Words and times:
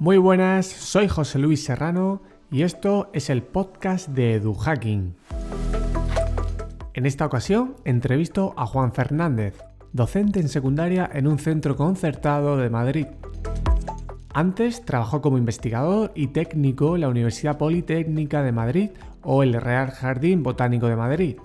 Muy 0.00 0.16
buenas, 0.16 0.64
soy 0.64 1.08
José 1.08 1.38
Luis 1.38 1.62
Serrano 1.62 2.22
y 2.50 2.62
esto 2.62 3.10
es 3.12 3.28
el 3.28 3.42
podcast 3.42 4.08
de 4.08 4.36
EduHacking. 4.36 5.14
En 6.94 7.04
esta 7.04 7.26
ocasión 7.26 7.76
entrevisto 7.84 8.54
a 8.56 8.64
Juan 8.64 8.94
Fernández, 8.94 9.62
docente 9.92 10.40
en 10.40 10.48
secundaria 10.48 11.10
en 11.12 11.26
un 11.26 11.38
centro 11.38 11.76
concertado 11.76 12.56
de 12.56 12.70
Madrid. 12.70 13.08
Antes 14.32 14.86
trabajó 14.86 15.20
como 15.20 15.36
investigador 15.36 16.12
y 16.14 16.28
técnico 16.28 16.94
en 16.94 17.02
la 17.02 17.10
Universidad 17.10 17.58
Politécnica 17.58 18.42
de 18.42 18.52
Madrid 18.52 18.90
o 19.22 19.42
el 19.42 19.52
Real 19.52 19.90
Jardín 19.90 20.42
Botánico 20.42 20.86
de 20.86 20.96
Madrid. 20.96 21.36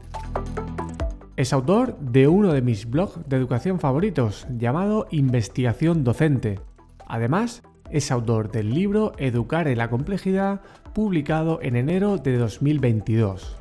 Es 1.36 1.52
autor 1.52 2.00
de 2.00 2.30
uno 2.30 2.54
de 2.54 2.62
mis 2.62 2.90
blogs 2.90 3.20
de 3.28 3.36
educación 3.36 3.82
favoritos, 3.82 4.48
llamado 4.50 5.08
Investigación 5.12 6.06
Docente. 6.06 6.62
Además, 7.06 7.62
es 7.90 8.12
autor 8.12 8.52
del 8.52 8.74
libro 8.74 9.14
Educar 9.18 9.68
en 9.68 9.78
la 9.78 9.90
complejidad, 9.90 10.62
publicado 10.94 11.60
en 11.62 11.76
enero 11.76 12.18
de 12.18 12.38
2022. 12.38 13.58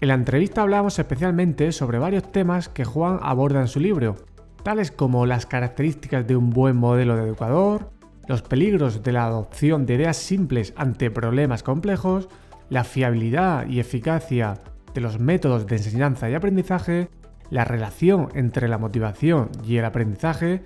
En 0.00 0.08
la 0.08 0.14
entrevista 0.14 0.62
hablamos 0.62 0.98
especialmente 0.98 1.72
sobre 1.72 1.98
varios 1.98 2.32
temas 2.32 2.68
que 2.68 2.84
Juan 2.84 3.18
aborda 3.22 3.60
en 3.60 3.68
su 3.68 3.80
libro, 3.80 4.16
tales 4.62 4.90
como 4.90 5.26
las 5.26 5.46
características 5.46 6.26
de 6.26 6.36
un 6.36 6.50
buen 6.50 6.76
modelo 6.76 7.16
de 7.16 7.24
educador, 7.24 7.90
los 8.26 8.42
peligros 8.42 9.02
de 9.02 9.12
la 9.12 9.24
adopción 9.24 9.86
de 9.86 9.94
ideas 9.94 10.16
simples 10.16 10.72
ante 10.76 11.10
problemas 11.10 11.62
complejos, 11.62 12.28
la 12.68 12.84
fiabilidad 12.84 13.66
y 13.66 13.80
eficacia 13.80 14.62
de 14.94 15.00
los 15.00 15.18
métodos 15.18 15.66
de 15.66 15.76
enseñanza 15.76 16.30
y 16.30 16.34
aprendizaje, 16.34 17.08
la 17.50 17.64
relación 17.64 18.28
entre 18.34 18.68
la 18.68 18.78
motivación 18.78 19.50
y 19.66 19.76
el 19.76 19.84
aprendizaje, 19.84 20.62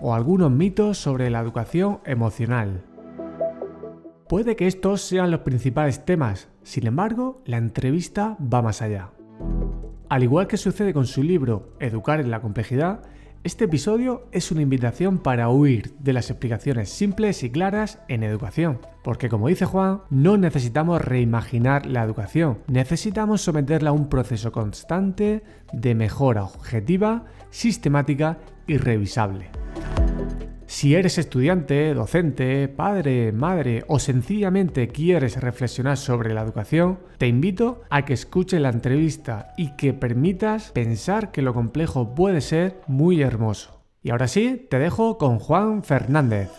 o 0.00 0.14
algunos 0.14 0.50
mitos 0.50 0.98
sobre 0.98 1.30
la 1.30 1.40
educación 1.40 2.00
emocional. 2.04 2.84
Puede 4.28 4.56
que 4.56 4.66
estos 4.66 5.00
sean 5.00 5.30
los 5.30 5.40
principales 5.40 6.04
temas, 6.04 6.48
sin 6.62 6.86
embargo, 6.86 7.40
la 7.46 7.56
entrevista 7.56 8.36
va 8.40 8.60
más 8.60 8.82
allá. 8.82 9.10
Al 10.10 10.22
igual 10.22 10.46
que 10.46 10.56
sucede 10.56 10.92
con 10.92 11.06
su 11.06 11.22
libro 11.22 11.72
Educar 11.80 12.20
en 12.20 12.30
la 12.30 12.40
complejidad, 12.40 13.02
este 13.44 13.66
episodio 13.66 14.26
es 14.32 14.50
una 14.50 14.62
invitación 14.62 15.18
para 15.18 15.48
huir 15.48 15.94
de 16.00 16.12
las 16.12 16.28
explicaciones 16.28 16.90
simples 16.90 17.42
y 17.44 17.50
claras 17.50 18.00
en 18.08 18.24
educación, 18.24 18.80
porque 19.04 19.28
como 19.28 19.48
dice 19.48 19.64
Juan, 19.64 20.02
no 20.10 20.36
necesitamos 20.36 21.00
reimaginar 21.00 21.86
la 21.86 22.02
educación, 22.02 22.58
necesitamos 22.66 23.40
someterla 23.40 23.90
a 23.90 23.92
un 23.94 24.08
proceso 24.08 24.50
constante 24.50 25.44
de 25.72 25.94
mejora 25.94 26.42
objetiva, 26.42 27.26
sistemática 27.50 28.38
y 28.68 28.76
revisable. 28.76 29.50
Si 30.66 30.94
eres 30.94 31.16
estudiante, 31.16 31.94
docente, 31.94 32.68
padre, 32.68 33.32
madre 33.32 33.84
o 33.88 33.98
sencillamente 33.98 34.88
quieres 34.88 35.40
reflexionar 35.40 35.96
sobre 35.96 36.34
la 36.34 36.42
educación, 36.42 37.00
te 37.16 37.26
invito 37.26 37.80
a 37.88 38.04
que 38.04 38.12
escuches 38.12 38.60
la 38.60 38.68
entrevista 38.68 39.54
y 39.56 39.74
que 39.76 39.94
permitas 39.94 40.70
pensar 40.72 41.32
que 41.32 41.40
lo 41.40 41.54
complejo 41.54 42.14
puede 42.14 42.42
ser 42.42 42.82
muy 42.86 43.22
hermoso. 43.22 43.82
Y 44.02 44.10
ahora 44.10 44.28
sí, 44.28 44.68
te 44.70 44.78
dejo 44.78 45.16
con 45.16 45.38
Juan 45.38 45.82
Fernández. 45.82 46.50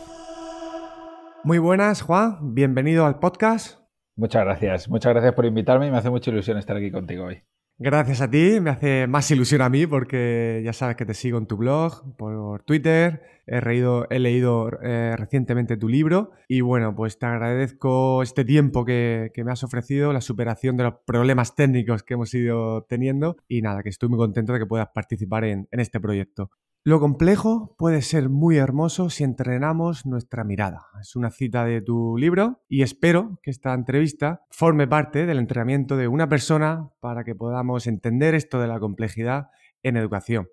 Muy 1.43 1.59
buenas, 1.59 2.01
Juan, 2.01 2.55
bienvenido 2.55 3.05
al 3.05 3.19
podcast. 3.19 3.79
Muchas 4.17 4.43
gracias, 4.43 4.89
muchas 4.89 5.13
gracias 5.13 5.33
por 5.33 5.45
invitarme 5.45 5.87
y 5.87 5.91
me 5.91 5.97
hace 5.97 6.09
mucha 6.09 6.31
ilusión 6.31 6.57
estar 6.57 6.75
aquí 6.75 6.91
contigo 6.91 7.25
hoy. 7.25 7.43
Gracias 7.81 8.19
a 8.19 8.29
ti, 8.29 8.59
me 8.59 8.71
hace 8.71 9.07
más 9.07 9.31
ilusión 9.31 9.61
a 9.61 9.69
mí 9.69 9.87
porque 9.87 10.61
ya 10.65 10.73
sabes 10.73 10.97
que 10.97 11.05
te 11.05 11.13
sigo 11.13 11.37
en 11.37 11.45
tu 11.45 11.55
blog, 11.55 12.13
por 12.17 12.61
Twitter, 12.63 13.21
he, 13.47 13.55
he 13.57 14.19
leído 14.19 14.69
eh, 14.83 15.15
recientemente 15.15 15.77
tu 15.77 15.87
libro 15.87 16.31
y 16.49 16.59
bueno, 16.59 16.93
pues 16.93 17.17
te 17.17 17.25
agradezco 17.25 18.21
este 18.21 18.43
tiempo 18.43 18.83
que, 18.83 19.31
me 19.45 19.51
has 19.53 19.63
ofrecido, 19.63 20.11
la 20.11 20.19
superación 20.19 20.75
de 20.75 20.83
los 20.83 20.95
problemas 21.05 21.55
técnicos 21.55 22.03
que 22.03 22.15
hemos 22.15 22.33
ido 22.33 22.83
teniendo 22.83 23.37
y 23.47 23.61
nada, 23.61 23.81
que 23.81 23.87
estoy 23.87 24.09
muy 24.09 24.17
contento 24.17 24.51
de 24.51 24.59
que 24.59 24.65
puedas 24.65 24.89
participar 24.93 25.45
en 25.45 25.69
este 25.71 26.01
proyecto. 26.01 26.51
Lo 26.89 26.99
complejo 26.99 27.75
puede 27.77 28.01
ser 28.01 28.29
muy 28.29 28.57
hermoso 28.57 29.11
si 29.11 29.23
entrenamos 29.23 30.07
nuestra 30.07 30.43
mirada. 30.43 30.87
Es 30.99 31.15
una 31.15 31.29
cita 31.29 31.63
de 31.63 31.83
tu 31.83 32.17
libro 32.17 32.63
y 32.67 32.81
espero 32.81 33.37
que 33.43 33.51
esta 33.51 33.75
entrevista 33.75 34.41
forme 34.49 34.87
parte 34.87 35.27
del 35.27 35.37
entrenamiento 35.37 35.97
de 35.97 36.07
una 36.07 36.27
persona 36.27 36.89
para 36.99 37.23
que 37.23 37.35
podamos 37.35 37.85
entender 37.85 38.33
esto 38.33 38.59
de 38.59 38.65
la 38.65 38.79
complejidad 38.79 39.51
en 39.83 39.97
educación. 39.97 40.47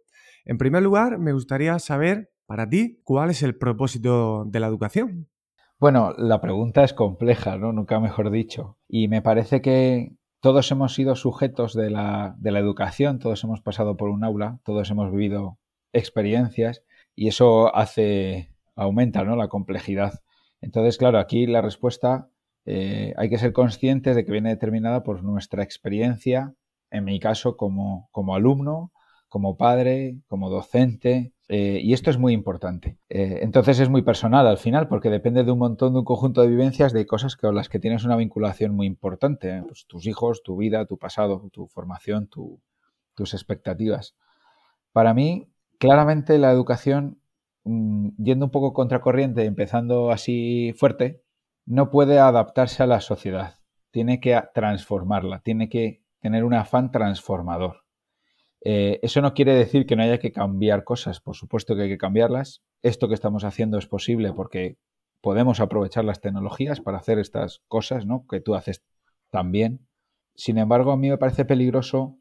En 0.44 0.58
primer 0.58 0.82
lugar, 0.82 1.16
me 1.16 1.32
gustaría 1.32 1.78
saber 1.78 2.28
para 2.44 2.68
ti 2.68 3.00
cuál 3.03 3.30
es 3.30 3.42
el 3.42 3.56
propósito 3.56 4.44
de 4.44 4.60
la 4.60 4.66
educación. 4.66 5.30
Bueno, 5.80 6.12
la 6.18 6.42
pregunta 6.42 6.84
es 6.84 6.92
compleja, 6.92 7.56
¿no? 7.56 7.72
Nunca 7.72 7.98
mejor 7.98 8.30
dicho. 8.30 8.76
Y 8.86 9.08
me 9.08 9.22
parece 9.22 9.62
que 9.62 10.14
todos 10.42 10.70
hemos 10.70 10.92
sido 10.92 11.16
sujetos 11.16 11.72
de 11.72 11.88
la, 11.88 12.36
de 12.36 12.50
la 12.50 12.58
educación, 12.58 13.20
todos 13.20 13.42
hemos 13.42 13.62
pasado 13.62 13.97
por 13.97 14.10
un 14.10 14.22
aula, 14.22 14.60
todos 14.64 14.91
hemos 14.91 15.10
vivido 15.10 15.56
experiencias 15.96 16.82
y 17.14 17.28
eso 17.28 17.74
hace, 17.74 18.52
aumenta 18.74 19.24
¿no? 19.24 19.36
la 19.36 19.48
complejidad. 19.48 20.20
Entonces, 20.60 20.98
claro, 20.98 21.18
aquí 21.18 21.46
la 21.46 21.62
respuesta 21.62 22.28
eh, 22.64 23.14
hay 23.16 23.28
que 23.28 23.38
ser 23.38 23.52
conscientes 23.52 24.16
de 24.16 24.24
que 24.24 24.32
viene 24.32 24.50
determinada 24.50 25.02
por 25.02 25.22
nuestra 25.22 25.62
experiencia, 25.62 26.54
en 26.90 27.04
mi 27.04 27.20
caso 27.20 27.56
como, 27.56 28.08
como 28.12 28.34
alumno, 28.34 28.92
como 29.28 29.56
padre, 29.56 30.18
como 30.26 30.50
docente, 30.50 31.32
eh, 31.48 31.80
y 31.82 31.92
esto 31.92 32.10
es 32.10 32.18
muy 32.18 32.32
importante. 32.32 32.98
Eh, 33.08 33.40
entonces 33.42 33.78
es 33.78 33.88
muy 33.88 34.02
personal 34.02 34.46
al 34.46 34.58
final, 34.58 34.88
porque 34.88 35.10
depende 35.10 35.44
de 35.44 35.52
un 35.52 35.58
montón, 35.58 35.92
de 35.92 36.00
un 36.00 36.04
conjunto 36.04 36.42
de 36.42 36.48
vivencias, 36.48 36.92
de 36.92 37.06
cosas 37.06 37.36
con 37.36 37.54
las 37.54 37.68
que 37.68 37.78
tienes 37.78 38.04
una 38.04 38.16
vinculación 38.16 38.74
muy 38.74 38.86
importante. 38.86 39.62
Pues 39.66 39.86
tus 39.86 40.06
hijos, 40.06 40.42
tu 40.42 40.56
vida, 40.56 40.86
tu 40.86 40.98
pasado, 40.98 41.48
tu 41.52 41.66
formación, 41.68 42.28
tus 42.28 43.34
expectativas. 43.34 44.16
Para 44.92 45.14
mí, 45.14 45.48
claramente 45.78 46.38
la 46.38 46.50
educación, 46.50 47.20
mm, 47.64 48.10
yendo 48.19 48.47
un 48.47 48.50
poco 48.50 48.72
contracorriente, 48.72 49.44
empezando 49.44 50.10
así 50.10 50.75
fuerte, 50.76 51.22
no 51.66 51.91
puede 51.91 52.19
adaptarse 52.19 52.82
a 52.82 52.87
la 52.87 53.00
sociedad. 53.00 53.59
Tiene 53.91 54.20
que 54.20 54.41
transformarla, 54.54 55.41
tiene 55.41 55.69
que 55.69 56.03
tener 56.20 56.44
un 56.44 56.54
afán 56.54 56.91
transformador. 56.91 57.84
Eh, 58.62 58.98
eso 59.03 59.20
no 59.20 59.34
quiere 59.34 59.54
decir 59.54 59.86
que 59.86 59.97
no 59.97 60.03
haya 60.03 60.19
que 60.19 60.32
cambiar 60.32 60.84
cosas, 60.84 61.20
por 61.20 61.36
supuesto 61.36 61.76
que 61.76 61.82
hay 61.82 61.88
que 61.88 61.98
cambiarlas. 61.98 62.62
Esto 62.82 63.09
que 63.09 63.15
estamos 63.15 63.44
haciendo 63.44 63.78
es 63.78 63.86
posible 63.86 64.32
porque 64.32 64.76
podemos 65.20 65.60
aprovechar 65.60 66.04
las 66.04 66.20
tecnologías 66.20 66.81
para 66.81 66.98
hacer 66.98 67.19
estas 67.19 67.62
cosas, 67.69 68.06
¿no? 68.06 68.26
Que 68.28 68.41
tú 68.41 68.54
haces 68.54 68.82
también. 69.31 69.86
Sin 70.34 70.59
embargo, 70.59 70.92
a 70.92 70.97
mí 70.97 71.09
me 71.09 71.19
parece 71.19 71.44
peligroso 71.44 72.19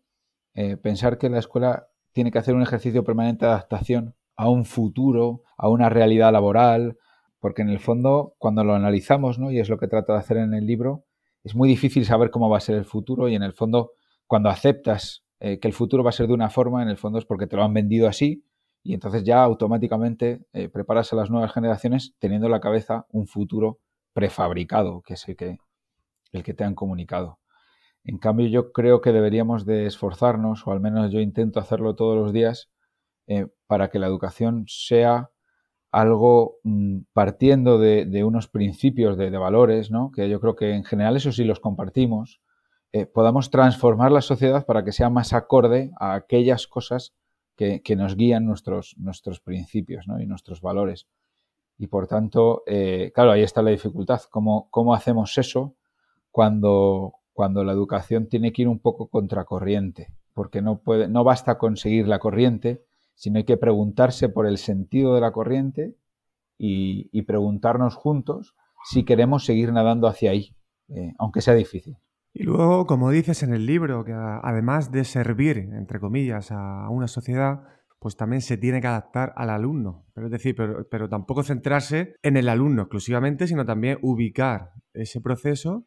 eh, 0.53 0.77
pensar 0.77 1.17
que 1.17 1.29
la 1.29 1.39
escuela 1.39 1.87
tiene 2.15 2.31
que 2.31 2.39
hacer 2.39 2.55
un 2.55 2.61
ejercicio 2.61 3.03
permanente 3.03 3.45
de 3.45 3.51
adaptación 3.51 4.15
a 4.37 4.49
un 4.49 4.63
futuro, 4.63 5.43
a 5.57 5.67
una 5.67 5.89
realidad 5.89 6.31
laboral, 6.31 6.97
porque 7.41 7.61
en 7.61 7.67
el 7.67 7.79
fondo, 7.79 8.35
cuando 8.37 8.63
lo 8.63 8.73
analizamos, 8.73 9.37
¿no? 9.37 9.51
y 9.51 9.59
es 9.59 9.67
lo 9.67 9.77
que 9.77 9.89
trata 9.89 10.13
de 10.13 10.19
hacer 10.19 10.37
en 10.37 10.53
el 10.53 10.65
libro, 10.65 11.03
es 11.43 11.55
muy 11.55 11.67
difícil 11.67 12.05
saber 12.05 12.31
cómo 12.31 12.49
va 12.49 12.57
a 12.57 12.61
ser 12.61 12.77
el 12.77 12.85
futuro 12.85 13.27
y 13.27 13.35
en 13.35 13.43
el 13.43 13.51
fondo, 13.51 13.91
cuando 14.27 14.47
aceptas 14.47 15.25
eh, 15.41 15.59
que 15.59 15.67
el 15.67 15.73
futuro 15.73 16.05
va 16.05 16.11
a 16.11 16.13
ser 16.13 16.27
de 16.27 16.33
una 16.33 16.49
forma, 16.49 16.81
en 16.81 16.87
el 16.87 16.95
fondo 16.95 17.19
es 17.19 17.25
porque 17.25 17.47
te 17.47 17.57
lo 17.57 17.63
han 17.63 17.73
vendido 17.73 18.07
así 18.07 18.45
y 18.81 18.93
entonces 18.93 19.25
ya 19.25 19.43
automáticamente 19.43 20.45
eh, 20.53 20.69
preparas 20.69 21.11
a 21.11 21.17
las 21.17 21.29
nuevas 21.29 21.51
generaciones 21.51 22.15
teniendo 22.17 22.47
en 22.47 22.53
la 22.53 22.61
cabeza 22.61 23.07
un 23.11 23.27
futuro 23.27 23.79
prefabricado, 24.13 25.01
que 25.01 25.15
es 25.15 25.25
que, 25.37 25.57
el 26.31 26.43
que 26.43 26.53
te 26.53 26.63
han 26.63 26.75
comunicado. 26.75 27.39
En 28.05 28.19
cambio, 28.19 28.47
yo 28.47 28.71
creo 28.71 29.01
que 29.01 29.11
deberíamos 29.11 29.65
de 29.65 29.87
esforzarnos, 29.87 30.65
o 30.67 30.71
al 30.71 30.79
menos 30.79 31.11
yo 31.11 31.19
intento 31.19 31.59
hacerlo 31.59 31.95
todos 31.95 32.15
los 32.15 32.31
días, 32.31 32.69
eh, 33.27 33.47
para 33.65 33.89
que 33.89 33.97
la 33.97 34.05
educación 34.05 34.65
sea 34.67 35.31
algo 35.91 36.57
mm, 36.63 36.99
partiendo 37.13 37.79
de, 37.79 38.23
unos 38.23 38.47
principios 38.47 39.17
de, 39.17 39.29
valores, 39.31 39.89
¿no? 39.89 40.11
que 40.11 40.29
yo 40.29 40.39
creo 40.39 40.55
que 40.55 40.73
en 40.73 40.83
general 40.83 41.17
eso 41.17 41.31
sí 41.31 41.43
los 41.43 41.59
compartimos, 41.59 42.41
eh, 42.91 43.07
podamos 43.07 43.49
transformar 43.49 44.11
la 44.11 44.21
sociedad 44.21 44.65
para 44.65 44.83
que 44.83 44.91
sea 44.91 45.09
más 45.09 45.33
acorde 45.33 45.91
a 45.99 46.13
aquellas 46.13 46.67
cosas 46.67 47.15
que, 47.55 47.81
nos 47.97 48.15
guían 48.15 48.45
nuestros, 48.45 48.95
nuestros 48.97 49.39
principios 49.39 50.05
y 50.19 50.25
nuestros 50.27 50.61
valores. 50.61 51.07
Y 51.77 51.87
por 51.87 52.07
tanto, 52.07 52.63
eh, 52.67 53.11
claro, 53.13 53.31
ahí 53.31 53.41
está 53.41 53.61
la 53.61 53.71
dificultad. 53.71 54.21
¿Cómo, 54.29 54.69
¿Cómo 54.69 54.93
hacemos 54.93 55.37
eso 55.37 55.75
cuando, 56.31 57.15
cuando 57.35 57.65
la 57.65 57.73
educación 57.73 58.29
tiene 58.29 58.53
que 58.53 58.61
ir 58.61 58.69
un 58.69 58.79
poco 58.79 59.09
contracorriente, 59.09 60.07
porque 60.33 60.61
no, 60.61 60.79
puede, 60.79 61.09
no 61.09 61.25
basta 61.25 61.57
conseguir 61.57 62.07
la 62.07 62.17
corriente, 62.17 62.85
sino 63.13 63.37
hay 63.39 63.43
que 63.43 63.57
preguntarse 63.57 64.29
por 64.29 64.47
el 64.47 64.57
sentido 64.57 65.13
de 65.13 65.19
la 65.19 65.33
corriente 65.33 65.97
y, 66.57 67.21
preguntarnos 67.23 67.95
juntos 67.95 68.55
si 68.85 69.03
queremos 69.03 69.43
seguir 69.43 69.73
nadando 69.73 70.07
hacia 70.07 70.31
ahí, 70.31 70.55
eh, 70.87 71.11
aunque 71.19 71.41
sea 71.41 71.55
difícil. 71.55 71.97
Y 72.31 72.43
luego, 72.43 72.85
como 72.85 73.11
dices 73.11 73.43
en 73.43 73.53
el 73.53 73.65
libro, 73.65 74.05
que 74.05 74.13
además 74.13 74.93
de 74.93 75.03
servir, 75.03 75.57
entre 75.57 75.99
comillas, 75.99 76.53
a 76.53 76.87
una 76.89 77.09
sociedad, 77.09 77.63
pues 77.99 78.15
también 78.15 78.41
se 78.41 78.55
tiene 78.55 78.79
que 78.79 78.87
adaptar 78.87 79.33
al 79.35 79.49
alumno. 79.49 80.05
Es 80.15 80.31
decir, 80.31 80.55
pero 80.89 81.09
tampoco 81.09 81.43
centrarse 81.43 82.15
en 82.23 82.37
el 82.37 82.47
alumno 82.47 82.83
exclusivamente, 82.83 83.45
sino 83.45 83.65
también 83.65 83.99
ubicar 84.01 84.71
ese 84.93 85.19
proceso 85.19 85.85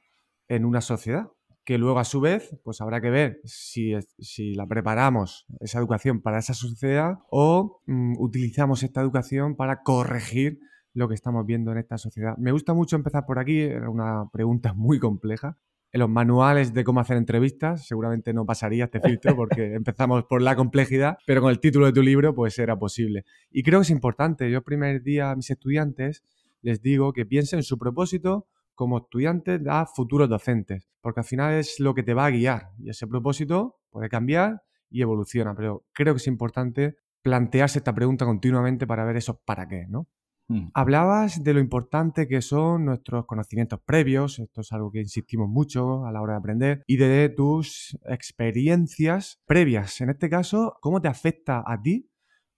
en 0.48 0.66
una 0.66 0.82
sociedad 0.82 1.28
que 1.68 1.76
luego 1.76 1.98
a 1.98 2.04
su 2.04 2.22
vez 2.22 2.58
pues 2.64 2.80
habrá 2.80 2.98
que 3.02 3.10
ver 3.10 3.42
si, 3.44 3.92
si 4.18 4.54
la 4.54 4.66
preparamos, 4.66 5.44
esa 5.60 5.78
educación 5.78 6.22
para 6.22 6.38
esa 6.38 6.54
sociedad 6.54 7.18
o 7.28 7.82
mm, 7.84 8.14
utilizamos 8.18 8.82
esta 8.82 9.02
educación 9.02 9.54
para 9.54 9.82
corregir 9.82 10.60
lo 10.94 11.08
que 11.08 11.14
estamos 11.14 11.44
viendo 11.44 11.70
en 11.70 11.76
esta 11.76 11.98
sociedad. 11.98 12.38
Me 12.38 12.52
gusta 12.52 12.72
mucho 12.72 12.96
empezar 12.96 13.26
por 13.26 13.38
aquí, 13.38 13.60
era 13.60 13.90
una 13.90 14.30
pregunta 14.32 14.72
muy 14.76 14.98
compleja. 14.98 15.58
En 15.92 16.00
los 16.00 16.08
manuales 16.08 16.72
de 16.72 16.84
cómo 16.84 17.00
hacer 17.00 17.18
entrevistas 17.18 17.86
seguramente 17.86 18.32
no 18.32 18.46
pasaría 18.46 18.84
este 18.84 19.02
filtro 19.02 19.36
porque 19.36 19.74
empezamos 19.74 20.24
por 20.24 20.40
la 20.40 20.56
complejidad, 20.56 21.18
pero 21.26 21.42
con 21.42 21.50
el 21.50 21.60
título 21.60 21.84
de 21.84 21.92
tu 21.92 22.00
libro 22.00 22.34
pues 22.34 22.58
era 22.58 22.78
posible. 22.78 23.26
Y 23.50 23.62
creo 23.62 23.80
que 23.80 23.82
es 23.82 23.90
importante. 23.90 24.50
Yo 24.50 24.62
primer 24.62 25.02
día 25.02 25.32
a 25.32 25.36
mis 25.36 25.50
estudiantes 25.50 26.24
les 26.62 26.80
digo 26.80 27.12
que 27.12 27.26
piensen 27.26 27.58
en 27.58 27.62
su 27.62 27.76
propósito, 27.76 28.46
como 28.78 28.98
estudiante 28.98 29.60
a 29.68 29.86
futuros 29.86 30.28
docentes, 30.28 30.88
porque 31.00 31.18
al 31.18 31.26
final 31.26 31.54
es 31.54 31.80
lo 31.80 31.94
que 31.94 32.04
te 32.04 32.14
va 32.14 32.26
a 32.26 32.30
guiar 32.30 32.70
y 32.78 32.90
ese 32.90 33.08
propósito 33.08 33.80
puede 33.90 34.08
cambiar 34.08 34.62
y 34.88 35.02
evoluciona, 35.02 35.52
pero 35.56 35.84
creo 35.92 36.14
que 36.14 36.18
es 36.18 36.28
importante 36.28 36.94
plantearse 37.20 37.80
esta 37.80 37.92
pregunta 37.92 38.24
continuamente 38.24 38.86
para 38.86 39.04
ver 39.04 39.16
esos 39.16 39.38
para 39.44 39.66
qué, 39.66 39.86
¿no? 39.88 40.06
Mm. 40.46 40.68
Hablabas 40.74 41.42
de 41.42 41.54
lo 41.54 41.58
importante 41.58 42.28
que 42.28 42.40
son 42.40 42.84
nuestros 42.84 43.26
conocimientos 43.26 43.80
previos, 43.84 44.38
esto 44.38 44.60
es 44.60 44.70
algo 44.70 44.92
que 44.92 45.00
insistimos 45.00 45.48
mucho 45.48 46.06
a 46.06 46.12
la 46.12 46.22
hora 46.22 46.34
de 46.34 46.38
aprender, 46.38 46.84
y 46.86 46.98
de 46.98 47.30
tus 47.30 47.98
experiencias 48.04 49.40
previas. 49.44 50.00
En 50.00 50.10
este 50.10 50.30
caso, 50.30 50.76
¿cómo 50.80 51.02
te 51.02 51.08
afecta 51.08 51.64
a 51.66 51.82
ti 51.82 52.08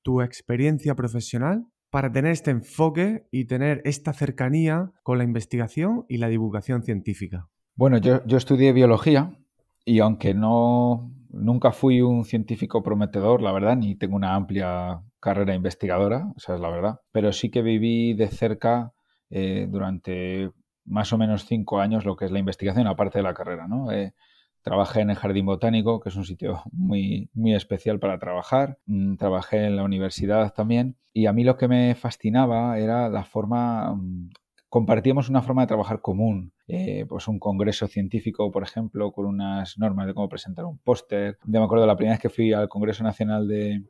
tu 0.02 0.20
experiencia 0.20 0.94
profesional 0.94 1.67
para 1.90 2.10
tener 2.12 2.32
este 2.32 2.50
enfoque 2.50 3.26
y 3.31 3.46
tener 3.46 3.82
esta 3.84 4.12
cercanía 4.12 4.92
con 5.02 5.19
la 5.19 5.25
investigación 5.25 6.06
y 6.08 6.19
la 6.19 6.28
divulgación 6.28 6.82
científica? 6.82 7.48
Bueno, 7.75 7.98
yo, 7.98 8.20
estudié 8.37 8.72
biología 8.72 9.37
y 9.84 10.00
aunque 10.00 10.34
no 10.34 11.10
nunca 11.31 11.70
fui 11.70 12.00
un 12.00 12.25
científico 12.25 12.82
prometedor, 12.82 13.40
la 13.40 13.52
verdad, 13.52 13.76
ni 13.76 13.94
tengo 13.94 14.16
una 14.16 14.34
amplia 14.34 15.00
carrera 15.20 15.54
investigadora, 15.54 16.32
esa 16.37 16.54
es 16.54 16.60
la 16.60 16.70
verdad, 16.70 17.00
pero 17.12 17.32
sí 17.32 17.50
que 17.50 17.62
viví 17.62 18.14
de 18.14 18.28
cerca 18.28 18.93
eh, 19.31 19.69
durante 19.70 20.50
más 20.84 21.12
o 21.12 21.19
menos 21.19 21.46
cinco 21.46 21.81
años 21.81 22.04
lo 22.04 22.16
que 22.16 22.25
es 22.25 22.32
la 22.32 22.40
investigación, 22.40 22.86
aparte 22.88 23.19
de 23.19 23.22
la 23.22 23.34
carrera, 23.34 23.69
¿no? 23.69 23.93
Eh, 23.93 24.12
Trabajé 24.62 25.00
en 25.00 25.10
el 25.10 25.16
Jardín 25.16 25.46
Botánico, 25.46 26.00
que 26.00 26.10
es 26.10 26.16
un 26.16 26.24
sitio 26.24 26.62
muy, 26.72 27.30
muy 27.32 27.54
especial 27.54 27.98
para 27.98 28.18
trabajar. 28.18 28.78
Mm, 28.86 29.16
trabajé 29.16 29.64
en 29.66 29.76
la 29.76 29.84
universidad 29.84 30.52
también. 30.52 30.96
Y 31.12 31.26
a 31.26 31.32
mí 31.32 31.44
lo 31.44 31.56
que 31.56 31.68
me 31.68 31.94
fascinaba 31.94 32.78
era 32.78 33.08
la 33.08 33.24
forma... 33.24 33.94
Mm, 33.94 34.30
compartíamos 34.68 35.28
una 35.28 35.42
forma 35.42 35.62
de 35.62 35.68
trabajar 35.68 36.00
común. 36.00 36.52
Eh, 36.68 37.04
pues 37.08 37.26
un 37.26 37.40
congreso 37.40 37.88
científico, 37.88 38.52
por 38.52 38.62
ejemplo, 38.62 39.10
con 39.10 39.26
unas 39.26 39.76
normas 39.78 40.06
de 40.06 40.14
cómo 40.14 40.28
presentar 40.28 40.64
un 40.64 40.78
póster. 40.78 41.38
Yo 41.44 41.58
me 41.58 41.64
acuerdo 41.64 41.86
la 41.86 41.96
primera 41.96 42.14
vez 42.14 42.22
que 42.22 42.28
fui 42.28 42.52
al 42.52 42.68
Congreso 42.68 43.02
Nacional 43.02 43.48
de, 43.48 43.82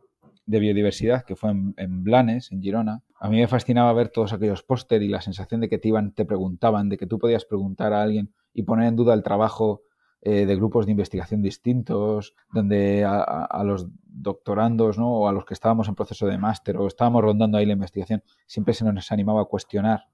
Biodiversidad, 0.47 1.25
que 1.25 1.37
fue 1.37 1.51
en, 1.51 1.75
en, 1.77 2.03
Blanes, 2.03 2.51
en 2.51 2.63
Girona. 2.63 3.03
A 3.21 3.29
mí 3.29 3.37
me 3.37 3.47
fascinaba 3.47 3.93
ver 3.93 4.09
todos 4.09 4.33
aquellos 4.33 4.63
póster 4.63 5.03
y 5.03 5.09
la 5.09 5.21
sensación 5.21 5.61
de 5.61 5.69
que 5.69 5.79
te 5.79 5.89
iban, 5.89 6.13
te 6.15 6.25
preguntaban, 6.25 6.89
de 6.89 6.97
que 6.97 7.07
tú 7.07 7.19
podías 7.19 7.45
preguntar 7.45 7.93
a 7.93 8.03
alguien 8.03 8.33
y 8.55 8.63
poner 8.63 8.89
en 8.89 8.97
duda 8.97 9.13
el 9.13 9.23
trabajo 9.23 9.83
eh, 10.23 10.45
de 10.45 10.57
grupos 10.57 10.85
de 10.85 10.93
investigación 10.93 11.41
distintos, 11.41 12.35
donde 12.53 13.05
a, 13.07 13.63
los 13.65 13.87
doctorandos 14.05 14.99
¿no? 14.99 15.11
o 15.11 15.29
a 15.29 15.33
los 15.33 15.47
que 15.47 15.55
estábamos 15.55 15.89
en 15.89 15.95
proceso 15.95 16.27
de 16.27 16.37
máster 16.37 16.77
o 16.77 16.87
estábamos 16.87 17.23
rondando 17.23 17.57
ahí 17.57 17.65
la 17.65 17.73
investigación, 17.73 18.23
siempre 18.47 18.75
se 18.75 18.85
nos 18.85 19.11
animaba 19.13 19.43
a 19.43 19.47
cuestionar 19.47 20.09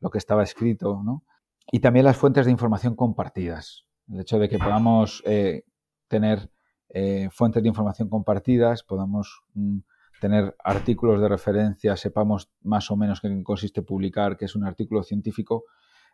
lo 0.00 0.10
que 0.10 0.18
estaba 0.18 0.44
escrito. 0.44 1.02
¿no? 1.04 1.24
Y 1.72 1.80
también 1.80 2.04
las 2.04 2.16
fuentes 2.16 2.46
de 2.46 2.52
información 2.52 2.94
compartidas. 2.94 3.84
El 4.08 4.20
hecho 4.20 4.38
de 4.38 4.48
que 4.48 4.58
podamos 4.58 5.22
eh, 5.26 5.64
tener 6.06 6.50
eh, 6.88 7.28
fuentes 7.32 7.62
de 7.62 7.68
información 7.68 8.08
compartidas, 8.08 8.82
podamos 8.82 9.42
mm, 9.54 9.78
tener 10.20 10.56
artículos 10.62 11.20
de 11.20 11.28
referencia, 11.28 11.96
sepamos 11.96 12.50
más 12.62 12.90
o 12.90 12.96
menos 12.96 13.20
qué 13.20 13.42
consiste 13.42 13.82
publicar, 13.82 14.36
que 14.36 14.46
es 14.46 14.54
un 14.54 14.64
artículo 14.64 15.02
científico, 15.02 15.64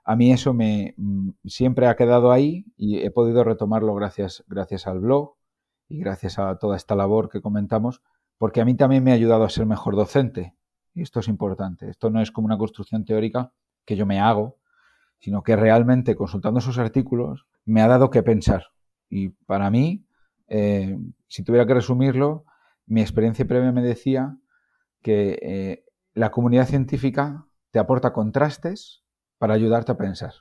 a 0.04 0.16
mí 0.16 0.32
eso 0.32 0.52
me 0.52 0.94
mm, 0.96 1.30
siempre 1.46 1.86
ha 1.86 1.96
quedado 1.96 2.30
ahí 2.30 2.66
y 2.76 2.98
he 2.98 3.10
podido 3.10 3.42
retomarlo 3.42 3.94
gracias, 3.94 4.44
gracias 4.46 4.86
al 4.86 5.00
blog 5.00 5.34
y 5.88 5.98
gracias 5.98 6.38
a 6.38 6.58
toda 6.58 6.76
esta 6.76 6.94
labor 6.94 7.28
que 7.28 7.40
comentamos, 7.40 8.02
porque 8.38 8.60
a 8.60 8.64
mí 8.64 8.74
también 8.74 9.02
me 9.02 9.12
ha 9.12 9.14
ayudado 9.14 9.44
a 9.44 9.50
ser 9.50 9.66
mejor 9.66 9.96
docente. 9.96 10.54
Y 10.94 11.02
esto 11.02 11.20
es 11.20 11.28
importante. 11.28 11.88
Esto 11.88 12.10
no 12.10 12.20
es 12.20 12.30
como 12.30 12.46
una 12.46 12.58
construcción 12.58 13.04
teórica 13.04 13.52
que 13.84 13.96
yo 13.96 14.06
me 14.06 14.20
hago, 14.20 14.58
sino 15.18 15.42
que 15.42 15.56
realmente 15.56 16.16
consultando 16.16 16.60
esos 16.60 16.78
artículos 16.78 17.46
me 17.64 17.82
ha 17.82 17.88
dado 17.88 18.10
que 18.10 18.22
pensar. 18.22 18.66
Y 19.08 19.30
para 19.30 19.70
mí, 19.70 20.06
eh, 20.48 20.98
si 21.28 21.42
tuviera 21.42 21.66
que 21.66 21.74
resumirlo, 21.74 22.44
mi 22.86 23.00
experiencia 23.00 23.46
previa 23.46 23.72
me 23.72 23.82
decía 23.82 24.36
que 25.02 25.38
eh, 25.42 25.84
la 26.12 26.30
comunidad 26.30 26.66
científica 26.66 27.46
te 27.70 27.78
aporta 27.78 28.12
contrastes 28.12 29.03
para 29.44 29.52
ayudarte 29.52 29.92
a 29.92 29.98
pensar. 29.98 30.32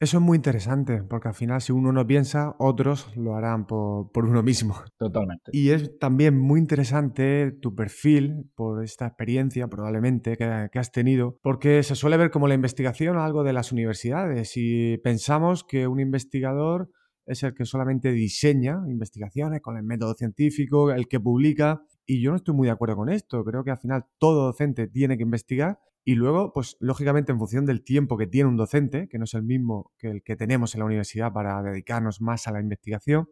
Eso 0.00 0.16
es 0.16 0.22
muy 0.22 0.36
interesante, 0.36 1.02
porque 1.02 1.28
al 1.28 1.34
final 1.34 1.60
si 1.60 1.72
uno 1.72 1.92
no 1.92 2.06
piensa, 2.06 2.56
otros 2.58 3.14
lo 3.18 3.36
harán 3.36 3.66
por, 3.66 4.08
uno 4.14 4.42
mismo. 4.42 4.76
Totalmente. 4.96 5.50
Y 5.52 5.68
es 5.68 5.98
también 5.98 6.38
muy 6.38 6.58
interesante 6.58 7.52
tu 7.60 7.74
perfil 7.74 8.50
por 8.54 8.82
esta 8.82 9.08
experiencia 9.08 9.68
probablemente 9.68 10.38
que, 10.38 10.70
que 10.72 10.78
has 10.78 10.90
tenido, 10.90 11.38
porque 11.42 11.82
se 11.82 11.96
suele 11.96 12.16
ver 12.16 12.30
como 12.30 12.48
la 12.48 12.54
investigación 12.54 13.18
algo 13.18 13.44
de 13.44 13.52
las 13.52 13.72
universidades 13.72 14.56
y 14.56 14.96
pensamos 15.04 15.62
que 15.62 15.86
un 15.86 16.00
investigador 16.00 16.88
es 17.26 17.42
el 17.42 17.52
que 17.52 17.66
solamente 17.66 18.10
diseña 18.10 18.80
investigaciones 18.88 19.60
con 19.60 19.76
el 19.76 19.82
método 19.82 20.14
científico, 20.14 20.92
el 20.92 21.08
que 21.08 21.20
publica, 21.20 21.82
y 22.06 22.22
yo 22.22 22.30
no 22.30 22.36
estoy 22.36 22.54
muy 22.54 22.68
de 22.68 22.72
acuerdo 22.72 22.96
con 22.96 23.10
esto. 23.10 23.44
Creo 23.44 23.64
que 23.64 23.70
al 23.70 23.78
final 23.78 24.06
todo 24.16 24.46
docente 24.46 24.88
tiene 24.88 25.18
que 25.18 25.24
investigar 25.24 25.78
y 26.04 26.16
luego, 26.16 26.52
pues 26.52 26.76
lógicamente 26.80 27.32
en 27.32 27.38
función 27.38 27.64
del 27.64 27.82
tiempo 27.82 28.18
que 28.18 28.26
tiene 28.26 28.48
un 28.48 28.56
docente, 28.56 29.08
que 29.08 29.18
no 29.18 29.24
es 29.24 29.34
el 29.34 29.42
mismo 29.42 29.92
que 29.98 30.10
el 30.10 30.22
que 30.22 30.36
tenemos 30.36 30.74
en 30.74 30.80
la 30.80 30.84
universidad 30.84 31.32
para 31.32 31.62
dedicarnos 31.62 32.20
más 32.20 32.46
a 32.46 32.52
la 32.52 32.60
investigación, 32.60 33.28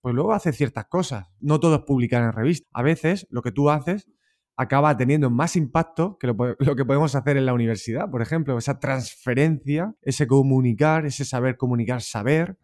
pues 0.00 0.14
luego 0.14 0.32
hace 0.32 0.52
ciertas 0.52 0.86
cosas. 0.86 1.28
No 1.40 1.60
todo 1.60 1.76
es 1.76 1.82
publicar 1.82 2.22
en 2.22 2.32
revista. 2.32 2.66
A 2.72 2.82
veces 2.82 3.26
lo 3.30 3.42
que 3.42 3.52
tú 3.52 3.68
haces 3.68 4.08
acaba 4.56 4.96
teniendo 4.96 5.30
más 5.30 5.56
impacto 5.56 6.16
que 6.18 6.28
lo, 6.28 6.34
lo, 6.58 6.76
que 6.76 6.84
podemos 6.84 7.14
hacer 7.14 7.36
en 7.36 7.46
la 7.46 7.52
universidad. 7.52 8.10
Por 8.10 8.22
ejemplo, 8.22 8.56
esa 8.56 8.80
transferencia, 8.80 9.94
ese 10.00 10.26
comunicar, 10.26 11.04
ese 11.04 11.24
saber 11.26 11.58
comunicar, 11.58 12.00
saber, 12.00 12.56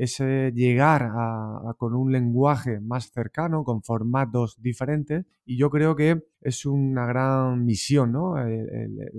ese 0.00 0.50
llegar 0.54 1.10
a, 1.14 1.74
con 1.76 1.94
un 1.94 2.10
lenguaje 2.10 2.80
más 2.80 3.10
cercano, 3.10 3.64
con 3.64 3.82
formatos 3.82 4.56
diferentes, 4.62 5.26
y 5.44 5.58
yo 5.58 5.68
creo 5.68 5.94
que 5.94 6.24
es 6.40 6.64
una 6.64 7.04
gran 7.04 7.66
misión, 7.66 8.12
¿no? 8.12 8.34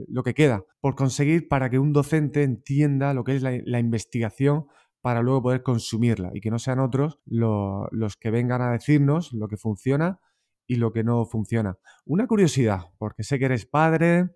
lo 0.08 0.24
que 0.24 0.34
queda 0.34 0.64
por 0.80 0.96
conseguir 0.96 1.48
para 1.48 1.70
que 1.70 1.78
un 1.78 1.94
docente 1.94 2.42
entienda 2.42 3.14
lo 3.14 3.24
que 3.24 3.36
es 3.36 3.44
la, 3.44 3.80
investigación 3.80 4.66
para 5.02 5.22
luego 5.22 5.44
poder 5.44 5.62
consumirla 5.62 6.32
y 6.34 6.42
que 6.42 6.50
no 6.50 6.58
sean 6.58 6.80
otros 6.80 7.20
los 7.26 8.18
que 8.18 8.32
vengan 8.32 8.64
a 8.64 8.72
decirnos 8.72 9.34
lo 9.34 9.48
que 9.48 9.58
funciona 9.58 10.20
y 10.66 10.78
lo 10.78 10.92
que 10.92 11.04
no 11.04 11.26
funciona. 11.26 11.78
Una 12.06 12.26
curiosidad, 12.26 12.92
porque 12.98 13.24
sé 13.24 13.38
que 13.38 13.46
eres 13.46 13.68
padre, 13.68 14.30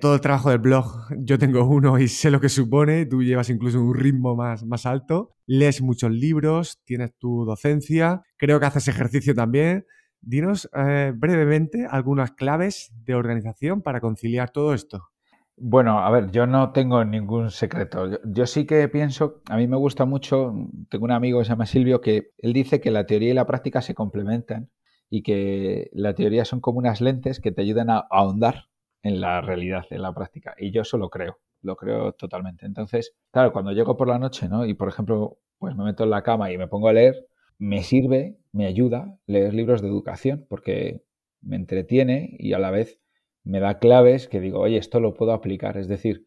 todo 0.00 0.14
el 0.14 0.20
trabajo 0.20 0.50
del 0.50 0.58
blog, 0.58 1.06
yo 1.18 1.38
tengo 1.38 1.64
uno 1.64 1.98
y 1.98 2.08
sé 2.08 2.30
lo 2.30 2.40
que 2.40 2.48
supone, 2.48 3.06
tú 3.06 3.22
llevas 3.22 3.48
incluso 3.48 3.80
un 3.80 3.94
ritmo 3.94 4.34
más, 4.34 4.64
más 4.64 4.86
alto, 4.86 5.36
lees 5.46 5.80
muchos 5.82 6.10
libros, 6.10 6.80
tienes 6.84 7.16
tu 7.16 7.44
docencia, 7.44 8.22
creo 8.36 8.58
que 8.58 8.66
haces 8.66 8.88
ejercicio 8.88 9.34
también. 9.34 9.86
Dinos 10.20 10.68
eh, 10.74 11.12
brevemente 11.14 11.86
algunas 11.88 12.32
claves 12.32 12.92
de 13.04 13.14
organización 13.14 13.82
para 13.82 14.00
conciliar 14.00 14.50
todo 14.50 14.74
esto. 14.74 15.10
Bueno, 15.56 16.00
a 16.00 16.10
ver, 16.10 16.32
yo 16.32 16.46
no 16.46 16.72
tengo 16.72 17.04
ningún 17.04 17.50
secreto. 17.50 18.18
Yo, 18.24 18.46
sí 18.46 18.66
que 18.66 18.88
pienso, 18.88 19.42
a 19.48 19.56
mí 19.56 19.68
me 19.68 19.76
gusta 19.76 20.04
mucho, 20.04 20.52
tengo 20.90 21.04
un 21.04 21.12
amigo 21.12 21.38
que 21.38 21.44
se 21.44 21.50
llama 21.50 21.66
Silvio, 21.66 22.00
que 22.00 22.32
él 22.38 22.52
dice 22.52 22.80
que 22.80 22.90
la 22.90 23.06
teoría 23.06 23.30
y 23.30 23.34
la 23.34 23.46
práctica 23.46 23.80
se 23.80 23.94
complementan 23.94 24.70
y 25.08 25.22
que 25.22 25.88
la 25.92 26.14
teoría 26.14 26.44
son 26.44 26.60
como 26.60 26.78
unas 26.78 27.00
lentes 27.00 27.38
que 27.38 27.52
te 27.52 27.62
ayudan 27.62 27.90
a 27.90 27.98
ahondar 28.10 28.64
en 29.06 29.20
la 29.20 29.40
realidad, 29.40 29.84
en 29.90 30.02
la 30.02 30.12
práctica. 30.12 30.54
Y 30.58 30.72
yo 30.72 30.82
eso 30.82 30.98
lo 30.98 31.10
creo, 31.10 31.38
lo 31.62 31.76
creo 31.76 32.12
totalmente. 32.12 32.66
Entonces, 32.66 33.14
claro, 33.30 33.52
cuando 33.52 33.72
llego 33.72 33.96
por 33.96 34.08
la 34.08 34.18
noche, 34.18 34.48
¿no? 34.48 34.66
Y 34.66 34.74
por 34.74 34.88
ejemplo, 34.88 35.38
pues 35.58 35.76
me 35.76 35.84
meto 35.84 36.04
en 36.04 36.10
la 36.10 36.22
cama 36.22 36.50
y 36.52 36.58
me 36.58 36.68
pongo 36.68 36.88
a 36.88 36.92
leer, 36.92 37.26
me 37.58 37.82
sirve, 37.82 38.36
me 38.52 38.66
ayuda 38.66 39.16
leer 39.26 39.54
libros 39.54 39.80
de 39.80 39.88
educación 39.88 40.44
porque 40.48 41.04
me 41.40 41.56
entretiene 41.56 42.36
y 42.38 42.52
a 42.52 42.58
la 42.58 42.70
vez 42.70 43.00
me 43.44 43.60
da 43.60 43.78
claves 43.78 44.28
que 44.28 44.40
digo, 44.40 44.60
oye, 44.60 44.76
esto 44.76 45.00
lo 45.00 45.14
puedo 45.14 45.32
aplicar. 45.32 45.76
Es 45.76 45.88
decir, 45.88 46.26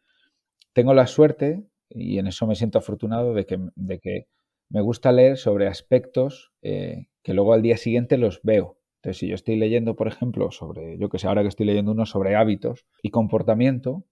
tengo 0.73 0.93
la 0.93 1.07
suerte, 1.07 1.65
y 1.89 2.17
en 2.19 2.27
eso 2.27 2.47
me 2.47 2.55
siento 2.55 2.77
afortunado, 2.77 3.33
de 3.33 3.45
que, 3.45 3.59
de 3.75 3.99
que 3.99 4.27
me 4.69 4.81
gusta 4.81 5.11
leer 5.11 5.37
sobre 5.37 5.67
aspectos 5.67 6.53
eh, 6.61 7.07
que 7.23 7.33
luego 7.33 7.53
al 7.53 7.61
día 7.61 7.75
siguiente 7.75 8.17
los 8.17 8.41
veo 8.43 8.78
Entonces, 8.99 9.19
si 9.19 9.27
yo 9.29 9.35
estoy 9.35 9.55
leyendo, 9.55 9.95
por 9.95 10.09
ejemplo, 10.09 10.51
sobre, 10.51 10.97
yo 10.97 11.07
que 11.07 11.19
sé, 11.19 11.27
ahora 11.27 11.41
que 11.41 11.47
estoy 11.47 11.65
leyendo 11.65 11.93
uno 11.93 12.05
sobre 12.05 12.35
hábitos 12.35 12.85
y 13.01 13.11
comportamiento, 13.11 14.05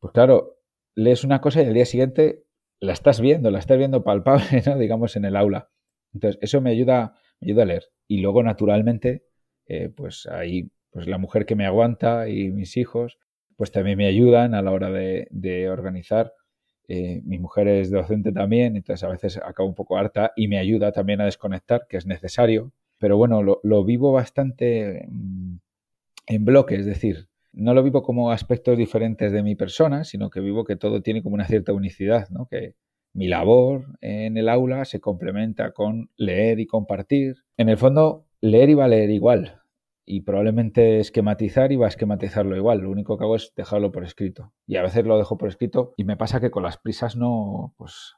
pues 0.00 0.12
claro, 0.12 0.58
lees 0.96 1.22
una 1.22 1.40
cosa 1.40 1.62
y 1.62 1.66
al 1.66 1.74
día 1.74 1.84
siguiente 1.84 2.42
la 2.80 2.92
estás 2.92 3.20
viendo, 3.20 3.52
la 3.52 3.60
estás 3.60 3.78
viendo 3.78 4.02
palpable, 4.02 4.44
¿no? 4.66 4.78
digamos, 4.78 5.14
en 5.14 5.26
el 5.26 5.36
aula. 5.36 5.70
Entonces, 6.12 6.40
eso 6.42 6.60
me 6.60 6.70
ayuda, 6.70 7.14
me 7.40 7.48
ayuda 7.48 7.62
a 7.62 7.66
leer. 7.66 7.84
Y 8.08 8.20
luego, 8.20 8.42
naturalmente, 8.42 9.24
eh, 9.66 9.90
pues 9.90 10.26
ahí, 10.26 10.70
pues 10.90 11.06
la 11.06 11.18
mujer 11.18 11.46
que 11.46 11.54
me 11.54 11.66
aguanta 11.66 12.28
y 12.28 12.50
mis 12.50 12.76
hijos, 12.76 13.18
pues 13.56 13.70
también 13.70 13.96
me 13.96 14.06
ayudan 14.06 14.54
a 14.54 14.62
la 14.62 14.72
hora 14.72 14.90
de, 14.90 15.68
organizar. 15.70 16.32
Eh, 16.88 17.22
mi 17.24 17.38
mujer 17.38 17.68
es 17.68 17.90
docente 17.90 18.32
también, 18.32 18.76
entonces 18.76 19.04
a 19.04 19.08
veces 19.08 19.38
acabo 19.38 19.68
un 19.68 19.74
poco 19.74 19.96
harta 19.98 20.32
y 20.36 20.48
me 20.48 20.58
ayuda 20.58 20.92
también 20.92 21.20
a 21.20 21.24
desconectar, 21.24 21.86
que 21.88 21.96
es 21.96 22.06
necesario. 22.06 22.72
Pero 22.98 23.16
bueno, 23.16 23.42
lo, 23.42 23.84
vivo 23.84 24.12
bastante 24.12 25.06
mm, 25.08 25.56
en 26.26 26.44
bloque, 26.44 26.76
es 26.76 26.86
decir, 26.86 27.28
no 27.52 27.74
lo 27.74 27.82
vivo 27.82 28.02
como 28.02 28.30
aspectos 28.30 28.76
diferentes 28.78 29.32
de 29.32 29.42
mi 29.42 29.54
persona, 29.54 30.04
sino 30.04 30.30
que 30.30 30.40
vivo 30.40 30.64
que 30.64 30.76
todo 30.76 31.02
tiene 31.02 31.22
como 31.22 31.34
una 31.34 31.46
cierta 31.46 31.72
unicidad, 31.72 32.28
¿no? 32.30 32.46
Que 32.46 32.74
mi 33.14 33.28
labor 33.28 33.86
en 34.00 34.36
el 34.36 34.48
aula 34.48 34.84
se 34.84 35.00
complementa 35.00 35.72
con 35.72 36.10
leer 36.16 36.60
y 36.60 36.66
compartir. 36.66 37.36
En 37.56 37.68
el 37.68 37.78
fondo, 37.78 38.26
leer 38.40 38.70
iba 38.70 38.84
a 38.84 38.88
leer 38.88 39.10
igual, 39.10 39.62
y 40.06 40.20
probablemente 40.20 41.00
esquematizar 41.00 41.70
va 41.80 41.86
a 41.86 41.88
esquematizarlo 41.88 42.56
igual. 42.56 42.78
Lo 42.78 42.90
único 42.90 43.18
que 43.18 43.24
hago 43.24 43.34
es 43.34 43.52
dejarlo 43.56 43.90
por 43.90 44.04
escrito. 44.04 44.52
Y 44.66 44.76
a 44.76 44.82
veces 44.82 45.04
lo 45.04 45.18
dejo 45.18 45.36
por 45.36 45.48
escrito 45.48 45.92
y 45.96 46.04
me 46.04 46.16
pasa 46.16 46.40
que 46.40 46.52
con 46.52 46.62
las 46.62 46.78
prisas 46.78 47.16
no, 47.16 47.74
pues, 47.76 48.14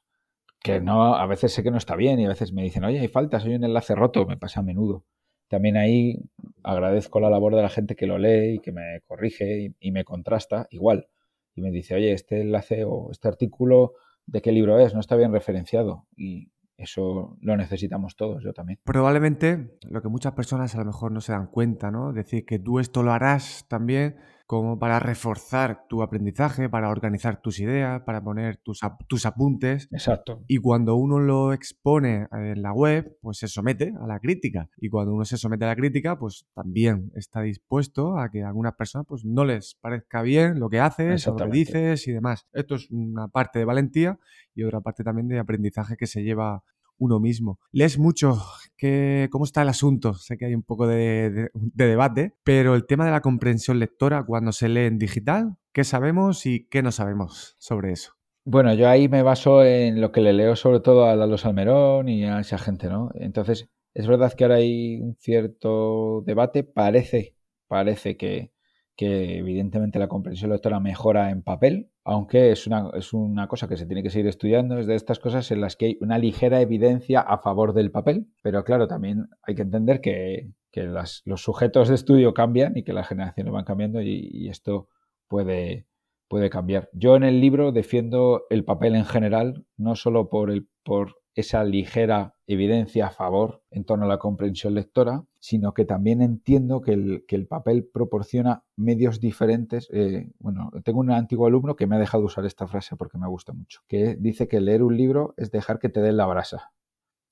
que 0.60 0.80
no, 0.80 1.14
a 1.14 1.26
veces 1.26 1.52
sé 1.52 1.62
que 1.62 1.70
no 1.70 1.78
está 1.78 1.96
bien 1.96 2.18
y 2.20 2.26
a 2.26 2.28
veces 2.28 2.52
me 2.52 2.62
dicen, 2.62 2.84
oye, 2.84 3.00
hay 3.00 3.08
faltas, 3.08 3.44
hay 3.44 3.54
un 3.54 3.64
enlace 3.64 3.94
roto, 3.94 4.26
me 4.26 4.36
pasa 4.36 4.60
a 4.60 4.62
menudo. 4.62 5.04
También 5.48 5.76
ahí 5.76 6.18
agradezco 6.62 7.20
la 7.20 7.30
labor 7.30 7.54
de 7.54 7.62
la 7.62 7.70
gente 7.70 7.96
que 7.96 8.06
lo 8.06 8.18
lee 8.18 8.56
y 8.56 8.58
que 8.58 8.72
me 8.72 9.00
corrige 9.06 9.60
y, 9.60 9.74
y 9.80 9.92
me 9.92 10.04
contrasta 10.04 10.66
igual. 10.70 11.08
Y 11.54 11.62
me 11.62 11.70
dice, 11.70 11.94
oye, 11.94 12.12
este 12.12 12.40
enlace 12.40 12.84
o 12.84 13.10
este 13.10 13.28
artículo, 13.28 13.94
¿de 14.26 14.42
qué 14.42 14.52
libro 14.52 14.78
es? 14.78 14.94
No 14.94 15.00
está 15.00 15.16
bien 15.16 15.32
referenciado. 15.32 16.06
Y 16.16 16.50
eso 16.78 17.36
lo 17.40 17.56
necesitamos 17.56 18.14
todos, 18.14 18.44
yo 18.44 18.52
también. 18.52 18.78
Probablemente 18.84 19.78
lo 19.90 20.00
que 20.00 20.08
muchas 20.08 20.34
personas 20.34 20.74
a 20.74 20.78
lo 20.78 20.84
mejor 20.84 21.10
no 21.10 21.20
se 21.20 21.32
dan 21.32 21.48
cuenta, 21.48 21.90
¿no? 21.90 22.12
Decir 22.12 22.46
que 22.46 22.60
tú 22.60 22.78
esto 22.78 23.02
lo 23.02 23.12
harás 23.12 23.66
también 23.68 24.16
como 24.48 24.78
para 24.78 24.98
reforzar 24.98 25.84
tu 25.90 26.02
aprendizaje, 26.02 26.70
para 26.70 26.88
organizar 26.88 27.42
tus 27.42 27.60
ideas, 27.60 28.00
para 28.00 28.24
poner 28.24 28.56
tus, 28.56 28.80
tus 29.06 29.26
apuntes. 29.26 29.88
Exacto. 29.92 30.42
Y 30.46 30.56
cuando 30.56 30.96
uno 30.96 31.18
lo 31.18 31.52
expone 31.52 32.28
en 32.32 32.62
la 32.62 32.72
web, 32.72 33.18
pues 33.20 33.36
se 33.36 33.46
somete 33.46 33.92
a 34.00 34.06
la 34.06 34.20
crítica. 34.20 34.70
Y 34.78 34.88
cuando 34.88 35.12
uno 35.12 35.26
se 35.26 35.36
somete 35.36 35.66
a 35.66 35.68
la 35.68 35.76
crítica, 35.76 36.18
pues 36.18 36.46
también 36.54 37.12
está 37.14 37.42
dispuesto 37.42 38.18
a 38.18 38.30
que 38.30 38.42
a 38.42 38.48
algunas 38.48 38.74
personas 38.74 39.06
pues, 39.06 39.22
no 39.22 39.44
les 39.44 39.74
parezca 39.82 40.22
bien 40.22 40.58
lo 40.58 40.70
que 40.70 40.80
haces, 40.80 41.26
lo 41.26 41.36
que 41.36 41.46
dices 41.48 42.08
y 42.08 42.12
demás. 42.12 42.46
Esto 42.54 42.76
es 42.76 42.90
una 42.90 43.28
parte 43.28 43.58
de 43.58 43.66
valentía 43.66 44.18
y 44.54 44.62
otra 44.62 44.80
parte 44.80 45.04
también 45.04 45.28
de 45.28 45.38
aprendizaje 45.38 45.98
que 45.98 46.06
se 46.06 46.22
lleva 46.22 46.64
uno 46.98 47.20
mismo. 47.20 47.58
Lees 47.72 47.98
mucho, 47.98 48.38
¿Qué, 48.78 49.28
¿cómo 49.32 49.44
está 49.44 49.62
el 49.62 49.68
asunto? 49.68 50.14
Sé 50.14 50.38
que 50.38 50.46
hay 50.46 50.54
un 50.54 50.62
poco 50.62 50.86
de, 50.86 51.50
debate, 51.52 52.34
pero 52.44 52.76
el 52.76 52.86
tema 52.86 53.04
de 53.04 53.10
la 53.10 53.20
comprensión 53.20 53.80
lectora 53.80 54.24
cuando 54.24 54.52
se 54.52 54.68
lee 54.68 54.86
en 54.86 54.98
digital, 54.98 55.56
¿qué 55.72 55.82
sabemos 55.82 56.46
y 56.46 56.68
qué 56.68 56.80
no 56.80 56.92
sabemos 56.92 57.56
sobre 57.58 57.92
eso? 57.92 58.12
Bueno, 58.44 58.72
yo 58.74 58.88
ahí 58.88 59.08
me 59.08 59.22
baso 59.22 59.64
en 59.64 60.00
lo 60.00 60.12
que 60.12 60.20
le 60.20 60.32
leo 60.32 60.54
sobre 60.54 60.80
todo 60.80 61.06
a 61.06 61.16
Lalo 61.16 61.38
Salmerón 61.38 62.08
y 62.08 62.24
a 62.24 62.38
esa 62.38 62.56
gente, 62.56 62.88
¿no? 62.88 63.10
Entonces, 63.14 63.68
es 63.94 64.06
verdad 64.06 64.32
que 64.32 64.44
ahora 64.44 64.56
hay 64.56 65.00
un 65.00 65.16
cierto 65.16 66.22
debate, 66.24 66.62
parece, 66.62 67.34
parece 67.66 68.16
que, 68.16 68.52
que 68.96 69.38
evidentemente 69.38 69.98
la 69.98 70.08
comprensión 70.08 70.50
lectora 70.50 70.78
mejora 70.78 71.30
en 71.30 71.42
papel, 71.42 71.90
aunque 72.08 72.52
es 72.52 72.66
una, 72.66 72.90
es 72.94 73.12
una 73.12 73.48
cosa 73.48 73.68
que 73.68 73.76
se 73.76 73.84
tiene 73.84 74.02
que 74.02 74.08
seguir 74.08 74.28
estudiando, 74.28 74.78
es 74.78 74.86
de 74.86 74.94
estas 74.94 75.18
cosas 75.18 75.50
en 75.50 75.60
las 75.60 75.76
que 75.76 75.86
hay 75.86 75.98
una 76.00 76.16
ligera 76.16 76.60
evidencia 76.62 77.20
a 77.20 77.38
favor 77.38 77.74
del 77.74 77.90
papel, 77.90 78.28
pero 78.42 78.64
claro, 78.64 78.88
también 78.88 79.28
hay 79.42 79.54
que 79.54 79.62
entender 79.62 80.00
que, 80.00 80.50
los 81.24 81.42
sujetos 81.42 81.88
de 81.88 81.96
estudio 81.96 82.32
cambian 82.34 82.76
y 82.76 82.84
que 82.84 82.92
las 82.92 83.08
generaciones 83.08 83.52
van 83.52 83.64
cambiando 83.64 84.00
y, 84.00 84.28
y 84.32 84.48
esto 84.48 84.86
puede, 85.26 85.88
puede 86.28 86.50
cambiar. 86.50 86.88
Yo 86.92 87.16
en 87.16 87.24
el 87.24 87.40
libro 87.40 87.72
defiendo 87.72 88.44
el 88.48 88.64
papel 88.64 88.94
en 88.94 89.04
general, 89.04 89.66
no 89.76 89.96
solo 89.96 90.28
por, 90.28 90.52
el, 90.52 90.68
por 90.84 91.16
esa 91.38 91.62
ligera 91.62 92.34
evidencia 92.48 93.06
a 93.06 93.10
favor 93.10 93.62
en 93.70 93.84
torno 93.84 94.06
a 94.06 94.08
la 94.08 94.18
comprensión 94.18 94.74
lectora, 94.74 95.22
sino 95.38 95.72
que 95.72 95.84
también 95.84 96.20
entiendo 96.20 96.80
que 96.80 96.92
el, 96.94 97.46
papel 97.46 97.88
proporciona 97.92 98.64
medios 98.74 99.20
diferentes. 99.20 99.88
Eh, 99.92 100.32
bueno, 100.40 100.72
tengo 100.82 100.98
un 100.98 101.12
antiguo 101.12 101.46
alumno 101.46 101.76
que 101.76 101.86
me 101.86 101.94
ha 101.94 102.00
dejado 102.00 102.24
usar 102.24 102.44
esta 102.44 102.66
frase 102.66 102.96
porque 102.96 103.18
me 103.18 103.28
gusta 103.28 103.52
mucho, 103.52 103.82
que 103.86 104.16
dice 104.16 104.48
que 104.48 104.60
leer 104.60 104.82
un 104.82 104.96
libro 104.96 105.34
es 105.36 105.52
dejar 105.52 105.78
que 105.78 105.88
te 105.88 106.00
den 106.00 106.16
la 106.16 106.26
brasa. 106.26 106.72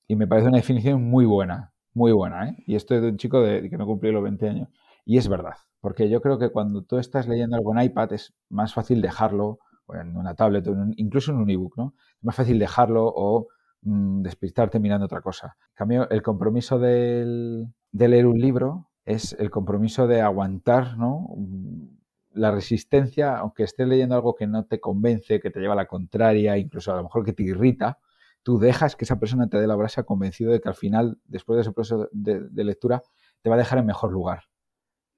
Y 0.07 0.15
me 0.15 0.25
parece 0.25 0.47
una 0.47 0.57
definición 0.57 1.03
muy 1.03 1.25
buena, 1.25 1.73
muy 1.93 2.13
buena. 2.13 2.47
¿eh? 2.47 2.63
Y 2.65 2.75
esto 2.75 2.95
es 2.95 3.01
de 3.01 3.09
un 3.09 3.17
chico 3.17 3.41
de, 3.41 3.69
que 3.69 3.77
no 3.77 3.85
cumplió 3.85 4.13
los 4.13 4.23
20 4.23 4.47
años. 4.47 4.69
Y 5.03 5.17
es 5.17 5.27
verdad, 5.27 5.55
porque 5.81 6.07
yo 6.07 6.21
creo 6.21 6.39
que 6.39 6.49
cuando 6.49 6.81
tú 6.83 6.97
estás 6.97 7.27
leyendo 7.27 7.57
algo 7.57 7.77
en 7.77 7.83
iPad 7.83 8.13
es 8.13 8.33
más 8.47 8.73
fácil 8.73 9.01
dejarlo, 9.01 9.59
o 9.85 9.95
en 9.95 10.15
una 10.15 10.33
tablet, 10.33 10.65
o 10.67 10.75
incluso 10.95 11.31
en 11.31 11.39
un 11.39 11.49
ebook, 11.49 11.77
¿no? 11.77 11.93
Más 12.21 12.35
fácil 12.37 12.57
dejarlo 12.57 13.05
o 13.05 13.47
despistarte 13.81 14.79
mirando 14.79 15.05
otra 15.05 15.21
cosa. 15.21 15.55
En 15.69 15.75
cambio, 15.75 16.09
el 16.09 16.21
compromiso 16.21 16.79
de 16.79 17.67
leer 17.91 18.25
un 18.25 18.39
libro 18.39 18.87
es 19.07 19.35
el 19.39 19.49
compromiso 19.49 20.05
de 20.05 20.21
aguantar 20.21 20.97
¿no? 20.97 21.29
Mm, 21.37 21.87
la 22.33 22.51
resistencia, 22.51 23.37
aunque 23.37 23.63
estés 23.63 23.87
leyendo 23.87 24.15
algo 24.15 24.35
que 24.35 24.45
no 24.45 24.65
te 24.65 24.79
convence, 24.79 25.39
que 25.39 25.49
te 25.49 25.59
lleva 25.59 25.73
a 25.73 25.77
la 25.77 25.87
contraria, 25.87 26.57
incluso 26.57 26.91
a 26.91 26.97
lo 26.97 27.03
mejor 27.03 27.23
que 27.23 27.33
te 27.33 27.41
irrita, 27.41 27.99
tú 28.43 28.59
dejas 28.59 28.95
que 28.95 29.05
esa 29.05 29.17
persona 29.17 29.47
te 29.47 29.57
dé 29.59 29.65
la 29.65 29.75
brasa 29.75 30.03
convencido 30.03 30.51
de 30.51 30.59
que 30.59 30.67
al 30.67 30.75
final, 30.75 31.19
después 31.25 31.55
de 31.55 31.61
ese 31.61 31.71
proceso 31.71 32.09
de, 32.11 32.63
lectura, 32.63 33.01
te 33.41 33.49
va 33.49 33.55
a 33.55 33.57
dejar 33.57 33.79
en 33.79 33.85
mejor 33.87 34.11
lugar. 34.11 34.43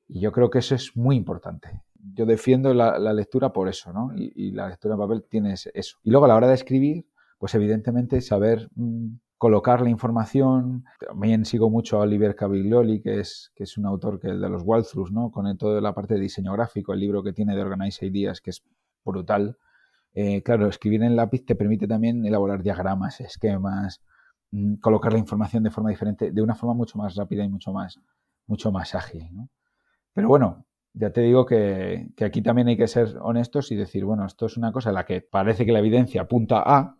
Y 0.07 0.21
yo 0.21 0.31
creo 0.31 0.49
que 0.49 0.59
eso 0.59 0.75
es 0.75 0.95
muy 0.95 1.15
importante. 1.15 1.81
Yo 2.13 2.25
defiendo 2.25 2.73
la, 2.73 2.97
lectura 3.13 3.51
por 3.51 3.67
eso, 3.67 3.91
¿no? 3.91 4.11
Y, 4.15 4.31
y, 4.35 4.51
la 4.51 4.69
lectura 4.69 4.93
en 4.93 4.99
papel 4.99 5.25
tiene 5.27 5.53
eso. 5.53 5.97
Y 6.03 6.11
luego 6.11 6.25
a 6.25 6.29
la 6.29 6.35
hora 6.35 6.47
de 6.47 6.53
escribir, 6.53 7.05
pues 7.39 7.55
evidentemente 7.55 8.21
saber 8.21 8.69
mm, 8.75 9.15
colocar 9.39 9.81
la 9.81 9.89
información. 9.89 10.83
También 10.99 11.45
sigo 11.45 11.69
mucho 11.69 11.97
a 11.97 12.01
Oliver 12.01 12.35
Caviglioli, 12.35 13.01
que 13.01 13.21
es, 13.21 13.51
que 13.55 13.63
es 13.63 13.77
un 13.77 13.85
autor 13.85 14.19
que 14.19 14.27
el 14.27 14.41
de 14.41 14.49
los 14.49 14.61
walkthroughs, 14.63 15.11
¿no? 15.11 15.31
Con 15.31 15.57
toda 15.57 15.81
la 15.81 15.95
parte 15.95 16.15
de 16.15 16.19
diseño 16.19 16.51
gráfico, 16.53 16.93
el 16.93 16.99
libro 16.99 17.23
que 17.23 17.33
tiene 17.33 17.55
de 17.55 17.61
Organize 17.61 18.05
Ideas, 18.05 18.41
que 18.41 18.51
es 18.51 18.61
brutal. 19.03 19.57
Eh, 20.13 20.43
claro, 20.43 20.67
escribir 20.67 21.01
en 21.03 21.15
lápiz 21.15 21.45
te 21.45 21.55
permite 21.55 21.87
también 21.87 22.25
elaborar 22.25 22.61
diagramas, 22.61 23.21
esquemas, 23.21 24.01
mm, 24.51 24.75
colocar 24.75 25.13
la 25.13 25.19
información 25.19 25.63
de 25.63 25.71
forma 25.71 25.89
diferente, 25.89 26.31
de 26.31 26.41
una 26.41 26.55
forma 26.55 26.73
mucho 26.73 26.97
más 26.97 27.15
rápida 27.15 27.43
y 27.45 27.49
mucho 27.49 27.71
más, 27.71 27.97
mucho 28.45 28.71
más 28.73 28.93
ágil. 28.93 29.29
Pero 30.13 30.27
bueno, 30.27 30.65
ya 30.93 31.11
te 31.11 31.21
digo 31.21 31.45
que, 31.45 32.09
que, 32.17 32.25
aquí 32.25 32.41
también 32.41 32.67
hay 32.67 32.75
que 32.75 32.87
ser 32.87 33.17
honestos 33.21 33.71
y 33.71 33.77
decir, 33.77 34.03
bueno, 34.03 34.25
esto 34.25 34.47
es 34.47 34.57
una 34.57 34.73
cosa 34.73 34.89
en 34.89 34.95
la 34.95 35.05
que 35.05 35.21
parece 35.21 35.65
que 35.65 35.71
la 35.71 35.79
evidencia 35.79 36.23
apunta 36.23 36.61
a, 36.65 36.98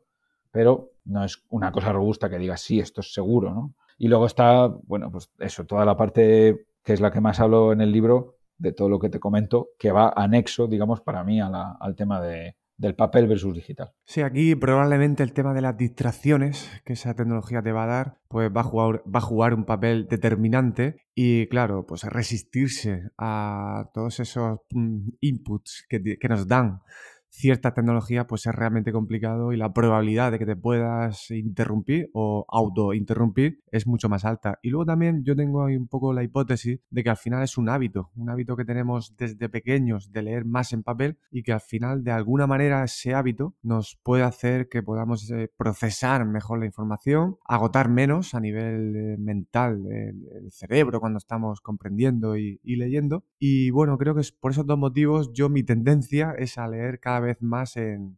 pero 0.51 0.91
no 1.06 1.24
es 1.24 1.44
una 1.50 1.72
cosa 1.72 1.91
robusta 1.91 2.29
que 2.29 2.38
diga, 2.38 2.58
sí, 2.58 2.79
esto 2.79 3.01
es 3.01 3.13
seguro, 3.13 3.53
¿no? 3.53 3.74
Y 3.98 4.08
luego 4.08 4.25
está, 4.25 4.68
bueno, 4.68 5.12
pues 5.12 5.29
eso, 5.39 5.65
toda 5.65 5.86
la 5.86 5.98
parte 5.98 6.68
que 6.84 6.94
es 6.94 7.01
la 7.01 7.12
que 7.12 7.22
más 7.22 7.39
hablo 7.39 7.74
en 7.74 7.82
el 7.82 7.91
libro, 7.91 8.38
de 8.58 8.74
todo 8.74 8.89
lo 8.89 9.00
que 9.00 9.10
te 9.10 9.20
comento, 9.20 9.70
que 9.79 9.91
va 9.91 10.13
anexo, 10.15 10.68
digamos, 10.68 11.01
para 11.01 11.24
mí 11.24 11.39
al 11.41 11.96
tema 11.96 12.22
de, 12.22 12.56
del 12.77 12.96
papel 12.96 13.27
versus 13.27 13.53
digital. 13.53 13.91
Sí, 14.06 14.22
aquí 14.22 14.56
probablemente 14.56 15.24
el 15.24 15.34
tema 15.34 15.53
de 15.53 15.62
las 15.62 15.77
distracciones 15.77 16.70
que 16.86 16.94
esa 16.94 17.13
tecnología 17.13 17.62
te 17.62 17.72
va 17.72 17.84
a 17.84 17.88
dar, 17.88 18.18
pues 18.27 18.50
va 18.56 18.62
a 18.62 18.63
jugar, 18.63 19.03
va 19.03 19.20
a 19.20 19.22
jugar 19.22 19.53
un 19.53 19.65
papel 19.65 20.08
determinante 20.08 21.01
y 21.15 21.48
claro, 21.48 21.86
pues 21.86 22.03
resistirse 22.03 23.10
a 23.18 23.89
todos 23.94 24.20
esos 24.20 24.60
mm, 24.72 25.10
inputs 25.22 25.86
que, 25.89 26.18
que 26.18 26.29
nos 26.29 26.48
dan 26.48 26.82
cierta 27.29 27.74
tecnología 27.74 28.27
pues 28.27 28.45
es 28.45 28.53
realmente 28.53 28.91
complicado 28.91 29.53
y 29.53 29.57
la 29.57 29.74
probabilidad 29.74 30.31
de 30.31 30.39
que 30.39 30.45
te 30.45 30.55
puedas 30.55 31.31
interrumpir 31.31 32.09
o 32.13 32.45
auto-interrumpir 32.50 33.62
es 33.71 33.88
mucho 33.88 34.09
más 34.09 34.25
alta. 34.25 34.59
Y 34.62 34.69
luego 34.69 34.86
también 34.86 35.24
yo 35.24 35.36
tengo 35.36 35.65
ahí 35.65 35.75
un 35.75 35.88
poco 35.88 36.13
la 36.13 36.24
hipótesis 36.24 36.79
de 36.89 37.03
que 37.03 37.09
al 37.09 37.17
final 37.17 37.43
es 37.43 37.57
un 37.57 37.69
hábito, 37.69 38.12
un 38.15 38.29
hábito 38.29 38.55
que 38.55 38.65
tenemos 38.65 39.15
desde 39.17 39.50
pequeños 39.50 40.12
de 40.12 40.24
leer 40.24 40.45
más 40.45 40.74
en 40.74 40.83
papel 40.83 41.17
y 41.31 41.43
que 41.43 41.53
al 41.53 41.62
final 41.62 42.03
de 42.03 42.12
alguna 42.12 42.48
manera 42.48 42.83
ese 42.83 43.13
hábito 43.13 43.55
nos 43.62 44.00
puede 44.03 44.24
hacer 44.24 44.67
que 44.69 44.83
podamos 44.83 45.29
eh, 45.31 45.50
procesar 45.55 46.25
mejor 46.25 46.59
la 46.59 46.65
información, 46.65 47.38
agotar 47.45 47.89
menos 47.89 48.33
a 48.33 48.39
nivel 48.39 48.95
eh, 48.95 49.17
mental 49.17 49.86
el, 49.89 50.51
cerebro 50.51 51.00
cuando 51.00 51.17
estamos 51.17 51.62
comprendiendo 51.62 52.36
y, 52.36 52.59
y 52.63 52.75
leyendo. 52.75 53.24
Y 53.38 53.69
bueno, 53.69 53.98
creo 53.98 54.15
que 54.15 54.21
es 54.21 54.31
por 54.31 54.51
esos 54.51 54.65
dos 54.65 54.77
motivos 54.77 55.31
yo 55.33 55.50
mi 55.50 55.63
tendencia 55.63 56.33
es 56.38 56.57
a 56.57 56.67
leer 56.67 57.00
cada 57.00 57.18
vez 57.19 57.41
más 57.41 57.77
en, 57.77 58.17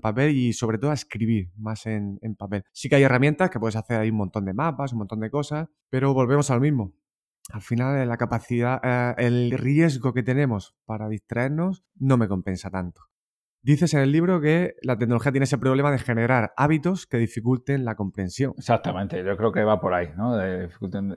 papel 0.00 0.34
y 0.36 0.52
sobre 0.52 0.78
todo 0.78 0.90
a 0.90 0.94
escribir 0.94 1.50
más 1.56 1.86
en, 1.86 2.18
papel. 2.36 2.64
Sí 2.72 2.88
que 2.88 2.96
hay 2.96 3.04
herramientas 3.04 3.50
que 3.50 3.60
puedes 3.60 3.76
hacer 3.76 4.00
ahí 4.00 4.10
un 4.10 4.16
montón 4.16 4.44
de 4.44 4.54
mapas, 4.54 4.92
un 4.92 4.98
montón 4.98 5.20
de 5.20 5.30
cosas, 5.30 5.68
pero 5.88 6.12
volvemos 6.12 6.50
al 6.50 6.60
mismo. 6.60 6.92
al 7.52 7.62
final 7.62 7.96
eh, 7.96 8.06
la 8.06 8.16
capacidad, 8.16 8.80
eh, 8.82 9.14
el 9.18 9.52
riesgo 9.52 10.12
que 10.12 10.22
tenemos 10.24 10.74
para 10.84 11.08
distraernos 11.08 11.84
no 11.94 12.16
me 12.16 12.28
compensa 12.28 12.70
tanto. 12.70 13.02
Dices 13.66 13.94
en 13.94 14.00
el 14.00 14.12
libro 14.12 14.40
que 14.40 14.76
la 14.82 14.96
tecnología 14.96 15.32
tiene 15.32 15.42
ese 15.42 15.58
problema 15.58 15.90
de 15.90 15.98
generar 15.98 16.52
hábitos 16.56 17.04
que 17.04 17.16
dificulten 17.16 17.84
la 17.84 17.96
comprensión. 17.96 18.54
Exactamente, 18.56 19.24
yo 19.24 19.36
creo 19.36 19.50
que 19.50 19.64
va 19.64 19.80
por 19.80 19.92
ahí, 19.92 20.10
¿no? 20.16 20.36
De, 20.36 20.68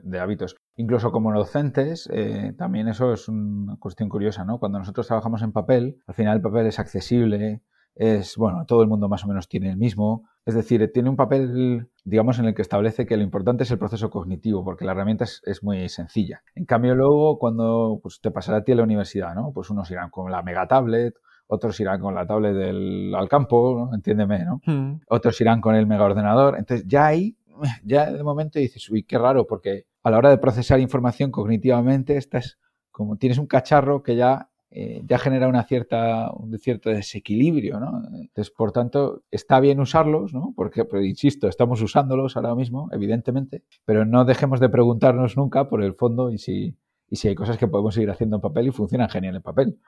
de 0.02 0.18
hábitos. 0.18 0.56
Incluso 0.74 1.12
como 1.12 1.32
docentes, 1.32 2.10
eh, 2.12 2.52
también 2.58 2.88
eso 2.88 3.12
es 3.12 3.28
una 3.28 3.76
cuestión 3.76 4.08
curiosa, 4.08 4.44
¿no? 4.44 4.58
Cuando 4.58 4.80
nosotros 4.80 5.06
trabajamos 5.06 5.42
en 5.42 5.52
papel, 5.52 6.02
al 6.08 6.14
final 6.16 6.38
el 6.38 6.42
papel 6.42 6.66
es 6.66 6.80
accesible, 6.80 7.62
es, 7.94 8.36
bueno, 8.36 8.64
todo 8.66 8.82
el 8.82 8.88
mundo 8.88 9.08
más 9.08 9.22
o 9.22 9.28
menos 9.28 9.48
tiene 9.48 9.70
el 9.70 9.76
mismo. 9.76 10.28
Es 10.44 10.56
decir, 10.56 10.90
tiene 10.92 11.08
un 11.08 11.14
papel, 11.14 11.88
digamos, 12.02 12.40
en 12.40 12.46
el 12.46 12.54
que 12.56 12.62
establece 12.62 13.06
que 13.06 13.16
lo 13.16 13.22
importante 13.22 13.62
es 13.62 13.70
el 13.70 13.78
proceso 13.78 14.10
cognitivo, 14.10 14.64
porque 14.64 14.84
la 14.84 14.90
herramienta 14.90 15.24
es, 15.24 15.62
muy 15.62 15.88
sencilla. 15.88 16.42
En 16.56 16.64
cambio, 16.64 16.96
luego, 16.96 17.38
cuando 17.38 18.00
pues, 18.02 18.20
te 18.20 18.32
pasará 18.32 18.58
a 18.58 18.64
ti 18.64 18.72
en 18.72 18.78
la 18.78 18.84
universidad, 18.84 19.36
¿no? 19.36 19.52
Pues 19.54 19.70
unos 19.70 19.88
irán 19.92 20.10
con 20.10 20.32
la 20.32 20.42
mega 20.42 20.66
tablet, 20.66 21.14
otros 21.50 21.78
irán 21.80 22.00
con 22.00 22.14
la 22.14 22.26
tablet 22.26 22.54
del 22.54 23.14
al 23.14 23.28
campo, 23.28 23.74
¿no? 23.76 23.94
entiéndeme, 23.94 24.44
¿no? 24.44 24.60
Hmm. 24.64 25.00
Otros 25.08 25.40
irán 25.40 25.60
con 25.60 25.74
el 25.74 25.86
mega 25.86 26.04
ordenador. 26.04 26.56
Entonces, 26.56 26.86
ya 26.86 27.06
ahí, 27.06 27.36
ya 27.84 28.10
de 28.10 28.22
momento 28.22 28.58
dices, 28.58 28.88
uy, 28.88 29.02
qué 29.02 29.18
raro, 29.18 29.46
porque 29.46 29.86
a 30.02 30.10
la 30.10 30.18
hora 30.18 30.30
de 30.30 30.38
procesar 30.38 30.80
información 30.80 31.30
cognitivamente, 31.30 32.16
estás 32.16 32.58
como 32.90 33.16
tienes 33.16 33.38
un 33.38 33.46
cacharro 33.46 34.02
que 34.02 34.16
ya 34.16 34.50
eh, 34.72 35.02
ya 35.04 35.18
genera 35.18 35.48
una 35.48 35.64
cierta, 35.64 36.30
un 36.32 36.56
cierto 36.58 36.90
desequilibrio, 36.90 37.80
¿no? 37.80 38.02
Entonces, 38.14 38.52
por 38.52 38.70
tanto, 38.70 39.24
está 39.32 39.58
bien 39.58 39.80
usarlos, 39.80 40.32
¿no? 40.32 40.52
Porque, 40.54 40.84
pero 40.84 41.02
insisto, 41.02 41.48
estamos 41.48 41.82
usándolos 41.82 42.36
ahora 42.36 42.54
mismo, 42.54 42.88
evidentemente, 42.92 43.64
pero 43.84 44.04
no 44.04 44.24
dejemos 44.24 44.60
de 44.60 44.68
preguntarnos 44.68 45.36
nunca 45.36 45.68
por 45.68 45.82
el 45.82 45.94
fondo 45.94 46.30
y 46.30 46.38
si, 46.38 46.76
y 47.08 47.16
si 47.16 47.26
hay 47.26 47.34
cosas 47.34 47.58
que 47.58 47.66
podemos 47.66 47.94
seguir 47.94 48.10
haciendo 48.10 48.36
en 48.36 48.42
papel 48.42 48.68
y 48.68 48.70
funcionan 48.70 49.08
genial 49.08 49.34
en 49.34 49.42
papel. 49.42 49.78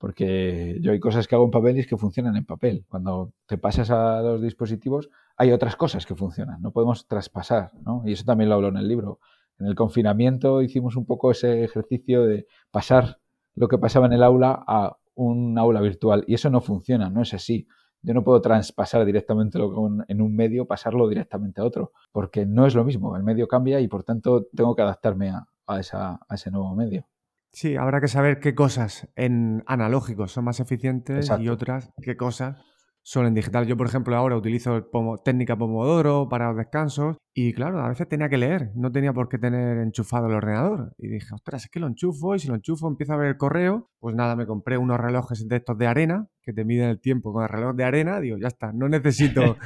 Porque 0.00 0.78
yo 0.80 0.92
hay 0.92 0.98
cosas 0.98 1.28
que 1.28 1.34
hago 1.34 1.44
en 1.44 1.50
papel 1.50 1.76
y 1.76 1.80
es 1.80 1.86
que 1.86 1.98
funcionan 1.98 2.34
en 2.34 2.46
papel. 2.46 2.86
Cuando 2.88 3.34
te 3.46 3.58
pasas 3.58 3.90
a 3.90 4.22
los 4.22 4.40
dispositivos, 4.40 5.10
hay 5.36 5.52
otras 5.52 5.76
cosas 5.76 6.06
que 6.06 6.14
funcionan. 6.14 6.62
No 6.62 6.72
podemos 6.72 7.06
traspasar, 7.06 7.72
¿no? 7.84 8.02
Y 8.06 8.12
eso 8.12 8.24
también 8.24 8.48
lo 8.48 8.54
hablo 8.54 8.68
en 8.68 8.78
el 8.78 8.88
libro. 8.88 9.20
En 9.58 9.66
el 9.66 9.74
confinamiento 9.74 10.62
hicimos 10.62 10.96
un 10.96 11.04
poco 11.04 11.30
ese 11.30 11.64
ejercicio 11.64 12.24
de 12.24 12.46
pasar 12.70 13.18
lo 13.54 13.68
que 13.68 13.76
pasaba 13.76 14.06
en 14.06 14.14
el 14.14 14.22
aula 14.22 14.64
a 14.66 14.96
un 15.16 15.58
aula 15.58 15.82
virtual. 15.82 16.24
Y 16.26 16.32
eso 16.32 16.48
no 16.48 16.62
funciona, 16.62 17.10
no 17.10 17.20
es 17.20 17.34
así. 17.34 17.68
Yo 18.00 18.14
no 18.14 18.24
puedo 18.24 18.40
traspasar 18.40 19.04
directamente 19.04 19.58
lo 19.58 19.70
que 19.70 20.12
en 20.12 20.22
un 20.22 20.34
medio, 20.34 20.66
pasarlo 20.66 21.08
directamente 21.08 21.60
a 21.60 21.64
otro, 21.64 21.92
porque 22.10 22.46
no 22.46 22.64
es 22.64 22.74
lo 22.74 22.86
mismo. 22.86 23.18
El 23.18 23.22
medio 23.22 23.46
cambia 23.48 23.80
y 23.80 23.88
por 23.88 24.02
tanto 24.02 24.46
tengo 24.56 24.74
que 24.74 24.80
adaptarme 24.80 25.28
a, 25.28 25.46
a 25.66 25.78
ese 25.78 26.50
nuevo 26.50 26.74
medio. 26.74 27.06
Sí, 27.52 27.76
habrá 27.76 28.00
que 28.00 28.08
saber 28.08 28.38
qué 28.38 28.54
cosas 28.54 29.08
en 29.16 29.64
analógicos 29.66 30.32
son 30.32 30.44
más 30.44 30.60
eficientes 30.60 31.30
y 31.40 31.48
otras 31.48 31.92
qué 32.02 32.16
cosas 32.16 32.56
solo 33.02 33.28
en 33.28 33.34
digital. 33.34 33.66
Yo, 33.66 33.76
por 33.76 33.86
ejemplo, 33.86 34.16
ahora 34.16 34.36
utilizo 34.36 34.76
el 34.76 34.84
técnica 35.24 35.56
Pomodoro 35.56 36.28
para 36.28 36.48
los 36.48 36.56
descansos 36.56 37.16
y 37.34 37.52
claro, 37.52 37.80
a 37.80 37.88
veces 37.88 38.08
tenía 38.08 38.28
que 38.28 38.36
leer, 38.36 38.70
no 38.74 38.92
tenía 38.92 39.12
por 39.12 39.28
qué 39.28 39.38
tener 39.38 39.78
enchufado 39.78 40.26
el 40.26 40.34
ordenador. 40.34 40.94
Y 40.98 41.08
dije, 41.08 41.34
ostras, 41.34 41.64
es 41.64 41.70
que 41.70 41.80
lo 41.80 41.86
enchufo 41.86 42.34
y 42.34 42.38
si 42.38 42.48
lo 42.48 42.54
enchufo 42.54 42.88
empiezo 42.88 43.14
a 43.14 43.16
ver 43.16 43.28
el 43.28 43.36
correo. 43.36 43.90
Pues 43.98 44.14
nada, 44.14 44.36
me 44.36 44.46
compré 44.46 44.78
unos 44.78 44.98
relojes 44.98 45.46
de 45.48 45.56
estos 45.56 45.76
de 45.78 45.86
arena 45.86 46.28
que 46.42 46.52
te 46.52 46.64
miden 46.64 46.88
el 46.88 47.00
tiempo 47.00 47.32
con 47.32 47.42
el 47.42 47.48
reloj 47.48 47.74
de 47.74 47.84
arena. 47.84 48.20
Digo, 48.20 48.36
ya 48.38 48.48
está, 48.48 48.72
no 48.72 48.88
necesito 48.88 49.56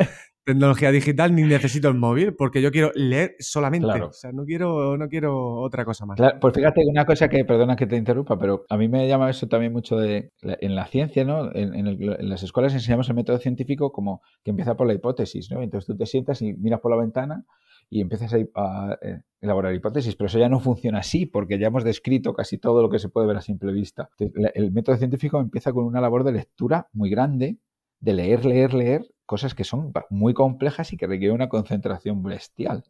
tecnología 0.44 0.90
digital 0.90 1.34
ni 1.34 1.42
necesito 1.42 1.88
el 1.88 1.94
móvil 1.94 2.34
porque 2.34 2.60
yo 2.60 2.70
quiero 2.70 2.90
leer 2.94 3.34
solamente. 3.38 3.86
O 4.02 4.12
sea, 4.12 4.32
no 4.32 4.44
quiero, 4.44 4.96
no 4.96 5.08
quiero 5.08 5.60
otra 5.60 5.84
cosa 5.84 6.06
más. 6.06 6.20
pues 6.40 6.54
fíjate, 6.54 6.82
una 6.86 7.04
cosa 7.04 7.28
que, 7.28 7.44
perdona 7.44 7.76
que 7.76 7.86
te 7.86 7.96
interrumpa, 7.96 8.38
pero 8.38 8.64
a 8.68 8.76
mí 8.76 8.88
me 8.88 9.08
llama 9.08 9.30
eso 9.30 9.48
también 9.48 9.72
mucho 9.72 9.96
de 9.96 10.32
en 10.42 10.74
la 10.74 10.86
ciencia, 10.86 11.24
¿no? 11.24 11.50
En, 11.54 12.28
las 12.28 12.42
escuelas 12.42 12.74
enseñamos 12.74 13.08
el 13.08 13.14
método 13.14 13.38
científico 13.38 13.92
como 13.92 14.22
que 14.42 14.50
empieza 14.50 14.76
por 14.76 14.86
la 14.86 14.94
hipótesis, 14.94 15.50
¿no? 15.50 15.62
Entonces 15.62 15.86
tú 15.86 15.96
te 15.96 16.06
sientas 16.06 16.42
y 16.42 16.52
miras 16.52 16.80
por 16.80 16.90
la 16.90 16.98
ventana 16.98 17.44
y 17.90 18.00
empiezas 18.00 18.32
a, 18.34 18.38
a, 18.54 18.98
eh, 19.02 19.22
elaborar 19.40 19.74
hipótesis, 19.74 20.16
pero 20.16 20.26
eso 20.26 20.38
ya 20.38 20.48
no 20.48 20.60
funciona 20.60 20.98
así 20.98 21.26
porque 21.26 21.58
ya 21.58 21.68
hemos 21.68 21.84
descrito 21.84 22.34
casi 22.34 22.58
todo 22.58 22.82
lo 22.82 22.90
que 22.90 22.98
se 22.98 23.08
puede 23.08 23.26
ver 23.26 23.36
a 23.36 23.40
simple 23.40 23.72
vista. 23.72 24.10
el 24.18 24.72
método 24.72 24.96
científico 24.96 25.40
empieza 25.40 25.72
con 25.72 25.84
una 25.84 26.00
labor 26.00 26.24
de 26.24 26.32
lectura 26.32 26.88
muy 26.92 27.10
grande, 27.10 27.58
de 28.00 28.12
leer, 28.12 28.44
leer, 28.44 28.74
leer 28.74 29.13
cosas 29.26 29.54
que 29.54 29.64
son 29.64 29.92
muy 30.10 30.34
complejas 30.34 30.92
y 30.92 30.96
que 30.96 31.06
requieren 31.06 31.34
una 31.34 31.48
concentración 31.48 32.22
bestial. 32.22 32.84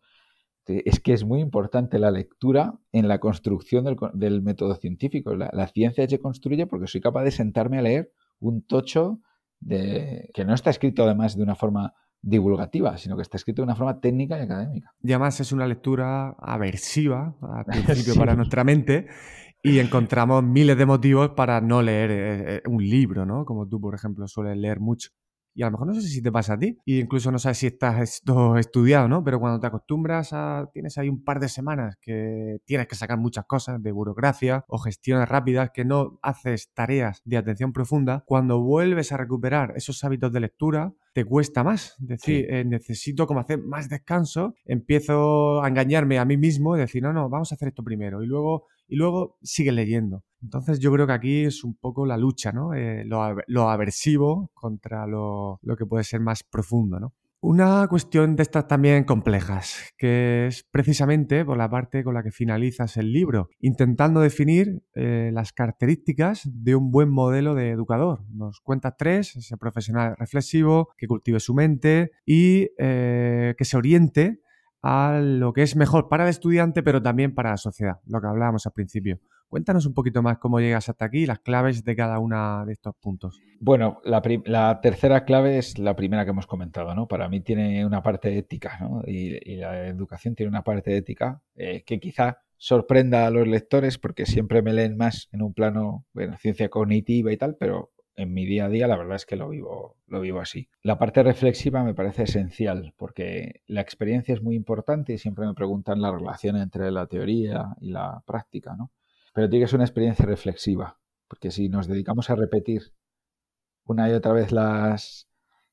Es 0.66 0.98
que 1.00 1.12
es 1.12 1.24
muy 1.24 1.40
importante 1.40 1.98
la 1.98 2.10
lectura 2.10 2.74
en 2.92 3.06
la 3.06 3.18
construcción 3.18 3.84
del, 4.14 4.42
método 4.42 4.74
científico. 4.76 5.34
La, 5.34 5.68
ciencia 5.68 6.08
se 6.08 6.18
construye 6.18 6.66
porque 6.66 6.86
soy 6.86 7.00
capaz 7.00 7.24
de 7.24 7.30
sentarme 7.30 7.78
a 7.78 7.82
leer 7.82 8.10
un 8.40 8.62
tocho 8.62 9.20
de, 9.60 10.30
que 10.32 10.44
no 10.44 10.54
está 10.54 10.70
escrito 10.70 11.04
además 11.04 11.36
de 11.36 11.42
una 11.42 11.54
forma 11.54 11.92
divulgativa, 12.22 12.96
sino 12.96 13.16
que 13.16 13.22
está 13.22 13.36
escrito 13.36 13.60
de 13.60 13.64
una 13.64 13.76
forma 13.76 14.00
técnica 14.00 14.38
y 14.38 14.42
académica. 14.42 14.90
Y 15.02 15.12
además 15.12 15.38
es 15.40 15.52
una 15.52 15.66
lectura 15.66 16.30
aversiva 16.38 17.36
al 17.42 17.64
principio 17.84 18.14
para 18.14 18.34
nuestra 18.34 18.64
mente 18.64 19.06
y 19.62 19.78
encontramos 19.78 20.42
miles 20.42 20.76
de 20.76 20.86
motivos 20.86 21.30
para 21.30 21.60
no 21.60 21.82
leer 21.82 22.10
eh, 22.10 22.56
eh, 22.56 22.62
un 22.66 22.82
libro, 22.82 23.26
¿no? 23.26 23.44
Como 23.44 23.66
tú, 23.68 23.80
por 23.80 23.94
ejemplo, 23.94 24.26
sueles 24.28 24.56
leer 24.56 24.80
mucho. 24.80 25.10
Y 25.54 25.62
a 25.62 25.66
lo 25.66 25.72
mejor 25.72 25.86
no 25.88 25.94
sé 25.94 26.02
si 26.02 26.20
te 26.20 26.32
pasa 26.32 26.54
a 26.54 26.58
ti. 26.58 26.78
Y 26.84 27.00
incluso 27.00 27.30
no 27.30 27.38
sabes 27.38 27.58
si 27.58 27.68
estás 27.68 28.00
esto 28.00 28.56
estudiado, 28.58 29.08
¿no? 29.08 29.22
Pero 29.22 29.40
cuando 29.40 29.60
te 29.60 29.66
acostumbras 29.66 30.32
a. 30.32 30.68
Tienes 30.72 30.98
ahí 30.98 31.08
un 31.08 31.22
par 31.22 31.40
de 31.40 31.48
semanas 31.48 31.96
que 32.00 32.58
tienes 32.64 32.86
que 32.88 32.96
sacar 32.96 33.18
muchas 33.18 33.44
cosas 33.46 33.82
de 33.82 33.92
burocracia 33.92 34.64
o 34.68 34.78
gestiones 34.78 35.28
rápidas, 35.28 35.70
que 35.72 35.84
no 35.84 36.18
haces 36.22 36.72
tareas 36.74 37.22
de 37.24 37.36
atención 37.36 37.72
profunda. 37.72 38.24
Cuando 38.26 38.60
vuelves 38.60 39.12
a 39.12 39.16
recuperar 39.16 39.72
esos 39.76 40.02
hábitos 40.04 40.32
de 40.32 40.40
lectura, 40.40 40.92
te 41.12 41.24
cuesta 41.24 41.62
más. 41.62 41.96
Es 42.00 42.08
decir, 42.08 42.46
eh, 42.50 42.64
necesito 42.64 43.26
como 43.26 43.40
hacer 43.40 43.62
más 43.62 43.88
descanso. 43.88 44.54
Empiezo 44.64 45.62
a 45.62 45.68
engañarme 45.68 46.18
a 46.18 46.24
mí 46.24 46.36
mismo 46.36 46.76
y 46.76 46.80
decir, 46.80 47.02
no, 47.02 47.12
no, 47.12 47.28
vamos 47.28 47.52
a 47.52 47.54
hacer 47.54 47.68
esto 47.68 47.84
primero. 47.84 48.22
Y 48.22 48.26
luego, 48.26 48.66
y 48.88 48.96
luego 48.96 49.38
sigue 49.42 49.72
leyendo. 49.72 50.24
Entonces 50.44 50.78
yo 50.78 50.92
creo 50.92 51.06
que 51.06 51.12
aquí 51.12 51.44
es 51.44 51.64
un 51.64 51.74
poco 51.74 52.04
la 52.04 52.18
lucha, 52.18 52.52
¿no? 52.52 52.74
Eh, 52.74 53.04
lo, 53.06 53.70
aversivo 53.70 54.50
contra 54.52 55.06
lo, 55.06 55.58
que 55.78 55.86
puede 55.86 56.04
ser 56.04 56.20
más 56.20 56.42
profundo, 56.42 57.00
¿no? 57.00 57.14
Una 57.40 57.86
cuestión 57.88 58.36
de 58.36 58.42
estas 58.42 58.66
también 58.66 59.04
complejas, 59.04 59.92
que 59.98 60.46
es 60.46 60.64
precisamente 60.70 61.44
por 61.44 61.58
la 61.58 61.68
parte 61.68 62.02
con 62.02 62.14
la 62.14 62.22
que 62.22 62.30
finalizas 62.30 62.96
el 62.96 63.12
libro, 63.12 63.50
intentando 63.60 64.20
definir 64.20 64.82
eh, 64.94 65.30
las 65.30 65.52
características 65.52 66.48
de 66.50 66.74
un 66.74 66.90
buen 66.90 67.10
modelo 67.10 67.54
de 67.54 67.68
educador. 67.68 68.24
Nos 68.30 68.60
cuentas 68.60 68.94
tres, 68.96 69.36
ese 69.36 69.58
profesional 69.58 70.16
reflexivo, 70.18 70.88
que 70.96 71.06
cultive 71.06 71.38
su 71.38 71.52
mente 71.52 72.12
y 72.24 72.70
eh, 72.78 73.54
que 73.58 73.64
se 73.66 73.76
oriente 73.76 74.40
a 74.86 75.18
lo 75.18 75.54
que 75.54 75.62
es 75.62 75.76
mejor 75.76 76.10
para 76.10 76.24
el 76.24 76.30
estudiante, 76.30 76.82
pero 76.82 77.00
también 77.00 77.34
para 77.34 77.52
la 77.52 77.56
sociedad, 77.56 78.00
lo 78.06 78.20
que 78.20 78.26
hablábamos 78.26 78.66
al 78.66 78.72
principio. 78.72 79.18
Cuéntanos 79.48 79.86
un 79.86 79.94
poquito 79.94 80.22
más 80.22 80.36
cómo 80.36 80.60
llegas 80.60 80.90
hasta 80.90 81.06
aquí 81.06 81.20
y 81.20 81.26
las 81.26 81.38
claves 81.38 81.84
de 81.84 81.96
cada 81.96 82.18
uno 82.18 82.66
de 82.66 82.72
estos 82.74 82.94
puntos. 83.00 83.40
Bueno, 83.60 84.02
la, 84.04 84.80
tercera 84.82 85.24
clave 85.24 85.56
es 85.56 85.78
la 85.78 85.96
primera 85.96 86.24
que 86.24 86.32
hemos 86.32 86.46
comentado, 86.46 86.94
¿no? 86.94 87.08
Para 87.08 87.30
mí 87.30 87.40
tiene 87.40 87.86
una 87.86 88.02
parte 88.02 88.36
ética, 88.36 88.76
¿no? 88.78 89.00
Y, 89.06 89.56
la 89.56 89.86
educación 89.86 90.34
tiene 90.34 90.50
una 90.50 90.64
parte 90.64 90.94
ética 90.94 91.40
eh, 91.54 91.82
que 91.86 91.98
quizá 91.98 92.40
sorprenda 92.58 93.26
a 93.26 93.30
los 93.30 93.48
lectores 93.48 93.96
porque 93.96 94.26
siempre 94.26 94.60
me 94.60 94.74
leen 94.74 94.98
más 94.98 95.30
en 95.32 95.40
un 95.40 95.54
plano, 95.54 96.04
bueno, 96.12 96.36
ciencia 96.36 96.68
cognitiva 96.68 97.32
y 97.32 97.38
tal, 97.38 97.56
pero 97.58 97.93
en 98.16 98.32
mi 98.32 98.46
día 98.46 98.66
a 98.66 98.68
día 98.68 98.86
la 98.86 98.96
verdad 98.96 99.16
es 99.16 99.26
que 99.26 99.36
lo 99.36 99.48
vivo, 99.48 99.96
lo 100.06 100.20
vivo 100.20 100.40
así. 100.40 100.68
La 100.82 100.98
parte 100.98 101.22
reflexiva 101.22 101.82
me 101.82 101.94
parece 101.94 102.24
esencial 102.24 102.94
porque 102.96 103.62
la 103.66 103.80
experiencia 103.80 104.34
es 104.34 104.42
muy 104.42 104.54
importante 104.54 105.12
y 105.12 105.18
siempre 105.18 105.46
me 105.46 105.54
preguntan 105.54 106.00
la 106.00 106.12
relación 106.12 106.56
entre 106.56 106.90
la 106.90 107.06
teoría 107.06 107.74
y 107.80 107.90
la 107.90 108.22
práctica, 108.26 108.76
¿no? 108.76 108.90
pero 109.34 109.50
tiene 109.50 109.64
que 109.64 109.68
ser 109.68 109.78
una 109.78 109.84
experiencia 109.84 110.24
reflexiva, 110.24 110.98
porque 111.28 111.50
si 111.50 111.68
nos 111.68 111.88
dedicamos 111.88 112.30
a 112.30 112.36
repetir 112.36 112.94
una 113.84 114.08
y 114.08 114.12
otra 114.12 114.32
vez 114.32 114.52
las, 114.52 115.28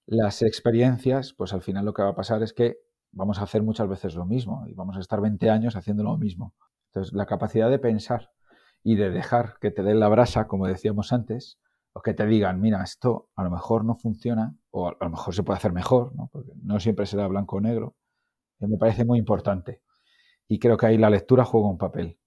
las 0.08 0.41
experiencias, 0.41 1.34
pues 1.34 1.54
al 1.54 1.62
final 1.62 1.86
lo 1.86 1.93
que 1.93 2.01
va 2.01 2.10
a 2.10 2.15
pasar 2.15 2.41
es 2.41 2.54
que 2.54 2.77
vamos 3.12 3.39
a 3.39 3.43
hacer 3.43 3.62
muchas 3.62 3.88
veces 3.88 4.15
lo 4.15 4.25
mismo 4.25 4.65
y 4.67 4.73
vamos 4.73 4.97
a 4.97 4.99
estar 4.99 5.21
20 5.21 5.49
años 5.49 5.75
haciendo 5.75 6.04
lo 6.04 6.17
mismo. 6.17 6.56
Entonces, 6.88 7.13
la 7.13 7.27
capacidad 7.27 7.69
de 7.69 7.77
pensar 7.77 8.32
y 8.84 8.95
de 8.95 9.12
dejar 9.12 9.58
que 9.62 9.69
te 9.69 9.84
den 9.84 9.99
la 9.99 10.10
brasa, 10.10 10.47
como 10.47 10.65
decíamos 10.65 11.13
antes, 11.13 11.60
que 11.99 12.13
te 12.13 12.25
digan, 12.25 12.62
mira, 12.62 12.82
esto 12.84 13.30
a 13.36 13.43
lo 13.43 13.51
mejor 13.51 13.84
no 13.84 13.95
funciona, 13.95 14.56
o 14.69 14.88
a 14.88 14.95
lo 15.01 15.10
mejor 15.10 15.36
se 15.36 15.43
puede 15.43 15.58
hacer 15.58 15.73
mejor, 15.73 16.15
¿no? 16.15 16.30
porque 16.32 16.51
no 16.63 16.80
siempre 16.80 17.06
será 17.06 17.27
blanco 17.27 17.58
o 17.58 17.62
negro, 17.62 17.95
me 18.60 18.77
parece 18.77 19.06
muy 19.06 19.19
importante. 19.19 19.82
Y 20.47 20.60
creo 20.60 20.77
que 20.77 20.86
ahí 20.86 20.97
la 20.97 21.10
lectura 21.10 21.45
juega 21.45 21.69
un 21.69 21.77
papel. 21.77 22.17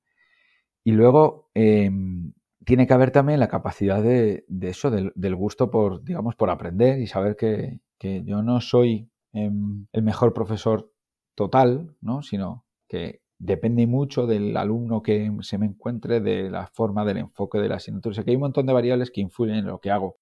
Y 0.82 0.92
luego 0.92 1.50
em, 1.54 2.32
tiene 2.64 2.86
que 2.86 2.94
haber 2.94 3.10
también 3.10 3.40
la 3.40 3.48
capacidad 3.48 4.02
de, 4.02 4.44
eso, 4.60 4.90
del, 4.90 5.36
gusto 5.36 5.70
por, 5.70 6.02
digamos, 6.02 6.34
por 6.36 6.50
aprender 6.50 7.00
y 7.00 7.06
saber 7.06 7.36
que, 7.36 7.80
yo 8.00 8.42
no 8.42 8.60
soy 8.60 9.10
em, 9.32 9.86
el 9.92 10.02
mejor 10.02 10.34
profesor 10.34 10.92
total, 11.34 11.96
¿no? 12.02 12.20
Sino 12.20 12.66
que 12.86 13.23
depende 13.38 13.86
mucho 13.86 14.26
del 14.26 14.56
alumno 14.56 15.02
que 15.02 15.30
se 15.40 15.58
me 15.58 15.66
encuentre, 15.66 16.20
de 16.20 16.50
la 16.50 16.66
forma, 16.68 17.04
del 17.04 17.18
enfoque 17.18 17.58
de 17.58 17.68
la 17.68 17.76
asignatura. 17.76 18.12
O 18.12 18.14
sea 18.14 18.24
que 18.24 18.30
hay 18.30 18.36
un 18.36 18.42
montón 18.42 18.66
de 18.66 18.72
variables 18.72 19.10
que 19.10 19.20
influyen 19.20 19.56
en 19.56 19.66
lo 19.66 19.80
que 19.80 19.90
hago 19.90 20.18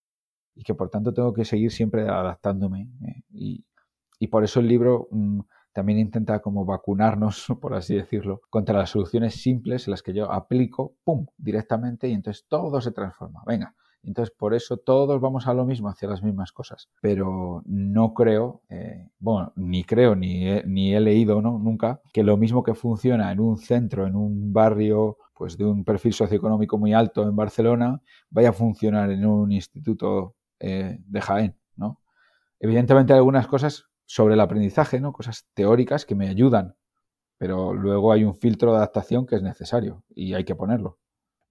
y 0.55 0.63
que 0.65 0.75
por 0.75 0.91
tanto 0.91 1.13
tengo 1.15 1.33
que 1.33 1.45
seguir 1.45 1.71
siempre 1.71 2.03
adaptándome. 2.09 2.89
¿eh? 3.07 3.23
Y, 3.31 3.65
por 4.29 4.45
eso 4.45 4.61
el 4.61 4.69
libro 4.69 5.09
mm, 5.11 5.41
también 5.73 5.99
intenta 5.99 6.41
como 6.41 6.65
vacunarnos, 6.65 7.47
por 7.61 7.75
así 7.75 7.97
decirlo, 7.97 8.43
contra 8.51 8.79
las 8.79 8.91
soluciones 8.91 9.35
simples 9.35 9.87
en 9.87 9.93
las 9.93 10.03
que 10.03 10.15
yo 10.15 10.31
aplico, 10.31 10.95
¡pum!, 11.05 11.27
directamente 11.37 12.09
y 12.09 12.13
entonces 12.13 12.47
todo 12.49 12.81
se 12.81 12.93
transforma. 12.93 13.43
Venga, 13.47 13.75
entonces, 14.05 14.35
por 14.37 14.55
eso 14.55 14.79
todos 14.79 15.21
vamos 15.21 15.47
a 15.47 15.55
lo 15.55 15.65
mismo, 15.65 15.89
hacia 15.89 16.09
las 16.09 16.23
mismas 16.23 16.53
cosas. 16.53 16.89
Pero 17.01 17.63
no 17.67 18.15
creo, 18.15 18.63
eh, 18.69 19.09
bueno, 19.19 19.53
ni 19.57 19.85
creo, 19.85 20.17
ni 20.17 20.49
he, 20.49 20.65
ni 20.67 20.95
he 20.95 21.01
leído, 21.01 21.41
¿no? 21.41 21.59
Nunca, 21.59 22.01
que 22.13 22.25
lo 22.25 22.37
mismo 22.37 22.63
que 22.65 22.75
funciona 22.75 23.31
en 23.31 23.41
un 23.41 23.59
centro, 23.59 24.07
en 24.07 24.17
un 24.17 24.53
barrio, 24.53 25.19
pues 25.35 25.57
de 25.57 25.65
un 25.65 25.85
perfil 25.85 26.13
socioeconómico 26.13 26.79
muy 26.79 26.93
alto 26.93 27.23
en 27.23 27.37
Barcelona, 27.37 28.01
vaya 28.31 28.51
a 28.51 28.53
funcionar 28.53 29.11
en 29.11 29.25
un 29.25 29.53
instituto 29.53 30.35
eh, 30.59 30.99
de 31.07 31.21
Jaén, 31.21 31.57
¿no? 31.77 32.01
Evidentemente 32.59 33.13
hay 33.13 33.19
algunas 33.19 33.47
cosas 33.47 33.87
sobre 34.05 34.35
el 34.35 34.41
aprendizaje, 34.41 35.01
¿no? 35.01 35.13
Cosas 35.13 35.49
teóricas 35.55 36.07
que 36.07 36.15
me 36.17 36.29
ayudan, 36.29 36.75
pero 37.39 37.73
luego 37.73 38.13
hay 38.13 38.25
un 38.25 38.35
filtro 38.35 38.73
de 38.73 38.79
adaptación 38.79 39.27
que 39.27 39.37
es 39.37 39.43
necesario 39.43 40.05
y 40.11 40.35
hay 40.35 40.45
que 40.45 40.55
ponerlo. 40.57 40.99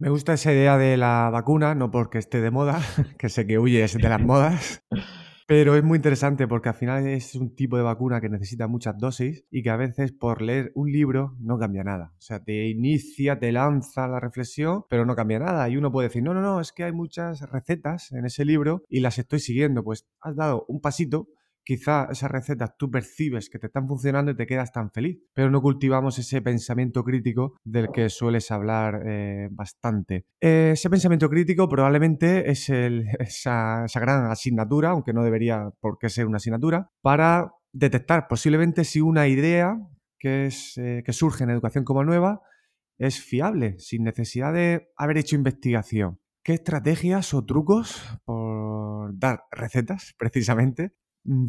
Me 0.02 0.10
gusta 0.10 0.34
esa 0.34 0.52
idea 0.52 0.80
de 0.80 0.98
la 0.98 1.30
vacuna, 1.30 1.76
no 1.76 1.92
porque 1.92 2.18
esté 2.18 2.42
de 2.42 2.50
moda, 2.50 2.80
que 3.20 3.30
sé 3.30 3.46
que 3.46 3.60
huyes 3.60 3.94
de 3.94 4.10
las 4.10 4.20
modas, 4.20 4.84
pero 5.48 5.76
es 5.76 5.84
muy 5.84 5.98
interesante 5.98 6.48
porque 6.48 6.70
al 6.70 6.76
final 6.76 7.06
es 7.06 7.36
un 7.36 7.54
tipo 7.54 7.78
de 7.78 7.84
vacuna 7.84 8.20
que 8.20 8.28
necesita 8.28 8.68
muchas 8.68 8.98
dosis 8.98 9.46
y 9.52 9.62
que 9.62 9.70
a 9.70 9.76
veces 9.76 10.12
por 10.12 10.42
leer 10.42 10.72
un 10.74 10.92
libro 10.92 11.36
no 11.40 11.60
cambia 11.60 11.84
nada. 11.84 12.14
O 12.18 12.22
sea, 12.22 12.44
te 12.44 12.68
inicia, 12.68 13.38
te 13.38 13.52
lanza 13.52 14.08
la 14.08 14.20
reflexión, 14.20 14.86
pero 14.90 15.06
no 15.06 15.16
cambia 15.16 15.38
nada. 15.38 15.70
Y 15.70 15.78
uno 15.78 15.92
puede 15.92 16.08
decir, 16.08 16.24
no, 16.24 16.34
no, 16.34 16.42
no, 16.42 16.60
es 16.60 16.72
que 16.72 16.84
hay 16.84 16.94
muchas 16.94 17.48
recetas 17.52 18.12
en 18.12 18.26
ese 18.26 18.44
libro 18.44 18.82
y 18.90 19.02
las 19.02 19.20
estoy 19.20 19.40
siguiendo. 19.40 19.84
Pues 19.84 20.08
has 20.20 20.36
dado 20.36 20.66
un 20.68 20.82
pasito 20.82 21.28
quizá 21.64 22.08
esas 22.12 22.32
recetas 22.32 22.76
tú 22.78 22.90
percibes 22.90 23.50
que 23.50 23.60
te 23.60 23.68
están 23.68 23.88
funcionando 23.88 24.32
y 24.32 24.36
te 24.36 24.48
quedas 24.48 24.72
tan 24.72 24.92
feliz, 24.92 25.20
pero 25.34 25.50
no 25.50 25.62
cultivamos 25.62 26.18
ese 26.20 26.42
pensamiento 26.42 27.04
crítico 27.04 27.58
del 27.64 27.90
que 27.92 28.10
sueles 28.10 28.52
hablar 28.52 29.04
eh, 29.06 29.50
bastante. 29.52 30.26
ese 30.40 30.90
pensamiento 30.90 31.30
crítico 31.30 31.70
probablemente 31.70 32.50
es 32.50 32.70
esa, 33.20 33.86
gran 33.96 34.32
asignatura, 34.32 34.90
aunque 34.90 35.14
no 35.14 35.24
debería 35.24 35.70
por 35.80 35.98
qué 35.98 36.10
ser 36.10 36.28
una 36.28 36.38
asignatura, 36.38 36.90
para 37.02 37.52
detectar 37.74 38.28
posiblemente 38.28 38.84
si 38.84 39.02
una 39.02 39.28
idea 39.28 39.78
que, 40.20 40.50
eh, 40.78 41.04
que 41.06 41.14
surge 41.14 41.44
en 41.44 41.50
educación 41.50 41.84
como 41.84 42.04
nueva 42.04 42.42
es 42.98 43.20
fiable, 43.20 43.80
sin 43.80 44.04
necesidad 44.04 44.54
de 44.54 44.90
haber 44.96 45.18
hecho 45.18 45.36
investigación. 45.36 46.20
¿Qué 46.44 46.54
estrategias 46.54 47.34
o 47.34 47.46
trucos, 47.46 48.02
por 48.26 49.18
dar 49.18 49.44
recetas 49.52 50.14
precisamente, 50.18 50.94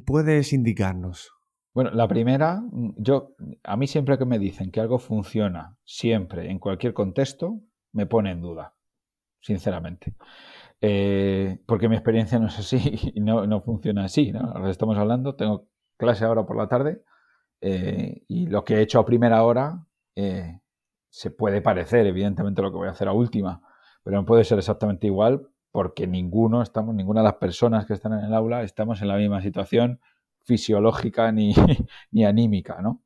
puedes 0.04 0.52
indicarnos? 0.52 1.30
Bueno, 1.74 1.90
la 1.90 2.06
primera, 2.06 2.60
mm, 2.60 2.94
yo, 2.98 3.34
a 3.64 3.76
mí 3.76 3.86
siempre 3.86 4.18
que 4.18 4.26
me 4.26 4.38
dicen 4.38 4.70
que 4.70 4.80
algo 4.80 4.98
funciona, 4.98 5.76
siempre, 5.84 6.50
en 6.50 6.58
cualquier 6.58 6.92
contexto, 6.92 7.60
me 7.92 8.06
pone 8.06 8.30
en 8.30 8.42
duda, 8.42 8.74
sinceramente. 9.40 10.14
Eh, 10.80 11.58
porque 11.66 11.88
mi 11.88 11.94
experiencia 11.94 12.38
no 12.38 12.48
es 12.48 12.58
así 12.58 12.78
y 13.14 13.20
no, 13.20 13.60
funciona 13.62 14.04
así. 14.04 14.32
¿no? 14.32 14.68
estamos 14.68 14.98
hablando, 14.98 15.36
tengo 15.36 15.68
clase 15.96 16.24
ahora 16.24 16.44
por 16.44 16.56
la 16.56 16.68
tarde 16.68 17.04
eh, 17.60 18.24
y 18.28 18.46
lo 18.46 18.64
que 18.64 18.74
he 18.74 18.82
hecho 18.82 18.98
a 18.98 19.06
primera 19.06 19.44
hora 19.44 19.86
eh, 20.16 20.60
se 21.08 21.30
puede 21.30 21.62
parecer, 21.62 22.06
evidentemente, 22.06 22.62
lo 22.62 22.70
que 22.70 22.78
voy 22.78 22.88
a 22.88 22.92
hacer 22.92 23.08
a 23.08 23.12
última, 23.12 23.62
pero 24.02 24.16
no 24.16 24.26
puede 24.26 24.44
ser 24.44 24.58
exactamente 24.58 25.06
igual 25.06 25.48
porque 25.72 26.06
ninguno 26.06 26.62
estamos, 26.62 26.94
ninguna 26.94 27.20
de 27.20 27.24
las 27.24 27.36
personas 27.36 27.86
que 27.86 27.94
están 27.94 28.12
en 28.12 28.26
el 28.26 28.34
aula 28.34 28.62
estamos 28.62 29.02
en 29.02 29.08
la 29.08 29.16
misma 29.16 29.42
situación 29.42 30.00
fisiológica 30.44 31.32
ni, 31.32 31.54
ni 32.12 32.24
anímica, 32.24 32.80
¿no? 32.82 33.02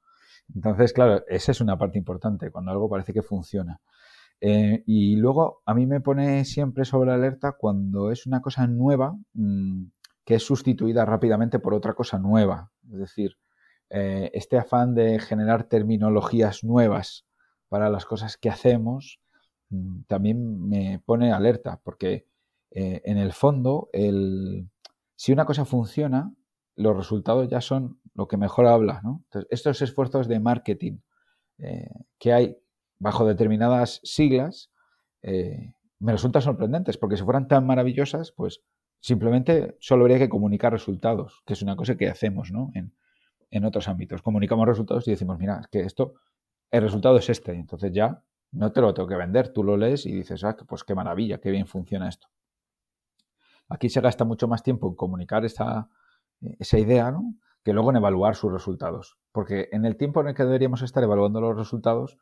Entonces, 0.54 0.92
claro, 0.92 1.24
esa 1.28 1.52
es 1.52 1.60
una 1.60 1.78
parte 1.78 1.98
importante, 1.98 2.50
cuando 2.50 2.70
algo 2.70 2.88
parece 2.88 3.12
que 3.12 3.22
funciona. 3.22 3.80
Eh, 4.40 4.82
y 4.86 5.16
luego 5.16 5.62
a 5.64 5.74
mí 5.74 5.86
me 5.86 6.00
pone 6.00 6.44
siempre 6.44 6.84
sobre 6.84 7.12
alerta 7.12 7.52
cuando 7.52 8.10
es 8.10 8.26
una 8.26 8.42
cosa 8.42 8.66
nueva 8.66 9.16
mm, 9.32 9.84
que 10.24 10.34
es 10.34 10.42
sustituida 10.42 11.04
rápidamente 11.04 11.58
por 11.58 11.74
otra 11.74 11.94
cosa 11.94 12.18
nueva. 12.18 12.70
Es 12.92 12.98
decir, 12.98 13.38
eh, 13.90 14.30
este 14.34 14.58
afán 14.58 14.94
de 14.94 15.18
generar 15.20 15.64
terminologías 15.64 16.64
nuevas 16.64 17.26
para 17.68 17.90
las 17.90 18.04
cosas 18.04 18.36
que 18.36 18.50
hacemos 18.50 19.20
mm, 19.70 20.02
también 20.08 20.68
me 20.68 21.00
pone 21.04 21.32
alerta, 21.32 21.80
porque 21.82 22.26
eh, 22.78 23.00
en 23.06 23.16
el 23.16 23.32
fondo, 23.32 23.88
si 25.14 25.32
una 25.32 25.46
cosa 25.46 25.64
funciona, 25.64 26.30
los 26.74 26.94
resultados 26.94 27.48
ya 27.48 27.62
son 27.62 28.02
lo 28.12 28.28
que 28.28 28.36
mejor 28.36 28.66
habla. 28.66 29.00
¿no? 29.02 29.22
Entonces, 29.24 29.48
estos 29.50 29.80
esfuerzos 29.80 30.28
de 30.28 30.40
marketing 30.40 30.98
eh, 31.56 31.88
que 32.18 32.34
hay 32.34 32.58
bajo 32.98 33.24
determinadas 33.24 34.00
siglas 34.04 34.70
eh, 35.22 35.72
me 36.00 36.12
resultan 36.12 36.42
sorprendentes, 36.42 36.98
porque 36.98 37.16
si 37.16 37.24
fueran 37.24 37.48
tan 37.48 37.66
maravillosas, 37.66 38.30
pues 38.32 38.60
simplemente 39.00 39.78
solo 39.80 40.02
habría 40.02 40.18
que 40.18 40.28
comunicar 40.28 40.70
resultados, 40.70 41.42
que 41.46 41.54
es 41.54 41.62
una 41.62 41.76
cosa 41.76 41.96
que 41.96 42.10
hacemos 42.10 42.52
¿no? 42.52 42.72
en, 42.74 42.94
en 43.50 43.64
otros 43.64 43.88
ámbitos. 43.88 44.20
Comunicamos 44.20 44.68
resultados 44.68 45.08
y 45.08 45.12
decimos, 45.12 45.38
mira, 45.38 45.60
es 45.62 45.68
que 45.68 45.80
esto, 45.80 46.16
el 46.70 46.82
resultado 46.82 47.16
es 47.16 47.30
este, 47.30 47.52
entonces 47.52 47.90
ya 47.90 48.22
no 48.52 48.70
te 48.70 48.82
lo 48.82 48.92
tengo 48.92 49.08
que 49.08 49.16
vender, 49.16 49.48
tú 49.54 49.64
lo 49.64 49.78
lees 49.78 50.04
y 50.04 50.12
dices, 50.12 50.44
ah, 50.44 50.54
pues 50.68 50.84
qué 50.84 50.94
maravilla, 50.94 51.38
qué 51.38 51.50
bien 51.50 51.66
funciona 51.66 52.10
esto. 52.10 52.28
Aquí 53.68 53.88
se 53.88 54.00
gasta 54.00 54.24
mucho 54.24 54.48
más 54.48 54.62
tiempo 54.62 54.88
en 54.88 54.94
comunicar 54.94 55.44
esa, 55.44 55.88
esa 56.58 56.78
idea, 56.78 57.10
¿no? 57.10 57.34
que 57.66 57.72
luego 57.72 57.90
en 57.90 57.96
evaluar 57.96 58.36
sus 58.36 58.52
resultados. 58.52 59.18
Porque 59.32 59.68
en 59.72 59.84
el 59.84 59.96
tiempo 59.96 60.20
en 60.20 60.28
el 60.28 60.34
que 60.34 60.44
deberíamos 60.44 60.82
estar 60.82 61.02
evaluando 61.02 61.40
los 61.40 61.56
resultados, 61.56 62.16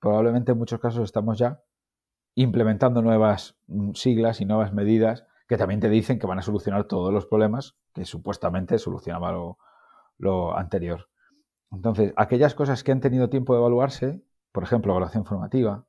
probablemente 0.00 0.52
en 0.52 0.58
muchos 0.58 0.80
casos 0.80 1.04
estamos 1.04 1.38
ya 1.38 1.62
implementando 2.34 3.02
nuevas 3.02 3.56
mm, 3.66 3.92
siglas 3.92 4.40
y 4.40 4.46
nuevas 4.46 4.72
medidas 4.72 5.26
que 5.48 5.58
también 5.58 5.80
te 5.80 5.90
dicen 5.90 6.18
que 6.18 6.26
van 6.26 6.38
a 6.38 6.42
solucionar 6.42 6.84
todos 6.84 7.12
los 7.12 7.26
problemas 7.26 7.76
que 7.92 8.06
supuestamente 8.06 8.78
solucionaba 8.78 9.32
lo, 9.32 9.58
lo 10.16 10.56
anterior. 10.56 11.10
Entonces, 11.70 12.14
aquellas 12.16 12.54
cosas 12.54 12.82
que 12.82 12.92
han 12.92 13.00
tenido 13.00 13.28
tiempo 13.28 13.52
de 13.52 13.60
evaluarse, 13.60 14.22
por 14.50 14.62
ejemplo, 14.62 14.92
evaluación 14.92 15.26
formativa, 15.26 15.84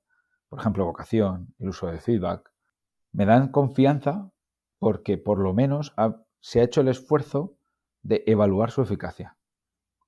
por 0.49 0.59
ejemplo, 0.59 0.83
vocación, 0.83 1.53
el 1.59 1.69
uso 1.69 1.88
de 1.88 1.99
feedback, 1.99 2.51
me 3.13 3.25
dan 3.25 3.53
confianza 3.53 4.31
porque 4.86 5.17
por 5.17 5.39
lo 5.39 5.52
menos 5.52 5.95
se 6.41 6.60
ha 6.60 6.63
hecho 6.63 6.82
el 6.82 6.89
esfuerzo 6.89 7.58
de 8.04 8.24
evaluar 8.28 8.69
su 8.69 8.84
eficacia. 8.84 9.36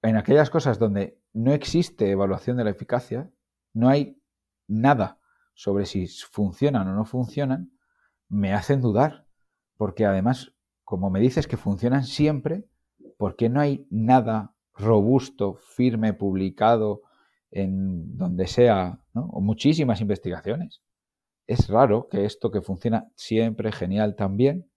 En 0.04 0.18
aquellas 0.18 0.52
cosas 0.52 0.78
donde 0.78 1.20
no 1.34 1.52
existe 1.52 2.12
evaluación 2.12 2.58
de 2.58 2.64
la 2.64 2.70
eficacia, 2.70 3.28
no 3.74 3.90
hay 3.90 4.22
nada 4.68 5.20
sobre 5.56 5.88
si 5.88 6.06
funcionan 6.06 6.88
o 6.90 6.94
no 6.94 7.06
funcionan, 7.06 7.72
me 8.30 8.54
hacen 8.54 8.80
dudar, 8.80 9.26
porque 9.78 10.06
además, 10.06 10.54
como 10.84 11.10
me 11.10 11.22
dices 11.22 11.48
que 11.48 11.58
funcionan 11.58 12.04
siempre, 12.04 12.70
¿por 13.18 13.36
qué 13.36 13.50
no 13.50 13.60
hay 13.60 13.88
nada 13.90 14.54
robusto, 14.76 15.56
firme, 15.56 16.14
publicado 16.14 17.02
en 17.50 18.16
donde 18.16 18.46
sea, 18.46 19.00
o 19.16 19.42
muchísimas 19.42 20.02
investigaciones? 20.02 20.84
Es 21.48 21.70
raro 21.70 22.10
que 22.10 22.26
esto 22.26 22.52
que 22.52 22.62
funciona 22.62 23.10
siempre 23.16 23.72
genial 23.72 24.16
también 24.16 24.70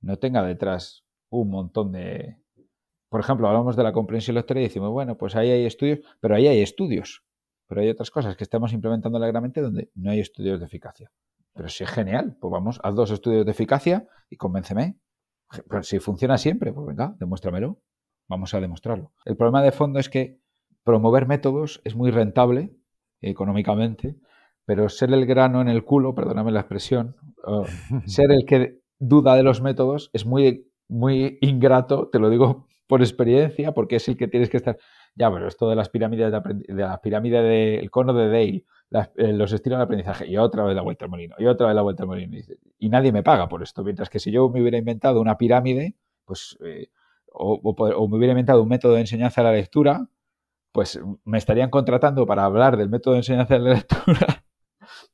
no 0.00 0.18
tenga 0.18 0.42
detrás 0.42 1.04
un 1.28 1.50
montón 1.50 1.92
de... 1.92 2.38
Por 3.08 3.20
ejemplo, 3.20 3.46
hablamos 3.46 3.76
de 3.76 3.82
la 3.82 3.92
comprensión 3.92 4.34
lectora 4.34 4.60
y 4.60 4.64
decimos, 4.64 4.90
bueno, 4.90 5.16
pues 5.16 5.36
ahí 5.36 5.50
hay 5.50 5.64
estudios, 5.64 6.00
pero 6.20 6.34
ahí 6.34 6.46
hay 6.48 6.60
estudios. 6.60 7.24
Pero 7.68 7.80
hay 7.80 7.88
otras 7.88 8.10
cosas 8.10 8.36
que 8.36 8.44
estamos 8.44 8.72
implementando 8.72 9.18
alegremente 9.18 9.60
donde 9.60 9.90
no 9.94 10.10
hay 10.10 10.20
estudios 10.20 10.60
de 10.60 10.66
eficacia. 10.66 11.12
Pero 11.52 11.68
si 11.68 11.84
es 11.84 11.90
genial, 11.90 12.36
pues 12.40 12.50
vamos, 12.50 12.80
haz 12.82 12.94
dos 12.94 13.10
estudios 13.10 13.44
de 13.44 13.52
eficacia 13.52 14.08
y 14.28 14.36
convénceme. 14.36 14.98
Pero 15.68 15.82
si 15.82 15.98
funciona 16.00 16.38
siempre, 16.38 16.72
pues 16.72 16.86
venga, 16.86 17.14
demuéstramelo. 17.18 17.80
Vamos 18.28 18.54
a 18.54 18.60
demostrarlo. 18.60 19.12
El 19.24 19.36
problema 19.36 19.62
de 19.62 19.72
fondo 19.72 19.98
es 19.98 20.08
que 20.08 20.40
promover 20.84 21.26
métodos 21.26 21.80
es 21.84 21.94
muy 21.94 22.10
rentable 22.10 22.76
económicamente, 23.20 24.16
pero 24.66 24.88
ser 24.88 25.12
el 25.12 25.24
grano 25.24 25.62
en 25.62 25.68
el 25.68 25.84
culo, 25.84 26.14
perdóname 26.14 26.50
la 26.52 26.60
expresión, 26.60 27.16
ser 28.06 28.30
el 28.32 28.44
que 28.44 28.80
duda 28.98 29.36
de 29.36 29.42
los 29.42 29.62
métodos 29.62 30.10
es 30.12 30.26
muy, 30.26 30.68
muy 30.88 31.38
ingrato, 31.40 32.08
te 32.08 32.18
lo 32.18 32.28
digo 32.28 32.66
por 32.86 33.00
experiencia, 33.00 33.72
porque 33.72 33.96
es 33.96 34.08
el 34.08 34.16
que 34.16 34.28
tienes 34.28 34.50
que 34.50 34.58
estar. 34.58 34.76
Ya, 35.14 35.30
pero 35.30 35.48
esto 35.48 35.68
de 35.68 35.76
las 35.76 35.88
pirámides 35.88 36.30
de, 36.30 36.74
la 36.74 37.00
pirámide 37.00 37.42
del 37.42 37.90
cono 37.90 38.12
de 38.12 38.28
Dale, 38.28 38.64
eh, 39.16 39.32
los 39.32 39.52
estilos 39.52 39.78
de 39.78 39.84
aprendizaje, 39.84 40.26
y 40.28 40.36
otra 40.36 40.64
vez 40.64 40.76
la 40.76 40.82
vuelta 40.82 41.04
al 41.06 41.10
molino, 41.10 41.34
y 41.38 41.46
otra 41.46 41.66
vez 41.66 41.74
la 41.74 41.82
vuelta 41.82 42.02
al 42.04 42.08
molino. 42.08 42.36
Y, 42.78 42.88
nadie 42.88 43.12
me 43.12 43.22
paga 43.22 43.48
por 43.48 43.62
esto. 43.62 43.82
Mientras 43.82 44.08
que 44.08 44.18
si 44.18 44.30
yo 44.30 44.48
me 44.50 44.60
hubiera 44.60 44.78
inventado 44.78 45.20
una 45.20 45.36
pirámide, 45.36 45.96
pues, 46.24 46.56
eh, 46.64 46.88
o, 47.32 48.08
me 48.08 48.16
hubiera 48.16 48.32
inventado 48.32 48.62
un 48.62 48.68
método 48.68 48.94
de 48.94 49.00
enseñanza 49.00 49.40
a 49.40 49.44
la 49.44 49.52
lectura, 49.52 50.08
pues 50.72 51.00
me 51.24 51.38
estarían 51.38 51.70
contratando 51.70 52.26
para 52.26 52.44
hablar 52.44 52.76
del 52.76 52.90
método 52.90 53.14
de 53.14 53.20
enseñanza 53.20 53.54
de 53.54 53.60
la 53.60 53.74
lectura 53.74 54.45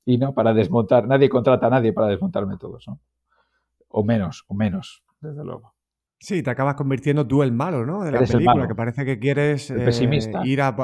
y 0.04 0.18
no 0.18 0.34
para 0.34 0.52
desmontar. 0.54 1.06
Nadie 1.06 1.28
contrata 1.28 1.66
a 1.66 1.70
nadie 1.70 1.92
para 1.92 2.08
desmontar 2.08 2.46
métodos, 2.46 2.86
¿no? 2.88 3.00
O 3.88 4.04
menos, 4.04 4.44
o 4.48 4.54
menos, 4.54 5.02
desde 5.20 5.44
luego. 5.44 5.74
Sí, 6.22 6.40
te 6.40 6.50
acabas 6.50 6.76
convirtiendo 6.76 7.26
tú 7.26 7.42
el 7.42 7.50
malo, 7.50 7.84
¿no? 7.84 8.04
De 8.04 8.12
la 8.12 8.20
película, 8.20 8.68
que 8.68 8.76
parece 8.76 9.04
que 9.04 9.18
quieres 9.18 9.72
eh, 9.72 10.20
ir, 10.44 10.62
a, 10.62 10.76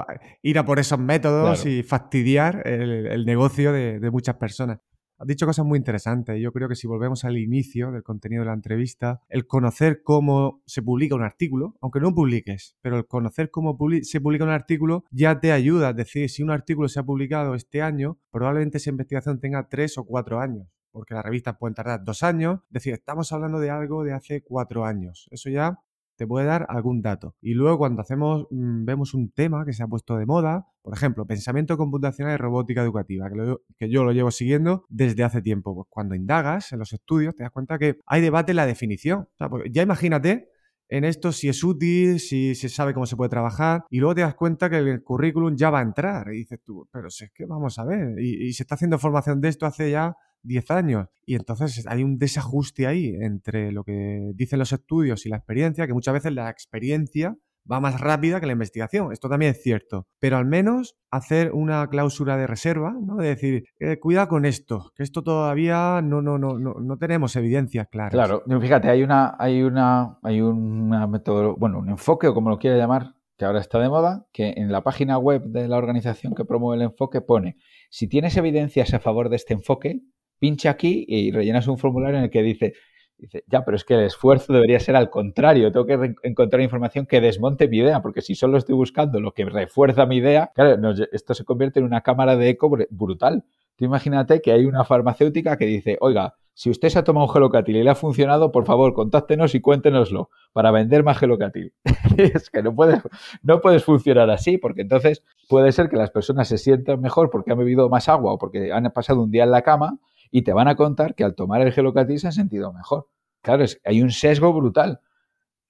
ir 0.42 0.58
a 0.58 0.64
por 0.64 0.80
esos 0.80 0.98
métodos 0.98 1.64
y 1.64 1.84
fastidiar 1.84 2.66
el, 2.66 3.24
negocio 3.24 3.72
de, 3.72 4.10
muchas 4.10 4.34
personas. 4.34 4.80
Has 5.20 5.26
dicho 5.26 5.46
cosas 5.46 5.66
muy 5.66 5.78
interesantes. 5.78 6.40
Yo 6.40 6.52
creo 6.52 6.68
que 6.68 6.76
si 6.76 6.86
volvemos 6.86 7.24
al 7.24 7.38
inicio 7.38 7.90
del 7.90 8.04
contenido 8.04 8.42
de 8.42 8.46
la 8.46 8.54
entrevista, 8.54 9.20
el 9.28 9.48
conocer 9.48 10.02
cómo 10.04 10.62
se 10.64 10.80
publica 10.80 11.16
un 11.16 11.22
artículo, 11.22 11.76
aunque 11.80 11.98
no 11.98 12.14
publiques, 12.14 12.76
pero 12.82 12.96
el 12.98 13.06
conocer 13.06 13.50
cómo 13.50 13.76
se 14.02 14.20
publica 14.20 14.44
un 14.44 14.50
artículo 14.50 15.04
ya 15.10 15.40
te 15.40 15.50
ayuda. 15.50 15.90
Es 15.90 15.96
decir, 15.96 16.30
si 16.30 16.44
un 16.44 16.52
artículo 16.52 16.88
se 16.88 17.00
ha 17.00 17.02
publicado 17.02 17.56
este 17.56 17.82
año, 17.82 18.20
probablemente 18.30 18.78
esa 18.78 18.90
investigación 18.90 19.40
tenga 19.40 19.68
tres 19.68 19.98
o 19.98 20.04
cuatro 20.04 20.40
años 20.40 20.68
porque 20.90 21.14
las 21.14 21.24
revistas 21.24 21.56
pueden 21.58 21.74
tardar 21.74 22.02
dos 22.02 22.22
años. 22.24 22.60
Es 22.68 22.72
decir, 22.72 22.94
estamos 22.94 23.30
hablando 23.32 23.60
de 23.60 23.70
algo 23.70 24.02
de 24.02 24.12
hace 24.12 24.42
cuatro 24.42 24.84
años. 24.84 25.28
Eso 25.30 25.48
ya 25.48 25.78
te 26.18 26.26
puede 26.26 26.46
dar 26.46 26.66
algún 26.68 27.00
dato. 27.00 27.36
Y 27.40 27.54
luego 27.54 27.78
cuando 27.78 28.02
hacemos, 28.02 28.48
mm, 28.50 28.84
vemos 28.84 29.14
un 29.14 29.30
tema 29.30 29.64
que 29.64 29.72
se 29.72 29.84
ha 29.84 29.86
puesto 29.86 30.16
de 30.16 30.26
moda, 30.26 30.66
por 30.82 30.92
ejemplo, 30.94 31.24
pensamiento 31.26 31.78
computacional 31.78 32.34
y 32.34 32.36
robótica 32.36 32.82
educativa, 32.82 33.30
que, 33.78 33.88
yo 33.88 34.04
lo 34.04 34.12
llevo 34.12 34.32
siguiendo 34.32 34.84
desde 34.88 35.22
hace 35.22 35.40
tiempo. 35.40 35.74
Pues 35.74 35.86
cuando 35.88 36.16
indagas 36.16 36.72
en 36.72 36.80
los 36.80 36.92
estudios 36.92 37.36
te 37.36 37.44
das 37.44 37.52
cuenta 37.52 37.78
que 37.78 37.98
hay 38.04 38.20
debate 38.20 38.52
en 38.52 38.56
la 38.56 38.66
definición. 38.66 39.28
ya 39.70 39.82
imagínate 39.82 40.48
en 40.88 41.04
esto 41.04 41.30
si 41.32 41.48
es 41.48 41.62
útil, 41.62 42.18
si 42.18 42.54
se 42.54 42.68
sabe 42.68 42.94
cómo 42.94 43.06
se 43.06 43.14
puede 43.14 43.28
trabajar, 43.28 43.84
y 43.90 44.00
luego 44.00 44.16
te 44.16 44.22
das 44.22 44.34
cuenta 44.34 44.68
que 44.68 44.78
el 44.78 45.02
currículum 45.02 45.54
ya 45.54 45.70
va 45.70 45.78
a 45.78 45.82
entrar. 45.82 46.32
Y 46.32 46.38
dices 46.38 46.60
tú, 46.64 46.88
pero 46.90 47.10
si 47.10 47.26
es 47.26 47.30
que 47.30 47.46
vamos 47.46 47.78
a 47.78 47.84
ver, 47.84 48.18
y 48.18 48.52
se 48.54 48.64
está 48.64 48.74
haciendo 48.74 48.98
formación 48.98 49.40
de 49.40 49.48
esto 49.50 49.66
hace 49.66 49.90
ya 49.92 50.16
10 50.42 50.70
años. 50.70 51.08
Y 51.26 51.34
entonces 51.34 51.86
hay 51.86 52.02
un 52.02 52.18
desajuste 52.18 52.86
ahí 52.86 53.14
entre 53.20 53.72
lo 53.72 53.84
que 53.84 54.32
dicen 54.34 54.58
los 54.58 54.72
estudios 54.72 55.26
y 55.26 55.28
la 55.28 55.36
experiencia, 55.36 55.86
que 55.86 55.94
muchas 55.94 56.14
veces 56.14 56.32
la 56.32 56.50
experiencia 56.50 57.36
va 57.70 57.80
más 57.80 58.00
rápida 58.00 58.40
que 58.40 58.46
la 58.46 58.52
investigación. 58.52 59.12
Esto 59.12 59.28
también 59.28 59.52
es 59.52 59.62
cierto. 59.62 60.06
Pero 60.18 60.36
al 60.36 60.46
menos 60.46 60.96
hacer 61.10 61.52
una 61.52 61.86
cláusula 61.88 62.36
de 62.36 62.46
reserva, 62.46 62.94
¿no? 63.00 63.16
De 63.16 63.28
decir, 63.28 63.64
eh, 63.78 63.98
cuida 63.98 64.28
con 64.28 64.44
esto, 64.44 64.92
que 64.94 65.02
esto 65.02 65.22
todavía 65.22 66.00
no, 66.02 66.22
no, 66.22 66.38
no, 66.38 66.58
no, 66.58 66.74
no 66.74 66.96
tenemos 66.96 67.36
evidencias 67.36 67.88
claras. 67.88 68.12
Claro, 68.12 68.42
fíjate, 68.60 68.88
hay 68.88 69.02
una, 69.02 69.36
hay 69.38 69.62
una, 69.62 70.18
hay 70.22 70.40
una 70.40 71.06
método, 71.06 71.56
bueno, 71.56 71.78
un 71.78 71.90
enfoque 71.90 72.28
o 72.28 72.34
como 72.34 72.50
lo 72.50 72.58
quiera 72.58 72.76
llamar, 72.76 73.14
que 73.36 73.44
ahora 73.44 73.60
está 73.60 73.78
de 73.78 73.88
moda, 73.88 74.26
que 74.32 74.54
en 74.56 74.72
la 74.72 74.82
página 74.82 75.18
web 75.18 75.44
de 75.44 75.68
la 75.68 75.76
organización 75.76 76.34
que 76.34 76.44
promueve 76.44 76.82
el 76.82 76.90
enfoque 76.90 77.20
pone, 77.20 77.56
si 77.90 78.08
tienes 78.08 78.36
evidencias 78.36 78.92
a 78.94 78.98
favor 78.98 79.28
de 79.28 79.36
este 79.36 79.54
enfoque, 79.54 80.02
pincha 80.38 80.70
aquí 80.70 81.04
y 81.08 81.30
rellenas 81.30 81.66
un 81.68 81.78
formulario 81.78 82.18
en 82.18 82.24
el 82.24 82.30
que 82.30 82.42
dice, 82.42 82.74
dice, 83.18 83.44
ya, 83.46 83.64
pero 83.64 83.76
es 83.76 83.84
que 83.84 83.94
el 83.94 84.04
esfuerzo 84.04 84.52
debería 84.52 84.80
ser 84.80 84.96
al 84.96 85.10
contrario, 85.10 85.72
tengo 85.72 85.86
que 85.86 86.14
encontrar 86.22 86.62
información 86.62 87.06
que 87.06 87.20
desmonte 87.20 87.68
mi 87.68 87.78
idea, 87.78 88.00
porque 88.00 88.22
si 88.22 88.34
solo 88.34 88.58
estoy 88.58 88.74
buscando 88.74 89.20
lo 89.20 89.32
que 89.32 89.44
refuerza 89.44 90.06
mi 90.06 90.16
idea, 90.16 90.50
claro, 90.54 90.94
esto 91.12 91.34
se 91.34 91.44
convierte 91.44 91.80
en 91.80 91.86
una 91.86 92.02
cámara 92.02 92.36
de 92.36 92.50
eco 92.50 92.70
brutal. 92.90 93.44
Tú 93.76 93.84
imagínate 93.84 94.40
que 94.40 94.52
hay 94.52 94.64
una 94.64 94.84
farmacéutica 94.84 95.56
que 95.56 95.66
dice, 95.66 95.98
oiga, 96.00 96.34
si 96.52 96.70
usted 96.70 96.88
se 96.88 96.98
ha 96.98 97.04
tomado 97.04 97.26
un 97.26 97.32
gelocatil 97.32 97.76
y 97.76 97.84
le 97.84 97.90
ha 97.90 97.94
funcionado, 97.94 98.50
por 98.50 98.64
favor, 98.64 98.92
contáctenos 98.92 99.54
y 99.54 99.60
cuéntenoslo 99.60 100.30
para 100.52 100.72
vender 100.72 101.04
más 101.04 101.16
gelocatil. 101.16 101.72
es 102.16 102.50
que 102.50 102.64
no 102.64 102.74
puedes, 102.74 103.00
no 103.42 103.60
puedes 103.60 103.84
funcionar 103.84 104.28
así, 104.30 104.58
porque 104.58 104.82
entonces 104.82 105.22
puede 105.48 105.70
ser 105.70 105.88
que 105.88 105.96
las 105.96 106.10
personas 106.10 106.48
se 106.48 106.58
sientan 106.58 107.00
mejor 107.00 107.30
porque 107.30 107.52
han 107.52 107.58
bebido 107.58 107.88
más 107.88 108.08
agua 108.08 108.32
o 108.32 108.38
porque 108.38 108.72
han 108.72 108.90
pasado 108.92 109.22
un 109.22 109.30
día 109.30 109.44
en 109.44 109.52
la 109.52 109.62
cama 109.62 110.00
y 110.30 110.42
te 110.42 110.52
van 110.52 110.68
a 110.68 110.76
contar 110.76 111.14
que 111.14 111.24
al 111.24 111.34
tomar 111.34 111.62
el 111.62 111.72
gelocatil 111.72 112.18
se 112.18 112.26
han 112.26 112.32
sentido 112.32 112.72
mejor. 112.72 113.08
Claro, 113.42 113.64
es, 113.64 113.80
hay 113.84 114.02
un 114.02 114.10
sesgo 114.10 114.52
brutal, 114.52 115.00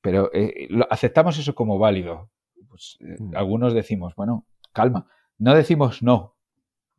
pero 0.00 0.30
eh, 0.32 0.68
aceptamos 0.90 1.38
eso 1.38 1.54
como 1.54 1.78
válido. 1.78 2.30
Pues, 2.68 2.98
eh, 3.00 3.16
mm. 3.18 3.36
Algunos 3.36 3.74
decimos, 3.74 4.14
bueno, 4.14 4.46
calma, 4.72 5.06
no 5.38 5.54
decimos 5.54 6.02
no, 6.02 6.36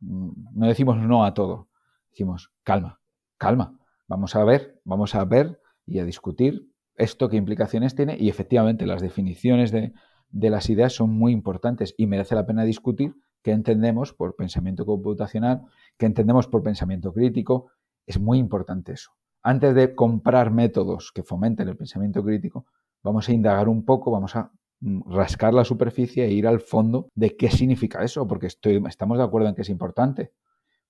no 0.00 0.66
decimos 0.66 0.96
no 0.98 1.24
a 1.24 1.34
todo, 1.34 1.68
decimos 2.10 2.52
calma, 2.62 3.00
calma, 3.36 3.78
vamos 4.08 4.34
a 4.36 4.44
ver, 4.44 4.80
vamos 4.84 5.14
a 5.14 5.24
ver 5.24 5.60
y 5.86 5.98
a 5.98 6.04
discutir 6.04 6.70
esto 6.96 7.28
qué 7.28 7.36
implicaciones 7.36 7.94
tiene 7.94 8.16
y 8.18 8.28
efectivamente 8.28 8.86
las 8.86 9.00
definiciones 9.00 9.70
de, 9.70 9.92
de 10.30 10.50
las 10.50 10.68
ideas 10.70 10.92
son 10.94 11.10
muy 11.10 11.32
importantes 11.32 11.94
y 11.96 12.06
merece 12.06 12.34
la 12.34 12.46
pena 12.46 12.64
discutir 12.64 13.14
qué 13.42 13.52
entendemos 13.52 14.12
por 14.12 14.36
pensamiento 14.36 14.84
computacional, 14.86 15.62
qué 15.96 16.06
entendemos 16.06 16.46
por 16.46 16.62
pensamiento 16.62 17.12
crítico. 17.12 17.70
Es 18.06 18.18
muy 18.18 18.38
importante 18.38 18.92
eso. 18.92 19.12
Antes 19.42 19.74
de 19.74 19.94
comprar 19.94 20.50
métodos 20.50 21.12
que 21.14 21.22
fomenten 21.22 21.68
el 21.68 21.76
pensamiento 21.76 22.22
crítico, 22.22 22.66
vamos 23.02 23.28
a 23.28 23.32
indagar 23.32 23.68
un 23.68 23.84
poco, 23.84 24.10
vamos 24.10 24.36
a 24.36 24.52
mm, 24.80 25.12
rascar 25.12 25.54
la 25.54 25.64
superficie 25.64 26.24
e 26.24 26.32
ir 26.32 26.46
al 26.46 26.60
fondo 26.60 27.08
de 27.14 27.36
qué 27.36 27.50
significa 27.50 28.02
eso, 28.02 28.26
porque 28.26 28.46
estamos 28.46 29.18
de 29.18 29.24
acuerdo 29.24 29.48
en 29.48 29.54
que 29.54 29.62
es 29.62 29.70
importante, 29.70 30.32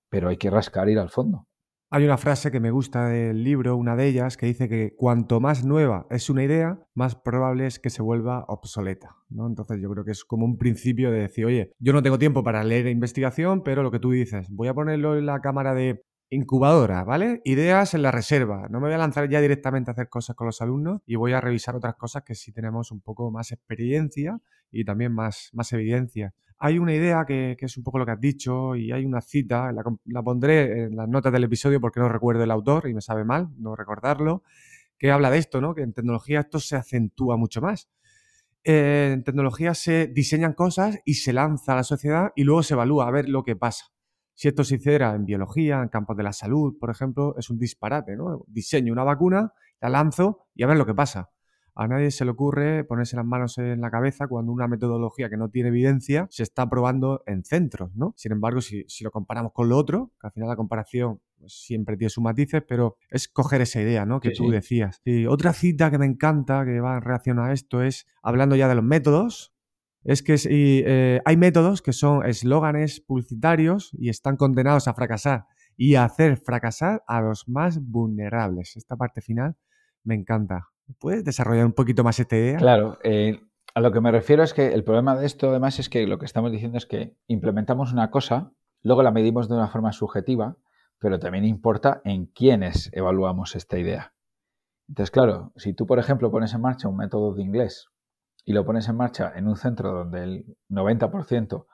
pero 0.08 0.28
hay 0.28 0.36
que 0.36 0.50
rascar 0.50 0.88
e 0.88 0.92
ir 0.92 0.98
al 0.98 1.10
fondo. 1.10 1.46
Hay 1.92 2.04
una 2.04 2.18
frase 2.18 2.52
que 2.52 2.60
me 2.60 2.70
gusta 2.70 3.06
del 3.06 3.42
libro, 3.42 3.76
una 3.76 3.96
de 3.96 4.06
ellas, 4.06 4.36
que 4.36 4.46
dice 4.46 4.68
que 4.68 4.94
cuanto 4.96 5.40
más 5.40 5.64
nueva 5.64 6.06
es 6.08 6.30
una 6.30 6.44
idea, 6.44 6.78
más 6.94 7.16
probable 7.16 7.66
es 7.66 7.80
que 7.80 7.90
se 7.90 8.00
vuelva 8.00 8.44
obsoleta. 8.46 9.16
¿no? 9.28 9.48
Entonces 9.48 9.80
yo 9.82 9.90
creo 9.90 10.04
que 10.04 10.12
es 10.12 10.24
como 10.24 10.44
un 10.44 10.56
principio 10.56 11.10
de 11.10 11.18
decir, 11.18 11.46
oye, 11.46 11.72
yo 11.80 11.92
no 11.92 12.00
tengo 12.00 12.16
tiempo 12.16 12.44
para 12.44 12.62
leer 12.62 12.86
investigación, 12.86 13.64
pero 13.64 13.82
lo 13.82 13.90
que 13.90 13.98
tú 13.98 14.12
dices, 14.12 14.46
voy 14.50 14.68
a 14.68 14.74
ponerlo 14.74 15.18
en 15.18 15.26
la 15.26 15.40
cámara 15.40 15.74
de 15.74 16.04
incubadora, 16.30 17.02
¿vale? 17.02 17.40
Ideas 17.44 17.92
en 17.94 18.02
la 18.02 18.12
reserva. 18.12 18.68
No 18.70 18.78
me 18.78 18.86
voy 18.86 18.94
a 18.94 18.98
lanzar 18.98 19.28
ya 19.28 19.40
directamente 19.40 19.90
a 19.90 19.94
hacer 19.94 20.08
cosas 20.08 20.36
con 20.36 20.46
los 20.46 20.62
alumnos 20.62 21.02
y 21.06 21.16
voy 21.16 21.32
a 21.32 21.40
revisar 21.40 21.74
otras 21.74 21.96
cosas 21.96 22.22
que 22.22 22.36
sí 22.36 22.52
tenemos 22.52 22.92
un 22.92 23.00
poco 23.00 23.32
más 23.32 23.50
experiencia 23.50 24.38
y 24.70 24.84
también 24.84 25.12
más, 25.12 25.50
más 25.52 25.72
evidencia 25.72 26.34
hay 26.62 26.78
una 26.78 26.94
idea 26.94 27.24
que, 27.24 27.56
es 27.58 27.76
un 27.78 27.82
poco 27.82 27.98
lo 27.98 28.04
que 28.04 28.12
has 28.12 28.20
dicho 28.20 28.76
y 28.76 28.92
hay 28.92 29.06
una 29.06 29.22
cita, 29.22 29.72
la, 29.72 30.22
pondré 30.22 30.84
en 30.84 30.94
las 30.94 31.08
notas 31.08 31.32
del 31.32 31.44
episodio 31.44 31.80
porque 31.80 32.00
no 32.00 32.08
recuerdo 32.10 32.44
el 32.44 32.50
autor 32.50 32.86
y 32.86 32.92
me 32.92 33.00
sabe 33.00 33.24
mal 33.24 33.48
no 33.56 33.74
recordarlo, 33.74 34.42
que 34.98 35.10
habla 35.10 35.30
de 35.30 35.38
esto, 35.38 35.62
¿no? 35.62 35.74
Que 35.74 35.80
en 35.80 35.94
tecnología 35.94 36.40
esto 36.40 36.60
se 36.60 36.76
acentúa 36.76 37.38
mucho 37.38 37.62
más. 37.62 37.88
Eh, 38.62 39.12
en 39.14 39.24
tecnología 39.24 39.72
se 39.72 40.06
diseñan 40.08 40.52
cosas 40.52 40.98
y 41.06 41.14
se 41.14 41.32
lanza 41.32 41.72
a 41.72 41.76
la 41.76 41.82
sociedad 41.82 42.30
y 42.36 42.44
luego 42.44 42.62
se 42.62 42.74
evalúa 42.74 43.08
a 43.08 43.10
ver 43.10 43.30
lo 43.30 43.42
que 43.42 43.56
pasa. 43.56 43.86
Si 44.34 44.46
esto 44.46 44.62
se 44.62 44.74
hiciera 44.76 45.14
en 45.14 45.24
biología, 45.24 45.80
en 45.80 45.88
campos 45.88 46.14
de 46.18 46.24
la 46.24 46.34
salud, 46.34 46.76
por 46.78 46.90
ejemplo, 46.90 47.34
es 47.38 47.48
un 47.48 47.58
disparate, 47.58 48.16
¿no? 48.16 48.44
Diseño 48.46 48.92
una 48.92 49.04
vacuna, 49.04 49.54
la 49.80 49.88
lanzo 49.88 50.48
y 50.54 50.62
a 50.62 50.66
ver 50.66 50.76
lo 50.76 50.84
que 50.84 50.94
pasa. 50.94 51.30
A 51.74 51.86
nadie 51.88 52.10
se 52.10 52.24
le 52.24 52.32
ocurre 52.32 52.84
ponerse 52.84 53.16
las 53.16 53.24
manos 53.24 53.58
en 53.58 53.80
la 53.80 53.90
cabeza 53.90 54.26
cuando 54.26 54.52
una 54.52 54.68
metodología 54.68 55.28
que 55.30 55.36
no 55.36 55.48
tiene 55.48 55.68
evidencia 55.68 56.26
se 56.30 56.42
está 56.42 56.68
probando 56.68 57.22
en 57.26 57.44
centros, 57.44 57.94
¿no? 57.94 58.14
Sin 58.16 58.32
embargo, 58.32 58.60
si, 58.60 58.86
lo 59.02 59.10
comparamos 59.10 59.52
con 59.52 59.68
lo 59.68 59.76
otro, 59.76 60.12
que 60.20 60.26
al 60.26 60.32
final 60.32 60.48
la 60.48 60.56
comparación 60.56 61.20
pues, 61.38 61.52
siempre 61.64 61.96
tiene 61.96 62.10
sus 62.10 62.22
matices, 62.22 62.62
pero 62.66 62.96
es 63.10 63.28
coger 63.28 63.60
esa 63.60 63.80
idea, 63.80 64.04
¿no? 64.04 64.20
Que 64.20 64.30
tú 64.30 64.50
decías. 64.50 65.00
Y 65.04 65.26
otra 65.26 65.52
cita 65.52 65.90
que 65.90 65.98
me 65.98 66.06
encanta, 66.06 66.64
que 66.64 66.80
va 66.80 66.96
en 66.96 67.02
relación 67.02 67.38
a 67.38 67.52
esto, 67.52 67.82
es 67.82 68.06
hablando 68.22 68.56
ya 68.56 68.68
de 68.68 68.74
los 68.74 68.84
métodos, 68.84 69.54
es 70.04 70.22
que 70.22 70.36
eh, 70.44 71.20
hay 71.24 71.36
métodos 71.36 71.82
que 71.82 71.92
son 71.92 72.24
eslóganes 72.24 73.00
publicitarios 73.00 73.90
y 73.92 74.08
están 74.08 74.36
condenados 74.36 74.88
a 74.88 74.94
fracasar 74.94 75.46
y 75.76 75.94
a 75.94 76.04
hacer 76.04 76.38
fracasar 76.38 77.02
a 77.06 77.20
los 77.20 77.48
más 77.48 77.80
vulnerables. 77.82 78.76
Esta 78.76 78.96
parte 78.96 79.20
final 79.20 79.56
me 80.04 80.14
encanta. 80.14 80.68
¿Puedes 80.98 81.24
desarrollar 81.24 81.66
un 81.66 81.72
poquito 81.72 82.04
más 82.04 82.18
esta 82.18 82.36
idea? 82.36 82.58
Claro, 82.58 82.98
eh, 83.02 83.40
a 83.74 83.80
lo 83.80 83.92
que 83.92 84.00
me 84.00 84.10
refiero 84.10 84.42
es 84.42 84.54
que 84.54 84.72
el 84.72 84.84
problema 84.84 85.16
de 85.16 85.26
esto 85.26 85.50
además 85.50 85.78
es 85.78 85.88
que 85.88 86.06
lo 86.06 86.18
que 86.18 86.26
estamos 86.26 86.50
diciendo 86.50 86.78
es 86.78 86.86
que 86.86 87.16
implementamos 87.26 87.92
una 87.92 88.10
cosa, 88.10 88.52
luego 88.82 89.02
la 89.02 89.12
medimos 89.12 89.48
de 89.48 89.54
una 89.54 89.68
forma 89.68 89.92
subjetiva, 89.92 90.56
pero 90.98 91.18
también 91.18 91.44
importa 91.44 92.00
en 92.04 92.26
quiénes 92.26 92.90
evaluamos 92.92 93.56
esta 93.56 93.78
idea. 93.78 94.12
Entonces, 94.88 95.10
claro, 95.10 95.52
si 95.56 95.72
tú, 95.72 95.86
por 95.86 95.98
ejemplo, 95.98 96.30
pones 96.30 96.52
en 96.52 96.62
marcha 96.62 96.88
un 96.88 96.96
método 96.96 97.34
de 97.34 97.42
inglés 97.42 97.86
y 98.44 98.52
lo 98.52 98.64
pones 98.64 98.88
en 98.88 98.96
marcha 98.96 99.32
en 99.36 99.46
un 99.46 99.56
centro 99.56 99.92
donde 99.92 100.24
el 100.24 100.56
90% 100.68 101.66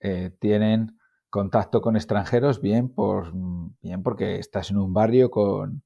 eh, 0.00 0.30
tienen 0.40 0.98
contacto 1.30 1.80
con 1.80 1.96
extranjeros, 1.96 2.60
bien, 2.60 2.92
por, 2.92 3.32
bien 3.80 4.02
porque 4.02 4.38
estás 4.38 4.70
en 4.70 4.78
un 4.78 4.92
barrio 4.92 5.30
con, 5.30 5.84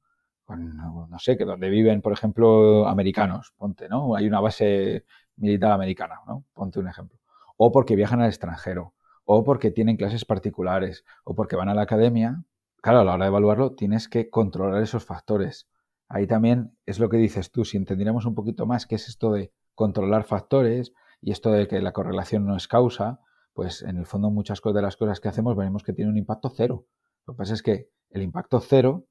no 0.56 1.18
sé, 1.18 1.36
que 1.36 1.44
donde 1.44 1.68
viven, 1.68 2.02
por 2.02 2.12
ejemplo, 2.12 2.86
americanos, 2.88 3.52
ponte, 3.56 3.88
¿no? 3.88 4.14
Hay 4.16 4.26
una 4.26 4.40
base 4.40 5.04
militar 5.36 5.72
americana, 5.72 6.20
¿no? 6.26 6.44
Ponte 6.54 6.80
un 6.80 6.88
ejemplo. 6.88 7.18
O 7.56 7.72
porque 7.72 7.96
viajan 7.96 8.20
al 8.20 8.28
extranjero, 8.28 8.94
o 9.24 9.44
porque 9.44 9.70
tienen 9.70 9.96
clases 9.96 10.24
particulares, 10.24 11.04
o 11.24 11.34
porque 11.34 11.56
van 11.56 11.68
a 11.68 11.74
la 11.74 11.82
academia. 11.82 12.42
Claro, 12.82 13.00
a 13.00 13.04
la 13.04 13.14
hora 13.14 13.24
de 13.24 13.28
evaluarlo 13.28 13.74
tienes 13.74 14.08
que 14.08 14.30
controlar 14.30 14.82
esos 14.82 15.04
factores. 15.04 15.68
Ahí 16.08 16.26
también 16.26 16.76
es 16.86 16.98
lo 16.98 17.08
que 17.08 17.18
dices 17.18 17.50
tú, 17.52 17.64
si 17.64 17.76
entendiéramos 17.76 18.26
un 18.26 18.34
poquito 18.34 18.66
más 18.66 18.86
qué 18.86 18.96
es 18.96 19.08
esto 19.08 19.32
de 19.32 19.52
controlar 19.74 20.24
factores 20.24 20.92
Y 21.22 21.32
esto 21.32 21.52
de 21.52 21.68
que 21.68 21.80
la 21.80 21.92
correlación 21.92 22.46
no 22.46 22.56
es 22.56 22.66
causa, 22.66 23.20
pues 23.52 23.82
en 23.82 23.98
el 23.98 24.06
fondo 24.06 24.30
muchas 24.30 24.60
de 24.62 24.82
las 24.82 24.96
cosas 24.96 25.20
que 25.20 25.28
hacemos 25.28 25.56
veremos 25.56 25.82
que 25.82 25.92
tiene 25.92 26.10
un 26.10 26.16
impacto 26.16 26.48
cero. 26.48 26.86
Lo 27.26 27.34
que 27.34 27.38
pasa 27.38 27.54
es 27.54 27.62
que 27.62 27.90
el 28.10 28.22
impacto 28.22 28.60
cero 28.60 29.06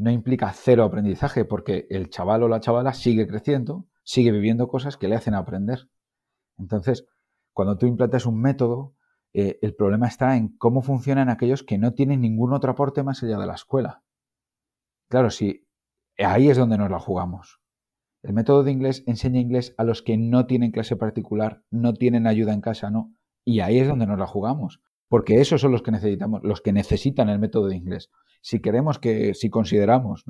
no 0.00 0.10
implica 0.10 0.50
cero 0.54 0.84
aprendizaje, 0.84 1.44
porque 1.44 1.86
el 1.90 2.08
chaval 2.08 2.42
o 2.42 2.48
la 2.48 2.60
chavala 2.60 2.94
sigue 2.94 3.26
creciendo, 3.26 3.86
sigue 4.02 4.32
viviendo 4.32 4.66
cosas 4.66 4.96
que 4.96 5.08
le 5.08 5.14
hacen 5.14 5.34
aprender. 5.34 5.90
Entonces, 6.56 7.06
cuando 7.52 7.76
tú 7.76 7.84
implantas 7.84 8.24
un 8.24 8.40
método, 8.40 8.94
eh, 9.34 9.58
el 9.60 9.74
problema 9.74 10.08
está 10.08 10.38
en 10.38 10.56
cómo 10.56 10.80
funcionan 10.80 11.28
aquellos 11.28 11.62
que 11.62 11.76
no 11.76 11.92
tienen 11.92 12.22
ningún 12.22 12.54
otro 12.54 12.72
aporte 12.72 13.02
más 13.02 13.22
allá 13.22 13.38
de 13.38 13.46
la 13.46 13.52
escuela. 13.52 14.02
Claro, 15.10 15.28
si 15.28 15.68
ahí 16.16 16.48
es 16.48 16.56
donde 16.56 16.78
nos 16.78 16.90
la 16.90 16.98
jugamos. 16.98 17.60
El 18.22 18.32
método 18.32 18.62
de 18.62 18.72
inglés 18.72 19.04
enseña 19.06 19.38
inglés 19.38 19.74
a 19.76 19.84
los 19.84 20.00
que 20.00 20.16
no 20.16 20.46
tienen 20.46 20.70
clase 20.70 20.96
particular, 20.96 21.62
no 21.70 21.92
tienen 21.92 22.26
ayuda 22.26 22.54
en 22.54 22.62
casa, 22.62 22.90
no. 22.90 23.14
Y 23.44 23.60
ahí 23.60 23.78
es 23.78 23.88
donde 23.88 24.06
nos 24.06 24.18
la 24.18 24.26
jugamos. 24.26 24.80
Porque 25.10 25.40
esos 25.40 25.60
son 25.60 25.72
los 25.72 25.82
que 25.82 25.90
necesitamos, 25.90 26.40
los 26.42 26.62
que 26.62 26.72
necesitan 26.72 27.28
el 27.28 27.38
método 27.38 27.66
de 27.66 27.76
inglés. 27.76 28.10
Si 28.40 28.60
queremos 28.60 28.98
que, 28.98 29.34
si 29.34 29.50
consideramos, 29.50 30.24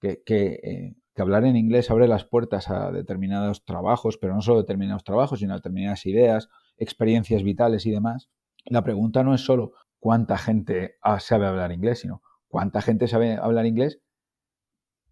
que, 0.00 0.22
eh, 0.26 0.94
que 1.14 1.22
hablar 1.22 1.44
en 1.44 1.54
inglés 1.54 1.90
abre 1.90 2.08
las 2.08 2.24
puertas 2.24 2.68
a 2.70 2.90
determinados 2.90 3.64
trabajos, 3.64 4.18
pero 4.18 4.34
no 4.34 4.40
solo 4.40 4.62
determinados 4.62 5.04
trabajos, 5.04 5.38
sino 5.38 5.52
a 5.52 5.56
determinadas 5.56 6.06
ideas, 6.06 6.48
experiencias 6.78 7.44
vitales 7.44 7.86
y 7.86 7.92
demás, 7.92 8.30
la 8.64 8.82
pregunta 8.82 9.22
no 9.22 9.34
es 9.34 9.42
solo 9.42 9.74
cuánta 10.00 10.38
gente 10.38 10.96
sabe 11.20 11.46
hablar 11.46 11.70
inglés, 11.70 12.00
sino 12.00 12.22
cuánta 12.48 12.80
gente 12.80 13.06
sabe 13.08 13.36
hablar 13.36 13.66
inglés 13.66 14.00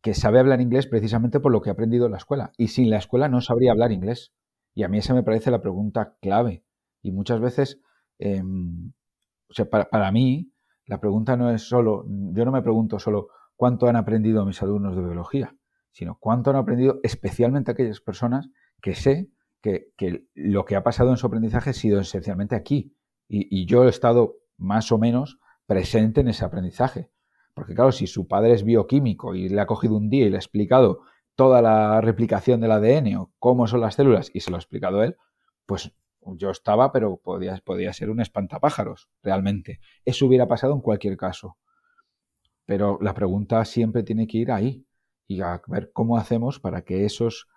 que 0.05 0.13
sabe 0.13 0.39
hablar 0.39 0.61
inglés 0.61 0.87
precisamente 0.87 1.41
por 1.41 1.51
lo 1.51 1.63
que 1.63 1.71
ha 1.71 1.73
aprendido 1.73 2.05
en 2.05 2.13
la 2.13 2.19
escuela. 2.19 2.53
Y 2.59 2.69
sin 2.69 2.91
la 2.91 2.99
escuela 2.99 3.31
no 3.31 3.41
sabría 3.41 3.73
hablar 3.73 3.91
inglés. 3.91 4.35
Y 4.75 4.83
a 4.83 4.89
mí 4.89 4.99
esa 4.99 5.15
me 5.15 5.23
parece 5.23 5.51
la 5.51 5.63
pregunta 5.63 6.19
clave. 6.21 6.63
Y 7.01 7.11
muchas 7.11 7.41
veces, 7.41 7.81
em, 8.19 8.93
o 9.49 9.55
sea, 9.55 9.69
para, 9.69 9.89
para, 9.89 10.11
mí, 10.13 10.53
la 10.87 11.01
pregunta 11.01 11.37
no 11.37 11.51
es 11.51 11.63
solo, 11.63 12.05
yo 12.07 12.45
no 12.45 12.53
me 12.53 12.63
pregunto 12.63 12.99
solo 12.99 13.29
cuánto 13.57 13.87
han 13.87 13.97
aprendido 13.97 14.45
mis 14.45 14.63
alumnos 14.63 14.97
de 14.97 15.03
biología, 15.03 15.55
sino 15.93 16.19
cuánto 16.19 16.51
han 16.51 16.57
aprendido 16.57 17.01
especialmente 17.03 17.71
aquellas 17.71 18.01
personas 18.01 18.51
que 18.81 18.95
sé 18.95 19.31
que, 19.97 20.27
lo 20.35 20.65
que 20.65 20.77
ha 20.77 20.83
pasado 20.83 21.11
en 21.11 21.17
su 21.17 21.27
aprendizaje 21.27 21.71
ha 21.71 21.75
sido 21.75 22.01
esencialmente 22.01 22.55
aquí. 22.55 22.95
Y, 23.29 23.67
yo 23.67 23.85
he 23.85 23.89
estado 23.89 24.37
más 24.59 24.93
o 24.93 24.99
menos 24.99 25.39
presente 25.67 26.21
en 26.21 26.29
ese 26.29 26.45
aprendizaje. 26.45 27.11
Porque 27.55 27.75
claro, 27.75 27.93
si 27.93 28.07
su 28.07 28.29
padre 28.29 28.53
es 28.53 28.65
bioquímico 28.65 29.35
y 29.35 29.49
le 29.49 29.61
ha 29.61 29.67
cogido 29.67 29.97
un 29.97 30.11
día 30.11 30.27
y 30.27 30.31
le 30.31 30.37
ha 30.37 30.41
explicado 30.41 31.01
toda 31.35 31.63
la 31.63 32.01
replicación 32.01 32.61
del 32.61 32.73
ADN 32.73 33.17
o 33.17 33.33
cómo 33.39 33.67
son 33.67 33.81
las 33.81 33.95
células 33.95 34.31
y 34.35 34.41
se 34.41 34.51
lo 34.51 34.57
ha 34.57 34.61
explicado 34.61 35.03
él, 35.03 35.17
pues 35.67 35.97
yo 36.37 36.51
estaba, 36.51 36.93
pero 36.93 37.17
podía, 37.17 37.61
podía 37.65 37.93
ser 37.93 38.11
un 38.11 38.21
espantapájaros, 38.21 39.09
realmente. 39.23 39.81
Eso 40.05 40.27
hubiera 40.27 40.49
pasado 40.49 40.75
en 40.75 40.81
cualquier 40.81 41.17
caso. 41.17 41.59
Pero 42.67 42.99
la 43.01 43.15
pregunta 43.15 43.65
siempre 43.65 44.03
tiene 44.03 44.27
que 44.27 44.39
ir 44.39 44.51
ahí 44.51 44.87
y 45.27 45.41
a 45.41 45.61
ver 45.67 45.91
cómo 45.93 46.17
hacemos 46.17 46.61
para 46.61 46.83
que 46.83 47.05
esos 47.05 47.49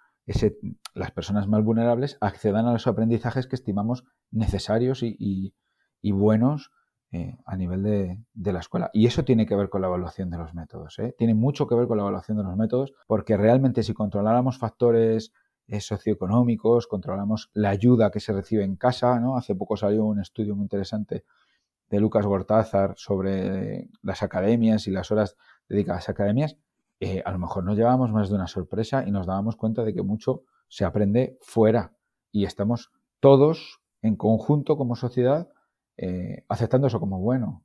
las 0.93 1.11
personas 1.11 1.47
más 1.47 1.63
vulnerables 1.63 2.17
accedan 2.19 2.65
a 2.65 2.73
los 2.73 2.87
aprendizajes 2.87 3.47
que 3.47 3.55
estimamos 3.55 4.03
necesarios 4.31 5.01
y, 5.01 5.53
buenos 6.03 6.71
eh, 7.11 7.37
a 7.45 7.55
nivel 7.55 7.83
de, 7.83 8.51
la 8.51 8.59
escuela. 8.59 8.89
Y 8.93 9.07
eso 9.07 9.23
tiene 9.23 9.45
que 9.45 9.55
ver 9.55 9.69
con 9.69 9.81
la 9.81 9.87
evaluación 9.87 10.29
de 10.29 10.37
los 10.37 10.53
métodos. 10.53 10.99
¿eh? 10.99 11.15
Tiene 11.17 11.33
mucho 11.33 11.67
que 11.67 11.75
ver 11.75 11.87
con 11.87 11.97
la 11.97 12.03
evaluación 12.03 12.37
de 12.37 12.43
los 12.43 12.57
métodos, 12.57 12.93
porque 13.07 13.37
realmente 13.37 13.83
si 13.83 13.93
controláramos 13.93 14.57
factores 14.57 15.31
socioeconómicos, 15.79 16.87
controlamos 16.87 17.49
la 17.53 17.69
ayuda 17.69 18.11
que 18.11 18.19
se 18.19 18.33
recibe 18.33 18.63
en 18.63 18.75
casa, 18.75 19.19
¿no? 19.19 19.37
Hace 19.37 19.55
poco 19.55 19.77
salió 19.77 20.05
un 20.05 20.19
estudio 20.19 20.55
muy 20.55 20.63
interesante 20.63 21.25
de 21.89 21.99
Lucas 21.99 22.25
Gortázar 22.25 22.93
sobre 22.97 23.89
las 24.01 24.23
academias 24.23 24.87
y 24.87 24.91
las 24.91 25.11
horas 25.11 25.35
dedicadas 25.67 26.09
a 26.09 26.11
academias 26.13 26.57
eh, 26.99 27.21
a 27.23 27.31
lo 27.31 27.37
mejor 27.37 27.63
nos 27.63 27.77
llevábamos 27.77 28.11
más 28.11 28.29
de 28.29 28.35
una 28.35 28.47
sorpresa 28.47 29.03
y 29.05 29.11
nos 29.11 29.27
dábamos 29.27 29.55
cuenta 29.55 29.83
de 29.83 29.93
que 29.93 30.01
mucho 30.01 30.43
se 30.67 30.83
aprende 30.83 31.37
fuera 31.41 31.93
y 32.31 32.45
estamos 32.45 32.91
todos 33.19 33.81
en 34.01 34.15
conjunto 34.15 34.77
como 34.77 34.95
sociedad 34.95 35.47
eh, 35.97 36.43
aceptando 36.49 36.87
eso 36.87 36.99
como 36.99 37.19
bueno. 37.19 37.63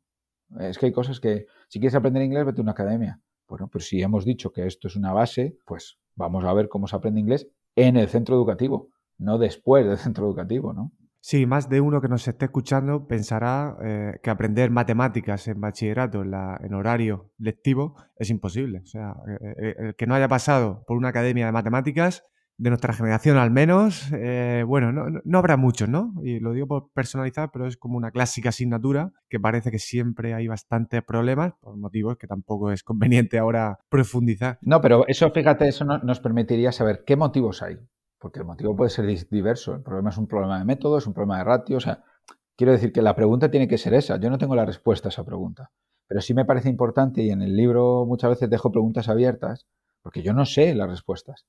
Es 0.61 0.79
que 0.79 0.87
hay 0.87 0.93
cosas 0.93 1.19
que, 1.19 1.47
si 1.69 1.79
quieres 1.79 1.95
aprender 1.95 2.23
inglés, 2.23 2.45
vete 2.45 2.61
a 2.61 2.63
una 2.63 2.73
academia. 2.73 3.21
Bueno, 3.49 3.69
pero 3.73 3.83
si 3.83 4.03
hemos 4.03 4.25
dicho 4.25 4.53
que 4.53 4.67
esto 4.67 4.89
es 4.89 4.97
una 4.97 5.13
base, 5.13 5.57
pues 5.65 5.99
vamos 6.15 6.45
a 6.45 6.53
ver 6.53 6.69
cómo 6.69 6.87
se 6.87 6.97
aprende 6.97 7.21
inglés 7.21 7.49
en 7.77 7.97
el 7.97 8.09
centro 8.09 8.37
educativo, 8.37 8.91
no 9.19 9.39
después 9.39 9.87
del 9.87 9.99
centro 9.99 10.27
educativo, 10.27 10.73
¿no? 10.73 10.93
Sí, 11.25 11.47
más 11.47 11.69
de 11.69 11.81
uno 11.81 12.01
que 12.01 12.09
nos 12.09 12.27
esté 12.27 12.47
escuchando 12.47 13.07
pensará 13.07 13.77
eh, 13.81 14.19
que 14.25 14.31
aprender 14.31 14.73
matemáticas 14.73 15.47
en 15.47 15.61
bachillerato 15.61 16.23
en, 16.23 16.75
horario 16.75 17.31
lectivo 17.39 17.95
es 18.17 18.29
imposible. 18.29 18.81
O 18.81 18.87
sea, 18.87 19.15
eh, 19.29 19.55
eh, 19.57 19.75
el 19.79 19.95
que 19.95 20.09
no 20.09 20.17
haya 20.17 20.27
pasado 20.27 20.83
por 20.85 20.97
una 20.97 21.11
academia 21.11 21.47
de 21.47 21.53
matemáticas, 21.53 22.25
de 22.59 22.71
nuestra 22.71 22.93
generación 22.93 23.37
al 23.37 23.51
menos, 23.51 24.11
bueno, 24.67 24.93
no, 24.93 25.39
habrá 25.39 25.57
muchos, 25.57 25.89
¿no? 25.89 26.15
Y 26.23 26.41
lo 26.41 26.53
digo 26.53 26.67
por 26.69 26.91
personalizar, 26.93 27.51
pero 27.53 27.67
es 27.67 27.77
como 27.77 27.97
una 27.97 28.11
clásica 28.11 28.51
asignatura 28.51 29.13
que 29.29 29.41
parece 29.41 29.71
que 29.71 29.79
siempre 29.79 30.35
hay 30.35 30.47
bastantes 30.49 31.03
problemas, 31.03 31.55
por 31.61 31.77
motivos 31.77 32.17
que 32.19 32.27
tampoco 32.27 32.71
es 32.71 32.83
conveniente 32.83 33.39
ahora 33.39 33.79
profundizar. 33.89 34.59
No, 34.63 34.81
pero 34.81 35.05
eso, 35.09 35.31
fíjate, 35.31 35.67
eso 35.69 35.85
nos 35.85 36.21
permitiría 36.21 36.73
saber 36.73 37.05
qué 37.05 37.17
motivos 37.17 37.63
hay 37.63 37.79
porque 38.23 38.39
el 38.39 38.45
motivo 38.45 38.77
puede 38.77 38.89
ser 38.89 39.05
diverso. 39.31 39.75
El 39.75 39.83
problema 39.83 40.11
es 40.11 40.17
un 40.17 40.29
problema 40.29 40.61
de 40.61 40.65
método, 40.65 40.99
es 40.99 41.09
un 41.09 41.13
problema 41.13 41.39
de 41.39 41.45
ratio. 41.45 41.77
O 41.77 41.81
sea, 41.81 42.05
quiero 42.57 42.71
decir 42.73 42.93
que 42.93 43.03
la 43.03 43.17
pregunta 43.17 43.51
tiene 43.51 43.67
que 43.67 43.79
ser 43.79 43.95
esa. 43.95 44.17
Yo 44.17 44.31
no 44.31 44.39
tengo 44.39 44.55
la 44.55 44.65
respuesta 44.65 45.09
a 45.09 45.11
esa 45.11 45.25
pregunta. 45.25 45.73
Pero 46.07 46.21
sí 46.21 46.33
me 46.33 46.45
parece 46.45 46.69
importante, 46.69 47.21
y 47.23 47.31
en 47.31 47.43
el 47.43 47.57
libro 47.57 48.07
muchas 48.07 48.31
veces 48.31 48.49
dejo 48.49 48.71
preguntas 48.71 49.09
abiertas, 49.09 49.67
porque 50.03 50.23
yo 50.23 50.35
no 50.35 50.45
sé 50.45 50.73
las 50.77 50.89
respuestas. 50.89 51.47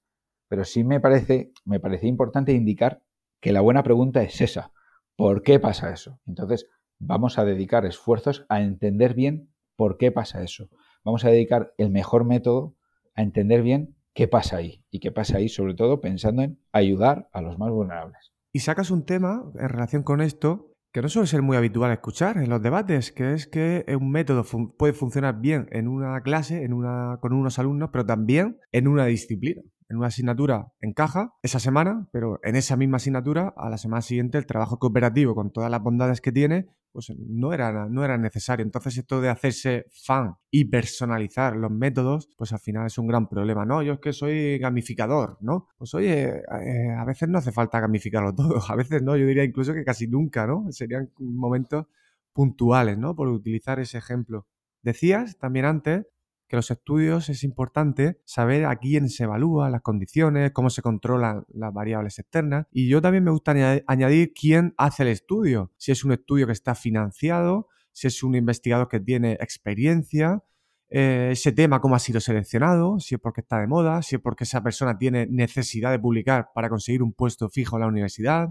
Pero 0.54 0.66
sí 0.66 0.84
me 0.84 1.00
parece, 1.00 1.52
me 1.66 1.80
parece 1.80 2.06
importante 2.06 2.54
indicar 2.54 3.02
que 3.42 3.52
la 3.52 3.62
buena 3.62 3.82
pregunta 3.82 4.22
es 4.22 4.39
esa. 4.39 4.72
¿Por 5.16 5.42
qué 5.42 5.60
pasa 5.60 5.92
eso? 5.92 6.20
Entonces, 6.28 6.68
vamos 7.00 7.39
a 7.39 7.44
dedicar 7.44 7.88
esfuerzos 7.88 8.46
a 8.50 8.62
entender 8.62 9.16
bien 9.16 9.50
por 9.76 9.98
qué 9.98 10.12
pasa 10.12 10.44
eso. 10.44 10.70
Vamos 11.04 11.26
a 11.26 11.30
dedicar 11.30 11.74
el 11.80 11.89
mejor 11.89 12.24
método 12.24 12.76
a 13.16 13.24
entender 13.24 13.63
bien 13.63 13.96
qué 14.13 14.28
pasa 14.28 14.58
ahí. 14.58 14.86
Y 14.92 15.00
qué 15.00 15.12
pasa 15.12 15.38
ahí, 15.38 15.50
sobre 15.50 15.74
todo 15.74 16.02
pensando 16.02 16.44
en 16.44 16.60
ayudar 16.72 17.30
a 17.34 17.42
los 17.42 17.58
más 17.58 17.72
vulnerables. 17.72 18.32
Y 18.52 18.60
sacas 18.60 18.92
un 18.92 19.06
tema 19.06 19.52
en 19.56 19.70
relación 19.70 20.04
con 20.04 20.22
esto 20.22 20.70
que 20.92 21.02
no 21.02 21.10
suele 21.10 21.26
ser 21.26 21.42
muy 21.42 21.58
habitual 21.58 21.92
escuchar 21.92 22.38
en 22.38 22.52
los 22.52 22.62
debates, 22.62 23.12
que 23.12 23.34
es 23.34 23.48
que 23.48 23.84
un 24.00 24.12
método 24.12 24.46
puede 24.78 24.94
funcionar 24.94 25.42
bien 25.42 25.68
en 25.72 25.88
una 25.88 26.22
clase, 26.22 26.63
en 26.63 26.74
una, 26.74 27.18
con 27.22 27.34
unos 27.34 27.58
alumnos, 27.58 27.89
pero 27.92 28.06
también 28.06 28.60
en 28.72 28.88
una 28.88 29.08
disciplina 29.08 29.63
en 29.94 29.98
una 29.98 30.08
asignatura 30.08 30.74
encaja 30.82 31.36
esa 31.44 31.60
semana, 31.60 32.08
pero 32.12 32.40
en 32.44 32.56
esa 32.56 32.76
misma 32.76 32.98
asignatura, 32.98 33.54
a 33.56 33.70
la 33.70 33.78
semana 33.78 34.02
siguiente, 34.02 34.40
el 34.40 34.48
trabajo 34.48 34.80
cooperativo, 34.80 35.36
con 35.36 35.52
todas 35.52 35.70
las 35.70 35.82
bondades 35.82 36.20
que 36.20 36.32
tiene, 36.32 36.68
pues 36.92 37.14
no 37.16 37.54
era, 37.54 37.88
no 37.90 38.04
era 38.04 38.18
necesario. 38.18 38.66
Entonces, 38.66 38.98
esto 38.98 39.22
de 39.22 39.30
hacerse 39.30 39.86
fan 39.92 40.36
y 40.50 40.66
personalizar 40.66 41.56
los 41.56 41.70
métodos, 41.70 42.28
pues 42.38 42.52
al 42.54 42.60
final 42.60 42.88
es 42.88 42.98
un 42.98 43.08
gran 43.08 43.30
problema. 43.30 43.66
No, 43.66 43.84
yo 43.84 43.94
es 43.94 44.00
que 44.00 44.14
soy 44.14 44.58
gamificador, 44.58 45.38
¿no? 45.42 45.68
Pues 45.78 45.94
oye, 45.94 46.42
eh, 46.62 46.92
a 46.98 47.06
veces 47.06 47.30
no 47.30 47.38
hace 47.38 47.52
falta 47.52 47.80
gamificarlo 47.80 48.34
todo, 48.36 48.60
a 48.68 48.76
veces 48.76 49.04
no, 49.04 49.16
yo 49.16 49.28
diría 49.28 49.44
incluso 49.44 49.74
que 49.74 49.84
casi 49.86 50.08
nunca, 50.08 50.48
¿no? 50.48 50.72
Serían 50.72 51.12
momentos 51.20 51.86
puntuales, 52.34 52.98
¿no? 52.98 53.16
Por 53.16 53.28
utilizar 53.28 53.80
ese 53.80 54.00
ejemplo. 54.00 54.48
Decías 54.82 55.38
también 55.38 55.66
antes 55.66 56.08
que 56.54 56.58
los 56.58 56.70
estudios 56.70 57.30
es 57.30 57.44
importante 57.44 58.22
saber 58.26 58.66
a 58.66 58.76
quién 58.76 59.10
se 59.10 59.24
evalúa, 59.24 59.72
las 59.72 59.82
condiciones, 59.82 60.52
cómo 60.52 60.70
se 60.70 60.84
controlan 60.84 61.45
las 61.51 61.74
variables 61.74 62.20
externas. 62.20 62.68
Y 62.72 62.88
yo 62.89 63.01
también 63.01 63.24
me 63.24 63.32
gusta 63.32 63.56
añadir 63.88 64.34
quién 64.39 64.76
hace 64.78 65.01
el 65.01 65.10
estudio. 65.10 65.72
Si 65.78 65.91
es 65.91 66.06
un 66.06 66.12
estudio 66.12 66.45
que 66.45 66.51
está 66.51 66.76
financiado, 66.76 67.70
si 67.91 68.06
es 68.06 68.22
un 68.22 68.36
investigador 68.36 68.88
que 68.88 68.99
tiene 68.99 69.32
experiencia, 69.41 70.43
eh, 70.91 71.30
ese 71.32 71.54
tema 71.54 71.82
cómo 71.82 71.95
ha 71.95 71.99
sido 71.99 72.20
seleccionado, 72.20 72.99
si 72.99 73.16
es 73.16 73.20
porque 73.20 73.41
está 73.41 73.60
de 73.60 73.66
moda, 73.66 74.04
si 74.04 74.18
es 74.18 74.22
porque 74.22 74.43
esa 74.43 74.62
persona 74.62 74.95
tiene 74.99 75.26
necesidad 75.26 75.89
de 75.89 75.97
publicar 75.97 76.49
para 76.54 76.70
conseguir 76.70 77.01
un 77.01 77.14
puesto 77.14 77.49
fijo 77.49 77.78
en 77.78 77.82
la 77.82 77.88
universidad. 77.88 78.49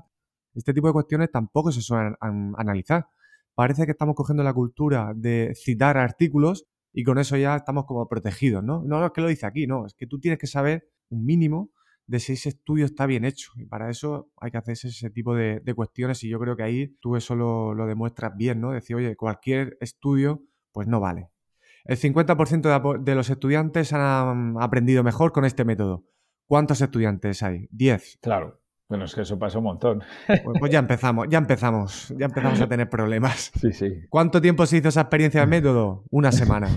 Este 0.56 0.74
tipo 0.74 0.88
de 0.88 0.92
cuestiones 0.92 1.30
tampoco 1.30 1.70
se 1.70 1.80
suelen 1.80 2.16
analizar. 2.20 3.06
Parece 3.54 3.84
que 3.84 3.92
estamos 3.92 4.16
cogiendo 4.16 4.42
la 4.42 4.54
cultura 4.54 5.12
de 5.14 5.52
citar 5.54 5.98
artículos 5.98 6.66
y 6.92 7.04
con 7.04 7.18
eso 7.18 7.36
ya 7.36 7.56
estamos 7.56 7.84
como 7.86 8.08
protegidos, 8.08 8.62
¿no? 8.62 8.82
No 8.84 9.04
es 9.04 9.12
que 9.12 9.20
lo 9.20 9.28
dice 9.28 9.46
aquí, 9.46 9.66
no, 9.66 9.86
es 9.86 9.94
que 9.94 10.06
tú 10.06 10.20
tienes 10.20 10.38
que 10.38 10.46
saber 10.46 10.88
un 11.08 11.24
mínimo 11.24 11.70
de 12.06 12.20
si 12.20 12.32
ese 12.34 12.50
estudio 12.50 12.84
está 12.84 13.06
bien 13.06 13.24
hecho. 13.24 13.52
Y 13.56 13.64
para 13.66 13.90
eso 13.90 14.30
hay 14.40 14.50
que 14.50 14.58
hacerse 14.58 14.88
ese 14.88 15.10
tipo 15.10 15.34
de, 15.34 15.62
cuestiones 15.74 16.22
y 16.24 16.28
yo 16.28 16.38
creo 16.38 16.56
que 16.56 16.62
ahí 16.62 16.88
tú 17.00 17.16
eso 17.16 17.34
lo, 17.34 17.86
demuestras 17.86 18.36
bien, 18.36 18.60
¿no? 18.60 18.72
Decir, 18.72 18.96
oye, 18.96 19.16
cualquier 19.16 19.76
estudio 19.80 20.42
pues 20.72 20.88
no 20.88 21.00
vale. 21.00 21.30
El 21.84 21.98
50% 21.98 22.96
de, 22.96 23.02
de, 23.02 23.14
los 23.14 23.28
estudiantes 23.28 23.92
han 23.92 24.56
aprendido 24.60 25.02
mejor 25.02 25.32
con 25.32 25.44
este 25.44 25.64
método. 25.64 26.04
¿Cuántos 26.46 26.80
estudiantes 26.80 27.42
hay? 27.42 27.66
10. 27.70 28.18
Claro. 28.20 28.61
Bueno, 28.92 29.06
es 29.06 29.14
que 29.14 29.22
eso 29.22 29.38
pasa 29.38 29.56
un 29.56 29.64
montón. 29.64 30.02
Pues, 30.26 30.42
pues, 30.60 30.70
ya 30.70 30.78
empezamos, 30.78 31.26
ya 31.30 31.38
empezamos, 31.38 32.14
ya 32.14 32.26
empezamos 32.26 32.60
a 32.60 32.68
tener 32.68 32.90
problemas. 32.90 33.50
Sí, 33.58 33.72
sí. 33.72 34.02
¿Cuánto 34.10 34.42
tiempo 34.42 34.66
se 34.66 34.76
hizo 34.76 34.90
esa 34.90 35.00
experiencia 35.00 35.40
del 35.40 35.48
método? 35.48 36.04
Una 36.10 36.30
semana. 36.32 36.68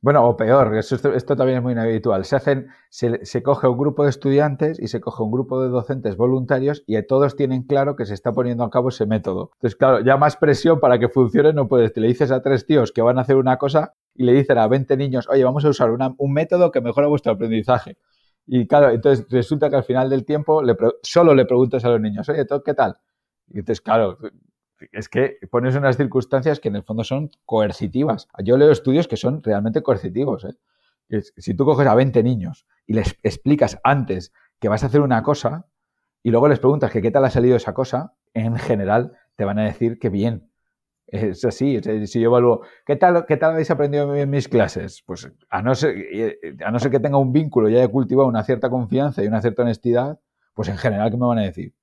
Bueno, 0.00 0.26
o 0.26 0.36
peor, 0.36 0.74
esto, 0.74 1.36
también 1.36 1.58
es 1.58 1.62
muy 1.62 1.74
inhabitual. 1.74 2.24
Se 2.24 2.34
hacen, 2.34 2.66
se, 2.90 3.42
coge 3.44 3.68
un 3.68 3.78
grupo 3.78 4.02
de 4.02 4.10
estudiantes 4.10 4.80
y 4.80 4.88
se 4.88 5.00
coge 5.00 5.22
un 5.22 5.30
grupo 5.30 5.62
de 5.62 5.68
docentes 5.68 6.16
voluntarios 6.16 6.82
y 6.84 7.00
todos 7.06 7.36
tienen 7.36 7.62
claro 7.62 7.94
que 7.94 8.06
se 8.06 8.14
está 8.14 8.32
poniendo 8.32 8.64
a 8.64 8.70
cabo 8.70 8.88
ese 8.88 9.06
método. 9.06 9.52
Entonces, 9.54 9.76
claro, 9.76 10.00
ya 10.00 10.16
más 10.16 10.36
presión 10.36 10.80
para 10.80 10.98
que 10.98 11.08
funcione 11.08 11.52
no 11.52 11.68
puedes. 11.68 11.92
Te 11.92 12.00
le 12.00 12.08
dices 12.08 12.32
a 12.32 12.42
tres 12.42 12.66
tíos 12.66 12.90
que 12.90 13.02
van 13.02 13.18
a 13.18 13.20
hacer 13.20 13.36
una 13.36 13.56
cosa 13.56 13.94
y 14.16 14.24
le 14.24 14.32
dicen 14.32 14.58
a 14.58 14.66
20 14.66 14.96
niños, 14.96 15.28
oye, 15.28 15.44
vamos 15.44 15.64
a 15.64 15.68
usar 15.68 15.92
un 15.92 16.32
método 16.32 16.72
que 16.72 16.80
mejora 16.80 17.06
vuestro 17.06 17.30
aprendizaje. 17.30 17.98
Y 18.46 18.66
claro, 18.66 18.90
entonces 18.90 19.26
resulta 19.30 19.70
que 19.70 19.76
al 19.76 19.84
final 19.84 20.10
del 20.10 20.24
tiempo 20.24 20.62
solo 21.02 21.34
le 21.34 21.46
preguntas 21.46 21.84
a 21.84 21.88
los 21.88 22.00
niños, 22.00 22.28
oye, 22.28 22.46
¿qué 22.64 22.74
tal? 22.74 22.98
Y 23.48 23.60
entonces, 23.60 23.80
claro, 23.80 24.18
es 24.92 25.08
que 25.08 25.38
pones 25.50 25.74
unas 25.76 25.96
circunstancias 25.96 26.60
que 26.60 26.68
en 26.68 26.76
el 26.76 26.82
fondo 26.82 27.04
son 27.04 27.30
coercitivas. 27.46 28.28
Yo 28.42 28.56
leo 28.56 28.70
estudios 28.70 29.08
que 29.08 29.16
son 29.16 29.42
realmente 29.42 29.82
coercitivos. 29.82 30.44
¿eh? 30.44 31.22
Si 31.36 31.54
tú 31.54 31.64
coges 31.64 31.86
a 31.86 31.94
20 31.94 32.22
niños 32.22 32.66
y 32.86 32.94
les 32.94 33.16
explicas 33.22 33.78
antes 33.84 34.32
que 34.60 34.68
vas 34.68 34.82
a 34.82 34.86
hacer 34.86 35.00
una 35.00 35.22
cosa 35.22 35.66
y 36.22 36.30
luego 36.30 36.48
les 36.48 36.58
preguntas 36.58 36.90
que 36.90 37.02
qué 37.02 37.10
tal 37.10 37.24
ha 37.24 37.30
salido 37.30 37.56
esa 37.56 37.74
cosa, 37.74 38.14
en 38.32 38.56
general 38.56 39.16
te 39.36 39.44
van 39.44 39.58
a 39.58 39.64
decir 39.64 39.98
que 39.98 40.08
bien. 40.08 40.50
Es 41.14 41.44
así, 41.44 41.80
si 42.06 42.20
yo 42.20 42.26
evalúo, 42.26 42.62
¿qué 42.84 42.96
tal, 42.96 43.24
¿qué 43.26 43.36
tal 43.36 43.52
habéis 43.52 43.70
aprendido 43.70 44.14
en 44.14 44.28
mis 44.30 44.48
clases? 44.48 45.02
Pues 45.06 45.30
a 45.48 45.62
no, 45.62 45.74
ser, 45.74 45.94
a 46.64 46.70
no 46.70 46.78
ser 46.78 46.90
que 46.90 46.98
tenga 46.98 47.18
un 47.18 47.32
vínculo 47.32 47.68
y 47.68 47.76
haya 47.76 47.86
cultivado 47.88 48.28
una 48.28 48.42
cierta 48.42 48.68
confianza 48.68 49.22
y 49.22 49.28
una 49.28 49.40
cierta 49.40 49.62
honestidad, 49.62 50.18
pues 50.54 50.68
en 50.68 50.76
general, 50.76 51.10
¿qué 51.10 51.16
me 51.16 51.26
van 51.26 51.38
a 51.38 51.42
decir? 51.42 51.74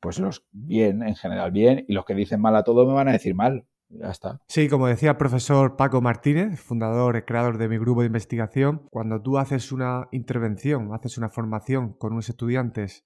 pues 0.00 0.18
los 0.18 0.46
bien, 0.50 1.02
en 1.02 1.14
general 1.14 1.52
bien, 1.52 1.84
y 1.86 1.92
los 1.92 2.04
que 2.04 2.14
dicen 2.14 2.40
mal 2.40 2.56
a 2.56 2.64
todo 2.64 2.86
me 2.86 2.94
van 2.94 3.08
a 3.08 3.12
decir 3.12 3.34
mal. 3.34 3.66
Ya 3.90 4.10
está. 4.10 4.40
Sí, 4.46 4.68
como 4.68 4.86
decía 4.86 5.10
el 5.10 5.16
profesor 5.16 5.76
Paco 5.76 6.00
Martínez, 6.00 6.60
fundador 6.60 7.16
y 7.16 7.22
creador 7.22 7.58
de 7.58 7.68
mi 7.68 7.76
grupo 7.76 8.00
de 8.00 8.06
investigación, 8.06 8.86
cuando 8.90 9.20
tú 9.20 9.36
haces 9.36 9.72
una 9.72 10.08
intervención, 10.12 10.94
haces 10.94 11.18
una 11.18 11.28
formación 11.28 11.94
con 11.94 12.12
unos 12.12 12.28
estudiantes 12.28 13.04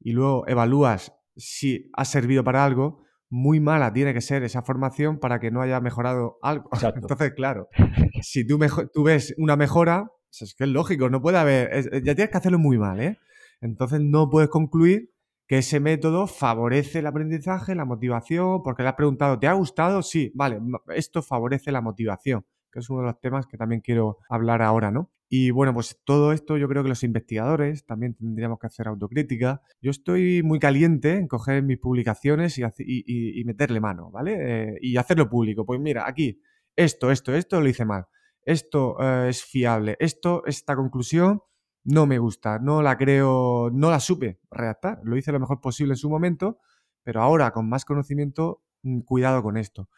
y 0.00 0.12
luego 0.12 0.46
evalúas 0.48 1.14
si 1.36 1.90
ha 1.94 2.04
servido 2.04 2.44
para 2.44 2.64
algo, 2.64 3.04
muy 3.32 3.60
mala 3.60 3.94
tiene 3.94 4.12
que 4.12 4.20
ser 4.20 4.42
esa 4.42 4.60
formación 4.60 5.18
para 5.18 5.40
que 5.40 5.50
no 5.50 5.62
haya 5.62 5.80
mejorado 5.80 6.38
algo. 6.42 6.68
Entonces, 6.94 7.32
claro, 7.32 7.68
si 8.22 8.46
tú, 8.46 8.60
tú 8.92 9.04
ves 9.04 9.34
una 9.38 9.56
mejora, 9.56 10.10
pues 10.28 10.42
es 10.42 10.54
que 10.54 10.64
es 10.64 10.70
lógico, 10.70 11.08
no 11.08 11.22
puede 11.22 11.38
haber, 11.38 11.82
ya 12.04 12.14
tienes 12.14 12.28
que 12.28 12.36
hacerlo 12.36 12.58
muy 12.58 12.76
mal, 12.76 13.00
¿eh? 13.00 13.18
Entonces 13.62 14.00
no 14.02 14.28
puedes 14.28 14.50
concluir 14.50 15.10
que 15.46 15.58
ese 15.58 15.80
método 15.80 16.26
favorece 16.26 16.98
el 16.98 17.06
aprendizaje, 17.06 17.74
la 17.74 17.86
motivación, 17.86 18.62
porque 18.62 18.82
le 18.82 18.90
has 18.90 18.96
preguntado, 18.96 19.38
¿te 19.38 19.46
ha 19.46 19.54
gustado? 19.54 20.02
Sí, 20.02 20.30
vale, 20.34 20.60
esto 20.94 21.22
favorece 21.22 21.72
la 21.72 21.80
motivación, 21.80 22.44
que 22.70 22.80
es 22.80 22.90
uno 22.90 23.00
de 23.00 23.06
los 23.06 23.20
temas 23.20 23.46
que 23.46 23.56
también 23.56 23.80
quiero 23.80 24.18
hablar 24.28 24.60
ahora, 24.60 24.90
¿no? 24.90 25.10
Y 25.34 25.50
bueno, 25.50 25.72
pues 25.72 25.98
todo 26.04 26.32
esto 26.32 26.58
yo 26.58 26.68
creo 26.68 26.82
que 26.82 26.90
los 26.90 27.02
investigadores 27.04 27.86
también 27.86 28.12
tendríamos 28.12 28.58
que 28.58 28.66
hacer 28.66 28.86
autocrítica. 28.86 29.62
Yo 29.80 29.90
estoy 29.90 30.42
muy 30.42 30.58
caliente 30.58 31.14
en 31.14 31.26
coger 31.26 31.62
mis 31.62 31.78
publicaciones 31.78 32.58
y, 32.58 33.42
meterle 33.46 33.80
mano, 33.80 34.10
¿vale? 34.10 34.36
Eh, 34.74 34.78
y 34.82 34.98
hacerlo 34.98 35.30
público. 35.30 35.64
Pues 35.64 35.80
mira, 35.80 36.06
aquí, 36.06 36.42
esto, 36.76 37.10
esto, 37.10 37.34
esto 37.34 37.62
lo 37.62 37.66
hice 37.66 37.86
mal. 37.86 38.08
Esto 38.44 38.98
eh, 39.00 39.30
es 39.30 39.42
fiable. 39.42 39.96
Esto, 40.00 40.42
esta 40.44 40.76
conclusión 40.76 41.40
no 41.82 42.04
me 42.04 42.18
gusta, 42.18 42.58
no 42.58 42.82
la 42.82 42.98
creo, 42.98 43.70
no 43.72 43.90
la 43.90 44.00
supe 44.00 44.38
redactar. 44.50 45.00
Lo 45.02 45.16
hice 45.16 45.32
lo 45.32 45.40
mejor 45.40 45.62
posible 45.62 45.94
en 45.94 45.96
su 45.98 46.10
momento, 46.10 46.58
pero 47.04 47.22
ahora 47.22 47.52
con 47.52 47.70
más 47.70 47.86
conocimiento, 47.86 48.62
mm, 48.82 49.00
cuidado 49.00 49.42
con 49.42 49.56
esto. 49.56 49.88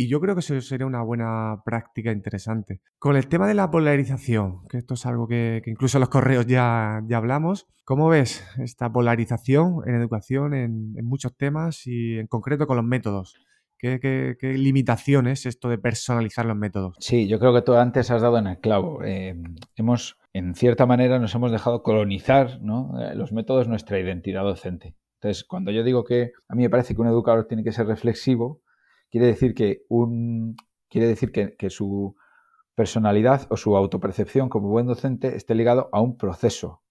Y 0.00 0.06
yo 0.06 0.20
creo 0.20 0.36
que 0.36 0.40
eso 0.42 0.60
sería 0.60 0.86
una 0.86 1.02
buena 1.02 1.60
práctica 1.64 2.12
interesante. 2.12 2.82
Con 3.00 3.16
el 3.16 3.26
tema 3.26 3.48
de 3.48 3.54
la 3.54 3.68
polarización, 3.68 4.64
que 4.68 4.78
esto 4.78 4.94
es 4.94 5.04
algo 5.06 5.26
que, 5.26 5.60
incluso 5.66 5.98
en 5.98 6.02
los 6.02 6.08
correos 6.08 6.46
ya, 6.46 6.98
hablamos, 7.12 7.66
¿cómo 7.84 8.08
ves 8.08 8.46
esta 8.58 8.92
polarización 8.92 9.80
en 9.86 9.96
educación 9.96 10.54
en, 10.54 10.94
muchos 11.02 11.36
temas 11.36 11.84
y 11.88 12.16
en 12.16 12.28
concreto 12.28 12.68
con 12.68 12.76
los 12.76 12.86
métodos? 12.86 13.34
¿Qué, 13.76 13.98
qué, 13.98 14.52
limitaciones 14.52 15.46
esto 15.46 15.68
de 15.68 15.78
personalizar 15.78 16.46
los 16.46 16.56
métodos? 16.56 16.94
Sí, 17.00 17.26
yo 17.26 17.40
creo 17.40 17.52
que 17.52 17.62
tú 17.62 17.74
antes 17.74 18.12
has 18.12 18.22
dado 18.22 18.38
en 18.38 18.46
el 18.46 18.60
clavo. 18.60 19.02
Eh, 19.02 19.34
hemos 19.74 20.16
en 20.32 20.54
cierta 20.54 20.86
manera 20.86 21.18
nos 21.18 21.34
hemos 21.34 21.50
dejado 21.50 21.82
colonizar 21.82 22.60
eh, 22.60 23.16
los 23.16 23.32
métodos 23.32 23.66
nuestra 23.66 23.98
identidad 23.98 24.44
docente. 24.44 24.94
Entonces, 25.20 25.42
cuando 25.42 25.72
yo 25.72 25.82
digo 25.82 26.04
que 26.04 26.30
a 26.46 26.54
mí 26.54 26.62
me 26.62 26.70
parece 26.70 26.94
que 26.94 27.00
un 27.00 27.08
educador 27.08 27.48
tiene 27.48 27.64
que 27.64 27.72
ser 27.72 27.88
reflexivo, 27.88 28.62
quiere 29.10 29.26
decir 29.26 29.54
que 29.54 29.84
un 29.88 30.56
quiere 30.88 31.06
decir 31.06 31.32
que, 31.32 31.70
su 31.70 32.16
personalidad 32.74 33.46
o 33.50 33.56
su 33.56 33.76
autopercepción 33.76 34.48
como 34.48 34.68
buen 34.68 34.86
docente 34.86 35.36
esté 35.36 35.54
ligado 35.54 35.88
a 35.92 36.00
un 36.00 36.16
proceso, 36.16 36.82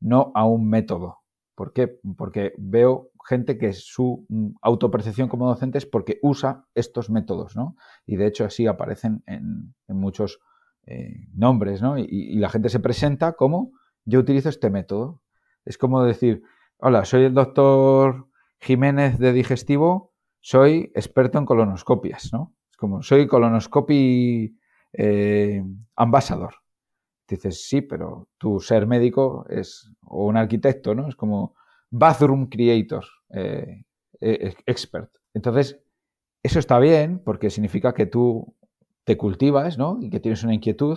no 0.00 0.32
a 0.34 0.46
un 0.46 0.68
método. 0.68 1.18
¿Por 1.54 1.72
qué? 1.72 1.98
Porque 2.16 2.52
veo 2.58 3.10
gente 3.26 3.58
que 3.58 3.72
su 3.72 4.26
mm, 4.28 4.56
autopercepción 4.62 5.28
como 5.28 5.48
docente 5.48 5.78
es 5.78 5.86
porque 5.86 6.18
usa 6.22 6.66
estos 6.74 7.10
métodos, 7.10 7.56
¿no? 7.56 7.76
Y 8.06 8.16
de 8.16 8.26
hecho 8.26 8.44
así 8.44 8.66
aparecen 8.66 9.22
en, 9.26 9.74
muchos 9.88 10.40
eh, 10.86 11.28
nombres, 11.34 11.82
¿no? 11.82 11.98
Y, 11.98 12.36
la 12.36 12.48
gente 12.48 12.68
se 12.68 12.80
presenta 12.80 13.32
como 13.32 13.72
yo 14.04 14.20
utilizo 14.20 14.48
este 14.48 14.70
método. 14.70 15.22
Es 15.64 15.78
como 15.78 16.02
decir, 16.02 16.42
hola, 16.78 17.04
soy 17.04 17.24
el 17.24 17.34
doctor 17.34 18.28
Jiménez 18.60 19.18
de 19.18 19.32
digestivo, 19.32 20.12
soy 20.46 20.92
experto 20.94 21.38
en 21.38 21.44
colonoscopias, 21.44 22.32
¿no? 22.32 22.54
Es 22.70 22.76
como, 22.76 23.02
soy 23.02 23.26
colonoscopy 23.26 24.56
eh, 24.92 25.64
ambasador. 25.96 26.54
Dices, 27.26 27.66
sí, 27.66 27.80
pero 27.80 28.28
tu 28.38 28.60
ser 28.60 28.86
médico 28.86 29.44
es, 29.48 29.90
o 30.02 30.26
un 30.26 30.36
arquitecto, 30.36 30.94
¿no? 30.94 31.08
Es 31.08 31.16
como 31.16 31.56
bathroom 31.90 32.46
creator, 32.46 33.04
eh, 33.30 33.82
expert. 34.20 35.10
Entonces, 35.34 35.80
eso 36.44 36.60
está 36.60 36.78
bien 36.78 37.18
porque 37.18 37.50
significa 37.50 37.92
que 37.92 38.06
tú 38.06 38.54
te 39.02 39.16
cultivas, 39.16 39.78
¿no? 39.78 39.98
Y 40.00 40.10
que 40.10 40.20
tienes 40.20 40.44
una 40.44 40.54
inquietud. 40.54 40.96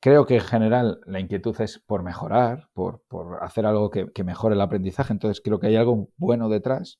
Creo 0.00 0.26
que 0.26 0.34
en 0.34 0.40
general 0.40 1.00
la 1.06 1.20
inquietud 1.20 1.54
es 1.60 1.78
por 1.78 2.02
mejorar, 2.02 2.68
por, 2.74 3.00
hacer 3.42 3.64
algo 3.64 3.90
que, 3.90 4.24
mejore 4.24 4.56
el 4.56 4.60
aprendizaje. 4.60 5.12
Entonces 5.12 5.40
creo 5.40 5.60
que 5.60 5.68
hay 5.68 5.76
algo 5.76 6.08
bueno 6.16 6.48
detrás. 6.48 6.98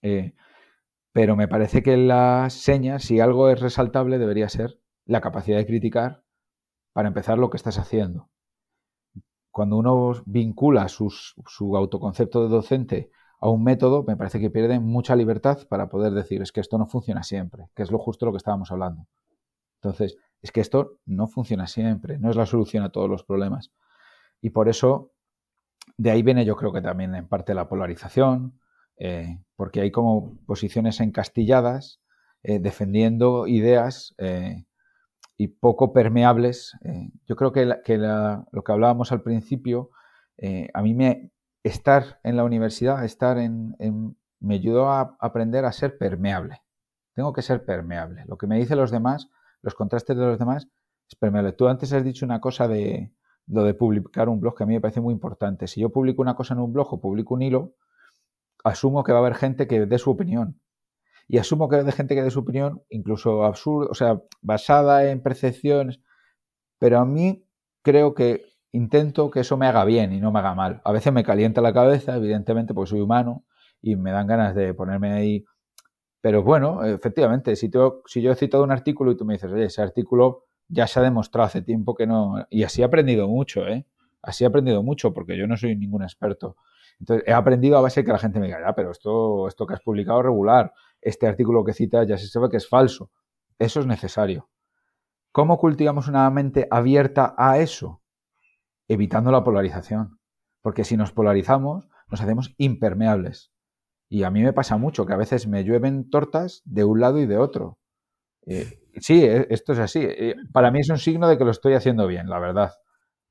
Eh, 0.00 0.34
pero 1.12 1.36
me 1.36 1.48
parece 1.48 1.82
que 1.82 1.96
la 1.96 2.48
seña, 2.50 2.98
si 2.98 3.20
algo 3.20 3.50
es 3.50 3.60
resaltable, 3.60 4.18
debería 4.18 4.48
ser 4.48 4.80
la 5.04 5.20
capacidad 5.20 5.58
de 5.58 5.66
criticar 5.66 6.24
para 6.92 7.08
empezar 7.08 7.38
lo 7.38 7.50
que 7.50 7.56
estás 7.56 7.78
haciendo. 7.78 8.30
Cuando 9.50 9.76
uno 9.76 10.12
vincula 10.24 10.88
su 10.88 11.76
autoconcepto 11.76 12.42
de 12.42 12.48
docente 12.48 13.10
a 13.38 13.50
un 13.50 13.62
método, 13.64 14.04
me 14.04 14.16
parece 14.16 14.40
que 14.40 14.50
pierde 14.50 14.80
mucha 14.80 15.16
libertad 15.16 15.66
para 15.68 15.88
poder 15.88 16.12
decir, 16.12 16.40
es 16.40 16.52
que 16.52 16.60
esto 16.60 16.78
no 16.78 16.86
funciona 16.86 17.22
siempre, 17.22 17.68
que 17.74 17.82
es 17.82 17.90
lo 17.90 17.98
justo 17.98 18.24
lo 18.24 18.32
que 18.32 18.38
estábamos 18.38 18.70
hablando. 18.70 19.06
Entonces, 19.82 20.16
es 20.40 20.52
que 20.52 20.60
esto 20.60 20.98
no 21.04 21.26
funciona 21.26 21.66
siempre, 21.66 22.18
no 22.18 22.30
es 22.30 22.36
la 22.36 22.46
solución 22.46 22.84
a 22.84 22.90
todos 22.90 23.10
los 23.10 23.24
problemas. 23.24 23.72
Y 24.40 24.50
por 24.50 24.68
eso, 24.68 25.12
de 25.96 26.10
ahí 26.10 26.22
viene 26.22 26.44
yo 26.44 26.56
creo 26.56 26.72
que 26.72 26.80
también 26.80 27.14
en 27.14 27.28
parte 27.28 27.52
la 27.52 27.68
polarización, 27.68 28.60
eh, 29.04 29.42
porque 29.56 29.80
hay 29.80 29.90
como 29.90 30.38
posiciones 30.46 31.00
encastilladas 31.00 32.00
eh, 32.44 32.60
defendiendo 32.60 33.48
ideas 33.48 34.14
eh, 34.18 34.64
y 35.36 35.48
poco 35.48 35.92
permeables. 35.92 36.76
yo 37.26 37.34
creo 37.34 37.50
que, 37.50 37.66
lo 37.66 38.62
que 38.62 38.72
hablábamos 38.72 39.10
al 39.10 39.22
principio, 39.22 39.90
a 40.72 40.82
mí 40.82 40.94
me 40.94 41.32
estar 41.64 42.20
en 42.22 42.36
la 42.36 42.44
universidad, 42.44 43.04
estar 43.04 43.38
en, 43.38 43.74
me 44.38 44.54
ayudó 44.54 44.88
a 44.88 45.16
aprender 45.18 45.64
a 45.64 45.72
ser 45.72 45.98
permeable. 45.98 46.62
Tengo 47.14 47.32
que 47.32 47.42
ser 47.42 47.64
permeable. 47.64 48.24
Lo 48.28 48.38
que 48.38 48.46
me 48.46 48.56
dicen 48.56 48.78
los 48.78 48.92
demás 48.92 49.28
los 49.62 49.74
contrastes 49.74 50.16
de 50.16 50.24
los 50.24 50.38
demás 50.38 50.68
es 51.08 51.16
permeable. 51.16 51.52
Tú 51.52 51.66
antes 51.66 51.92
has 51.92 52.04
dicho 52.04 52.24
una 52.24 52.40
cosa 52.40 52.68
de 52.68 53.12
lo 53.48 53.64
de 53.64 53.74
publicar 53.74 54.28
un 54.28 54.40
blog 54.40 54.56
que 54.56 54.62
a 54.62 54.66
mí 54.66 54.74
me 54.74 54.80
parece 54.80 55.00
muy 55.00 55.12
importante. 55.12 55.66
Si 55.66 55.80
yo 55.80 55.90
publico 55.90 56.22
una 56.22 56.36
cosa 56.36 56.54
en 56.54 56.60
un 56.60 56.72
blog 56.72 56.94
o 56.94 57.00
publico 57.00 57.34
un 57.34 57.42
hilo, 57.42 57.74
asumo 58.64 59.04
que 59.04 59.12
va 59.12 59.18
a 59.18 59.22
haber 59.22 59.34
gente 59.34 59.66
que 59.66 59.86
dé 59.86 59.98
su 59.98 60.10
opinión. 60.10 60.60
Y 61.28 61.38
asumo 61.38 61.68
que 61.68 61.76
hay 61.76 61.92
gente 61.92 62.14
que 62.14 62.22
dé 62.22 62.30
su 62.30 62.40
opinión, 62.40 62.82
incluso 62.90 63.44
absurda, 63.44 63.88
o 63.90 63.94
sea, 63.94 64.20
basada 64.40 65.10
en 65.10 65.22
percepciones. 65.22 66.00
Pero 66.78 66.98
a 66.98 67.04
mí 67.04 67.46
creo 67.82 68.14
que 68.14 68.44
intento 68.72 69.30
que 69.30 69.40
eso 69.40 69.56
me 69.56 69.66
haga 69.66 69.84
bien 69.84 70.12
y 70.12 70.20
no 70.20 70.32
me 70.32 70.40
haga 70.40 70.54
mal. 70.54 70.80
A 70.84 70.92
veces 70.92 71.12
me 71.12 71.24
calienta 71.24 71.60
la 71.60 71.72
cabeza, 71.72 72.16
evidentemente, 72.16 72.74
porque 72.74 72.90
soy 72.90 73.00
humano 73.00 73.44
y 73.80 73.96
me 73.96 74.12
dan 74.12 74.26
ganas 74.26 74.54
de 74.54 74.74
ponerme 74.74 75.12
ahí 75.12 75.44
pero 76.22 76.44
bueno, 76.44 76.84
efectivamente, 76.84 77.56
si, 77.56 77.68
si 78.06 78.22
yo 78.22 78.30
he 78.30 78.36
citado 78.36 78.62
un 78.62 78.70
artículo 78.70 79.10
y 79.10 79.16
tú 79.16 79.24
me 79.24 79.34
dices, 79.34 79.50
oye, 79.50 79.64
ese 79.64 79.82
artículo 79.82 80.44
ya 80.68 80.86
se 80.86 81.00
ha 81.00 81.02
demostrado 81.02 81.46
hace 81.46 81.62
tiempo 81.62 81.96
que 81.96 82.06
no. 82.06 82.46
Y 82.48 82.62
así 82.62 82.80
he 82.80 82.84
aprendido 82.84 83.26
mucho, 83.26 83.66
¿eh? 83.66 83.84
Así 84.22 84.44
he 84.44 84.46
aprendido 84.46 84.84
mucho, 84.84 85.12
porque 85.12 85.36
yo 85.36 85.48
no 85.48 85.56
soy 85.56 85.74
ningún 85.74 86.04
experto. 86.04 86.56
Entonces, 87.00 87.26
he 87.26 87.32
aprendido 87.32 87.78
a 87.78 87.80
base 87.80 88.04
que 88.04 88.12
la 88.12 88.18
gente 88.18 88.38
me 88.38 88.46
diga, 88.46 88.60
ya, 88.60 88.74
pero 88.74 88.90
esto, 88.90 89.48
esto 89.48 89.66
que 89.66 89.74
has 89.74 89.80
publicado 89.80 90.22
regular, 90.22 90.72
este 91.00 91.26
artículo 91.26 91.64
que 91.64 91.72
citas 91.72 92.06
ya 92.06 92.16
se 92.16 92.28
sabe 92.28 92.48
que 92.48 92.56
es 92.56 92.68
falso. 92.68 93.10
Eso 93.58 93.80
es 93.80 93.86
necesario. 93.86 94.48
¿Cómo 95.32 95.58
cultivamos 95.58 96.08
una 96.08 96.28
mente 96.30 96.68
abierta 96.70 97.34
a 97.36 97.58
eso? 97.58 98.02
Evitando 98.86 99.30
la 99.30 99.42
polarización. 99.42 100.18
Porque 100.60 100.84
si 100.84 100.96
nos 100.96 101.12
polarizamos, 101.12 101.88
nos 102.08 102.20
hacemos 102.20 102.54
impermeables. 102.58 103.52
Y 104.08 104.24
a 104.24 104.30
mí 104.30 104.42
me 104.42 104.52
pasa 104.52 104.76
mucho 104.76 105.06
que 105.06 105.14
a 105.14 105.16
veces 105.16 105.46
me 105.46 105.64
llueven 105.64 106.10
tortas 106.10 106.60
de 106.66 106.84
un 106.84 107.00
lado 107.00 107.18
y 107.18 107.26
de 107.26 107.38
otro. 107.38 107.78
Eh, 108.46 108.78
sí, 109.00 109.24
e, 109.24 109.46
esto 109.48 109.72
es 109.72 109.78
así. 109.78 110.00
Eh, 110.02 110.36
para 110.52 110.70
mí 110.70 110.80
es 110.80 110.90
un 110.90 110.98
signo 110.98 111.28
de 111.28 111.38
que 111.38 111.44
lo 111.44 111.50
estoy 111.50 111.72
haciendo 111.74 112.06
bien, 112.06 112.28
la 112.28 112.38
verdad. 112.38 112.72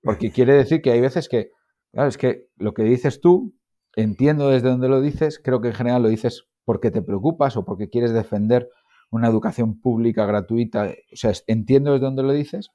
Porque 0.01 0.31
quiere 0.31 0.55
decir 0.55 0.81
que 0.81 0.91
hay 0.91 0.99
veces 0.99 1.29
que, 1.29 1.51
claro, 1.91 2.09
es 2.09 2.17
que 2.17 2.47
lo 2.57 2.73
que 2.73 2.83
dices 2.83 3.21
tú, 3.21 3.55
entiendo 3.95 4.49
desde 4.49 4.69
dónde 4.69 4.89
lo 4.89 5.01
dices, 5.01 5.39
creo 5.43 5.61
que 5.61 5.69
en 5.69 5.73
general 5.73 6.03
lo 6.03 6.09
dices 6.09 6.47
porque 6.65 6.91
te 6.91 7.01
preocupas 7.01 7.57
o 7.57 7.65
porque 7.65 7.89
quieres 7.89 8.13
defender 8.13 8.69
una 9.09 9.27
educación 9.27 9.79
pública 9.79 10.25
gratuita. 10.25 10.93
O 11.11 11.15
sea, 11.15 11.31
entiendo 11.47 11.91
desde 11.91 12.05
dónde 12.05 12.23
lo 12.23 12.31
dices, 12.31 12.71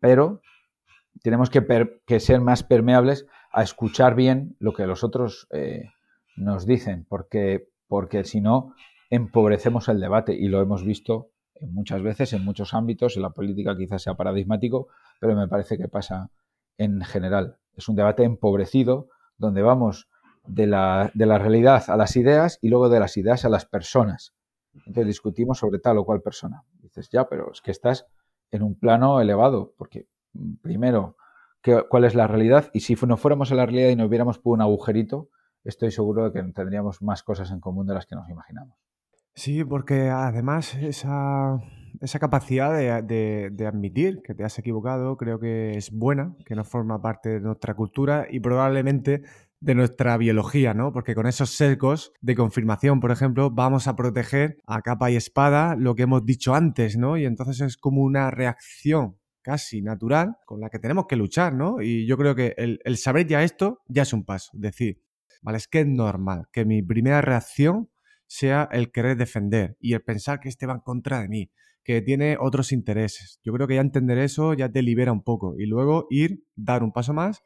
pero 0.00 0.40
tenemos 1.22 1.50
que, 1.50 2.20
ser 2.20 2.40
más 2.40 2.62
permeables 2.62 3.26
a 3.52 3.62
escuchar 3.62 4.14
bien 4.14 4.56
lo 4.58 4.72
que 4.72 4.86
los 4.86 5.04
otros 5.04 5.46
eh, 5.52 5.90
nos 6.36 6.66
dicen, 6.66 7.04
porque, 7.08 7.68
porque 7.86 8.24
si 8.24 8.40
no, 8.40 8.74
empobrecemos 9.10 9.88
el 9.88 10.00
debate 10.00 10.34
y 10.34 10.48
lo 10.48 10.62
hemos 10.62 10.84
visto 10.84 11.30
muchas 11.60 12.02
veces 12.02 12.32
en 12.32 12.44
muchos 12.44 12.74
ámbitos, 12.74 13.16
en 13.16 13.22
la 13.22 13.30
política 13.30 13.76
quizás 13.76 14.02
sea 14.02 14.14
paradigmático, 14.14 14.88
pero 15.20 15.36
me 15.36 15.48
parece 15.48 15.78
que 15.78 15.88
pasa 15.88 16.30
en 16.78 17.02
general. 17.02 17.58
Es 17.76 17.88
un 17.88 17.96
debate 17.96 18.24
empobrecido 18.24 19.08
donde 19.38 19.62
vamos 19.62 20.08
de 20.46 20.66
la, 20.66 21.10
de 21.14 21.26
la 21.26 21.38
realidad 21.38 21.84
a 21.88 21.96
las 21.96 22.16
ideas 22.16 22.58
y 22.62 22.68
luego 22.68 22.88
de 22.88 23.00
las 23.00 23.16
ideas 23.16 23.44
a 23.44 23.48
las 23.48 23.64
personas. 23.66 24.34
Entonces 24.74 25.06
discutimos 25.06 25.58
sobre 25.58 25.78
tal 25.78 25.98
o 25.98 26.04
cual 26.04 26.22
persona. 26.22 26.64
Dices, 26.80 27.08
ya, 27.10 27.28
pero 27.28 27.52
es 27.52 27.60
que 27.60 27.70
estás 27.70 28.06
en 28.50 28.62
un 28.62 28.74
plano 28.74 29.20
elevado, 29.20 29.74
porque 29.76 30.08
mm, 30.32 30.54
primero, 30.62 31.16
¿qué, 31.62 31.84
¿cuál 31.88 32.04
es 32.04 32.14
la 32.14 32.26
realidad? 32.26 32.70
Y 32.72 32.80
si 32.80 32.94
no 33.06 33.16
fuéramos 33.16 33.52
a 33.52 33.54
la 33.54 33.66
realidad 33.66 33.90
y 33.90 33.96
nos 33.96 34.08
viéramos 34.08 34.38
por 34.38 34.54
un 34.54 34.62
agujerito, 34.62 35.28
estoy 35.64 35.90
seguro 35.90 36.24
de 36.24 36.32
que 36.32 36.52
tendríamos 36.52 37.02
más 37.02 37.22
cosas 37.22 37.50
en 37.50 37.60
común 37.60 37.86
de 37.86 37.94
las 37.94 38.06
que 38.06 38.14
nos 38.14 38.28
imaginamos. 38.28 38.76
Sí, 39.34 39.64
porque 39.64 40.10
además 40.10 40.74
esa, 40.74 41.58
esa 42.00 42.18
capacidad 42.18 43.02
de, 43.02 43.50
de, 43.50 43.66
admitir 43.66 44.22
que 44.24 44.34
te 44.34 44.44
has 44.44 44.58
equivocado 44.58 45.16
creo 45.16 45.38
que 45.38 45.76
es 45.76 45.90
buena, 45.90 46.34
que 46.46 46.54
no 46.54 46.64
forma 46.64 47.00
parte 47.00 47.30
de 47.30 47.40
nuestra 47.40 47.74
cultura 47.74 48.26
y 48.30 48.40
probablemente 48.40 49.22
de 49.60 49.74
nuestra 49.74 50.16
biología, 50.16 50.74
¿no? 50.74 50.92
Porque 50.92 51.14
con 51.14 51.26
esos 51.26 51.50
sesgos 51.50 52.12
de 52.20 52.34
confirmación, 52.34 52.98
por 52.98 53.12
ejemplo, 53.12 53.50
vamos 53.50 53.86
a 53.86 53.94
proteger 53.94 54.58
a 54.66 54.82
capa 54.82 55.10
y 55.10 55.16
espada 55.16 55.76
lo 55.76 55.94
que 55.94 56.02
hemos 56.02 56.26
dicho 56.26 56.54
antes, 56.54 56.96
¿no? 56.96 57.16
Y 57.16 57.24
entonces 57.24 57.60
es 57.60 57.76
como 57.76 58.02
una 58.02 58.30
reacción 58.30 59.18
casi 59.42 59.82
natural 59.82 60.36
con 60.46 60.60
la 60.60 60.68
que 60.68 60.78
tenemos 60.78 61.06
que 61.06 61.16
luchar, 61.16 61.54
¿no? 61.54 61.80
Y 61.80 62.06
yo 62.06 62.16
creo 62.16 62.34
que 62.34 62.54
el, 62.56 62.80
el 62.84 62.96
saber 62.96 63.26
ya 63.26 63.42
esto 63.44 63.80
ya 63.86 64.02
es 64.02 64.12
un 64.12 64.24
paso. 64.24 64.50
Decir, 64.54 65.00
vale, 65.42 65.58
es 65.58 65.68
que 65.68 65.80
es 65.80 65.86
normal 65.86 66.48
que 66.52 66.64
mi 66.64 66.82
primera 66.82 67.20
reacción 67.20 67.88
sea 68.26 68.68
el 68.72 68.90
querer 68.90 69.16
defender 69.16 69.76
y 69.78 69.92
el 69.92 70.02
pensar 70.02 70.40
que 70.40 70.48
este 70.48 70.66
va 70.66 70.74
en 70.74 70.80
contra 70.80 71.20
de 71.20 71.28
mí, 71.28 71.50
que 71.84 72.02
tiene 72.02 72.36
otros 72.38 72.72
intereses. 72.72 73.40
Yo 73.44 73.52
creo 73.52 73.66
que 73.66 73.74
ya 73.76 73.80
entender 73.80 74.18
eso 74.18 74.54
ya 74.54 74.70
te 74.70 74.82
libera 74.82 75.12
un 75.12 75.22
poco 75.22 75.54
y 75.58 75.66
luego 75.66 76.06
ir, 76.10 76.44
dar 76.54 76.82
un 76.82 76.92
paso 76.92 77.12
más 77.12 77.42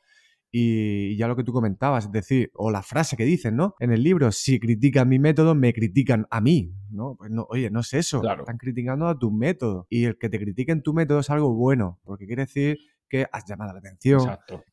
y 0.50 1.16
ya 1.16 1.28
lo 1.28 1.36
que 1.36 1.44
tú 1.44 1.52
comentabas, 1.52 2.06
es 2.06 2.12
decir, 2.12 2.50
o 2.54 2.70
la 2.70 2.82
frase 2.82 3.16
que 3.16 3.24
dicen, 3.24 3.56
¿no? 3.56 3.74
En 3.78 3.92
el 3.92 4.02
libro, 4.02 4.30
si 4.32 4.58
critican 4.58 5.08
mi 5.08 5.18
método, 5.18 5.54
me 5.54 5.72
critican 5.72 6.26
a 6.30 6.40
mí, 6.40 6.72
¿no? 6.90 7.16
Pues 7.18 7.30
no, 7.30 7.46
oye, 7.50 7.68
no 7.70 7.80
es 7.80 7.92
eso, 7.94 8.22
están 8.22 8.56
criticando 8.56 9.06
a 9.08 9.18
tu 9.18 9.30
método 9.30 9.86
y 9.90 10.04
el 10.04 10.16
que 10.18 10.28
te 10.28 10.38
critiquen 10.38 10.82
tu 10.82 10.94
método 10.94 11.20
es 11.20 11.30
algo 11.30 11.54
bueno, 11.54 12.00
porque 12.04 12.26
quiere 12.26 12.42
decir 12.42 12.78
que 13.08 13.26
has 13.32 13.44
llamado 13.44 13.72
la 13.72 13.80
atención, 13.80 14.22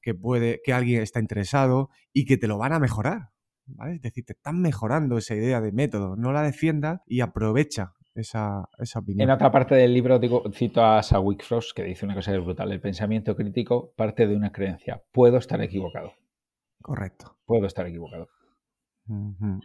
que 0.01 0.14
puede, 0.14 0.61
que 0.64 0.74
alguien 0.74 1.01
está 1.01 1.20
interesado 1.20 1.89
y 2.14 2.26
que 2.26 2.38
te 2.38 2.47
lo 2.47 2.57
van 2.57 2.74
a 2.74 2.80
mejorar. 2.80 3.32
¿vale? 3.66 3.95
Es 3.95 4.01
decir, 4.01 4.26
te 4.26 4.34
están 4.34 4.61
mejorando 4.61 5.18
esa 5.18 5.36
idea 5.36 5.61
de 5.61 5.72
método, 5.72 6.16
no 6.16 6.32
la 6.32 6.43
defiendas 6.43 7.01
y 7.05 7.22
aprovecha 7.22 7.93
esa, 8.16 8.70
opinión. 8.95 9.30
En 9.30 9.34
otra 9.34 9.51
parte 9.51 9.76
del 9.76 9.93
libro 9.93 10.20
digo, 10.20 10.43
cito 10.53 10.84
a 10.84 11.01
Sawick 11.01 11.43
Frost 11.43 11.76
que 11.76 11.84
dice 11.84 12.05
una 12.05 12.16
cosa 12.16 12.32
que 12.32 12.38
es 12.38 12.43
brutal. 12.43 12.72
El 12.72 12.82
pensamiento 12.82 13.36
crítico 13.36 13.93
parte 13.95 14.28
de 14.28 14.36
una 14.36 14.51
creencia. 14.51 15.01
Puedo 15.11 15.38
estar 15.38 15.61
equivocado. 15.61 16.14
Correcto. 16.82 17.38
Puedo 17.45 17.66
estar 17.66 17.88
equivocado. 17.88 18.28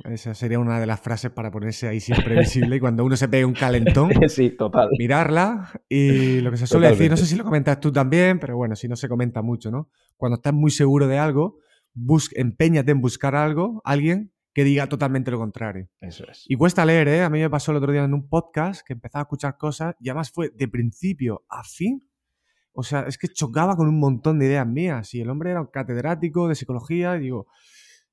Esa 0.04 0.34
sería 0.34 0.58
una 0.58 0.80
de 0.80 0.86
las 0.86 1.00
frases 1.00 1.30
para 1.30 1.52
ponerse 1.52 1.86
ahí 1.86 2.00
siempre 2.00 2.36
visible 2.40 2.76
y 2.76 2.80
cuando 2.80 3.04
uno 3.04 3.16
se 3.16 3.28
pegue 3.28 3.44
un 3.44 3.54
calentón, 3.54 4.10
sí, 4.28 4.50
total. 4.50 4.88
mirarla 4.98 5.80
y 5.88 6.40
lo 6.40 6.50
que 6.50 6.56
se 6.56 6.66
suele 6.66 6.88
decir, 6.88 7.08
no 7.08 7.16
sé 7.16 7.24
si 7.24 7.36
lo 7.36 7.44
comentas 7.44 7.78
tú 7.78 7.92
también, 7.92 8.40
pero 8.40 8.56
bueno, 8.56 8.74
si 8.74 8.88
no 8.88 8.96
se 8.96 9.08
comenta 9.08 9.40
mucho, 9.40 9.70
¿no? 9.70 9.90
Cuando 10.16 10.36
estás 10.36 10.52
muy 10.52 10.72
seguro 10.72 11.06
de 11.06 11.18
algo, 11.18 11.58
empeñate 12.34 12.90
en 12.90 13.00
buscar 13.00 13.36
algo, 13.36 13.80
alguien 13.84 14.32
que 14.58 14.64
diga 14.64 14.88
totalmente 14.88 15.30
lo 15.30 15.38
contrario. 15.38 15.88
Eso 16.00 16.24
es. 16.28 16.44
Y 16.48 16.56
cuesta 16.56 16.84
leer, 16.84 17.06
¿eh? 17.06 17.22
A 17.22 17.30
mí 17.30 17.38
me 17.38 17.48
pasó 17.48 17.70
el 17.70 17.76
otro 17.76 17.92
día 17.92 18.02
en 18.02 18.12
un 18.12 18.28
podcast 18.28 18.84
que 18.84 18.94
empezaba 18.94 19.20
a 19.20 19.26
escuchar 19.26 19.56
cosas 19.56 19.94
y 20.00 20.08
además 20.08 20.32
fue 20.32 20.50
de 20.50 20.66
principio 20.66 21.44
a 21.48 21.62
fin. 21.62 22.10
O 22.72 22.82
sea, 22.82 23.02
es 23.02 23.18
que 23.18 23.28
chocaba 23.28 23.76
con 23.76 23.86
un 23.86 24.00
montón 24.00 24.40
de 24.40 24.46
ideas 24.46 24.66
mías. 24.66 25.14
Y 25.14 25.20
el 25.20 25.30
hombre 25.30 25.52
era 25.52 25.60
un 25.60 25.68
catedrático 25.68 26.48
de 26.48 26.56
psicología 26.56 27.16
y 27.16 27.20
digo, 27.20 27.46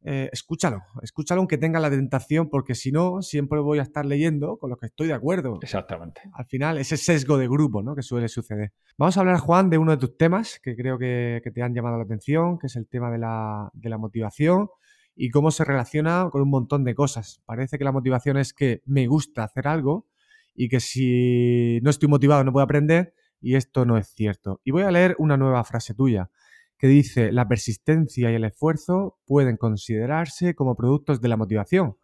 eh, 0.04 0.30
escúchalo, 0.32 0.84
escúchalo 1.02 1.42
aunque 1.42 1.58
tenga 1.58 1.80
la 1.80 1.90
tentación, 1.90 2.48
porque 2.48 2.76
si 2.76 2.92
no, 2.92 3.24
siempre 3.24 3.60
voy 3.60 3.80
a 3.80 3.82
estar 3.82 4.06
leyendo 4.06 4.58
con 4.58 4.70
lo 4.70 4.78
que 4.78 4.86
estoy 4.86 5.08
de 5.08 5.16
acuerdo. 5.16 5.58
Exactamente. 5.64 6.22
Al 6.32 6.46
final, 6.46 6.78
ese 6.78 6.96
sesgo 6.96 7.40
de 7.40 7.48
grupo, 7.48 7.82
¿no? 7.82 7.96
Que 7.96 8.04
suele 8.04 8.28
suceder. 8.28 8.72
Vamos 9.00 9.18
a 9.18 9.22
hablar, 9.22 9.40
Juan, 9.40 9.72
de 9.72 9.80
uno 9.80 9.94
de 9.94 9.98
tus 9.98 10.16
temas 10.16 10.60
que 10.62 10.76
creo 10.76 11.00
que, 11.00 11.42
te 11.52 11.64
han 11.64 11.74
llamado 11.74 11.98
la 11.98 12.04
atención, 12.04 12.60
que 12.60 12.68
es 12.68 12.76
el 12.76 12.88
tema 12.88 13.10
de 13.10 13.18
la, 13.18 13.72
de 13.74 13.90
la 13.90 13.98
motivación 13.98 14.70
y 15.16 15.30
cómo 15.30 15.52
se 15.52 15.64
relaciona 15.64 16.30
con 16.32 16.42
un 16.42 16.50
montón 16.50 16.84
de 16.84 16.96
cosas. 16.96 17.42
Parece 17.46 17.78
que 17.78 17.84
la 17.84 17.92
motivación 17.92 18.38
es 18.38 18.54
que 18.54 18.82
me 18.86 19.08
gusta 19.08 19.44
hacer 19.44 19.68
algo 19.68 20.08
y 20.54 20.70
que 20.70 20.80
si 20.80 21.80
no 21.82 21.90
estoy 21.90 22.10
motivado 22.10 22.44
no 22.44 22.52
puedo 22.52 22.64
aprender 22.64 23.14
y 23.40 23.56
esto 23.56 23.86
no 23.86 23.98
es 23.98 24.08
cierto. 24.08 24.62
Y 24.64 24.72
voy 24.72 24.84
a 24.84 24.92
leer 24.92 25.16
una 25.20 25.38
nueva 25.38 25.64
frase 25.64 25.94
tuya 25.94 26.30
que 26.78 26.88
dice, 26.88 27.32
la 27.32 27.48
persistencia 27.48 28.32
y 28.32 28.36
el 28.36 28.44
esfuerzo 28.44 29.20
pueden 29.26 29.58
considerarse 29.58 30.56
como 30.56 30.76
productos 30.76 31.22
de 31.22 31.30
la 31.30 31.38
motivación. 31.38 31.98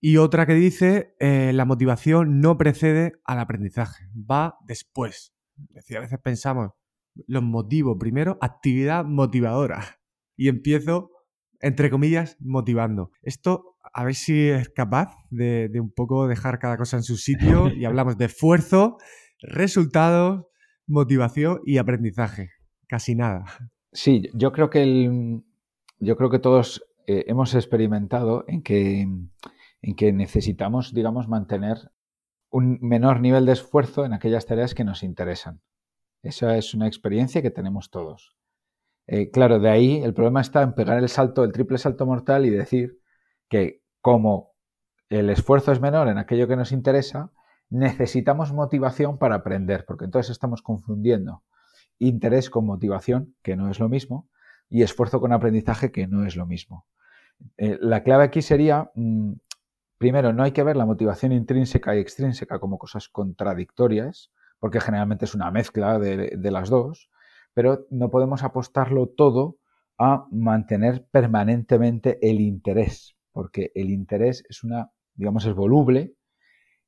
Y 0.00 0.18
otra 0.18 0.46
que 0.46 0.54
dice, 0.54 1.14
eh, 1.18 1.52
la 1.52 1.64
motivación 1.64 2.40
no 2.40 2.56
precede 2.56 3.12
al 3.24 3.38
aprendizaje, 3.38 4.08
va 4.14 4.56
después. 4.64 5.34
Es 5.68 5.74
decir, 5.74 5.96
a 5.96 6.00
veces 6.00 6.18
pensamos, 6.20 6.72
los 7.26 7.42
motivo 7.42 7.98
primero, 7.98 8.38
actividad 8.40 9.04
motivadora. 9.04 9.98
Y 10.36 10.48
empiezo, 10.48 11.10
entre 11.66 11.90
comillas, 11.90 12.36
motivando. 12.40 13.10
Esto, 13.22 13.76
a 13.92 14.04
ver 14.04 14.14
si 14.14 14.48
es 14.48 14.68
capaz 14.68 15.14
de, 15.30 15.68
de 15.68 15.80
un 15.80 15.90
poco 15.90 16.26
dejar 16.28 16.58
cada 16.58 16.76
cosa 16.76 16.96
en 16.96 17.02
su 17.02 17.16
sitio 17.16 17.68
y 17.68 17.84
hablamos 17.86 18.16
de 18.18 18.26
esfuerzo, 18.26 18.98
resultados, 19.40 20.46
motivación 20.86 21.60
y 21.64 21.78
aprendizaje 21.78 22.50
casi 22.86 23.14
nada. 23.14 23.44
Sí, 23.92 24.30
yo 24.34 24.52
creo 24.52 24.70
que 24.70 24.82
el, 24.82 25.42
yo 25.98 26.16
creo 26.16 26.30
que 26.30 26.38
todos 26.38 26.84
eh, 27.06 27.24
hemos 27.28 27.54
experimentado 27.54 28.44
en 28.48 28.62
que, 28.62 29.00
en 29.82 29.94
que 29.96 30.12
necesitamos, 30.12 30.92
digamos, 30.92 31.28
mantener 31.28 31.90
un 32.50 32.78
menor 32.80 33.20
nivel 33.20 33.46
de 33.46 33.52
esfuerzo 33.52 34.04
en 34.04 34.12
aquellas 34.12 34.46
tareas 34.46 34.74
que 34.74 34.84
nos 34.84 35.02
interesan. 35.02 35.60
Esa 36.22 36.56
es 36.56 36.74
una 36.74 36.86
experiencia 36.86 37.42
que 37.42 37.50
tenemos 37.50 37.90
todos. 37.90 38.35
Eh, 39.06 39.30
claro, 39.30 39.60
de 39.60 39.70
ahí 39.70 40.02
el 40.02 40.14
problema 40.14 40.40
está 40.40 40.62
en 40.62 40.74
pegar 40.74 40.98
el 40.98 41.08
salto, 41.08 41.44
el 41.44 41.52
triple 41.52 41.78
salto 41.78 42.06
mortal 42.06 42.44
y 42.44 42.50
decir 42.50 42.98
que 43.48 43.82
como 44.00 44.52
el 45.08 45.30
esfuerzo 45.30 45.72
es 45.72 45.80
menor 45.80 46.08
en 46.08 46.18
aquello 46.18 46.48
que 46.48 46.56
nos 46.56 46.72
interesa, 46.72 47.30
necesitamos 47.70 48.52
motivación 48.52 49.18
para 49.18 49.36
aprender, 49.36 49.84
porque 49.86 50.04
entonces 50.04 50.30
estamos 50.30 50.62
confundiendo 50.62 51.42
interés 51.98 52.50
con 52.50 52.66
motivación, 52.66 53.34
que 53.42 53.56
no 53.56 53.70
es 53.70 53.80
lo 53.80 53.88
mismo, 53.88 54.28
y 54.68 54.82
esfuerzo 54.82 55.20
con 55.20 55.32
aprendizaje, 55.32 55.92
que 55.92 56.06
no 56.06 56.26
es 56.26 56.36
lo 56.36 56.46
mismo. 56.46 56.86
Eh, 57.56 57.78
la 57.80 58.02
clave 58.02 58.24
aquí 58.24 58.42
sería, 58.42 58.90
mm, 58.94 59.32
primero, 59.98 60.32
no 60.32 60.42
hay 60.42 60.52
que 60.52 60.64
ver 60.64 60.76
la 60.76 60.86
motivación 60.86 61.32
intrínseca 61.32 61.94
y 61.96 62.00
extrínseca 62.00 62.58
como 62.58 62.78
cosas 62.78 63.08
contradictorias, 63.08 64.32
porque 64.58 64.80
generalmente 64.80 65.24
es 65.24 65.34
una 65.34 65.50
mezcla 65.50 65.98
de, 65.98 66.36
de 66.36 66.50
las 66.50 66.68
dos, 66.68 67.10
pero 67.56 67.86
no 67.88 68.10
podemos 68.10 68.42
apostarlo 68.42 69.06
todo 69.06 69.56
a 69.96 70.26
mantener 70.30 71.06
permanentemente 71.10 72.18
el 72.20 72.42
interés, 72.42 73.16
porque 73.32 73.72
el 73.74 73.88
interés 73.88 74.44
es 74.50 74.62
una, 74.62 74.90
digamos, 75.14 75.46
es 75.46 75.54
voluble 75.54 76.12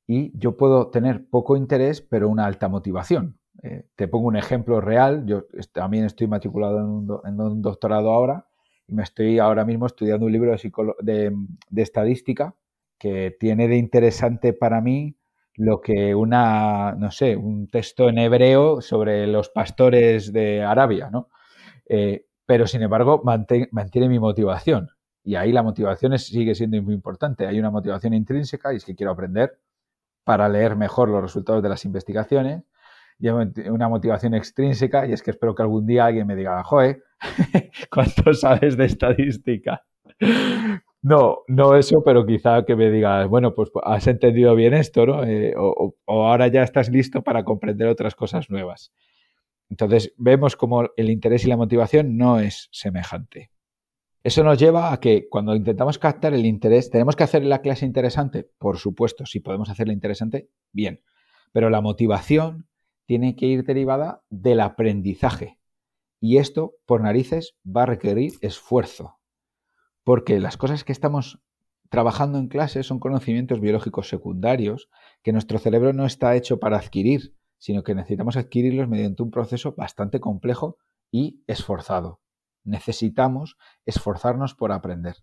y 0.05 0.31
yo 0.37 0.57
puedo 0.57 0.91
tener 0.91 1.27
poco 1.27 1.57
interés, 1.57 2.01
pero 2.01 2.29
una 2.29 2.45
alta 2.45 2.67
motivación. 2.67 3.39
Eh, 3.63 3.87
te 3.95 4.07
pongo 4.07 4.27
un 4.27 4.35
ejemplo 4.35 4.79
real. 4.79 5.25
Yo 5.25 5.45
también 5.73 6.05
estoy 6.05 6.27
matriculado 6.27 6.77
en 7.25 7.41
un, 7.41 7.61
doctorado 7.63 8.11
ahora 8.11 8.47
y 8.85 8.93
me 8.93 9.01
estoy 9.01 9.39
ahora 9.39 9.65
mismo 9.65 9.87
estudiando 9.87 10.27
un 10.27 10.31
libro 10.31 10.55
de, 10.99 11.35
de, 11.71 11.81
estadística 11.81 12.55
que 12.99 13.35
tiene 13.39 13.67
de 13.67 13.77
interesante 13.77 14.53
para 14.53 14.81
mí 14.81 15.18
lo 15.59 15.81
que 15.81 16.15
una, 16.15 16.93
no 16.97 17.11
sé, 17.11 17.35
un 17.35 17.67
texto 17.67 18.07
en 18.07 18.17
hebreo 18.17 18.79
sobre 18.79 19.27
los 19.27 19.49
pastores 19.49 20.31
de 20.31 20.63
Arabia, 20.63 21.09
¿no? 21.11 21.29
Eh, 21.85 22.25
pero 22.45 22.65
sin 22.65 22.81
embargo 22.81 23.21
mantiene 23.23 24.07
mi 24.07 24.19
motivación. 24.19 24.89
Y 25.21 25.35
ahí 25.35 25.51
la 25.51 25.61
motivación 25.61 26.17
sigue 26.17 26.55
siendo 26.55 26.81
muy 26.81 26.93
importante. 26.93 27.45
Hay 27.45 27.59
una 27.59 27.71
motivación 27.71 28.13
intrínseca 28.13 28.71
y 28.73 28.77
es 28.77 28.85
que 28.85 28.95
quiero 28.95 29.11
aprender 29.11 29.59
para 30.23 30.47
leer 30.47 30.77
mejor 30.77 31.09
los 31.09 31.21
resultados 31.21 31.61
de 31.61 31.69
las 31.69 31.83
investigaciones. 31.83 32.63
Y 33.19 33.27
una 33.27 33.89
motivación 33.89 34.35
extrínseca 34.35 35.05
y 35.05 35.11
es 35.11 35.21
que 35.21 35.31
espero 35.31 35.53
que 35.55 35.63
algún 35.63 35.85
día 35.85 36.05
alguien 36.05 36.25
me 36.25 36.37
diga, 36.37 36.63
joe, 36.63 37.03
¿cuánto 37.91 38.33
sabes 38.33 38.77
de 38.77 38.85
estadística? 38.85 39.83
No, 41.01 41.43
no 41.47 41.75
eso, 41.77 42.03
pero 42.03 42.25
quizá 42.25 42.65
que 42.65 42.75
me 42.75 42.91
digas, 42.91 43.27
bueno, 43.29 43.55
pues 43.55 43.69
has 43.83 44.05
entendido 44.07 44.53
bien 44.55 44.73
esto, 44.73 45.05
¿no? 45.05 45.23
Eh, 45.23 45.53
o, 45.57 45.95
ahora 46.07 46.47
ya 46.47 46.63
estás 46.63 46.89
listo 46.89 47.23
para 47.23 47.45
comprender 47.45 47.87
otras 47.87 48.15
cosas 48.15 48.49
nuevas. 48.49 48.91
Entonces, 49.69 50.13
vemos 50.17 50.57
como 50.57 50.89
el 50.97 51.09
interés 51.09 51.45
y 51.45 51.47
la 51.47 51.55
motivación 51.55 52.17
no 52.17 52.39
es 52.39 52.67
semejante. 52.71 53.51
Eso 54.23 54.43
nos 54.43 54.59
lleva 54.59 54.91
a 54.91 54.99
que 54.99 55.29
cuando 55.29 55.55
intentamos 55.55 55.97
captar 55.97 56.33
el 56.33 56.45
interés, 56.45 56.89
¿tenemos 56.89 57.15
que 57.15 57.23
hacer 57.23 57.45
la 57.45 57.61
clase 57.61 57.85
interesante? 57.85 58.49
Por 58.57 58.77
supuesto, 58.77 59.25
si 59.25 59.39
podemos 59.39 59.69
hacerla 59.69 59.93
interesante, 59.93 60.49
bien. 60.73 61.01
Pero 61.53 61.69
la 61.69 61.79
motivación 61.79 62.67
tiene 63.05 63.37
que 63.37 63.45
ir 63.45 63.63
derivada 63.63 64.21
del 64.29 64.59
aprendizaje. 64.59 65.59
Y 66.19 66.37
esto, 66.37 66.73
por 66.85 67.01
narices, 67.01 67.55
va 67.65 67.83
a 67.83 67.85
requerir 67.85 68.33
esfuerzo. 68.41 69.18
Porque 70.09 70.39
las 70.39 70.57
cosas 70.57 70.83
que 70.83 70.91
estamos 70.91 71.39
trabajando 71.89 72.39
en 72.39 72.47
clase 72.47 72.81
son 72.81 72.97
conocimientos 72.97 73.59
biológicos 73.59 74.09
secundarios 74.09 74.89
que 75.21 75.33
nuestro 75.33 75.59
cerebro 75.59 75.93
no 75.93 76.07
está 76.07 76.35
hecho 76.35 76.59
para 76.59 76.77
adquirir, 76.77 77.35
sino 77.59 77.83
que 77.83 77.93
necesitamos 77.93 78.35
adquirirlos 78.35 78.89
mediante 78.89 79.21
un 79.21 79.29
proceso 79.29 79.75
bastante 79.75 80.19
complejo 80.19 80.77
y 81.11 81.43
esforzado 81.45 82.21
necesitamos 82.63 83.55
esforzarnos 83.85 84.55
por 84.55 84.71
aprender. 84.71 85.17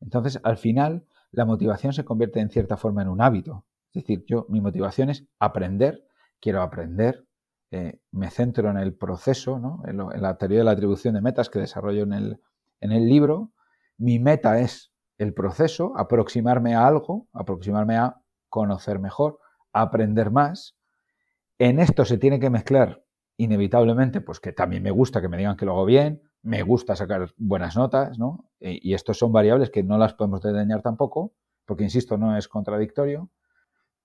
Entonces, 0.00 0.40
al 0.44 0.56
final, 0.56 1.04
la 1.30 1.44
motivación 1.44 1.92
se 1.92 2.06
convierte 2.06 2.40
en 2.40 2.48
cierta 2.48 2.78
forma 2.78 3.02
en 3.02 3.08
un 3.08 3.20
hábito. 3.20 3.66
Es 3.92 4.04
decir, 4.04 4.24
yo, 4.26 4.46
mi 4.48 4.62
motivación 4.62 5.10
es 5.10 5.26
aprender, 5.38 6.06
quiero 6.40 6.62
aprender, 6.62 7.26
eh, 7.70 8.00
me 8.10 8.30
centro 8.30 8.70
en 8.70 8.78
el 8.78 8.94
proceso, 8.94 9.60
en, 9.86 10.22
la 10.22 10.38
teoría 10.38 10.60
de 10.60 10.64
la 10.64 10.70
atribución 10.70 11.14
de 11.14 11.20
metas 11.20 11.50
que 11.50 11.58
desarrollo 11.58 12.04
en 12.04 12.40
el 12.80 13.08
libro. 13.10 13.52
Mi 13.98 14.18
meta 14.18 14.58
es 14.58 14.92
el 15.18 15.34
proceso, 15.34 15.92
aproximarme 15.96 16.74
a 16.74 16.86
algo, 16.86 17.28
aproximarme 17.32 17.96
a 17.96 18.16
conocer 18.48 18.98
mejor, 18.98 19.38
aprender 19.72 20.30
más. 20.30 20.76
En 21.58 21.78
esto 21.78 22.04
se 22.04 22.18
tiene 22.18 22.40
que 22.40 22.50
mezclar 22.50 23.04
inevitablemente, 23.36 24.20
pues 24.20 24.40
que 24.40 24.52
también 24.52 24.82
me 24.82 24.90
gusta 24.90 25.20
que 25.20 25.28
me 25.28 25.36
digan 25.36 25.56
que 25.56 25.64
lo 25.64 25.72
hago 25.72 25.84
bien, 25.84 26.22
me 26.42 26.62
gusta 26.62 26.96
sacar 26.96 27.32
buenas 27.36 27.76
notas, 27.76 28.18
¿no? 28.18 28.50
Y 28.60 28.94
estos 28.94 29.18
son 29.18 29.32
variables 29.32 29.70
que 29.70 29.82
no 29.82 29.96
las 29.96 30.14
podemos 30.14 30.42
desdeñar 30.42 30.82
tampoco, 30.82 31.32
porque, 31.64 31.84
insisto, 31.84 32.18
no 32.18 32.36
es 32.36 32.48
contradictorio. 32.48 33.30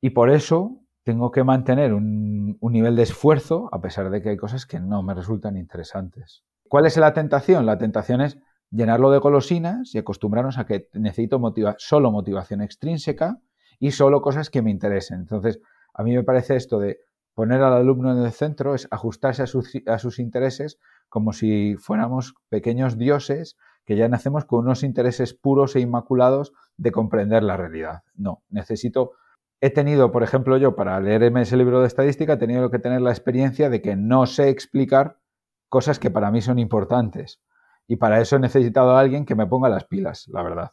Y 0.01 0.11
por 0.11 0.29
eso 0.29 0.81
tengo 1.03 1.31
que 1.31 1.43
mantener 1.43 1.93
un, 1.93 2.59
nivel 2.61 2.95
de 2.95 3.03
esfuerzo, 3.03 3.69
a 3.71 3.81
pesar 3.81 4.09
de 4.09 4.21
que 4.21 4.29
hay 4.29 4.37
cosas 4.37 4.65
que 4.65 4.79
no 4.79 5.01
me 5.03 5.13
resultan 5.13 5.57
interesantes. 5.57 6.43
¿Cuál 6.67 6.85
es 6.85 6.97
la 6.97 7.13
tentación? 7.13 7.65
La 7.65 7.77
tentación 7.77 8.21
es 8.21 8.37
llenarlo 8.71 9.11
de 9.11 9.19
golosinas 9.19 9.93
y 9.95 9.97
acostumbrarnos 9.97 10.57
a 10.57 10.65
que 10.65 10.89
necesito 10.93 11.41
solo 11.77 12.11
motivación 12.11 12.61
extrínseca 12.61 13.39
y 13.79 13.91
solo 13.91 14.21
cosas 14.21 14.49
que 14.49 14.61
me 14.61 14.71
interesen. 14.71 15.19
Entonces, 15.21 15.59
a 15.93 16.03
mí 16.03 16.15
me 16.15 16.23
parece 16.23 16.55
esto 16.55 16.79
de 16.79 16.99
poner 17.33 17.61
al 17.61 17.73
alumno 17.73 18.11
en 18.11 18.23
el 18.23 18.31
centro 18.31 18.73
es 18.73 18.87
ajustarse 18.91 19.43
a 19.43 19.47
sus, 19.47 19.71
a 19.85 19.99
sus 19.99 20.19
intereses 20.19 20.79
como 21.07 21.33
si 21.33 21.75
fuéramos 21.77 22.33
pequeños 22.49 22.97
dioses 22.97 23.57
que 23.85 23.95
ya 23.95 24.09
nacemos 24.09 24.45
con 24.45 24.65
unos 24.65 24.83
intereses 24.83 25.33
puros 25.33 25.75
e 25.75 25.79
inmaculados 25.79 26.51
de 26.75 26.91
comprender 26.91 27.43
la 27.43 27.57
realidad. 27.57 28.03
No, 28.15 28.43
necesito... 28.49 29.13
He 29.59 29.71
tenido, 29.71 30.11
por 30.11 30.21
ejemplo, 30.21 30.57
yo 30.57 30.75
para 30.75 30.99
leerme 30.99 31.41
ese 31.41 31.57
libro 31.57 31.81
de 31.81 31.87
estadística, 31.87 32.33
he 32.33 32.37
tenido 32.37 32.69
que 32.69 32.77
tener 32.77 33.01
la 33.01 33.09
experiencia 33.09 33.71
de 33.71 33.81
que 33.81 33.95
no 33.95 34.27
sé 34.27 34.49
explicar 34.49 35.17
cosas 35.67 35.97
que 35.97 36.11
para 36.11 36.29
mí 36.29 36.41
son 36.41 36.59
importantes. 36.59 37.41
Y 37.87 37.95
para 37.95 38.19
eso 38.19 38.35
he 38.35 38.39
necesitado 38.39 38.91
a 38.91 38.99
alguien 38.99 39.25
que 39.25 39.35
me 39.35 39.47
ponga 39.47 39.69
las 39.69 39.85
pilas, 39.85 40.27
la 40.27 40.43
verdad. 40.43 40.71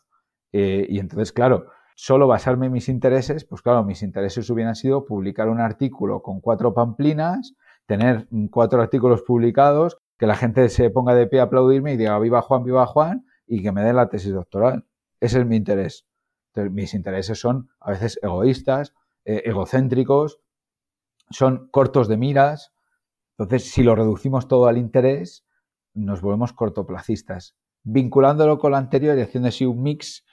Eh, 0.53 0.87
y 0.89 0.99
entonces, 0.99 1.33
claro, 1.33 1.67
solo 1.95 2.27
basarme 2.27 2.67
en 2.67 2.73
mis 2.73 2.89
intereses, 2.89 3.45
pues 3.45 3.63
claro, 3.63 3.85
mis 3.85 4.03
intereses 4.03 4.49
hubieran 4.51 4.75
sido 4.75 5.05
publicar 5.05 5.49
un 5.49 5.61
artículo 5.61 6.23
con 6.23 6.41
cuatro 6.41 6.75
pamplinas, 6.75 7.55
tener 7.87 8.29
cuatro 8.51 8.83
artículos 8.83 9.23
publicados 9.23 9.99
que 10.19 10.27
la 10.27 10.37
gente 10.37 10.69
se 10.69 10.91
ponga 10.91 11.15
de 11.15 11.27
pie 11.27 11.41
a 11.41 11.45
aplaudirme 11.45 11.93
y 11.93 11.97
diga 11.97 12.19
viva 12.19 12.43
Juan, 12.43 12.65
viva 12.65 12.87
Juan 12.87 13.27
y 13.47 13.63
que 13.63 13.73
me 13.73 13.83
den 13.83 13.97
la 13.97 14.09
tesis 14.09 14.33
doctoral. 14.33 14.87
Ese 15.21 15.41
es 15.41 15.47
mi 15.47 15.57
interés. 15.57 16.07
mis 16.55 16.95
intereses 16.95 17.39
son 17.39 17.71
a 17.81 17.91
veces 17.91 18.19
egoístas, 18.23 18.95
eh, 19.25 19.43
egocéntricos, 19.47 20.41
son 21.31 21.69
cortos 21.71 22.09
de 22.09 22.17
miras. 22.17 22.73
Entonces, 23.39 23.71
si 23.71 23.83
lo 23.83 23.97
reducimos 23.97 24.47
todo 24.47 24.67
al 24.67 24.79
interés, 24.79 25.45
nos 25.95 26.21
volvemos 26.21 26.53
cortoplacistas. 26.53 27.57
Vinculándolo 27.83 28.59
con 28.59 28.73
lo 28.73 28.77
anterior 28.77 29.17
y 29.17 29.23
haciendo 29.23 29.49
así 29.49 29.65
un 29.65 29.83
mix, 29.83 30.25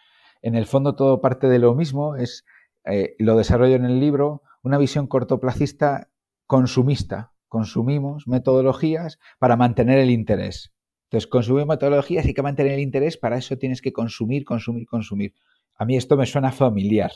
en 0.42 0.56
el 0.56 0.66
fondo 0.66 0.96
todo 0.96 1.22
parte 1.22 1.48
de 1.48 1.60
lo 1.60 1.76
mismo, 1.76 2.16
es, 2.16 2.46
eh, 2.86 3.16
lo 3.20 3.38
desarrollo 3.38 3.76
en 3.76 3.86
el 3.86 4.00
libro, 4.00 4.42
una 4.64 4.78
visión 4.78 5.08
cortoplacista 5.08 6.10
consumista, 6.48 7.34
consumimos 7.48 8.28
metodologías 8.28 9.20
para 9.40 9.56
mantener 9.56 10.00
el 10.00 10.10
interés. 10.10 10.74
Entonces, 11.06 11.28
consumir 11.28 11.66
metodologías 11.66 12.26
y 12.26 12.34
que 12.34 12.42
mantener 12.42 12.74
el 12.74 12.80
interés, 12.80 13.18
para 13.18 13.38
eso 13.38 13.58
tienes 13.58 13.82
que 13.82 13.92
consumir, 13.92 14.46
consumir, 14.46 14.88
consumir. 14.88 15.34
A 15.76 15.86
mí 15.86 15.98
esto 15.98 16.16
me 16.16 16.26
suena 16.26 16.52
familiar 16.52 17.12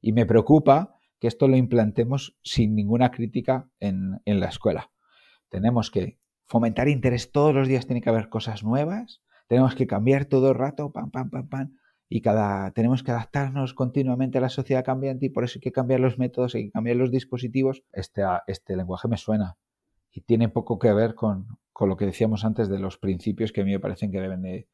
y 0.00 0.12
me 0.12 0.26
preocupa 0.26 0.94
que 1.20 1.28
esto 1.28 1.46
lo 1.48 1.56
implantemos 1.56 2.36
sin 2.42 2.74
ninguna 2.74 3.10
crítica 3.10 3.68
en, 3.80 4.20
en 4.24 4.40
la 4.40 4.46
escuela. 4.46 4.90
Tenemos 5.48 5.90
que 5.90 6.17
fomentar 6.48 6.88
interés 6.88 7.30
todos 7.30 7.54
los 7.54 7.68
días, 7.68 7.86
tiene 7.86 8.00
que 8.00 8.10
haber 8.10 8.28
cosas 8.28 8.64
nuevas, 8.64 9.22
tenemos 9.48 9.74
que 9.74 9.86
cambiar 9.86 10.24
todo 10.24 10.50
el 10.50 10.54
rato, 10.54 10.92
pam, 10.92 11.10
pam, 11.10 11.30
pam, 11.30 11.48
pam, 11.48 11.76
y 12.08 12.22
cada, 12.22 12.70
tenemos 12.70 13.02
que 13.02 13.10
adaptarnos 13.10 13.74
continuamente 13.74 14.38
a 14.38 14.40
la 14.40 14.48
sociedad 14.48 14.84
cambiante 14.84 15.26
y 15.26 15.28
por 15.28 15.44
eso 15.44 15.58
hay 15.58 15.60
que 15.60 15.72
cambiar 15.72 16.00
los 16.00 16.18
métodos, 16.18 16.54
hay 16.54 16.66
que 16.66 16.70
cambiar 16.70 16.96
los 16.96 17.10
dispositivos. 17.10 17.82
Este, 17.92 18.22
este 18.46 18.76
lenguaje 18.76 19.08
me 19.08 19.18
suena 19.18 19.56
y 20.10 20.22
tiene 20.22 20.48
poco 20.48 20.78
que 20.78 20.92
ver 20.92 21.14
con, 21.14 21.46
lo 21.78 21.96
que 21.96 22.06
decíamos 22.06 22.44
antes 22.44 22.68
de 22.68 22.78
los 22.78 22.98
principios 22.98 23.52
que 23.52 23.60
a 23.60 23.64
mí 23.64 23.72
me 23.72 23.80
parecen 23.80 24.10
que 24.10 24.20
deben 24.20 24.42
de, 24.42 24.66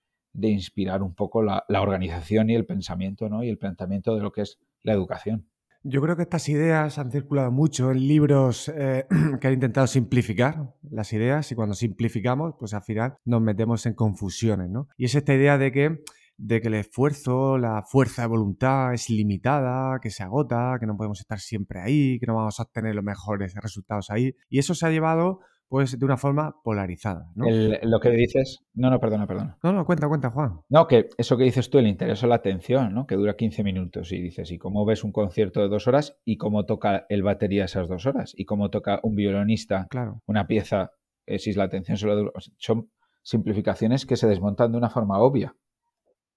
inspirar 0.49 1.03
un 1.03 1.15
poco 1.15 1.43
la, 1.43 1.65
organización 1.69 2.51
y 2.51 2.55
el 2.55 2.67
pensamiento 2.67 3.29
¿no? 3.29 3.43
y 3.43 3.49
el 3.49 3.59
planteamiento 3.59 4.15
de 4.15 4.23
lo 4.23 4.33
que 4.33 4.43
es 4.43 4.59
la 4.83 4.93
educación. 4.93 5.49
Yo 5.87 6.01
creo 6.01 6.17
que 6.17 6.23
estas 6.23 6.49
ideas 6.49 6.99
han 6.99 7.13
circulado 7.13 7.51
mucho 7.51 7.91
en 7.91 8.09
libros 8.09 8.73
eh, 8.75 9.07
que 9.41 9.47
han 9.47 9.53
intentado 9.53 9.87
simplificar 9.87 10.75
las 10.91 11.13
ideas 11.13 11.53
y 11.53 11.55
cuando 11.55 11.75
simplificamos, 11.75 12.55
pues 12.59 12.73
al 12.73 12.83
final 12.83 13.19
nos 13.27 13.43
metemos 13.43 13.85
en 13.85 13.93
confusiones, 13.93 14.71
¿no? 14.71 14.89
Y 14.97 15.05
es 15.05 15.15
esta 15.15 15.35
idea 15.35 15.59
de 15.59 15.73
que 15.73 16.01
de 16.37 16.61
que 16.61 16.69
el 16.69 16.75
esfuerzo, 16.75 17.59
la 17.59 17.83
fuerza 17.83 18.23
de 18.23 18.29
voluntad 18.29 18.93
es 18.93 19.09
limitada, 19.09 20.01
que 20.01 20.11
se 20.11 20.23
agota, 20.23 20.79
que 20.81 20.87
no 20.87 20.97
podemos 20.97 21.21
estar 21.21 21.39
siempre 21.39 21.81
ahí, 21.81 22.19
que 22.19 22.27
no 22.27 22.35
vamos 22.35 22.59
a 22.59 22.65
obtener 22.65 22.95
los 22.95 23.05
mejores 23.05 23.55
resultados 23.55 24.11
ahí. 24.11 24.35
Y 24.49 24.59
eso 24.59 24.75
se 24.75 24.87
ha 24.87 24.91
llevado 24.91 25.41
pues 25.69 25.99
de 25.99 26.05
una 26.05 26.17
forma 26.17 26.57
polarizada. 26.63 27.31
¿no? 27.35 27.47
lo 27.83 28.01
que 28.01 28.11
dices, 28.11 28.65
no, 28.75 28.91
no, 28.91 29.01
perdona, 29.01 29.27
perdona. 29.27 29.59
No, 29.63 29.73
no, 29.73 29.85
cuenta, 29.85 30.09
cuenta, 30.09 30.31
Juan. 30.31 30.61
No, 30.69 30.87
que 30.87 31.09
eso 31.19 31.37
que 31.37 31.45
dices 31.45 31.71
tú, 31.71 31.79
el 31.79 31.87
interés 31.87 32.23
o 32.23 32.27
la 32.27 32.37
atención, 32.37 32.95
¿no? 32.95 33.07
Que 33.07 33.17
dura 33.17 33.37
15 33.37 33.65
minutos 33.65 34.13
y 34.13 34.21
dices, 34.21 34.51
¿y 34.51 34.59
cómo 34.59 34.85
ves 34.85 35.05
un 35.05 35.13
concierto 35.13 35.61
de 35.61 35.69
dos 35.69 35.89
horas 35.89 36.17
y 36.25 36.37
cómo 36.37 36.65
toca 36.65 37.07
el 37.09 37.23
batería 37.23 37.65
esas 37.65 37.89
dos 37.89 38.07
horas? 38.07 38.35
¿Y 38.37 38.45
cómo 38.45 38.71
toca 38.71 39.01
un 39.03 39.15
violonista 39.15 39.87
claro. 39.91 40.23
una 40.27 40.47
pieza 40.47 40.93
eh, 41.27 41.39
si 41.39 41.53
la 41.53 41.65
atención 41.65 41.97
solo 41.97 42.17
dura? 42.17 42.33
Son 42.59 42.91
simplificaciones 43.23 44.07
que 44.07 44.17
se 44.17 44.29
desmontan 44.29 44.73
de 44.73 44.79
una 44.79 44.91
forma 44.91 45.19
obvia. 45.19 45.57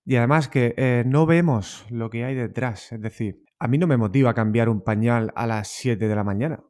Y 0.06 0.16
además 0.16 0.48
que 0.48 0.74
eh, 0.78 1.04
no 1.06 1.26
vemos 1.26 1.86
lo 1.90 2.10
que 2.10 2.24
hay 2.24 2.34
detrás. 2.34 2.94
Es 2.94 3.02
decir, 3.02 3.44
a 3.60 3.68
mí 3.68 3.78
no 3.78 3.88
me 3.88 3.98
motiva 3.98 4.34
cambiar 4.34 4.70
un 4.70 4.82
pañal 4.82 5.34
a 5.36 5.46
las 5.46 5.68
7 5.68 6.08
de 6.08 6.16
la 6.16 6.24
mañana. 6.24 6.64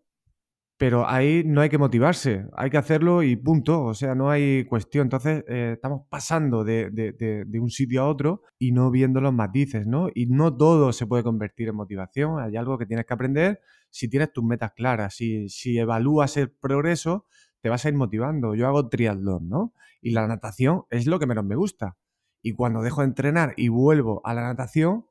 Pero 0.78 1.10
ahí 1.10 1.44
no 1.44 1.62
hay 1.62 1.70
que 1.70 1.80
motivarse, 1.80 2.46
hay 2.56 2.70
que 2.70 2.78
hacerlo 2.78 3.24
y 3.24 3.36
punto. 3.36 3.84
O 3.84 3.94
sea, 3.96 4.14
no 4.14 4.30
hay 4.30 4.66
cuestión. 4.66 5.08
Entonces, 5.08 5.44
eh, 5.48 5.72
estamos 5.74 6.04
pasando 6.08 6.64
de, 6.64 7.46
un 7.60 7.70
sitio 7.72 8.04
a 8.04 8.08
otro 8.08 8.44
y 8.60 8.72
no 8.72 8.92
viendo 8.92 9.20
los 9.20 9.34
matices, 9.34 9.88
¿no? 9.88 10.10
Y 10.14 10.28
no 10.28 10.56
todo 10.56 10.94
se 10.94 11.08
puede 11.08 11.24
convertir 11.24 11.70
en 11.70 11.76
motivación. 11.76 12.40
Hay 12.40 12.56
algo 12.56 12.78
que 12.78 12.86
tienes 12.86 13.06
que 13.08 13.14
aprender 13.14 13.62
si 13.90 14.08
tienes 14.08 14.32
tus 14.32 14.44
metas 14.44 14.74
claras. 14.74 15.16
Si, 15.16 15.50
si 15.50 15.80
evalúas 15.80 16.38
el 16.38 16.52
progreso, 16.52 17.26
te 17.62 17.70
vas 17.70 17.86
a 17.86 17.90
ir 17.90 17.96
motivando. 17.96 18.54
Yo 18.54 18.68
hago 18.68 18.88
triatlón, 18.88 19.50
¿no? 19.50 19.74
Y 20.02 20.12
la 20.12 20.28
natación 20.28 20.84
es 20.90 21.08
lo 21.08 21.20
que 21.20 21.26
menos 21.26 21.44
me 21.44 21.56
gusta 21.56 21.98
Y 22.42 22.54
cuando 22.54 22.82
dejo 22.82 23.02
de 23.02 23.08
entrenar 23.08 23.54
y 23.58 23.70
vuelvo 23.70 24.22
a 24.24 24.34
la 24.34 24.44
natación, 24.44 25.06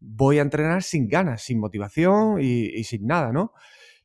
voy 0.00 0.38
a 0.38 0.42
entrenar 0.42 0.82
sin 0.82 1.08
ganas, 1.08 1.42
sin 1.42 1.60
motivación 1.60 2.38
y, 2.40 2.82
sin 2.84 3.06
nada, 3.06 3.32
¿no? 3.32 3.52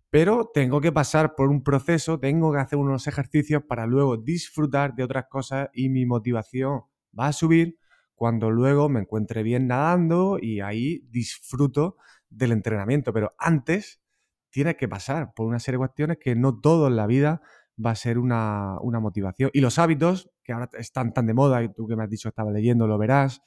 Pero 0.09 0.49
tengo 0.53 0.79
que 0.79 0.91
pasar 0.91 1.35
por 1.35 1.49
un 1.49 1.63
proceso, 1.63 2.19
tengo 2.19 2.53
que 2.53 2.59
hacer 2.59 2.79
unos 2.79 3.07
ejercicios 3.07 3.63
para 3.63 3.85
luego 3.85 4.17
disfrutar 4.17 4.95
de 4.95 5.03
otras 5.03 5.25
cosas 5.29 5.69
y 5.73 5.89
mi 5.89 6.05
motivación 6.05 6.83
va 7.17 7.27
a 7.27 7.33
subir 7.33 7.77
cuando 8.15 8.49
luego 8.49 8.89
me 8.89 9.01
encuentre 9.01 9.43
bien 9.43 9.67
nadando 9.67 10.39
y 10.41 10.61
ahí 10.61 11.05
disfruto 11.09 11.97
del 12.29 12.51
entrenamiento. 12.51 13.13
Pero 13.13 13.35
antes 13.37 14.01
tienes 14.49 14.75
que 14.75 14.87
pasar 14.87 15.33
por 15.35 15.45
una 15.45 15.59
serie 15.59 15.75
de 15.75 15.79
cuestiones 15.79 16.17
que 16.19 16.35
no 16.35 16.59
todo 16.59 16.87
en 16.87 16.95
la 16.95 17.05
vida 17.05 17.41
va 17.83 17.91
a 17.91 17.95
ser 17.95 18.17
una, 18.17 18.79
motivación. 18.81 19.51
Y 19.53 19.61
los 19.61 19.77
hábitos, 19.77 20.31
que 20.43 20.53
ahora 20.53 20.69
están 20.79 21.13
tan 21.13 21.27
de 21.27 21.33
moda, 21.33 21.61
y 21.63 21.71
tú 21.71 21.87
que 21.87 21.95
me 21.95 22.03
has 22.03 22.09
dicho 22.09 22.29
estaba 22.29 22.51
leyendo, 22.51 22.87
lo 22.87 22.97
verás, 22.97 23.41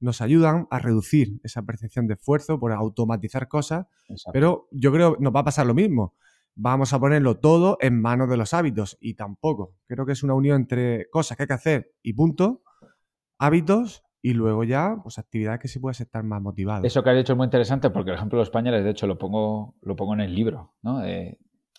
nos 0.00 0.20
ayudan 0.20 0.66
a 0.70 0.78
reducir 0.78 1.40
esa 1.42 1.62
percepción 1.62 2.06
de 2.06 2.14
esfuerzo 2.14 2.58
por 2.58 2.72
automatizar 2.72 3.48
cosas, 3.48 3.86
pero 4.32 4.68
yo 4.70 4.92
creo 4.92 5.16
que 5.16 5.22
nos 5.22 5.34
va 5.34 5.40
a 5.40 5.44
pasar 5.44 5.66
lo 5.66 5.74
mismo. 5.74 6.14
Vamos 6.56 6.92
a 6.92 7.00
ponerlo 7.00 7.38
todo 7.38 7.78
en 7.80 8.00
manos 8.00 8.28
de 8.28 8.36
los 8.36 8.54
hábitos 8.54 8.96
y 9.00 9.14
tampoco. 9.14 9.74
Creo 9.86 10.06
que 10.06 10.12
es 10.12 10.22
una 10.22 10.34
unión 10.34 10.62
entre 10.62 11.08
cosas 11.10 11.36
que 11.36 11.44
hay 11.44 11.46
que 11.48 11.54
hacer 11.54 11.92
y 12.02 12.12
punto, 12.12 12.62
hábitos 13.38 14.04
y 14.22 14.32
luego 14.32 14.64
ya, 14.64 14.96
pues 15.02 15.18
actividades 15.18 15.60
que 15.60 15.68
sí 15.68 15.78
puedes 15.78 16.00
estar 16.00 16.22
más 16.22 16.40
motivado. 16.40 16.84
Eso 16.84 17.02
que 17.02 17.10
has 17.10 17.16
dicho 17.16 17.32
es 17.32 17.36
muy 17.36 17.44
interesante 17.44 17.90
porque 17.90 18.10
el 18.10 18.16
ejemplo 18.16 18.38
de 18.38 18.40
los 18.40 18.48
españoles, 18.48 18.84
de 18.84 18.90
hecho, 18.90 19.06
lo 19.06 19.18
pongo, 19.18 19.74
lo 19.82 19.96
pongo 19.96 20.14
en 20.14 20.20
el 20.20 20.34
libro, 20.34 20.74
¿no? 20.82 21.02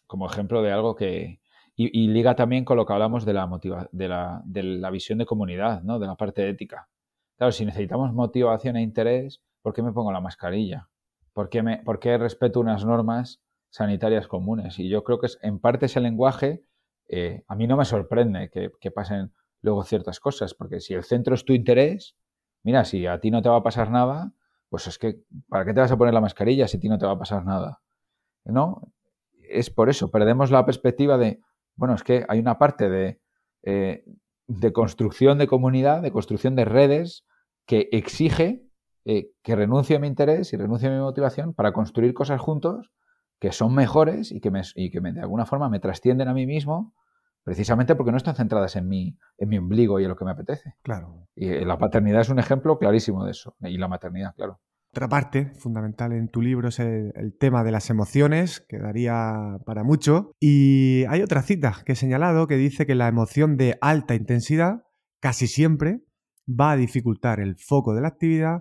como 0.06 0.28
ejemplo 0.28 0.62
de 0.62 0.72
algo 0.72 0.96
que, 0.96 1.40
y, 1.76 2.08
liga 2.08 2.36
también 2.36 2.64
con 2.64 2.78
lo 2.78 2.86
que 2.86 2.94
hablamos 2.94 3.26
de 3.26 3.34
la, 3.34 3.48
motiva 3.48 3.90
de, 3.92 4.08
la, 4.08 4.42
de 4.46 4.64
la 4.64 4.90
visión 4.92 5.18
de 5.18 5.26
comunidad, 5.26 5.82
¿no? 5.84 6.00
de 6.00 6.08
la 6.08 6.16
parte 6.16 6.48
ética. 6.48 6.88
Claro, 7.38 7.52
si 7.52 7.66
necesitamos 7.66 8.14
motivación 8.14 8.78
e 8.78 8.82
interés, 8.82 9.42
¿por 9.62 9.74
qué 9.74 9.82
me 9.82 9.92
pongo 9.92 10.12
la 10.12 10.22
mascarilla? 10.22 10.90
¿Por 11.34 11.50
qué, 11.50 11.64
me, 11.64 11.78
por 11.80 12.00
qué 12.00 12.18
respeto 12.18 12.62
unas 12.62 12.86
normas 12.86 13.42
sanitarias 13.70 14.28
comunes? 14.28 14.80
Y 14.80 14.88
yo 14.88 15.04
creo 15.04 15.20
que 15.20 15.26
es, 15.26 15.38
en 15.42 15.60
parte 15.60 15.88
ese 15.88 16.00
lenguaje, 16.00 16.64
eh, 17.10 17.44
a 17.48 17.56
mí 17.56 17.68
no 17.68 17.76
me 17.76 17.84
sorprende 17.84 18.50
que, 18.50 18.92
pasen 18.92 19.34
luego 19.62 19.84
ciertas 19.84 20.20
cosas, 20.20 20.54
porque 20.54 20.80
si 20.80 20.94
el 20.94 21.04
centro 21.04 21.36
es 21.36 21.44
tu 21.44 21.52
interés, 21.52 22.16
mira, 22.64 22.86
si 22.86 23.06
a 23.06 23.20
ti 23.20 23.32
no 23.32 23.42
te 23.42 23.50
va 23.50 23.58
a 23.58 23.64
pasar 23.64 23.92
nada, 23.92 24.32
pues 24.70 24.88
es 24.88 24.98
que, 24.98 25.22
¿para 25.50 25.66
qué 25.66 25.74
te 25.74 25.82
vas 25.82 25.92
a 25.92 25.98
poner 25.98 26.14
la 26.14 26.22
mascarilla 26.22 26.68
si 26.68 26.78
a 26.78 26.80
ti 26.80 26.88
no 26.88 26.98
te 26.98 27.06
va 27.06 27.14
a 27.14 27.20
pasar 27.20 27.46
nada? 27.46 27.82
¿No? 28.46 28.94
Es 29.50 29.70
por 29.70 29.90
eso, 29.90 30.10
perdemos 30.10 30.52
la 30.52 30.66
perspectiva 30.66 31.18
de, 31.18 31.42
bueno, 31.76 31.96
es 31.96 32.04
que 32.04 32.26
hay 32.30 32.40
una 32.40 32.58
parte 32.58 33.20
eh, 33.64 34.06
de, 34.48 34.74
construcción 34.74 35.38
de 35.38 35.48
comunidad, 35.48 36.02
de 36.02 36.12
construcción 36.12 36.56
de 36.56 36.66
redes, 36.66 37.26
que 37.66 37.90
exige 37.92 38.66
eh, 39.06 39.30
que 39.44 39.56
renuncie 39.56 39.96
a 39.96 40.00
mi 40.00 40.08
interés 40.08 40.52
y 40.54 40.58
renuncie 40.58 40.90
a 40.90 40.92
mi 40.92 41.00
motivación 41.00 41.54
para 41.54 41.74
construir 41.74 42.14
cosas 42.14 42.42
juntos 42.42 42.92
que 43.40 43.52
son 43.52 43.76
mejores 43.76 44.32
y 44.32 44.40
que, 44.40 44.50
me, 44.50 44.62
y 44.76 44.90
que 44.90 45.00
de 45.00 45.22
alguna 45.22 45.46
forma 45.46 45.70
me 45.70 45.80
trascienden 45.80 46.28
a 46.28 46.34
mí 46.34 46.48
mismo, 46.48 46.94
precisamente 47.44 47.96
porque 47.96 48.12
no 48.12 48.18
están 48.18 48.36
centradas 48.36 48.76
en 48.76 48.88
mi, 48.88 49.18
en 49.38 49.50
mi 49.50 49.58
ombligo 49.60 50.00
y 50.00 50.04
en 50.04 50.10
lo 50.10 50.16
que 50.16 50.26
me 50.26 50.32
apetece. 50.32 50.76
Claro. 50.82 51.28
Y 51.36 51.50
eh, 51.50 51.66
la 51.66 51.78
paternidad 51.78 52.22
es 52.22 52.30
un 52.30 52.40
ejemplo 52.40 52.80
clarísimo 52.80 53.26
de 53.26 53.32
eso. 53.32 53.56
Y 53.62 53.78
la 53.78 53.88
maternidad, 53.88 54.34
claro. 54.36 54.60
Otra 54.96 55.10
parte 55.10 55.52
fundamental 55.58 56.14
en 56.14 56.30
tu 56.30 56.42
libro 56.42 56.70
es 56.70 56.80
el, 56.80 57.36
tema 57.38 57.66
de 57.66 57.72
las 57.74 57.90
emociones, 57.90 58.62
que 58.62 58.80
daría 58.80 59.58
para 59.66 59.84
mucho. 59.84 60.32
Y 60.40 61.04
hay 61.10 61.22
otra 61.22 61.42
cita 61.42 61.84
que 61.86 61.92
he 61.92 61.96
señalado 61.98 62.48
que 62.48 62.56
dice 62.56 62.86
que 62.86 62.96
la 62.96 63.10
emoción 63.10 63.58
de 63.58 63.78
alta 63.82 64.16
intensidad 64.16 64.84
casi 65.20 65.48
siempre 65.48 66.00
va 66.48 66.72
a 66.72 66.78
dificultar 66.78 67.42
el 67.42 67.58
foco 67.58 67.94
de 67.94 68.04
la 68.04 68.08
actividad, 68.08 68.60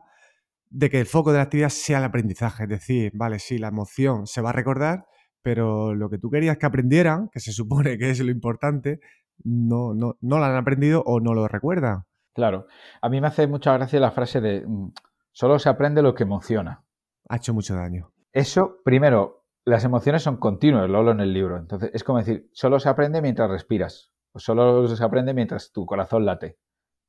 de 0.71 0.91
que 0.91 0.99
el 0.99 1.07
foco 1.07 1.31
de 1.31 1.39
la 1.39 1.45
actividad 1.45 1.69
sea 1.69 1.99
el 1.99 2.05
aprendizaje. 2.05 2.65
Es 2.65 2.69
decir, 2.69 3.13
vale, 3.15 3.39
sí, 3.39 3.59
la 3.59 3.69
emoción 3.69 4.27
se 4.27 4.41
va 4.41 4.51
a 4.51 4.55
recordar, 4.55 5.05
pero 5.41 5.95
lo 5.95 6.11
que 6.11 6.19
tú 6.19 6.31
querías 6.31 6.59
que 6.59 6.67
aprendieran, 6.67 7.29
que 7.31 7.39
se 7.39 7.53
supone 7.53 7.97
que 7.97 8.11
es 8.11 8.19
lo 8.19 8.33
importante, 8.33 8.99
no, 9.45 9.95
no, 9.95 10.17
no 10.21 10.39
lo 10.39 10.45
han 10.45 10.57
aprendido 10.57 11.01
o 11.07 11.21
no 11.21 11.33
lo 11.33 11.47
recuerdan. 11.47 12.03
Claro. 12.35 12.67
A 13.01 13.09
mí 13.09 13.21
me 13.21 13.29
hace 13.29 13.47
mucha 13.47 13.73
gracia 13.75 14.01
la 14.01 14.11
frase 14.11 14.41
de 14.41 14.65
mm, 14.67 14.89
Solo 15.35 15.59
se 15.59 15.69
aprende 15.69 16.01
lo 16.01 16.15
que 16.15 16.23
emociona. 16.23 16.85
Ha 17.29 17.37
hecho 17.37 17.53
mucho 17.53 17.75
daño. 17.75 18.13
Eso, 18.33 18.79
primero, 18.85 19.45
las 19.65 19.85
emociones 19.85 20.23
son 20.23 20.37
continuas, 20.37 20.89
lo 20.89 20.99
hablo 20.99 21.11
en 21.11 21.19
el 21.19 21.33
libro. 21.33 21.59
Entonces, 21.59 21.91
es 21.93 22.05
como 22.05 22.19
decir, 22.19 22.49
solo 22.53 22.79
se 22.79 22.89
aprende 22.89 23.21
mientras 23.21 23.51
respiras. 23.51 24.13
O 24.31 24.39
solo 24.39 24.87
se 24.87 25.03
aprende 25.03 25.35
mientras 25.35 25.73
tu 25.73 25.87
corazón 25.87 26.25
late. 26.25 26.57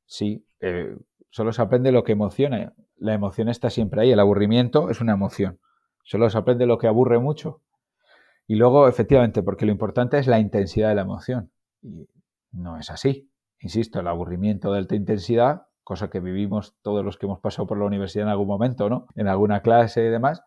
Sí, 0.06 0.44
eh, 0.58 0.96
solo 1.30 1.52
se 1.52 1.62
aprende 1.62 1.92
lo 1.92 2.02
que 2.02 2.12
emociona. 2.12 2.74
La 2.96 3.14
emoción 3.14 3.48
está 3.48 3.70
siempre 3.70 4.00
ahí. 4.00 4.10
El 4.10 4.18
aburrimiento 4.18 4.90
es 4.90 5.00
una 5.00 5.12
emoción. 5.12 5.60
Solo 6.02 6.28
se 6.28 6.36
aprende 6.36 6.66
lo 6.66 6.78
que 6.78 6.88
aburre 6.88 7.20
mucho. 7.20 7.62
Y 8.48 8.56
luego, 8.56 8.88
efectivamente, 8.88 9.44
porque 9.44 9.66
lo 9.66 9.72
importante 9.72 10.18
es 10.18 10.26
la 10.26 10.40
intensidad 10.40 10.88
de 10.88 10.96
la 10.96 11.02
emoción. 11.02 11.52
Y 11.80 12.08
no 12.50 12.76
es 12.76 12.90
así. 12.90 13.30
Insisto, 13.60 14.00
el 14.00 14.08
aburrimiento 14.08 14.72
de 14.72 14.78
alta 14.78 14.96
intensidad 14.96 15.66
cosa 15.86 16.10
que 16.10 16.18
vivimos 16.18 16.74
todos 16.82 17.04
los 17.04 17.16
que 17.16 17.26
hemos 17.26 17.38
pasado 17.38 17.68
por 17.68 17.78
la 17.78 17.84
universidad 17.84 18.24
en 18.24 18.30
algún 18.30 18.48
momento, 18.48 18.90
¿no? 18.90 19.06
En 19.14 19.28
alguna 19.28 19.62
clase 19.62 20.04
y 20.04 20.08
demás. 20.08 20.42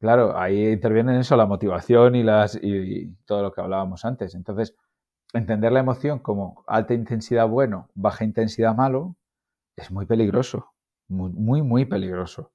Claro, 0.00 0.36
ahí 0.36 0.66
intervienen 0.66 1.14
eso, 1.14 1.36
la 1.36 1.46
motivación 1.46 2.16
y, 2.16 2.24
las, 2.24 2.58
y, 2.60 3.14
todo 3.24 3.42
lo 3.42 3.52
que 3.52 3.60
hablábamos 3.60 4.04
antes. 4.04 4.34
Entonces, 4.34 4.74
entender 5.32 5.70
la 5.70 5.78
emoción 5.78 6.18
como 6.18 6.64
alta 6.66 6.92
intensidad 6.92 7.46
bueno, 7.46 7.88
baja 7.94 8.24
intensidad 8.24 8.74
malo, 8.74 9.14
es 9.76 9.92
muy 9.92 10.06
peligroso, 10.06 10.72
muy, 11.06 11.30
muy, 11.30 11.62
muy 11.62 11.84
peligroso. 11.84 12.50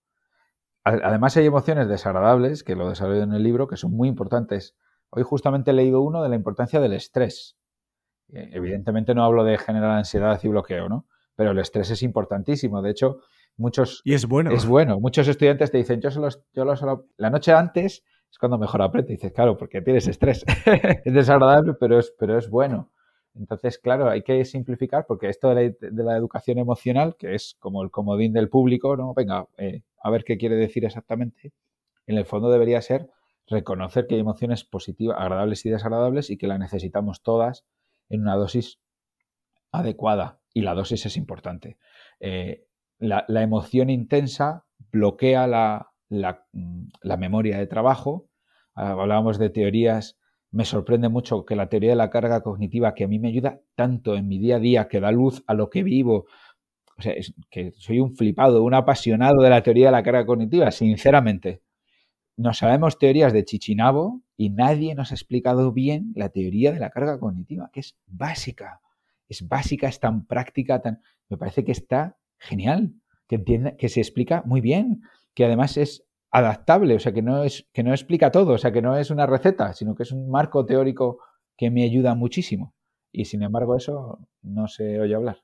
Además 0.84 1.38
hay 1.38 1.45
emociones 1.45 1.88
desagradables, 1.88 2.65
que 2.65 2.76
lo 2.76 2.89
desarrollo 2.89 3.24
en 3.24 3.32
el 3.32 3.43
libro, 3.43 3.70
que 3.70 3.78
son 3.78 3.93
muy 3.93 4.09
importantes. 4.09 4.76
Hoy 5.09 5.24
justamente 5.24 5.72
he 5.72 5.74
leído 5.74 6.01
uno 6.01 6.22
de 6.22 6.28
la 6.28 6.36
importancia 6.36 6.82
del 6.82 6.91
estrés. 6.91 7.57
Eh, 8.34 8.49
evidentemente 8.51 9.15
no 9.15 9.24
hablo 9.24 9.45
de 9.45 9.57
generar 9.57 9.91
ansiedad 9.91 10.38
y 10.43 10.49
bloqueo, 10.49 10.89
¿no? 10.89 11.05
Pero 11.39 11.51
el 11.51 11.59
estrés 11.59 11.89
es 11.89 12.03
importantísimo. 12.03 12.81
De 12.81 12.91
hecho, 12.91 13.21
muchos... 13.55 14.01
Y 14.03 14.13
es 14.13 14.25
bueno. 14.25 14.51
Es 14.51 14.65
bueno. 14.65 14.99
Muchos 14.99 15.25
estudiantes 15.25 15.71
te 15.71 15.77
dicen, 15.77 16.01
yo 16.01 16.11
solo, 16.11 16.27
yo 16.53 16.75
solo, 16.75 17.05
la 17.15 17.29
noche 17.29 17.53
antes 17.53 18.03
es 18.29 18.37
cuando 18.37 18.57
mejor 18.57 18.81
aprende. 18.81 19.13
Y 19.13 19.15
dices, 19.15 19.31
claro, 19.31 19.55
porque 19.55 19.81
tienes 19.81 20.05
estrés. 20.09 20.43
es 21.05 21.13
desagradable, 21.13 21.75
pero 21.79 21.97
es, 21.97 22.13
pero 22.19 22.37
es 22.37 22.49
bueno. 22.49 22.91
Entonces, 23.35 23.79
claro, 23.79 24.09
hay 24.09 24.21
que 24.21 24.43
simplificar 24.43 25.05
porque 25.07 25.29
esto 25.29 25.55
de 25.55 25.77
la, 25.79 26.17
educación 26.17 26.57
emocional, 26.57 27.15
que 27.17 27.35
es 27.35 27.55
como 27.57 27.83
el 27.83 27.89
comodín 27.89 28.33
del 28.33 28.49
público, 28.49 28.97
¿no? 28.97 29.13
Venga, 29.13 29.47
eh, 29.57 29.83
a 30.03 30.09
ver 30.09 30.25
qué 30.25 30.37
quiere 30.37 30.57
decir 30.57 30.83
exactamente. 30.83 31.53
En 32.05 32.17
el 32.17 32.25
fondo 32.25 32.51
debería 32.51 32.81
ser 32.81 33.09
reconocer 33.47 34.07
que 34.07 34.15
hay 34.15 34.19
emociones 34.19 34.65
positivas, 34.65 35.15
agradables 35.17 35.65
y 35.65 35.69
desagradables 35.69 36.31
y 36.31 36.37
que 36.37 36.47
las 36.47 36.59
necesitamos 36.59 37.23
todas 37.23 37.63
en 38.09 38.23
una 38.23 38.35
dosis 38.35 38.81
adecuada 39.72 40.39
y 40.53 40.61
la 40.61 40.74
dosis 40.74 41.05
es 41.05 41.17
importante. 41.17 41.78
Eh, 42.20 42.65
la, 42.99 43.26
emoción 43.28 43.89
intensa 43.89 44.65
bloquea 44.91 45.47
la, 45.47 45.88
memoria 47.17 47.57
de 47.57 47.67
trabajo. 47.67 48.30
Ah, 48.76 48.91
hablábamos 48.91 49.38
de 49.39 49.49
teorías. 49.49 50.17
Me 50.51 50.65
sorprende 50.65 51.09
mucho 51.09 51.45
que 51.45 51.55
la 51.55 51.70
teoría 51.70 51.91
de 51.91 51.95
la 51.95 52.09
carga 52.09 52.41
cognitiva, 52.41 52.93
que 52.95 53.03
a 53.03 53.07
mí 53.07 53.20
me 53.20 53.30
ayuda 53.30 53.61
tanto 53.76 54.15
en 54.15 54.28
mi 54.28 54.39
día 54.39 54.57
a 54.57 54.59
día, 54.59 54.88
que 54.88 54.99
da 54.99 55.11
luz 55.11 55.43
a 55.47 55.53
lo 55.53 55.70
que 55.70 55.84
vivo, 55.84 56.26
o 56.97 57.01
sea, 57.01 57.13
que 57.49 57.72
soy 57.78 57.99
un 57.99 58.15
flipado, 58.15 58.63
un 58.63 58.74
apasionado 58.74 59.41
de 59.43 59.49
la 59.49 59.63
teoría 59.63 59.88
de 59.88 59.91
la 59.91 60.03
carga 60.03 60.26
cognitiva, 60.26 60.72
sinceramente. 60.72 61.61
Nos 62.36 62.57
sabemos 62.57 62.97
teorías 62.97 63.32
de 63.32 63.45
Chichinabo 63.45 64.24
y 64.36 64.49
nadie 64.49 64.95
nos 64.95 65.11
ha 65.11 65.15
explicado 65.15 65.72
bien 65.72 66.11
la 66.15 66.30
teoría 66.30 66.72
de 66.72 66.80
la 66.80 66.89
carga 66.89 67.20
cognitiva, 67.20 67.70
que 67.72 67.82
es 67.82 67.97
básica 68.07 68.82
es 69.30 69.47
básica, 69.47 69.88
es 69.88 69.99
tan 69.99 70.25
práctica, 70.25 70.82
tan... 70.82 71.01
me 71.30 71.38
parece 71.38 71.63
que 71.63 71.71
está 71.71 72.17
genial, 72.38 72.95
que, 73.27 73.36
entiende, 73.36 73.77
que 73.77 73.89
se 73.89 74.01
explica 74.01 74.43
muy 74.45 74.59
bien, 74.59 75.01
que 75.34 75.45
además 75.45 75.77
es 75.77 76.05
adaptable, 76.32 76.95
o 76.95 76.99
sea, 76.99 77.13
que 77.13 77.21
no, 77.21 77.43
es, 77.43 77.67
que 77.73 77.84
no 77.84 77.91
explica 77.91 78.32
todo, 78.32 78.53
o 78.53 78.57
sea, 78.57 78.71
que 78.71 78.82
no 78.82 78.97
es 78.97 79.11
una 79.11 79.25
receta, 79.25 79.73
sino 79.73 79.95
que 79.95 80.03
es 80.03 80.11
un 80.11 80.30
marco 80.30 80.65
teórico 80.65 81.19
que 81.55 81.71
me 81.71 81.84
ayuda 81.84 82.15
muchísimo. 82.15 82.73
Y 83.11 83.25
sin 83.25 83.41
embargo 83.41 83.75
eso 83.75 84.27
no 84.41 84.67
se 84.67 84.99
oye 84.99 85.15
hablar 85.15 85.38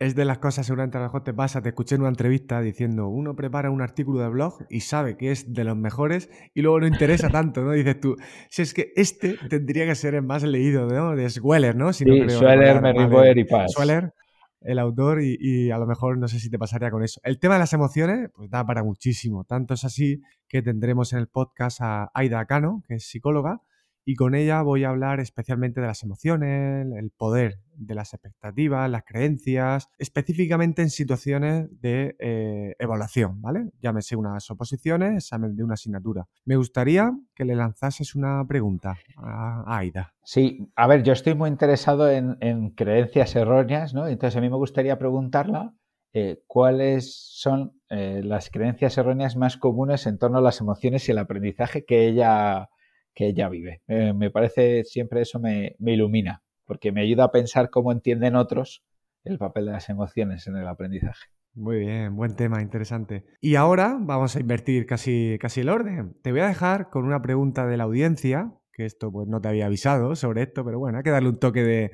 es 0.00 0.14
de 0.14 0.24
las 0.24 0.38
cosas, 0.38 0.66
seguramente 0.66 0.96
a 0.96 1.00
lo 1.00 1.06
mejor 1.06 1.24
te 1.24 1.34
pasa, 1.34 1.60
te 1.60 1.70
escuché 1.70 1.96
en 1.96 2.02
una 2.02 2.10
entrevista 2.10 2.60
diciendo, 2.60 3.08
uno 3.08 3.34
prepara 3.34 3.70
un 3.70 3.82
artículo 3.82 4.20
de 4.20 4.28
blog 4.28 4.64
y 4.70 4.80
sabe 4.80 5.16
que 5.16 5.32
es 5.32 5.52
de 5.52 5.64
los 5.64 5.76
mejores 5.76 6.30
y 6.54 6.62
luego 6.62 6.80
no 6.80 6.86
interesa 6.86 7.28
tanto, 7.30 7.62
¿no? 7.62 7.72
Dices 7.72 7.98
tú, 8.00 8.16
si 8.48 8.62
es 8.62 8.74
que 8.74 8.92
este 8.94 9.36
tendría 9.48 9.86
que 9.86 9.96
ser 9.96 10.14
el 10.14 10.22
más 10.22 10.44
leído, 10.44 10.86
¿no? 10.86 11.16
De 11.16 11.28
Sweller, 11.28 11.74
¿no? 11.74 11.92
Si 11.92 12.04
sí, 12.04 12.30
Sweller, 12.30 13.38
y 13.38 13.44
Paz. 13.44 13.72
Sweller, 13.72 14.12
el 14.60 14.78
autor, 14.78 15.20
y, 15.20 15.70
a 15.70 15.78
lo 15.78 15.86
mejor 15.86 16.16
no 16.18 16.28
sé 16.28 16.38
si 16.38 16.48
te 16.48 16.58
pasaría 16.58 16.90
con 16.90 17.02
eso. 17.02 17.20
El 17.24 17.40
tema 17.40 17.54
de 17.54 17.60
las 17.60 17.72
emociones, 17.72 18.30
pues 18.34 18.50
da 18.50 18.64
para 18.64 18.84
muchísimo. 18.84 19.44
Tanto 19.44 19.74
es 19.74 19.84
así 19.84 20.22
que 20.48 20.62
tendremos 20.62 21.12
en 21.12 21.18
el 21.18 21.26
podcast 21.26 21.80
a 21.80 22.10
Aida 22.14 22.44
Cano, 22.46 22.84
que 22.86 22.94
es 22.94 23.04
psicóloga, 23.08 23.62
y 24.08 24.14
con 24.14 24.34
ella 24.34 24.62
voy 24.62 24.84
a 24.84 24.88
hablar 24.88 25.20
especialmente 25.20 25.82
de 25.82 25.86
las 25.86 26.02
emociones, 26.02 26.86
el 26.96 27.10
poder 27.10 27.58
de 27.74 27.94
las 27.94 28.14
expectativas, 28.14 28.90
las 28.90 29.04
creencias, 29.04 29.90
específicamente 29.98 30.80
en 30.80 30.88
situaciones 30.88 31.68
de 31.82 32.16
eh, 32.18 32.74
evaluación, 32.78 33.42
¿vale? 33.42 33.68
Llámese 33.82 34.16
unas 34.16 34.50
oposiciones, 34.50 35.24
examen 35.24 35.54
de 35.54 35.62
una 35.62 35.74
asignatura. 35.74 36.26
Me 36.46 36.56
gustaría 36.56 37.12
que 37.34 37.44
le 37.44 37.54
lanzases 37.54 38.14
una 38.14 38.42
pregunta 38.48 38.96
a, 39.18 39.76
Aida. 39.76 40.14
Sí, 40.24 40.70
a 40.74 40.86
ver, 40.86 41.02
yo 41.02 41.12
estoy 41.12 41.34
muy 41.34 41.50
interesado 41.50 42.10
en, 42.10 42.38
creencias 42.70 43.36
erróneas, 43.36 43.92
¿no? 43.92 44.08
Entonces 44.08 44.38
a 44.38 44.40
mí 44.40 44.48
me 44.48 44.56
gustaría 44.56 44.98
preguntarla 44.98 45.74
eh, 46.14 46.40
cuáles 46.46 47.14
son 47.14 47.78
eh, 47.90 48.22
las 48.24 48.48
creencias 48.48 48.96
erróneas 48.96 49.36
más 49.36 49.58
comunes 49.58 50.06
en 50.06 50.16
torno 50.16 50.38
a 50.38 50.40
las 50.40 50.62
emociones 50.62 51.06
y 51.06 51.12
el 51.12 51.18
aprendizaje 51.18 51.84
que 51.84 52.08
ella 52.08 52.70
que 53.18 53.26
ella 53.26 53.48
vive. 53.48 53.82
Eh, 53.88 54.12
me 54.12 54.30
parece 54.30 54.84
siempre 54.84 55.22
eso 55.22 55.40
me, 55.40 55.74
ilumina, 55.80 56.44
porque 56.64 56.92
me 56.92 57.00
ayuda 57.00 57.24
a 57.24 57.32
pensar 57.32 57.68
cómo 57.68 57.90
entienden 57.90 58.36
otros 58.36 58.84
el 59.24 59.38
papel 59.38 59.66
de 59.66 59.72
las 59.72 59.88
emociones 59.88 60.46
en 60.46 60.56
el 60.56 60.68
aprendizaje. 60.68 61.26
Muy 61.52 61.80
bien, 61.80 62.14
buen 62.14 62.36
tema, 62.36 62.62
interesante. 62.62 63.24
Y 63.40 63.56
ahora 63.56 63.98
vamos 64.00 64.36
a 64.36 64.40
invertir 64.40 64.86
casi, 64.86 65.36
casi 65.40 65.62
el 65.62 65.68
orden. 65.68 66.14
Te 66.22 66.30
voy 66.30 66.42
a 66.42 66.46
dejar 66.46 66.90
con 66.90 67.06
una 67.06 67.20
pregunta 67.20 67.66
de 67.66 67.76
la 67.76 67.84
audiencia, 67.84 68.52
que 68.72 68.84
esto 68.84 69.10
pues 69.10 69.26
no 69.26 69.40
te 69.40 69.48
había 69.48 69.66
avisado 69.66 70.14
sobre 70.14 70.42
esto, 70.42 70.64
pero 70.64 70.78
bueno, 70.78 70.98
hay 70.98 71.02
que 71.02 71.10
darle 71.10 71.30
un 71.30 71.40
toque 71.40 71.90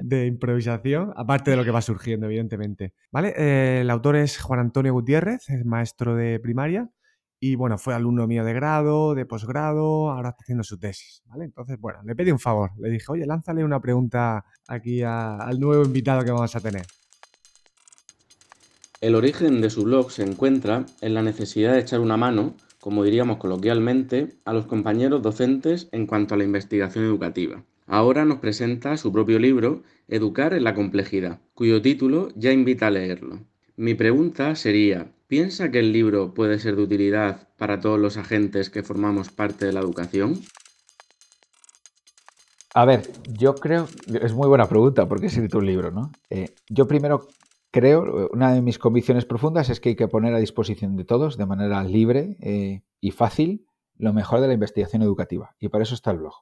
de, 0.00 0.26
improvisación, 0.26 1.12
aparte 1.14 1.52
de 1.52 1.58
lo 1.58 1.64
que 1.64 1.70
va 1.70 1.80
surgiendo, 1.80 2.26
evidentemente. 2.26 2.92
¿Vale? 3.12 3.34
Eh, 3.36 3.82
el 3.82 3.90
autor 3.90 4.16
es 4.16 4.40
Juan 4.40 4.58
Antonio 4.58 4.92
Gutiérrez, 4.92 5.48
es 5.48 5.64
maestro 5.64 6.16
de 6.16 6.40
primaria 6.40 6.90
y 7.52 7.54
bueno, 7.54 7.78
fue 7.78 7.94
alumno 7.94 8.26
mío 8.26 8.44
de 8.44 8.52
grado, 8.52 9.14
de 9.14 9.24
posgrado, 9.24 10.10
ahora 10.10 10.30
está 10.30 10.42
haciendo 10.42 10.64
su 10.64 10.78
tesis, 10.78 11.22
¿vale? 11.26 11.44
Entonces, 11.44 11.78
bueno, 11.78 12.00
le 12.04 12.16
pedí 12.16 12.32
un 12.32 12.38
favor, 12.38 12.70
le 12.78 12.90
dije, 12.90 13.04
oye, 13.08 13.24
lánzale 13.26 13.64
una 13.64 13.80
pregunta 13.80 14.44
aquí 14.66 15.02
al 15.02 15.60
nuevo 15.60 15.84
invitado 15.84 16.24
que 16.24 16.32
vamos 16.32 16.54
a 16.56 16.60
tener. 16.60 16.86
El 19.00 19.14
origen 19.14 19.60
de 19.60 19.70
su 19.70 19.84
blog 19.84 20.10
se 20.10 20.24
encuentra 20.24 20.86
en 21.00 21.14
la 21.14 21.22
necesidad 21.22 21.74
de 21.74 21.80
echar 21.80 22.00
una 22.00 22.16
mano, 22.16 22.54
como 22.80 23.04
diríamos 23.04 23.36
coloquialmente, 23.36 24.38
a 24.44 24.52
los 24.52 24.66
compañeros 24.66 25.22
docentes 25.22 25.88
en 25.92 26.06
cuanto 26.06 26.34
a 26.34 26.38
la 26.38 26.44
investigación 26.44 27.04
educativa. 27.04 27.62
Ahora 27.86 28.24
nos 28.24 28.38
presenta 28.38 28.96
su 28.96 29.12
propio 29.12 29.38
libro, 29.38 29.82
Educar 30.08 30.54
en 30.54 30.64
la 30.64 30.74
complejidad, 30.74 31.40
cuyo 31.54 31.82
título 31.82 32.30
ya 32.36 32.52
invita 32.52 32.86
a 32.86 32.90
leerlo. 32.90 33.40
Mi 33.76 33.94
pregunta 33.94 34.54
sería, 34.54 35.12
¿Piensa 35.28 35.72
que 35.72 35.80
el 35.80 35.92
libro 35.92 36.34
puede 36.34 36.60
ser 36.60 36.76
de 36.76 36.82
utilidad 36.82 37.48
para 37.58 37.80
todos 37.80 37.98
los 37.98 38.16
agentes 38.16 38.70
que 38.70 38.84
formamos 38.84 39.30
parte 39.30 39.66
de 39.66 39.72
la 39.72 39.80
educación? 39.80 40.40
A 42.74 42.84
ver, 42.84 43.10
yo 43.32 43.56
creo, 43.56 43.88
es 44.22 44.34
muy 44.34 44.46
buena 44.46 44.68
pregunta 44.68 45.08
porque 45.08 45.24
he 45.24 45.28
escrito 45.28 45.58
un 45.58 45.66
libro, 45.66 45.90
¿no? 45.90 46.12
Eh, 46.30 46.54
yo 46.68 46.86
primero 46.86 47.26
creo, 47.72 48.28
una 48.32 48.52
de 48.52 48.62
mis 48.62 48.78
convicciones 48.78 49.24
profundas 49.24 49.68
es 49.68 49.80
que 49.80 49.90
hay 49.90 49.96
que 49.96 50.06
poner 50.06 50.32
a 50.32 50.38
disposición 50.38 50.96
de 50.96 51.04
todos, 51.04 51.36
de 51.36 51.46
manera 51.46 51.82
libre 51.82 52.36
eh, 52.40 52.82
y 53.00 53.10
fácil, 53.10 53.66
lo 53.96 54.12
mejor 54.12 54.40
de 54.40 54.46
la 54.46 54.54
investigación 54.54 55.02
educativa. 55.02 55.56
Y 55.58 55.70
para 55.70 55.82
eso 55.82 55.94
está 55.94 56.12
el 56.12 56.18
blog. 56.18 56.34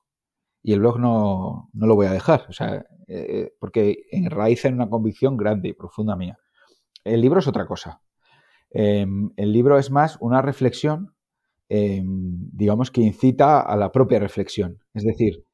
Y 0.62 0.74
el 0.74 0.80
blog 0.80 0.98
no, 0.98 1.70
lo 1.72 1.94
voy 1.94 2.06
a 2.06 2.12
dejar, 2.12 2.46
o 2.50 2.52
sea, 2.52 2.84
eh, 3.06 3.54
porque 3.58 4.04
enraiza 4.10 4.68
en 4.68 4.74
una 4.74 4.90
convicción 4.90 5.38
grande 5.38 5.68
y 5.68 5.72
profunda 5.72 6.16
mía. 6.16 6.38
El 7.02 7.22
libro 7.22 7.40
es 7.40 7.46
otra 7.46 7.66
cosa. 7.66 8.02
Em, 8.74 9.30
el 9.36 9.52
libro 9.52 9.78
es 9.78 9.90
más 9.90 10.18
una 10.20 10.42
reflexión, 10.42 11.14
em, 11.68 12.36
digamos, 12.52 12.90
que 12.90 13.00
incita 13.00 13.60
a 13.60 13.76
la 13.76 13.92
propia 13.92 14.18
reflexión. 14.18 14.80
Es 14.94 15.04
decir, 15.04 15.44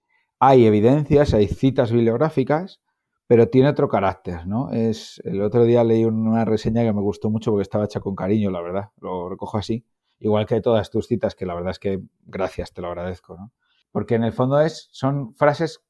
hay 0.41 0.67
evidencias, 0.67 1.35
hay 1.35 1.47
citas 1.47 1.93
bibliográficas, 1.93 2.81
pero 3.27 3.49
tiene 3.49 3.69
otro 3.69 3.89
carácter, 3.89 4.47
¿no? 4.47 4.73
Es, 4.73 5.21
el 5.25 5.43
otro 5.43 5.65
día 5.65 5.85
leí 5.85 6.05
una 6.05 6.45
reseña 6.47 6.83
que 6.83 6.95
me 6.95 7.03
gustó 7.03 7.31
mucho 7.31 7.51
porque 7.53 7.63
estaba 7.63 7.85
hecha 7.85 8.01
con 8.01 8.17
cariño, 8.17 8.51
la 8.51 8.63
verdad, 8.63 8.91
lo 9.01 9.29
recojo 9.29 9.59
así, 9.59 9.85
igual 10.19 10.47
que 10.47 10.61
todas 10.63 10.91
tus 10.91 11.07
citas, 11.07 11.35
que 11.35 11.47
la 11.47 11.55
verdad 11.55 11.73
es 11.73 11.79
que 11.79 12.01
gracias, 12.25 12.73
te 12.73 12.81
lo 12.81 12.89
agradezco, 12.89 13.37
¿no? 13.37 13.53
Porque 13.93 14.15
en 14.15 14.25
el 14.25 14.33
fondo 14.33 14.61
es, 14.61 14.89
son 14.93 15.35
frases 15.35 15.83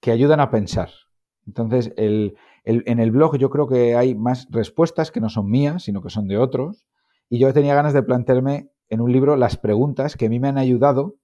que 0.00 0.12
ayudan 0.12 0.40
a 0.40 0.50
pensar. 0.50 0.90
Entonces, 1.46 1.92
el, 1.96 2.36
en 2.64 3.00
el 3.00 3.10
blog 3.10 3.36
yo 3.38 3.50
creo 3.50 3.66
que 3.66 3.96
hay 3.96 4.14
más 4.14 4.46
respuestas 4.50 5.10
que 5.10 5.20
no 5.20 5.28
son 5.28 5.50
mías, 5.50 5.84
sino 5.84 6.02
que 6.02 6.10
son 6.10 6.28
de 6.28 6.38
otros. 6.38 6.84
Y 7.28 7.38
yo 7.38 7.52
tenía 7.52 7.74
ganas 7.74 7.92
de 7.92 8.02
plantearme 8.02 8.70
en 8.88 9.00
un 9.00 9.12
libro 9.12 9.36
las 9.36 9.56
preguntas 9.56 10.16
que 10.16 10.26
a 10.26 10.28
mí 10.28 10.40
me 10.40 10.48
han 10.48 10.58
ayudado 10.58 11.16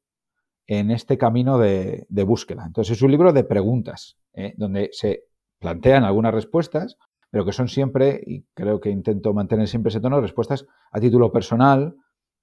en 0.66 0.90
este 0.90 1.18
camino 1.18 1.58
de, 1.58 2.06
búsqueda. 2.08 2.64
Entonces 2.66 2.96
es 2.96 3.02
un 3.02 3.10
libro 3.10 3.32
de 3.32 3.44
preguntas, 3.44 4.16
¿eh? 4.34 4.54
donde 4.56 4.90
se 4.92 5.24
plantean 5.58 6.04
algunas 6.04 6.34
respuestas, 6.34 6.96
pero 7.30 7.44
que 7.44 7.52
son 7.52 7.68
siempre, 7.68 8.20
y 8.24 8.44
creo 8.54 8.80
que 8.80 8.90
intento 8.90 9.34
mantener 9.34 9.68
siempre 9.68 9.90
ese 9.90 10.00
tono, 10.00 10.20
respuestas 10.20 10.66
a 10.90 11.00
título 11.00 11.32
personal, 11.32 11.96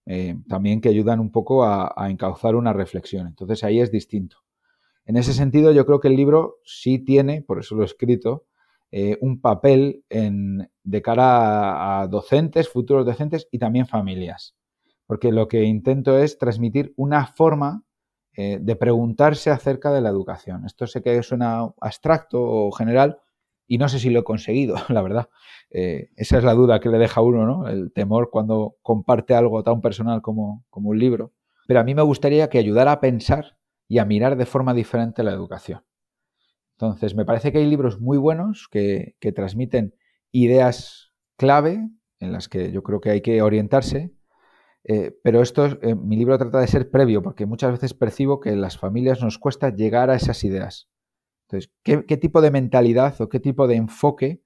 eh, 0.05 0.35
también 0.47 0.81
que 0.81 0.89
ayudan 0.89 1.19
un 1.19 1.31
poco 1.31 1.63
a, 1.63 1.93
a 1.95 2.09
encauzar 2.09 2.55
una 2.55 2.73
reflexión. 2.73 3.27
Entonces 3.27 3.63
ahí 3.63 3.79
es 3.79 3.91
distinto. 3.91 4.37
En 5.05 5.17
ese 5.17 5.33
sentido, 5.33 5.71
yo 5.71 5.85
creo 5.85 5.99
que 5.99 6.07
el 6.07 6.15
libro 6.15 6.57
sí 6.63 6.99
tiene, 6.99 7.41
por 7.41 7.59
eso 7.59 7.75
lo 7.75 7.83
he 7.83 7.85
escrito, 7.85 8.45
eh, 8.95 9.17
un 9.21 9.41
papel 9.41 10.05
en, 10.07 10.69
de 10.83 11.01
cara 11.01 12.01
a, 12.01 12.07
docentes, 12.07 12.69
futuros 12.69 13.07
docentes 13.07 13.47
y 13.49 13.57
también 13.57 13.87
familias. 13.87 14.55
Porque 15.07 15.31
lo 15.31 15.47
que 15.47 15.63
intento 15.63 16.19
es 16.19 16.37
transmitir 16.37 16.93
una 16.95 17.25
forma 17.25 17.85
eh, 18.37 18.59
de 18.61 18.75
preguntarse 18.75 19.49
acerca 19.49 19.91
de 19.91 20.01
la 20.01 20.09
educación. 20.09 20.63
Esto 20.67 20.85
sé 20.85 21.01
que 21.01 21.23
suena 21.23 21.73
abstracto 21.81 22.39
o 22.39 22.71
general 22.71 23.17
y 23.65 23.79
no 23.79 23.89
sé 23.89 23.97
si 23.97 24.11
lo 24.11 24.19
he 24.19 24.23
conseguido, 24.23 24.75
la 24.89 25.01
verdad. 25.01 25.27
Eh, 25.71 26.11
esa 26.15 26.37
es 26.37 26.43
la 26.43 26.53
duda 26.53 26.79
que 26.79 26.89
le 26.89 26.99
deja 26.99 27.19
a 27.19 27.23
uno, 27.23 27.47
¿no? 27.47 27.67
El 27.67 27.91
temor 27.93 28.29
cuando 28.29 28.75
comparte 28.83 29.33
algo 29.33 29.63
tan 29.63 29.81
personal 29.81 30.21
como, 30.21 30.65
como 30.69 30.91
un 30.91 30.99
libro. 30.99 31.33
Pero 31.65 31.79
a 31.79 31.83
mí 31.83 31.95
me 31.95 32.03
gustaría 32.03 32.47
que 32.47 32.59
ayudara 32.59 32.91
a 32.91 32.99
pensar 32.99 33.57
y 33.87 33.97
a 33.97 34.05
mirar 34.05 34.37
de 34.37 34.45
forma 34.45 34.75
diferente 34.75 35.23
la 35.23 35.31
educación. 35.31 35.81
Entonces, 36.85 37.15
me 37.15 37.25
parece 37.25 37.51
que 37.51 37.59
hay 37.59 37.65
libros 37.65 37.99
muy 37.99 38.17
buenos 38.17 38.67
que, 38.69 39.15
transmiten 39.35 39.95
ideas 40.31 41.11
clave 41.37 41.89
en 42.19 42.31
las 42.31 42.49
que 42.49 42.71
yo 42.71 42.83
creo 42.83 43.01
que 43.01 43.09
hay 43.09 43.21
que 43.21 43.41
orientarse, 43.41 44.13
eh, 44.85 45.17
pero 45.23 45.41
esto, 45.41 45.65
eh, 45.81 45.95
mi 45.95 46.17
libro 46.17 46.37
trata 46.37 46.59
de 46.59 46.67
ser 46.67 46.89
previo, 46.89 47.21
porque 47.21 47.45
muchas 47.45 47.71
veces 47.71 47.93
percibo 47.93 48.39
que 48.39 48.55
las 48.55 48.77
familias 48.77 49.21
nos 49.21 49.37
cuesta 49.39 49.73
llegar 49.73 50.09
a 50.09 50.15
esas 50.15 50.43
ideas. 50.43 50.89
Entonces, 51.47 51.71
¿qué, 51.83 52.17
tipo 52.17 52.41
de 52.41 52.51
mentalidad 52.51 53.19
o 53.21 53.29
qué 53.29 53.39
tipo 53.39 53.67
de 53.67 53.75
enfoque 53.75 54.43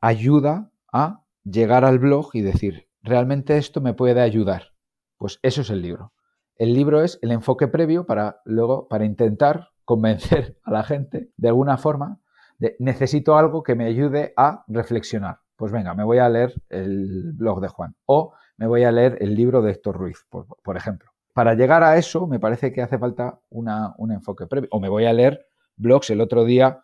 ayuda 0.00 0.70
a 0.92 1.24
llegar 1.44 1.84
al 1.84 1.98
blog 1.98 2.30
y 2.34 2.40
decir, 2.42 2.88
realmente 3.02 3.58
esto 3.58 3.80
me 3.80 3.94
puede 3.94 4.20
ayudar? 4.20 4.72
Pues 5.18 5.38
eso 5.42 5.62
es 5.62 5.70
el 5.70 5.82
libro. 5.82 6.12
El 6.56 6.72
libro 6.72 7.02
es 7.02 7.18
el 7.22 7.32
enfoque 7.32 7.68
previo 7.68 8.06
para 8.06 8.40
luego, 8.44 8.88
para 8.88 9.04
intentar 9.04 9.70
convencer 9.86 10.58
a 10.64 10.70
la 10.70 10.82
gente 10.82 11.30
de 11.38 11.48
alguna 11.48 11.78
forma 11.78 12.20
de 12.58 12.76
necesito 12.78 13.38
algo 13.38 13.62
que 13.62 13.74
me 13.74 13.86
ayude 13.86 14.34
a 14.36 14.64
reflexionar. 14.66 15.38
Pues 15.56 15.72
venga, 15.72 15.94
me 15.94 16.04
voy 16.04 16.18
a 16.18 16.28
leer 16.28 16.54
el 16.68 17.32
blog 17.32 17.60
de 17.60 17.68
Juan 17.68 17.96
o 18.04 18.34
me 18.58 18.66
voy 18.66 18.84
a 18.84 18.92
leer 18.92 19.16
el 19.20 19.34
libro 19.34 19.62
de 19.62 19.72
Héctor 19.72 19.96
Ruiz, 19.96 20.26
por, 20.28 20.76
ejemplo. 20.76 21.10
Para 21.32 21.54
llegar 21.54 21.82
a 21.82 21.96
eso 21.96 22.26
me 22.26 22.40
parece 22.40 22.72
que 22.72 22.82
hace 22.82 22.98
falta 22.98 23.40
un 23.48 24.12
enfoque 24.12 24.46
previo. 24.46 24.68
O 24.72 24.80
me 24.80 24.88
voy 24.88 25.04
a 25.04 25.12
leer 25.12 25.46
blogs. 25.76 26.10
El 26.10 26.20
otro 26.20 26.44
día 26.44 26.80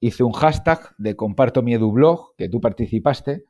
hice 0.00 0.24
un 0.24 0.32
hashtag 0.32 0.94
de 0.98 1.16
comparto 1.16 1.62
mi 1.62 1.74
edublog, 1.74 2.34
que 2.36 2.48
tú 2.48 2.60
participaste. 2.60 3.44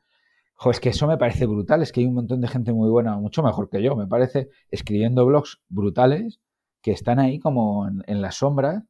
Jo, 0.55 0.69
es 0.69 0.79
que 0.79 0.89
eso 0.89 1.07
me 1.07 1.17
parece 1.17 1.45
brutal. 1.45 1.81
Es 1.81 1.91
que 1.91 2.01
hay 2.01 2.07
un 2.07 2.15
montón 2.15 2.41
de 2.41 2.49
gente 2.49 2.73
muy 2.73 2.89
buena, 2.89 3.17
mucho 3.17 3.41
mejor 3.41 3.69
que 3.69 3.81
yo, 3.81 3.95
me 3.95 4.07
parece, 4.07 4.49
escribiendo 4.69 5.25
blogs 5.25 5.61
brutales 5.69 6.41
que 6.81 6.91
están 6.91 7.19
ahí 7.19 7.39
como 7.39 7.87
en, 7.87 8.03
en 8.07 8.21
la 8.21 8.31
sombra 8.31 8.85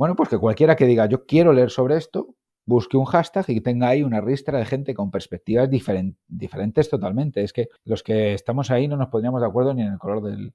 bueno, 0.00 0.16
pues 0.16 0.30
que 0.30 0.38
cualquiera 0.38 0.76
que 0.76 0.86
diga 0.86 1.04
yo 1.04 1.26
quiero 1.26 1.52
leer 1.52 1.68
sobre 1.68 1.98
esto, 1.98 2.34
busque 2.64 2.96
un 2.96 3.04
hashtag 3.04 3.44
y 3.48 3.60
tenga 3.60 3.88
ahí 3.88 4.02
una 4.02 4.22
ristra 4.22 4.58
de 4.58 4.64
gente 4.64 4.94
con 4.94 5.10
perspectivas 5.10 5.68
diferentes 5.68 6.88
totalmente. 6.88 7.42
Es 7.42 7.52
que 7.52 7.68
los 7.84 8.02
que 8.02 8.32
estamos 8.32 8.70
ahí 8.70 8.88
no 8.88 8.96
nos 8.96 9.08
pondríamos 9.08 9.42
de 9.42 9.48
acuerdo 9.48 9.74
ni 9.74 9.82
en 9.82 9.92
el 9.92 9.98
color 9.98 10.22
del, 10.22 10.54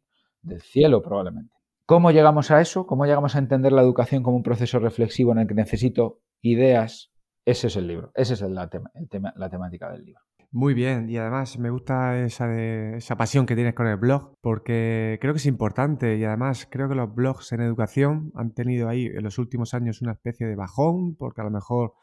cielo 0.62 1.04
probablemente. 1.04 1.54
¿Cómo 1.86 2.10
llegamos 2.10 2.50
a 2.50 2.60
eso? 2.60 2.88
¿Cómo 2.88 3.06
llegamos 3.06 3.36
a 3.36 3.38
entender 3.38 3.72
la 3.72 3.84
educación 3.84 4.24
como 4.24 4.36
un 4.36 4.42
proceso 4.42 4.80
reflexivo 4.80 5.32
en 5.34 5.38
el 5.38 5.48
que 5.48 5.54
necesito 5.54 6.22
ideas? 6.42 7.12
Ese 7.46 7.68
es 7.68 7.76
el 7.76 7.86
libro, 7.86 8.10
esa 8.16 8.34
es 8.34 8.42
la 8.42 9.50
temática 9.52 9.92
del 9.92 10.06
libro. 10.06 10.22
Muy 10.52 10.74
bien, 10.74 11.10
y 11.10 11.18
además 11.18 11.60
me 11.60 11.70
gusta 11.70 12.18
esa, 12.20 12.50
esa 12.96 13.18
pasión 13.18 13.46
que 13.46 13.56
tienes 13.56 13.74
con 13.74 13.88
el 13.88 13.98
blog, 13.98 14.36
porque 14.42 15.18
creo 15.20 15.34
que 15.34 15.40
es 15.40 15.46
importante 15.46 16.16
y 16.18 16.24
además 16.24 16.66
creo 16.72 16.88
que 16.88 16.96
los 16.96 17.14
blogs 17.14 17.52
en 17.52 17.60
educación 17.62 18.32
han 18.36 18.54
tenido 18.54 18.88
ahí 18.88 19.06
en 19.08 19.24
los 19.24 19.38
últimos 19.38 19.74
años 19.74 20.02
una 20.02 20.14
especie 20.14 20.48
de 20.48 20.56
bajón, 20.56 21.16
porque 21.16 21.42
a 21.42 21.44
lo 21.44 21.52
mejor 21.52 21.94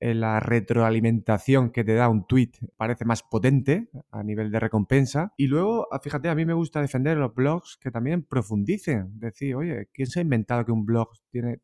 eh, 0.00 0.14
la 0.14 0.38
retroalimentación 0.40 1.70
que 1.70 1.84
te 1.84 1.94
da 1.94 2.08
un 2.08 2.26
tweet 2.26 2.52
parece 2.76 3.04
más 3.04 3.22
potente 3.24 3.90
a 4.12 4.22
nivel 4.22 4.50
de 4.52 4.60
recompensa. 4.60 5.32
Y 5.36 5.48
luego, 5.48 5.88
ah, 5.92 5.98
fíjate, 6.00 6.28
a 6.28 6.34
mí 6.36 6.46
me 6.46 6.54
gusta 6.54 6.80
defender 6.80 7.16
los 7.16 7.34
blogs 7.34 7.78
que 7.80 7.90
también 7.90 8.22
profundicen. 8.22 9.18
Decir, 9.18 9.56
oye, 9.56 9.88
¿quién 9.92 10.06
se 10.08 10.20
ha 10.20 10.22
inventado 10.22 10.64
que 10.64 10.72
un 10.72 10.86
blog 10.86 11.10
tiene, 11.30 11.60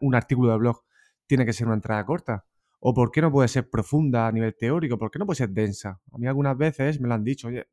un 0.00 0.14
artículo 0.14 0.52
de 0.52 0.58
blog 0.58 0.82
tiene 1.26 1.44
que 1.44 1.52
ser 1.52 1.66
una 1.66 1.76
entrada 1.76 2.04
corta? 2.06 2.44
¿O 2.86 2.92
por 2.92 3.10
qué 3.10 3.22
no 3.22 3.32
puede 3.32 3.48
ser 3.48 3.70
profunda 3.70 4.26
a 4.26 4.32
nivel 4.32 4.54
teórico? 4.54 4.98
¿Por 4.98 5.10
qué 5.10 5.18
no 5.18 5.24
puede 5.24 5.38
ser 5.38 5.50
densa? 5.50 6.00
A 6.12 6.18
mí 6.18 6.26
algunas 6.26 6.56
veces 6.56 7.00
me 7.00 7.08
lo 7.08 7.14
han 7.14 7.24
dicho, 7.24 7.48
oye, 7.48 7.66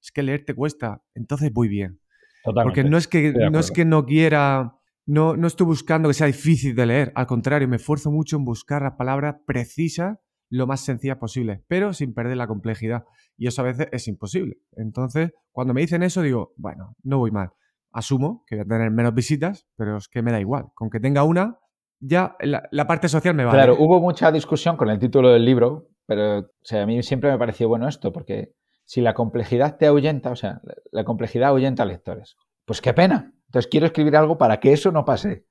es 0.00 0.12
que 0.12 0.22
leer 0.22 0.44
te 0.44 0.54
cuesta, 0.54 1.02
entonces 1.14 1.50
voy 1.52 1.68
bien. 1.68 2.00
Porque 2.44 2.84
no 2.84 2.98
es 2.98 3.08
que 3.08 3.32
no, 3.32 3.58
es 3.58 3.70
que 3.70 3.84
no 3.84 4.04
quiera 4.04 4.78
no, 5.06 5.38
no 5.38 5.46
estoy 5.46 5.66
buscando 5.66 6.10
que 6.10 6.14
sea 6.14 6.26
difícil 6.26 6.74
de 6.76 6.84
leer, 6.84 7.12
al 7.14 7.26
contrario, 7.26 7.66
me 7.66 7.76
esfuerzo 7.76 8.10
mucho 8.10 8.36
en 8.36 8.44
buscar 8.44 8.82
las 8.82 8.92
palabras 8.92 9.36
precisas 9.46 10.18
lo 10.50 10.66
más 10.66 10.82
sencillas 10.82 11.16
posible, 11.16 11.64
pero 11.66 11.94
sin 11.94 12.12
perder 12.12 12.36
la 12.36 12.46
complejidad. 12.46 13.04
Y 13.38 13.46
eso 13.46 13.62
a 13.62 13.64
veces 13.64 13.88
es 13.90 14.06
imposible. 14.06 14.58
Entonces, 14.76 15.30
cuando 15.50 15.72
me 15.72 15.80
dicen 15.80 16.02
eso, 16.02 16.20
digo, 16.20 16.52
bueno, 16.58 16.94
no 17.02 17.18
voy 17.18 17.30
mal. 17.30 17.50
Asumo 17.90 18.44
que 18.46 18.56
voy 18.56 18.64
a 18.64 18.68
tener 18.68 18.90
menos 18.90 19.14
visitas, 19.14 19.66
pero 19.76 19.96
es 19.96 20.08
que 20.08 20.20
me 20.20 20.30
da 20.30 20.40
igual. 20.40 20.66
Con 20.74 20.90
que 20.90 21.00
tenga 21.00 21.24
una, 21.24 21.58
ya 22.00 22.36
la, 22.40 22.86
parte 22.86 23.08
social 23.08 23.34
me 23.34 23.44
va. 23.44 23.52
Claro, 23.52 23.76
hubo 23.78 24.00
mucha 24.00 24.30
discusión 24.30 24.76
con 24.76 24.88
el 24.90 24.98
título 24.98 25.30
del 25.30 25.44
libro, 25.44 25.88
pero 26.06 26.50
sea, 26.62 26.82
a 26.82 26.86
mí 26.86 27.02
siempre 27.02 27.30
me 27.30 27.38
pareció 27.38 27.68
bueno 27.68 27.88
esto, 27.88 28.12
porque 28.12 28.52
si 28.84 29.00
la 29.00 29.14
complejidad 29.14 29.76
te 29.76 29.86
ahuyenta, 29.86 30.30
o 30.30 30.36
sea, 30.36 30.60
la 30.92 31.04
complejidad 31.04 31.50
ahuyenta 31.50 31.82
a 31.82 31.86
lectores, 31.86 32.36
pues 32.64 32.80
qué 32.80 32.94
pena. 32.94 33.32
Entonces 33.46 33.68
quiero 33.70 33.86
escribir 33.86 34.16
algo 34.16 34.38
para 34.38 34.60
que 34.60 34.72
eso 34.72 34.92
no 34.92 35.04
pase. 35.04 35.44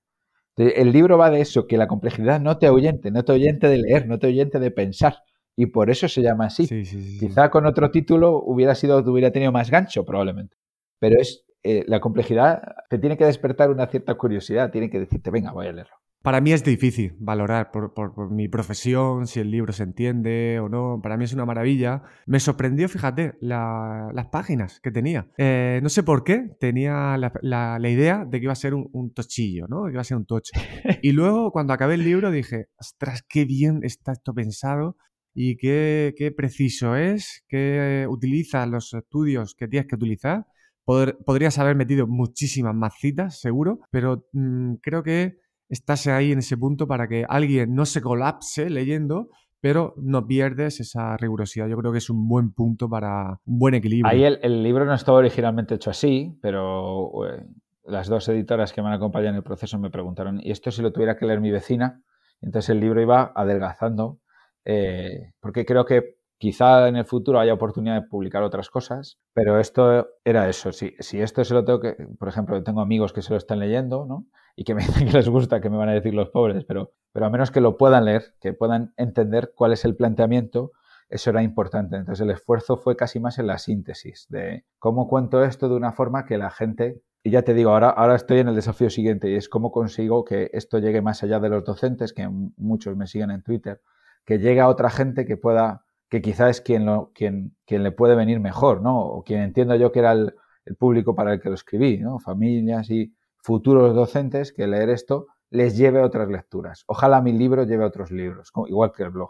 El 0.56 0.92
libro 0.92 1.18
va 1.18 1.30
de 1.30 1.42
eso, 1.42 1.68
que 1.68 1.78
la 1.78 1.88
complejidad 1.88 2.40
no 2.42 2.58
te 2.58 2.66
ahuyente, 2.66 3.12
no 3.12 3.24
te 3.24 3.32
ahuyente 3.32 3.68
de 3.68 3.78
leer, 3.78 4.08
no 4.08 4.18
te 4.18 4.28
ahuyente 4.28 4.60
de 4.60 4.72
pensar. 4.72 5.18
Y 5.56 5.68
por 5.68 5.90
eso 5.90 6.08
se 6.08 6.22
llama 6.22 6.46
así. 6.46 6.68
Quizá 6.68 7.50
con 7.50 7.66
otro 7.66 7.92
título 7.92 8.42
hubiera 8.44 8.74
sido, 8.74 8.98
hubiera 9.00 9.32
tenido 9.32 9.52
más 9.52 9.70
gancho, 9.70 10.04
probablemente. 10.04 10.56
Pero 11.00 11.20
es 11.20 11.46
eh, 11.64 11.84
la 11.88 12.00
complejidad 12.00 12.62
te 12.90 12.98
tiene 12.98 13.18
que 13.18 13.26
despertar 13.26 13.70
una 13.70 13.88
cierta 13.88 14.16
curiosidad, 14.16 14.72
tiene 14.72 14.90
que 14.90 15.00
decirte, 15.00 15.30
venga, 15.30 15.52
voy 15.52 15.68
a 15.68 15.74
leerlo. 15.74 15.96
Para 16.22 16.42
mí 16.42 16.52
es 16.52 16.64
difícil 16.64 17.16
valorar 17.20 17.72
por, 17.72 18.32
mi 18.32 18.50
profesión 18.50 19.28
si 19.28 19.40
el 19.40 19.50
libro 19.50 19.72
se 19.72 19.84
entiende 19.84 20.60
o 20.60 20.68
no. 20.68 21.00
Para 21.02 21.16
mí 21.16 21.24
es 21.24 21.34
una 21.34 21.46
maravilla. 21.46 22.04
Me 22.26 22.40
sorprendió, 22.40 22.90
fíjate, 22.90 23.36
las 23.40 24.28
páginas 24.32 24.80
que 24.82 24.92
tenía. 24.92 25.30
Eh, 25.38 25.80
no 25.82 25.90
sé 25.90 26.04
por 26.04 26.24
qué 26.24 26.50
tenía 26.60 27.18
la, 27.18 27.90
idea 27.90 28.26
de 28.26 28.40
que 28.40 28.44
iba 28.44 28.52
a 28.52 28.58
ser 28.58 28.74
un, 28.74 29.14
tochillo, 29.14 29.68
¿no? 29.68 29.86
Que 29.86 29.92
iba 29.92 30.02
a 30.02 30.06
ser 30.06 30.18
un 30.18 30.26
tocho. 30.26 30.52
Y 31.02 31.12
luego, 31.12 31.52
cuando 31.52 31.74
acabé 31.74 31.94
el 31.94 32.04
libro, 32.04 32.32
dije, 32.32 32.68
ostras, 32.78 33.24
qué 33.30 33.46
bien 33.46 33.80
está 33.84 34.12
esto 34.12 34.34
pensado 34.34 34.98
y 35.34 35.56
qué, 35.56 36.34
preciso 36.36 36.96
es, 36.96 37.46
qué 37.48 38.08
utiliza 38.10 38.66
los 38.66 38.94
estudios 38.94 39.54
que 39.56 39.68
tienes 39.68 39.88
que 39.88 39.96
utilizar. 39.96 40.48
podrías 40.84 41.60
haber 41.60 41.76
metido 41.76 42.08
muchísimas 42.08 42.74
más 42.74 42.96
citas, 43.00 43.40
seguro, 43.40 43.82
pero 43.92 44.28
mm, 44.34 44.76
creo 44.82 45.04
que 45.04 45.38
estás 45.70 46.08
ahí 46.08 46.32
en 46.32 46.40
ese 46.40 46.58
punto 46.58 46.88
para 46.88 47.08
que 47.08 47.26
alguien 47.28 47.74
no 47.74 47.86
se 47.86 48.02
colapse 48.02 48.70
leyendo, 48.70 49.30
pero 49.60 49.94
no 49.98 50.28
pierdes 50.28 50.80
esa 50.80 51.18
rigurosidad. 51.18 51.68
Yo 51.68 51.78
creo 51.78 51.92
que 51.92 51.98
es 51.98 52.10
un 52.10 52.28
buen 52.28 52.54
punto 52.54 52.90
para 52.90 53.40
un 53.46 53.60
buen 53.60 53.74
equilibrio. 53.74 54.12
Ahí 54.12 54.24
el, 54.24 54.64
libro 54.64 54.86
no 54.86 54.94
estaba 54.94 55.18
originalmente 55.18 55.76
hecho 55.76 55.90
así, 55.90 56.38
pero 56.42 57.26
eh, 57.28 57.46
las 57.84 58.08
dos 58.08 58.28
editoras 58.30 58.72
que 58.72 58.82
me 58.82 58.90
han 58.90 58.96
acompañado 58.96 59.30
en 59.30 59.36
el 59.38 59.44
proceso 59.44 59.80
me 59.80 59.90
preguntaron, 59.90 60.40
¿y 60.42 60.52
esto 60.52 60.72
si 60.72 60.82
lo 60.82 60.92
tuviera 60.92 61.18
que 61.18 61.26
leer 61.26 61.42
mi 61.42 61.52
vecina? 61.52 62.02
Entonces 62.42 62.70
el 62.70 62.80
libro 62.80 63.02
iba 63.02 63.32
adelgazando, 63.36 64.20
eh, 64.64 65.34
porque 65.40 65.66
creo 65.66 65.86
que 65.86 66.18
quizá 66.38 66.88
en 66.88 66.98
el 66.98 67.06
futuro 67.06 67.40
haya 67.40 67.54
oportunidad 67.54 67.96
de 68.02 68.08
publicar 68.08 68.44
otras 68.44 68.70
cosas, 68.70 69.18
pero 69.34 69.60
esto 69.60 70.08
era 70.24 70.48
eso. 70.48 70.72
Si, 70.72 70.94
si 71.00 71.20
esto 71.20 71.44
se 71.44 71.56
lo 71.56 71.66
tengo 71.66 71.80
que, 71.80 71.96
por 72.20 72.28
ejemplo, 72.28 72.62
tengo 72.64 72.82
amigos 72.82 73.12
que 73.12 73.24
se 73.24 73.32
lo 73.32 73.38
están 73.38 73.60
leyendo, 73.60 74.06
¿no? 74.06 74.28
Y 74.58 74.64
que 74.66 74.76
me 74.76 74.82
dicen 74.86 75.08
que 75.08 75.14
les 75.14 75.30
gusta, 75.30 75.62
que 75.62 75.70
me 75.70 75.78
van 75.78 75.88
a 75.88 75.94
decir 75.94 76.14
los 76.14 76.30
pobres, 76.30 76.66
pero, 76.66 76.92
pero 77.14 77.28
a 77.28 77.30
menos 77.30 77.52
que 77.52 77.62
lo 77.62 77.78
puedan 77.78 78.04
leer, 78.04 78.34
que 78.42 78.52
puedan 78.52 78.94
entender 78.98 79.54
cuál 79.56 79.72
es 79.72 79.86
el 79.86 79.96
planteamiento, 79.96 80.72
eso 81.08 81.30
era 81.30 81.42
importante. 81.44 81.96
Entonces 81.96 82.24
el 82.24 82.32
esfuerzo 82.32 82.76
fue 82.76 82.98
casi 82.98 83.22
más 83.22 83.40
en 83.40 83.48
la 83.48 83.60
síntesis 83.60 84.26
de 84.30 84.66
cómo 84.80 85.08
cuento 85.08 85.46
esto 85.46 85.70
de 85.70 85.76
una 85.76 85.94
forma 85.94 86.26
que 86.26 86.38
la 86.38 86.50
gente, 86.50 87.02
y 87.24 87.30
ya 87.30 87.44
te 87.44 87.54
digo, 87.54 87.72
ahora, 87.72 87.90
ahora 87.92 88.16
estoy 88.16 88.40
en 88.40 88.50
el 88.50 88.56
desafío 88.56 88.90
siguiente 88.90 89.30
y 89.30 89.36
es 89.36 89.48
cómo 89.48 89.72
consigo 89.72 90.26
que 90.26 90.50
esto 90.52 90.80
llegue 90.80 91.02
más 91.02 91.24
allá 91.24 91.40
de 91.40 91.50
los 91.50 91.64
docentes, 91.64 92.12
que 92.12 92.28
muchos 92.28 92.98
me 92.98 93.08
siguen 93.08 93.32
en 93.32 93.44
Twitter, 93.44 93.82
que 94.26 94.40
llegue 94.40 94.60
a 94.60 94.68
otra 94.68 94.90
gente 94.90 95.26
que 95.26 95.38
pueda, 95.38 95.86
que 96.10 96.22
quizás 96.22 96.50
es 96.50 96.62
quien, 96.62 96.86
lo, 96.86 97.12
quien, 97.14 97.56
quien 97.66 97.84
le 97.84 97.92
puede 97.92 98.16
venir 98.16 98.40
mejor, 98.40 98.82
¿no? 98.82 99.00
O 99.00 99.24
quien 99.24 99.42
entiendo 99.42 99.76
yo 99.76 99.92
que 99.92 100.00
era 100.00 100.14
el, 100.14 100.34
el 100.66 100.76
público 100.76 101.16
para 101.16 101.34
el 101.34 101.40
que 101.40 101.50
lo 101.50 101.56
escribí, 101.56 102.00
¿no? 102.00 102.20
Familias 102.20 102.90
y 102.90 103.14
futuros 103.42 103.96
docentes 103.96 104.52
que 104.52 104.68
leer 104.68 104.90
esto 104.90 105.28
les 105.50 105.78
lleve 105.78 106.00
a 106.00 106.06
otras 106.06 106.30
lecturas. 106.30 106.84
Ojalá 106.88 107.22
mi 107.22 107.32
libro 107.32 107.64
lleve 107.64 107.84
a 107.84 107.88
otros 107.88 108.12
libros, 108.12 108.52
igual 108.68 108.92
que 108.96 109.04
el 109.04 109.12
blog. 109.12 109.30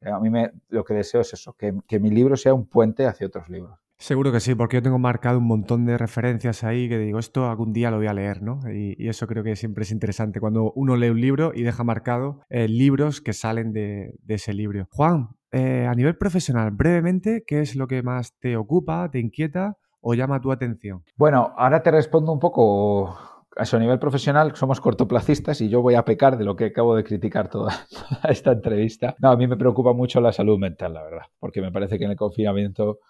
Eh, 0.00 0.10
a 0.10 0.20
mí 0.20 0.30
me, 0.30 0.52
lo 0.68 0.84
que 0.84 0.94
deseo 0.94 1.20
es 1.20 1.32
eso, 1.32 1.54
que, 1.54 1.72
mi 1.98 2.10
libro 2.10 2.36
sea 2.36 2.54
un 2.54 2.66
puente 2.66 3.06
hacia 3.06 3.26
otros 3.26 3.48
libros. 3.48 3.78
Seguro 4.00 4.30
que 4.30 4.38
sí, 4.38 4.54
porque 4.54 4.76
yo 4.76 4.82
tengo 4.82 5.00
marcado 5.00 5.38
un 5.38 5.46
montón 5.46 5.84
de 5.84 5.98
referencias 5.98 6.62
ahí 6.62 6.88
que 6.88 6.98
digo, 6.98 7.18
esto 7.18 7.50
algún 7.50 7.72
día 7.72 7.90
lo 7.90 7.96
voy 7.96 8.06
a 8.06 8.14
leer, 8.14 8.42
¿no? 8.42 8.60
Y, 8.72 9.08
eso 9.08 9.26
creo 9.26 9.42
que 9.42 9.56
siempre 9.56 9.82
es 9.82 9.90
interesante 9.90 10.38
cuando 10.38 10.72
uno 10.76 10.94
lee 10.94 11.08
un 11.08 11.20
libro 11.20 11.50
y 11.52 11.64
deja 11.64 11.82
marcado 11.82 12.42
eh, 12.48 12.68
libros 12.68 13.20
que 13.20 13.32
salen 13.32 13.72
de, 13.72 14.14
ese 14.28 14.52
libro. 14.52 14.86
Juan, 14.92 15.30
eh, 15.50 15.86
a 15.90 15.94
nivel 15.94 16.16
profesional, 16.16 16.70
brevemente, 16.70 17.42
¿qué 17.44 17.60
es 17.60 17.74
lo 17.74 17.88
que 17.88 18.04
más 18.04 18.38
te 18.38 18.56
ocupa, 18.56 19.10
te 19.10 19.18
inquieta 19.18 19.78
o 20.00 20.14
llama 20.14 20.40
tu 20.40 20.52
atención? 20.52 21.02
Bueno, 21.16 21.52
ahora 21.56 21.82
te 21.82 21.90
respondo 21.90 22.30
un 22.30 22.38
poco 22.38 23.37
a 23.58 23.78
nivel 23.78 23.98
profesional 23.98 24.54
somos 24.54 24.80
cortoplacistas 24.80 25.60
y 25.60 25.68
yo 25.68 25.82
voy 25.82 25.94
a 25.94 26.04
pecar 26.04 26.38
de 26.38 26.44
lo 26.44 26.54
que 26.54 26.66
acabo 26.66 26.94
de 26.94 27.04
criticar 27.04 27.48
toda, 27.50 27.86
esta 28.28 28.52
entrevista. 28.52 29.16
No, 29.18 29.30
a 29.30 29.36
mí 29.36 29.46
me 29.46 29.56
preocupa 29.56 29.92
mucho 29.92 30.20
la 30.20 30.32
salud 30.32 30.58
mental, 30.58 30.94
la 30.94 31.02
verdad, 31.02 31.26
porque 31.38 31.60
me 31.60 31.72
parece 31.72 31.98
que 31.98 32.04
en 32.04 32.12
el 32.12 32.16
confinamiento, 32.16 33.00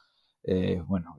eh, 0.43 0.83
bueno, 0.87 1.15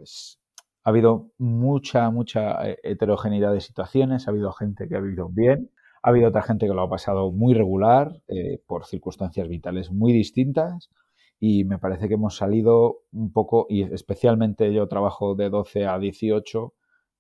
ha 0.84 0.90
habido 0.90 1.32
mucha, 1.38 2.10
mucha 2.10 2.68
eh, 2.68 2.80
heterogeneidad 2.84 3.54
de 3.54 3.62
situaciones, 3.62 4.28
ha 4.28 4.32
habido 4.32 4.52
gente 4.52 4.88
que 4.88 4.96
ha 4.96 5.00
vivido 5.00 5.30
bien, 5.30 5.70
ha 6.02 6.10
habido 6.10 6.30
otra 6.30 6.42
gente 6.42 6.66
que 6.66 6.74
lo 6.74 6.82
ha 6.82 6.90
pasado 6.90 7.32
muy 7.32 7.54
regular 7.54 8.22
eh, 8.28 8.62
por 8.66 8.86
circunstancias 8.86 9.48
vitales 9.48 9.92
muy 9.92 10.14
distintas 10.14 10.90
y 11.40 11.64
me 11.64 11.78
parece 11.78 12.08
que 12.08 12.16
hemos 12.16 12.36
salido 12.36 13.04
un 13.12 13.32
poco, 13.32 13.66
y 13.70 13.84
especialmente 13.84 14.74
yo 14.74 14.88
trabajo 14.88 15.36
de 15.36 15.50
12 15.50 15.86
a 15.86 15.98
18, 15.98 16.74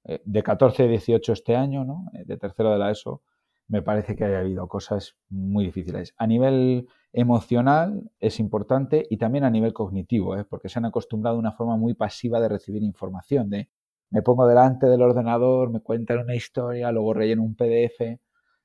eh, 0.06 0.22
de 0.24 0.43
14 0.43 0.84
a 0.84 0.88
18 0.88 1.34
este 1.34 1.56
año, 1.56 1.84
¿no? 1.86 2.06
Eh, 2.14 2.24
de 2.26 2.38
tercero 2.38 2.72
de 2.72 2.78
la 2.78 2.91
ESO, 2.91 3.22
me 3.68 3.82
parece 3.82 4.16
que 4.16 4.26
haya 4.26 4.39
habido 4.39 4.68
cosas 4.68 5.16
muy 5.30 5.66
difíciles. 5.66 6.14
A 6.18 6.26
nivel 6.26 6.88
emocional 7.14 8.12
es 8.20 8.39
importante 8.39 9.06
y 9.10 9.18
también 9.18 9.43
a 9.43 9.50
nivel 9.50 9.74
cognitivo, 9.74 10.36
¿eh? 10.38 10.43
porque 10.43 10.70
se 10.70 10.80
han 10.80 10.86
acostumbrado 10.86 11.38
a 11.38 11.39
una 11.39 11.52
forma 11.52 11.78
muy 11.78 11.93
pasiva 11.93 12.39
de 12.39 12.50
recibir 12.50 12.84
información, 12.84 13.50
de 13.50 13.70
me 14.12 14.24
pongo 14.24 14.47
delante 14.47 14.88
del 14.88 15.04
ordenador, 15.04 15.70
me 15.70 15.82
cuentan 15.82 16.20
una 16.20 16.36
historia, 16.36 16.91
luego 16.91 17.14
relleno 17.14 17.43
un 17.43 17.56
PDF. 17.56 18.20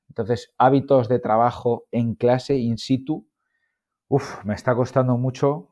Entonces, 0.09 0.53
hábitos 0.57 1.07
de 1.07 1.19
trabajo 1.19 1.85
en 1.91 2.15
clase, 2.15 2.57
in 2.57 2.79
situ, 2.79 3.27
uf, 4.07 4.43
me 4.43 4.55
está 4.55 4.75
costando 4.75 5.17
mucho 5.17 5.69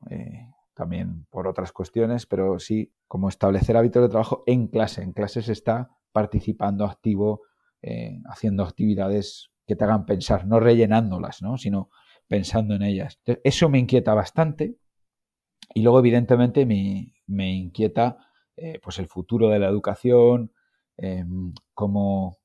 también 0.73 1.25
por 1.29 1.47
otras 1.47 1.71
cuestiones, 1.71 2.25
pero 2.25 2.59
sí 2.59 2.93
como 3.07 3.29
establecer 3.29 3.77
hábitos 3.77 4.03
de 4.03 4.09
trabajo 4.09 4.43
en 4.45 4.67
clase. 4.67 5.03
En 5.03 5.13
clase 5.13 5.41
se 5.41 5.51
está 5.51 5.89
participando 6.11 6.85
activo, 6.85 7.41
eh, 7.81 8.19
haciendo 8.25 8.63
actividades 8.63 9.51
que 9.65 9.75
te 9.75 9.83
hagan 9.83 10.05
pensar, 10.05 10.45
no 10.45 10.59
rellenándolas, 10.59 11.41
¿no? 11.41 11.57
sino 11.57 11.89
pensando 12.27 12.75
en 12.75 12.83
ellas. 12.83 13.19
eso 13.43 13.69
me 13.69 13.79
inquieta 13.79 14.13
bastante 14.13 14.77
y 15.73 15.81
luego 15.81 15.99
evidentemente 15.99 16.65
me, 16.65 17.13
me 17.27 17.53
inquieta 17.53 18.17
eh, 18.55 18.79
pues 18.81 18.99
el 18.99 19.07
futuro 19.07 19.49
de 19.49 19.59
la 19.59 19.67
educación, 19.67 20.51
em, 20.97 21.53
como 21.73 22.37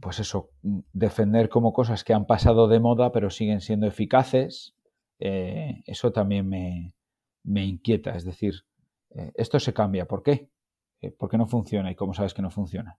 pues 0.00 0.18
eso, 0.18 0.50
defender 0.92 1.48
como 1.48 1.72
cosas 1.72 2.02
que 2.04 2.14
han 2.14 2.26
pasado 2.26 2.68
de 2.68 2.80
moda 2.80 3.12
pero 3.12 3.30
siguen 3.30 3.60
siendo 3.60 3.86
eficaces, 3.86 4.74
eh, 5.20 5.82
eso 5.86 6.12
también 6.12 6.48
me, 6.48 6.94
me 7.44 7.64
inquieta. 7.64 8.16
Es 8.16 8.24
decir, 8.24 8.54
eh, 9.10 9.32
esto 9.34 9.60
se 9.60 9.72
cambia. 9.72 10.06
¿Por 10.06 10.22
qué? 10.22 10.50
Eh, 11.00 11.10
¿Por 11.10 11.30
qué 11.30 11.38
no 11.38 11.46
funciona? 11.46 11.90
¿Y 11.90 11.94
cómo 11.94 12.14
sabes 12.14 12.34
que 12.34 12.42
no 12.42 12.50
funciona? 12.50 12.98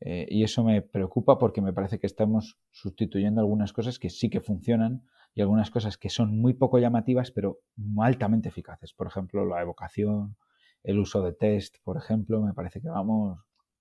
Eh, 0.00 0.26
y 0.28 0.42
eso 0.42 0.64
me 0.64 0.82
preocupa 0.82 1.38
porque 1.38 1.60
me 1.60 1.72
parece 1.72 2.00
que 2.00 2.06
estamos 2.06 2.58
sustituyendo 2.72 3.40
algunas 3.40 3.72
cosas 3.72 4.00
que 4.00 4.10
sí 4.10 4.30
que 4.30 4.40
funcionan 4.40 5.04
y 5.34 5.42
algunas 5.42 5.70
cosas 5.70 5.96
que 5.96 6.08
son 6.08 6.36
muy 6.40 6.54
poco 6.54 6.78
llamativas, 6.78 7.30
pero 7.30 7.60
altamente 8.00 8.48
eficaces. 8.48 8.92
Por 8.92 9.06
ejemplo, 9.06 9.46
la 9.46 9.62
evocación, 9.62 10.36
el 10.82 10.98
uso 10.98 11.22
de 11.22 11.32
test, 11.32 11.76
por 11.84 11.96
ejemplo, 11.96 12.42
me 12.42 12.52
parece 12.52 12.80
que 12.80 12.88
vamos, 12.88 13.38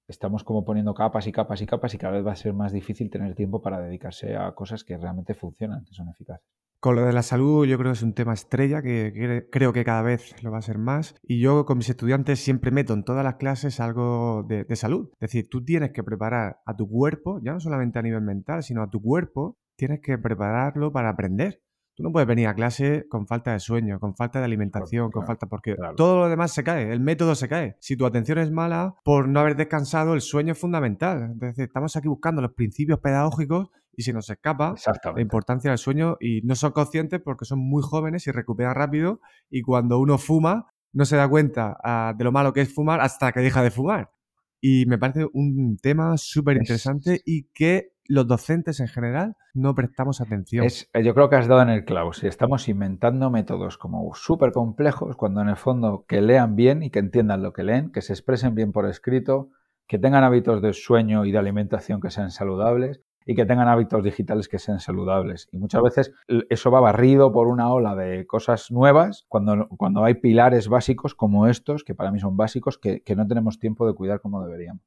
estamos 0.07 0.43
como 0.43 0.63
poniendo 0.63 0.93
capas 0.93 1.26
y 1.26 1.32
capas 1.32 1.61
y 1.61 1.65
capas 1.65 1.93
y 1.95 1.97
cada 1.97 2.13
vez 2.13 2.26
va 2.26 2.34
a 2.34 2.36
ser 2.36 2.53
más 2.53 2.72
difícil 2.72 3.09
tener 3.09 3.34
tiempo 3.34 3.61
para 3.61 3.82
dedicarse 3.82 4.36
a 4.36 4.51
cosas 4.53 4.84
que 4.84 4.97
realmente 4.97 5.34
funcionan, 5.34 5.84
que 5.86 5.93
son 5.93 6.07
eficaces. 6.09 6.61
Con 6.82 6.95
lo 6.95 7.05
de 7.05 7.13
la 7.13 7.21
salud, 7.21 7.67
yo 7.67 7.77
creo 7.77 7.91
que 7.91 7.97
es 7.97 8.01
un 8.01 8.15
tema 8.15 8.34
estrella 8.34 8.82
que, 8.82 9.47
creo 9.51 9.71
que 9.71 9.86
cada 9.86 10.01
vez 10.01 10.34
lo 10.41 10.49
va 10.49 10.57
a 10.57 10.63
ser 10.63 10.79
más. 10.79 11.13
Y 11.21 11.39
yo 11.39 11.63
con 11.67 11.77
mis 11.77 11.88
estudiantes 11.88 12.39
siempre 12.39 12.71
meto 12.71 12.95
en 12.95 13.03
todas 13.03 13.23
las 13.23 13.36
clases 13.36 13.79
algo 13.79 14.43
de, 14.49 14.63
de 14.63 14.75
salud. 14.75 15.09
Es 15.13 15.32
decir, 15.32 15.47
tú 15.47 15.63
tienes 15.63 15.91
que 15.91 16.03
preparar 16.03 16.59
a 16.65 16.75
tu 16.75 16.89
cuerpo, 16.89 17.39
ya 17.43 17.53
no 17.53 17.59
solamente 17.59 17.99
a 17.99 18.01
nivel 18.01 18.21
mental, 18.21 18.63
sino 18.63 18.82
a 18.82 18.89
tu 18.89 18.99
cuerpo, 18.99 19.59
tienes 19.75 19.99
que 20.01 20.17
prepararlo 20.17 20.91
para 20.91 21.09
aprender. 21.09 21.61
Tú 21.93 22.01
no 22.01 22.11
puedes 22.11 22.27
venir 22.27 22.47
a 22.47 22.55
clase 22.55 23.05
con 23.09 23.27
falta 23.27 23.51
de 23.51 23.59
sueño, 23.59 23.99
con 23.99 24.15
falta 24.15 24.39
de 24.39 24.45
alimentación, 24.45 25.11
con 25.11 25.25
falta. 25.27 25.45
porque 25.45 25.75
todo 25.95 26.21
lo 26.21 26.29
demás 26.29 26.51
se 26.51 26.63
cae, 26.63 26.91
el 26.91 26.99
método 26.99 27.36
se 27.36 27.47
cae. 27.47 27.75
Si 27.79 27.95
tu 27.95 28.07
atención 28.07 28.39
es 28.39 28.49
mala, 28.49 28.95
por 29.03 29.27
no 29.27 29.39
haber 29.39 29.55
descansado, 29.55 30.15
el 30.15 30.21
sueño 30.21 30.53
es 30.53 30.59
fundamental. 30.59 31.32
Entonces, 31.34 31.59
estamos 31.59 31.95
aquí 31.95 32.07
buscando 32.07 32.41
los 32.41 32.53
principios 32.53 32.99
pedagógicos 32.99 33.69
y 33.93 34.03
se 34.03 34.13
nos 34.13 34.29
escapa 34.29 34.75
la 35.15 35.21
importancia 35.21 35.71
del 35.71 35.77
sueño 35.77 36.17
y 36.19 36.41
no 36.43 36.55
son 36.55 36.71
conscientes 36.71 37.21
porque 37.23 37.45
son 37.45 37.59
muy 37.59 37.83
jóvenes 37.83 38.27
y 38.27 38.31
recuperan 38.31 38.75
rápido. 38.75 39.19
Y 39.49 39.61
cuando 39.61 39.99
uno 39.99 40.17
fuma, 40.17 40.67
no 40.93 41.05
se 41.05 41.15
da 41.15 41.27
cuenta 41.29 41.77
ah, 41.83 42.13
de 42.17 42.23
lo 42.23 42.31
malo 42.31 42.53
que 42.53 42.61
es 42.61 42.73
fumar 42.73 43.01
hasta 43.01 43.31
que 43.31 43.41
deja 43.41 43.63
de 43.63 43.71
fumar. 43.71 44.11
Y 44.59 44.85
me 44.85 44.97
parece 44.97 45.27
un 45.33 45.77
tema 45.81 46.17
súper 46.17 46.57
interesante 46.57 47.21
y 47.25 47.45
que 47.53 47.93
los 48.07 48.27
docentes 48.27 48.79
en 48.79 48.87
general 48.87 49.35
no 49.53 49.73
prestamos 49.73 50.21
atención. 50.21 50.65
Eh, 50.65 51.03
yo 51.03 51.13
creo 51.13 51.29
que 51.29 51.37
has 51.37 51.47
dado 51.47 51.61
en 51.63 51.69
el 51.69 51.85
clavo. 51.85 52.13
Si 52.13 52.27
estamos 52.27 52.67
inventando 52.67 53.29
métodos 53.31 53.77
como 53.77 54.13
súper 54.13 54.51
complejos, 54.51 55.15
cuando 55.15 55.41
en 55.41 55.49
el 55.49 55.55
fondo 55.55 56.05
que 56.07 56.21
lean 56.21 56.55
bien 56.55 56.83
y 56.83 56.91
que 56.91 56.99
entiendan 56.99 57.41
lo 57.41 57.53
que 57.53 57.63
leen, 57.63 57.91
que 57.91 58.01
se 58.01 58.13
expresen 58.13 58.53
bien 58.53 58.71
por 58.71 58.87
escrito, 58.87 59.49
que 59.87 59.97
tengan 59.97 60.23
hábitos 60.23 60.61
de 60.61 60.73
sueño 60.73 61.25
y 61.25 61.31
de 61.31 61.37
alimentación 61.37 61.99
que 62.01 62.11
sean 62.11 62.31
saludables 62.31 63.01
y 63.26 63.36
que 63.36 63.45
tengan 63.45 63.67
hábitos 63.67 64.03
digitales 64.03 64.47
que 64.47 64.59
sean 64.59 64.80
saludables. 64.80 65.47
Y 65.51 65.57
muchas 65.57 65.82
veces 65.82 66.11
eso 66.49 66.72
va 66.72 66.80
barrido 66.80 67.32
por 67.32 67.47
una 67.47 67.72
ola 67.72 67.95
de 67.95 68.26
cosas 68.26 68.72
nuevas 68.72 69.26
cuando, 69.28 69.67
cuando 69.78 70.03
hay 70.03 70.15
pilares 70.15 70.67
básicos 70.67 71.15
como 71.15 71.47
estos, 71.47 71.84
que 71.84 71.95
para 71.95 72.11
mí 72.11 72.19
son 72.19 72.38
básicos, 72.38 72.78
que, 72.78 73.01
que 73.01 73.15
no 73.15 73.28
tenemos 73.28 73.59
tiempo 73.59 73.88
de 73.88 73.93
cuidar 73.93 74.22
como 74.22 74.43
deberíamos. 74.43 74.84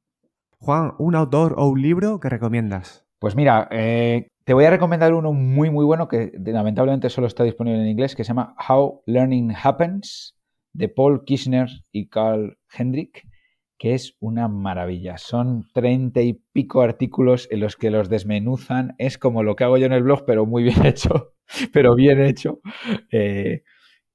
Juan, 0.59 0.93
¿un 0.97 1.15
autor 1.15 1.55
o 1.57 1.67
un 1.67 1.81
libro 1.81 2.19
que 2.19 2.29
recomiendas? 2.29 3.05
Pues 3.19 3.35
mira, 3.35 3.67
eh, 3.71 4.29
te 4.43 4.53
voy 4.53 4.65
a 4.65 4.69
recomendar 4.69 5.13
uno 5.13 5.33
muy, 5.33 5.69
muy 5.69 5.85
bueno 5.85 6.07
que 6.07 6.31
lamentablemente 6.43 7.09
solo 7.09 7.27
está 7.27 7.43
disponible 7.43 7.81
en 7.81 7.87
inglés, 7.87 8.15
que 8.15 8.23
se 8.23 8.29
llama 8.29 8.55
How 8.69 9.01
Learning 9.05 9.53
Happens, 9.61 10.35
de 10.73 10.89
Paul 10.89 11.23
Kirchner 11.23 11.69
y 11.91 12.07
Carl 12.07 12.57
Hendrick, 12.77 13.24
que 13.77 13.93
es 13.93 14.15
una 14.19 14.47
maravilla. 14.47 15.17
Son 15.17 15.67
treinta 15.73 16.21
y 16.21 16.33
pico 16.53 16.81
artículos 16.81 17.47
en 17.51 17.59
los 17.59 17.75
que 17.75 17.91
los 17.91 18.09
desmenuzan. 18.09 18.95
Es 18.97 19.17
como 19.17 19.43
lo 19.43 19.55
que 19.55 19.63
hago 19.63 19.77
yo 19.77 19.85
en 19.85 19.93
el 19.93 20.03
blog, 20.03 20.25
pero 20.25 20.45
muy 20.45 20.63
bien 20.63 20.85
hecho, 20.85 21.33
pero 21.73 21.95
bien 21.95 22.21
hecho. 22.21 22.59
Eh, 23.11 23.63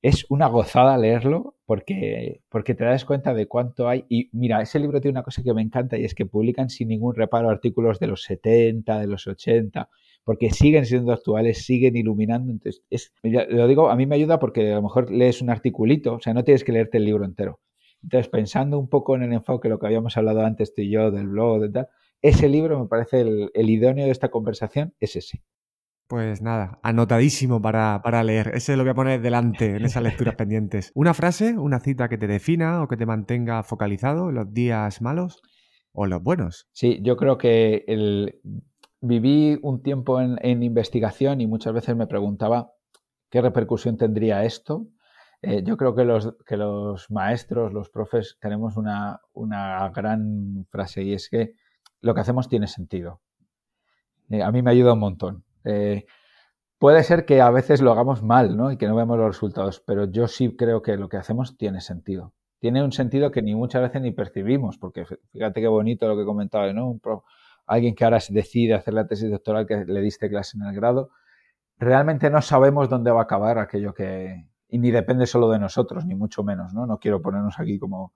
es 0.03 0.25
una 0.31 0.47
gozada 0.47 0.97
leerlo 0.97 1.57
porque, 1.67 2.43
porque 2.49 2.75
te 2.75 2.85
das 2.85 3.05
cuenta 3.05 3.35
de 3.35 3.47
cuánto 3.47 3.89
hay. 3.89 4.07
Y 4.09 4.31
mira, 4.33 4.63
ese 4.63 4.79
libro 4.79 5.01
tiene 5.01 5.13
una 5.13 5.23
cosa 5.23 5.43
que 5.43 5.53
me 5.53 5.63
encanta 5.63 5.99
y 5.99 6.05
es 6.05 6.15
que 6.15 6.27
publican 6.27 6.71
sin 6.71 6.89
ningún 6.89 7.15
reparo 7.15 7.51
artículos 7.51 7.99
de 7.99 8.07
los 8.07 8.23
70, 8.23 8.99
de 8.99 9.07
los 9.07 9.27
80, 9.27 9.91
porque 10.25 10.51
siguen 10.51 10.87
siendo 10.87 11.13
actuales, 11.13 11.65
siguen 11.65 11.97
iluminando. 11.97 12.51
Entonces, 12.51 12.83
es, 12.89 13.13
lo 13.23 13.67
digo, 13.69 13.91
a 13.91 13.97
mí 13.97 14.07
me 14.07 14.17
ayuda 14.17 14.39
porque 14.39 14.73
a 14.73 14.77
lo 14.77 14.83
mejor 14.83 15.11
lees 15.11 15.43
un 15.43 15.51
articulito, 15.51 16.15
o 16.15 16.21
sea, 16.21 16.33
no 16.33 16.45
tienes 16.45 16.65
que 16.65 16.73
leerte 16.73 16.97
el 16.97 17.05
libro 17.05 17.25
entero. 17.25 17.61
Entonces, 18.03 18.29
pensando 18.29 18.79
un 18.79 18.89
poco 18.89 19.17
en 19.17 19.23
el 19.23 19.33
enfoque, 19.33 19.69
lo 19.69 19.79
que 19.79 19.87
habíamos 19.87 20.17
hablado 20.17 20.45
antes 20.45 20.75
tú 20.75 20.83
y 20.83 20.91
yo 20.91 21.11
del 21.11 21.29
blog, 21.29 21.61
de 21.61 21.71
tal, 21.71 21.89
ese 22.23 22.49
libro 22.49 22.81
me 22.81 22.89
parece 22.89 23.21
el, 23.21 23.51
el 23.55 23.71
idóneo 23.71 24.07
de 24.07 24.13
esta 24.13 24.31
conversación, 24.31 24.95
es 25.01 25.17
ese. 25.17 25.43
Pues 26.11 26.43
nada, 26.43 26.81
anotadísimo 26.83 27.63
para, 27.63 28.01
para, 28.03 28.25
leer. 28.25 28.51
Ese 28.55 28.77
lo 28.77 28.83
voy 28.83 28.91
a 28.91 28.95
poner 28.95 29.23
delante 29.23 29.77
en 29.77 29.85
esas 29.85 30.03
lecturas 30.03 30.35
pendientes. 30.37 30.91
¿Una 30.97 31.15
frase, 31.15 31.57
una 31.57 31.79
cita 31.79 32.09
que 32.09 32.19
te 32.19 32.27
defina 32.27 32.83
o 32.83 32.89
que 32.89 32.97
te 32.97 33.07
mantenga 33.07 33.63
focalizado 33.63 34.31
en 34.31 34.35
los 34.35 34.53
días 34.53 35.01
malos 35.03 35.41
o 35.93 36.07
los 36.07 36.21
buenos? 36.21 36.67
Sí, 36.73 36.99
yo 37.03 37.17
creo 37.17 37.39
que 37.39 37.85
el... 37.87 38.41
viví 39.01 39.57
un 39.63 39.85
tiempo 39.85 40.21
en, 40.21 40.65
investigación 40.65 41.41
y 41.41 41.47
muchas 41.47 41.75
veces 41.75 41.95
me 41.95 42.09
preguntaba 42.09 42.73
qué 43.31 43.41
repercusión 43.41 43.97
tendría 43.97 44.45
esto. 44.45 44.89
Eh, 45.43 45.62
yo 45.64 45.76
creo 45.76 45.95
que 45.95 46.05
los, 46.05 46.36
que 46.47 46.57
los 46.57 47.11
maestros, 47.11 47.72
los 47.72 47.88
profes, 47.88 48.36
tenemos 48.41 48.76
una, 48.76 49.20
una 49.32 49.88
gran 49.91 50.66
frase 50.70 51.03
y 51.03 51.14
es 51.14 51.28
que 51.30 51.55
lo 52.01 52.14
que 52.14 52.20
hacemos 52.20 52.49
tiene 52.49 52.66
sentido. 52.66 53.20
Eh, 54.28 54.43
a 54.43 54.53
mí 54.53 54.62
me 54.62 54.70
ayuda 54.70 54.93
un 54.93 55.01
montón. 55.01 55.45
Eh, 55.64 56.07
puede 56.78 57.03
ser 57.03 57.24
que 57.24 57.41
a 57.41 57.51
veces 57.51 57.80
lo 57.80 57.93
hagamos 57.93 58.22
mal, 58.22 58.57
¿no? 58.57 58.70
Y 58.70 58.76
que 58.76 58.86
no 58.86 58.97
vemos 58.97 59.18
los 59.18 59.28
resultados, 59.28 59.82
pero 59.86 60.11
yo 60.11 60.28
sí 60.28 60.57
creo 60.57 60.82
que 60.82 60.97
lo 60.97 61.09
que 61.09 61.16
hacemos 61.16 61.57
tiene 61.57 61.80
sentido. 61.80 62.32
Tiene 62.59 62.84
un 62.84 62.93
sentido 62.93 63.30
que 63.30 63.43
ni 63.43 63.55
muchas 63.55 63.82
veces 63.82 64.03
ni 64.03 64.12
percibimos, 64.12 64.78
porque 64.78 65.05
fíjate 65.32 65.61
qué 65.61 65.68
bonito 65.68 66.07
lo 66.09 66.16
que 66.16 66.24
comentaba, 66.24 66.72
¿no? 66.72 67.01
alguien 67.66 67.95
que 67.95 68.05
ahora 68.05 68.18
decide 68.28 68.74
hacer 68.74 68.95
la 68.95 69.07
tesis 69.07 69.30
doctoral 69.30 69.66
que 69.66 69.84
le 69.84 70.01
diste 70.01 70.28
clase 70.28 70.59
en 70.59 70.66
el 70.66 70.74
grado, 70.74 71.11
realmente 71.78 72.28
no 72.28 72.43
sabemos 72.43 72.88
dónde 72.88 73.11
va 73.11 73.20
a 73.20 73.24
acabar 73.24 73.59
aquello 73.59 73.95
que... 73.95 74.47
Y 74.71 74.79
ni 74.79 74.91
depende 74.91 75.27
solo 75.27 75.51
de 75.51 75.59
nosotros, 75.59 76.07
ni 76.07 76.14
mucho 76.14 76.43
menos, 76.43 76.73
¿no? 76.73 76.87
No 76.87 76.99
quiero 76.99 77.21
ponernos 77.21 77.59
aquí 77.59 77.79
como... 77.79 78.14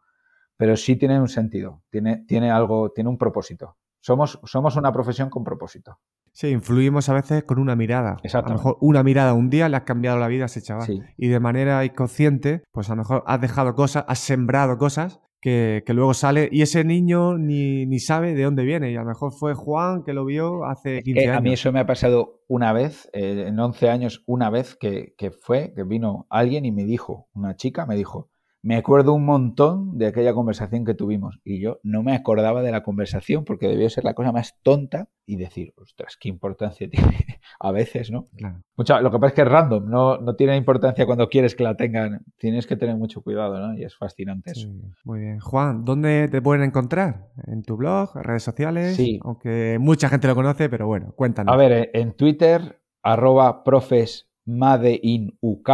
Pero 0.57 0.77
sí 0.77 0.97
tiene 0.97 1.21
un 1.21 1.29
sentido, 1.29 1.83
tiene, 1.91 2.25
tiene 2.29 2.51
algo, 2.51 2.91
tiene 2.91 3.11
un 3.11 3.19
propósito. 3.19 3.77
Somos, 4.01 4.39
somos 4.45 4.77
una 4.77 4.93
profesión 4.93 5.31
con 5.31 5.43
propósito. 5.43 5.99
Sí, 6.33 6.49
influimos 6.49 7.09
a 7.09 7.15
veces 7.15 7.45
con 7.45 7.59
una 7.59 7.75
mirada. 7.75 8.17
A 8.33 8.41
lo 8.41 8.49
mejor 8.49 8.77
una 8.81 9.03
mirada 9.03 9.35
un 9.35 9.51
día 9.51 9.69
le 9.69 9.77
has 9.77 9.85
cambiado 9.85 10.19
la 10.19 10.29
vida 10.29 10.45
a 10.45 10.47
ese 10.47 10.63
chaval. 10.63 11.15
Y 11.17 11.29
de 11.29 11.41
manera 11.41 11.85
inconsciente, 11.85 12.65
pues 12.73 12.91
a 12.91 12.95
lo 12.95 12.99
mejor 12.99 13.23
has 13.27 13.41
dejado 13.41 13.75
cosas, 13.75 14.05
has 14.09 14.19
sembrado 14.19 14.77
cosas 14.77 15.21
que, 15.45 15.85
luego 15.89 16.15
sale 16.15 16.49
y 16.51 16.63
ese 16.63 16.85
niño 16.85 17.37
ni, 17.37 17.85
ni, 17.85 17.99
sabe 17.99 18.33
de 18.35 18.45
dónde 18.45 18.65
viene. 18.65 18.91
Y 18.91 18.97
a 18.97 19.01
lo 19.01 19.09
mejor 19.09 19.31
fue 19.31 19.53
Juan 19.53 20.03
que 20.03 20.15
lo 20.15 20.25
vio 20.25 20.65
hace 20.65 21.03
15 21.03 21.21
eh, 21.21 21.29
años. 21.29 21.37
A 21.37 21.41
mí 21.43 21.53
eso 21.53 21.71
me 21.71 21.81
ha 21.81 21.87
pasado 21.87 22.41
una 22.49 22.73
vez, 22.73 23.11
eh, 23.13 23.45
en 23.49 23.61
11 23.61 23.91
años, 23.91 24.23
una 24.27 24.49
vez 24.49 24.75
que, 24.75 25.15
que 25.19 25.31
fue, 25.31 25.75
que 25.77 25.85
vino 25.85 26.27
alguien 26.31 26.65
y 26.65 26.73
me 26.73 26.85
dijo, 26.85 27.29
una 27.35 27.57
chica 27.57 27.85
me 27.85 27.95
dijo, 27.95 28.31
me 28.65 28.77
acuerdo 28.77 29.13
un 29.13 29.27
montón 29.27 29.99
de 29.99 30.07
aquella 30.07 30.33
conversación 30.33 30.87
que 30.87 30.95
tuvimos 30.95 31.39
y 31.45 31.61
yo 31.61 31.81
no 31.83 32.03
me 32.03 32.15
acordaba 32.15 32.63
de 32.63 32.73
la 32.73 32.83
conversación 32.83 33.45
porque 33.45 33.69
debió 33.69 33.91
ser 33.91 34.05
la 34.05 34.15
cosa 34.15 34.33
más 34.33 34.59
tonta 34.63 35.11
y 35.27 35.37
decir, 35.37 35.75
ostras, 35.77 36.17
qué 36.19 36.31
importancia 36.31 36.89
tiene 36.91 37.27
a 37.61 37.73
veces, 37.73 38.11
¿no? 38.11 38.31
lo 38.79 39.11
que 39.11 39.19
pasa 39.19 39.27
es 39.27 39.33
que 39.35 39.43
es 39.43 39.49
random, 39.49 39.91
no, 39.91 40.17
no 40.17 40.35
tiene 40.35 40.57
importancia 40.57 41.05
cuando 41.05 41.29
quieres 41.29 41.55
que 41.55 41.63
la 41.63 41.77
tengan, 41.77 42.25
tienes 42.39 42.67
que 42.67 42.77
tener 42.77 42.97
mucho 42.97 43.21
cuidado, 43.21 43.59
¿no? 43.59 43.77
Y 43.77 43.85
es 43.85 43.95
fascinante 43.97 44.53
eso. 44.53 44.67
Muy 45.05 45.21
bien. 45.21 45.41
Juan, 45.41 45.85
¿dónde 45.85 46.29
te 46.29 46.41
pueden 46.41 46.65
encontrar? 46.65 47.29
¿En 47.47 47.65
tu 47.65 47.77
blog, 47.77 48.17
redes 48.17 48.45
sociales? 48.45 48.97
Sí. 48.97 49.21
Aunque 49.25 49.77
mucha 49.79 50.09
gente 50.09 50.27
lo 50.27 50.35
conoce, 50.35 50.71
pero 50.71 50.87
bueno, 50.87 51.13
cuéntanos. 51.15 51.53
A 51.53 51.57
ver, 51.59 51.91
en 51.93 52.15
Twitter, 52.15 52.81
arroba 53.03 53.63
profesmadeinuk, 53.63 55.69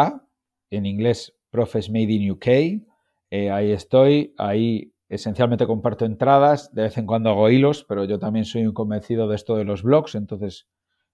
en 0.71 0.87
inglés 0.87 1.40
Profes 1.51 1.91
Made 1.91 2.13
in 2.13 2.31
UK. 2.31 2.47
Eh, 3.31 3.51
ahí 3.51 3.73
estoy, 3.73 4.35
ahí 4.39 4.93
esencialmente 5.09 5.67
comparto 5.67 6.05
entradas, 6.05 6.73
de 6.73 6.83
vez 6.83 6.97
en 6.99 7.07
cuando 7.07 7.31
hago 7.31 7.51
hilos, 7.51 7.85
pero 7.89 8.05
yo 8.05 8.19
también 8.19 8.45
soy 8.45 8.67
un 8.67 8.73
convencido 8.73 9.29
de 9.29 9.37
esto 9.37 9.57
de 9.57 9.65
los 9.65 9.83
blogs, 9.83 10.15
entonces 10.15 10.69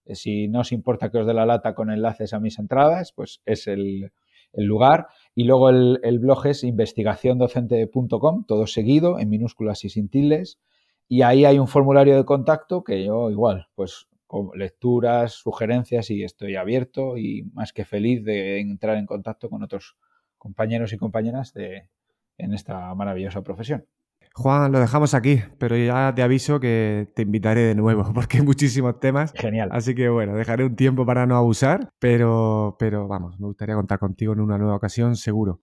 eh, 0.07 0.15
si 0.15 0.49
no 0.49 0.61
os 0.61 0.73
importa 0.73 1.11
que 1.11 1.19
os 1.19 1.27
dé 1.27 1.35
la 1.35 1.47
lata 1.47 1.75
con 1.75 1.91
enlaces 1.91 2.33
a 2.33 2.41
mis 2.41 2.59
entradas, 2.59 3.13
pues 3.15 3.43
es 3.45 3.67
el, 3.67 4.13
lugar. 4.53 5.09
Y 5.35 5.45
luego 5.45 5.69
el, 5.69 6.19
blog 6.19 6.47
es 6.47 6.65
investigaciondocente.com, 6.65 8.45
todo 8.47 8.67
seguido, 8.67 9.19
en 9.19 9.29
minúsculas 9.29 9.85
y 9.85 9.91
sin 9.91 10.09
tildes. 10.09 10.59
Y 11.09 11.23
ahí 11.23 11.45
hay 11.45 11.59
un 11.59 11.69
formulario 11.69 12.17
de 12.17 12.25
contacto 12.25 12.83
que 12.83 13.05
yo 13.05 13.31
igual, 13.31 13.67
pues 13.75 14.09
con 14.27 14.51
lecturas, 14.55 15.35
sugerencias 15.35 16.11
y 16.11 16.25
estoy 16.25 16.57
abierto 16.57 17.17
y 17.17 17.43
más 17.53 17.73
que 17.73 17.85
feliz 17.85 18.25
de 18.25 18.61
entrar 18.61 18.97
en 18.97 19.07
contacto 19.07 19.51
con 19.51 19.63
otros 19.63 19.97
compañeros 20.39 20.93
y 20.93 20.97
compañeras 20.97 21.53
de, 21.53 21.89
en 22.39 22.53
esta 22.53 22.95
maravillosa 22.95 23.43
profesión. 23.43 23.87
Juan, 24.35 24.71
lo 24.71 24.81
dejamos 24.81 25.15
aquí, 25.15 25.41
pero 25.59 25.79
ya 25.79 26.13
te 26.15 26.23
aviso 26.23 26.61
que 26.61 27.11
te 27.15 27.23
invitaré 27.23 27.63
de 27.63 27.75
nuevo 27.75 28.05
porque 28.15 28.39
hay 28.39 28.45
muchísimos 28.45 29.01
temas. 29.01 29.33
Genial. 29.35 29.71
Así 29.73 29.95
que 29.95 30.11
bueno, 30.11 30.35
dejaré 30.35 30.65
un 30.65 30.77
tiempo 30.77 31.07
para 31.07 31.27
no 31.27 31.37
abusar, 31.37 31.89
pero, 31.99 32.77
pero 32.79 33.09
vamos, 33.09 33.41
me 33.41 33.47
gustaría 33.47 33.75
contar 33.75 33.99
contigo 33.99 34.35
en 34.35 34.41
una 34.41 34.59
nueva 34.59 34.77
ocasión, 34.77 35.17
seguro. 35.17 35.63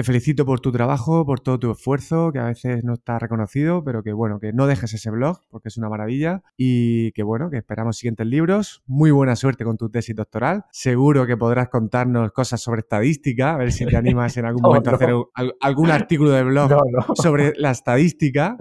Te 0.00 0.04
felicito 0.04 0.46
por 0.46 0.60
tu 0.60 0.72
trabajo, 0.72 1.26
por 1.26 1.40
todo 1.40 1.58
tu 1.58 1.70
esfuerzo, 1.72 2.32
que 2.32 2.38
a 2.38 2.46
veces 2.46 2.82
no 2.84 2.94
está 2.94 3.18
reconocido, 3.18 3.84
pero 3.84 4.02
que 4.02 4.14
bueno, 4.14 4.40
que 4.40 4.50
no 4.54 4.66
dejes 4.66 4.94
ese 4.94 5.10
blog, 5.10 5.40
porque 5.50 5.68
es 5.68 5.76
una 5.76 5.90
maravilla. 5.90 6.40
Y 6.56 7.12
que 7.12 7.22
bueno, 7.22 7.50
que 7.50 7.58
esperamos 7.58 7.98
siguientes 7.98 8.26
libros. 8.26 8.82
Muy 8.86 9.10
buena 9.10 9.36
suerte 9.36 9.62
con 9.62 9.76
tu 9.76 9.90
tesis 9.90 10.16
doctoral. 10.16 10.64
Seguro 10.70 11.26
que 11.26 11.36
podrás 11.36 11.68
contarnos 11.68 12.32
cosas 12.32 12.62
sobre 12.62 12.80
estadística, 12.80 13.52
a 13.52 13.58
ver 13.58 13.72
si 13.72 13.84
te 13.84 13.94
animas 13.94 14.38
en 14.38 14.46
algún 14.46 14.62
momento 14.64 14.88
a 14.88 14.94
hacer 14.94 15.10
algún 15.60 15.90
artículo 15.90 16.30
de 16.30 16.44
blog 16.44 16.70
sobre 17.16 17.52
la 17.58 17.72
estadística, 17.72 18.56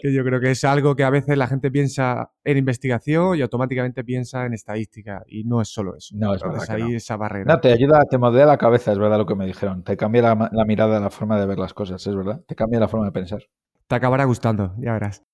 que 0.00 0.10
yo 0.10 0.24
creo 0.24 0.40
que 0.40 0.52
es 0.52 0.64
algo 0.64 0.96
que 0.96 1.04
a 1.04 1.10
veces 1.10 1.36
la 1.36 1.48
gente 1.48 1.70
piensa 1.70 2.30
en 2.44 2.56
investigación 2.56 3.36
y 3.36 3.42
automáticamente 3.42 4.04
piensa 4.04 4.46
en 4.46 4.54
estadística. 4.54 5.22
Y 5.26 5.44
no 5.44 5.60
es 5.60 5.68
solo 5.68 5.94
eso. 5.96 6.14
No, 6.16 6.34
es 6.34 6.42
verdad. 6.42 6.64
ahí 6.70 6.94
esa 6.94 7.18
barrera. 7.18 7.52
No, 7.52 7.60
te 7.60 7.72
ayuda, 7.72 8.00
te 8.08 8.16
modela 8.16 8.46
la 8.46 8.56
cabeza, 8.56 8.90
es 8.92 8.98
verdad 8.98 9.18
lo 9.18 9.26
que 9.26 9.34
me 9.34 9.44
dijeron. 9.44 9.84
Te 9.84 9.94
cambia 9.94 10.22
la, 10.22 10.48
la 10.50 10.64
mirada, 10.78 11.00
la 11.00 11.10
forma 11.10 11.40
de 11.40 11.46
ver 11.46 11.58
las 11.58 11.74
cosas, 11.74 12.06
es 12.06 12.14
verdad. 12.14 12.40
Te 12.46 12.54
cambia 12.54 12.78
la 12.78 12.86
forma 12.88 13.06
de 13.06 13.12
pensar. 13.12 13.42
Te 13.88 13.96
acabará 13.96 14.24
gustando, 14.24 14.74
ya 14.78 14.92
verás. 14.92 15.24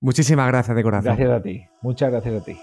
Muchísimas 0.00 0.48
gracias 0.48 0.76
de 0.76 0.82
corazón. 0.82 1.16
Gracias 1.16 1.30
a 1.30 1.42
ti, 1.42 1.66
muchas 1.82 2.10
gracias 2.10 2.40
a 2.40 2.44
ti. 2.44 2.56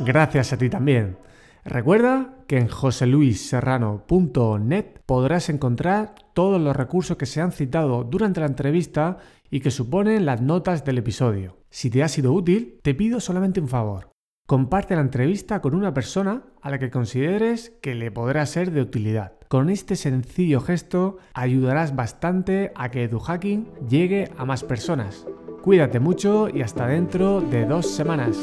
Gracias 0.00 0.52
a 0.52 0.58
ti 0.58 0.70
también. 0.70 1.16
Recuerda 1.64 2.34
que 2.46 2.58
en 2.58 2.68
joseluisserrano.net 2.68 5.00
podrás 5.04 5.48
encontrar 5.50 6.14
todos 6.32 6.60
los 6.60 6.76
recursos 6.76 7.16
que 7.16 7.26
se 7.26 7.40
han 7.40 7.50
citado 7.52 8.04
durante 8.04 8.40
la 8.40 8.46
entrevista 8.46 9.18
y 9.50 9.60
que 9.60 9.70
suponen 9.70 10.26
las 10.26 10.40
notas 10.40 10.84
del 10.84 10.98
episodio. 10.98 11.58
Si 11.70 11.90
te 11.90 12.02
ha 12.02 12.08
sido 12.08 12.32
útil, 12.32 12.80
te 12.82 12.94
pido 12.94 13.20
solamente 13.20 13.60
un 13.60 13.68
favor. 13.68 14.09
Comparte 14.50 14.96
la 14.96 15.02
entrevista 15.02 15.60
con 15.60 15.76
una 15.76 15.94
persona 15.94 16.42
a 16.60 16.70
la 16.70 16.80
que 16.80 16.90
consideres 16.90 17.70
que 17.80 17.94
le 17.94 18.10
podrá 18.10 18.44
ser 18.46 18.72
de 18.72 18.80
utilidad. 18.80 19.34
Con 19.46 19.70
este 19.70 19.94
sencillo 19.94 20.60
gesto 20.60 21.18
ayudarás 21.34 21.94
bastante 21.94 22.72
a 22.74 22.90
que 22.90 23.04
EduHacking 23.04 23.68
llegue 23.88 24.28
a 24.36 24.44
más 24.44 24.64
personas. 24.64 25.24
Cuídate 25.62 26.00
mucho 26.00 26.48
y 26.52 26.62
hasta 26.62 26.88
dentro 26.88 27.40
de 27.40 27.64
dos 27.64 27.94
semanas. 27.94 28.36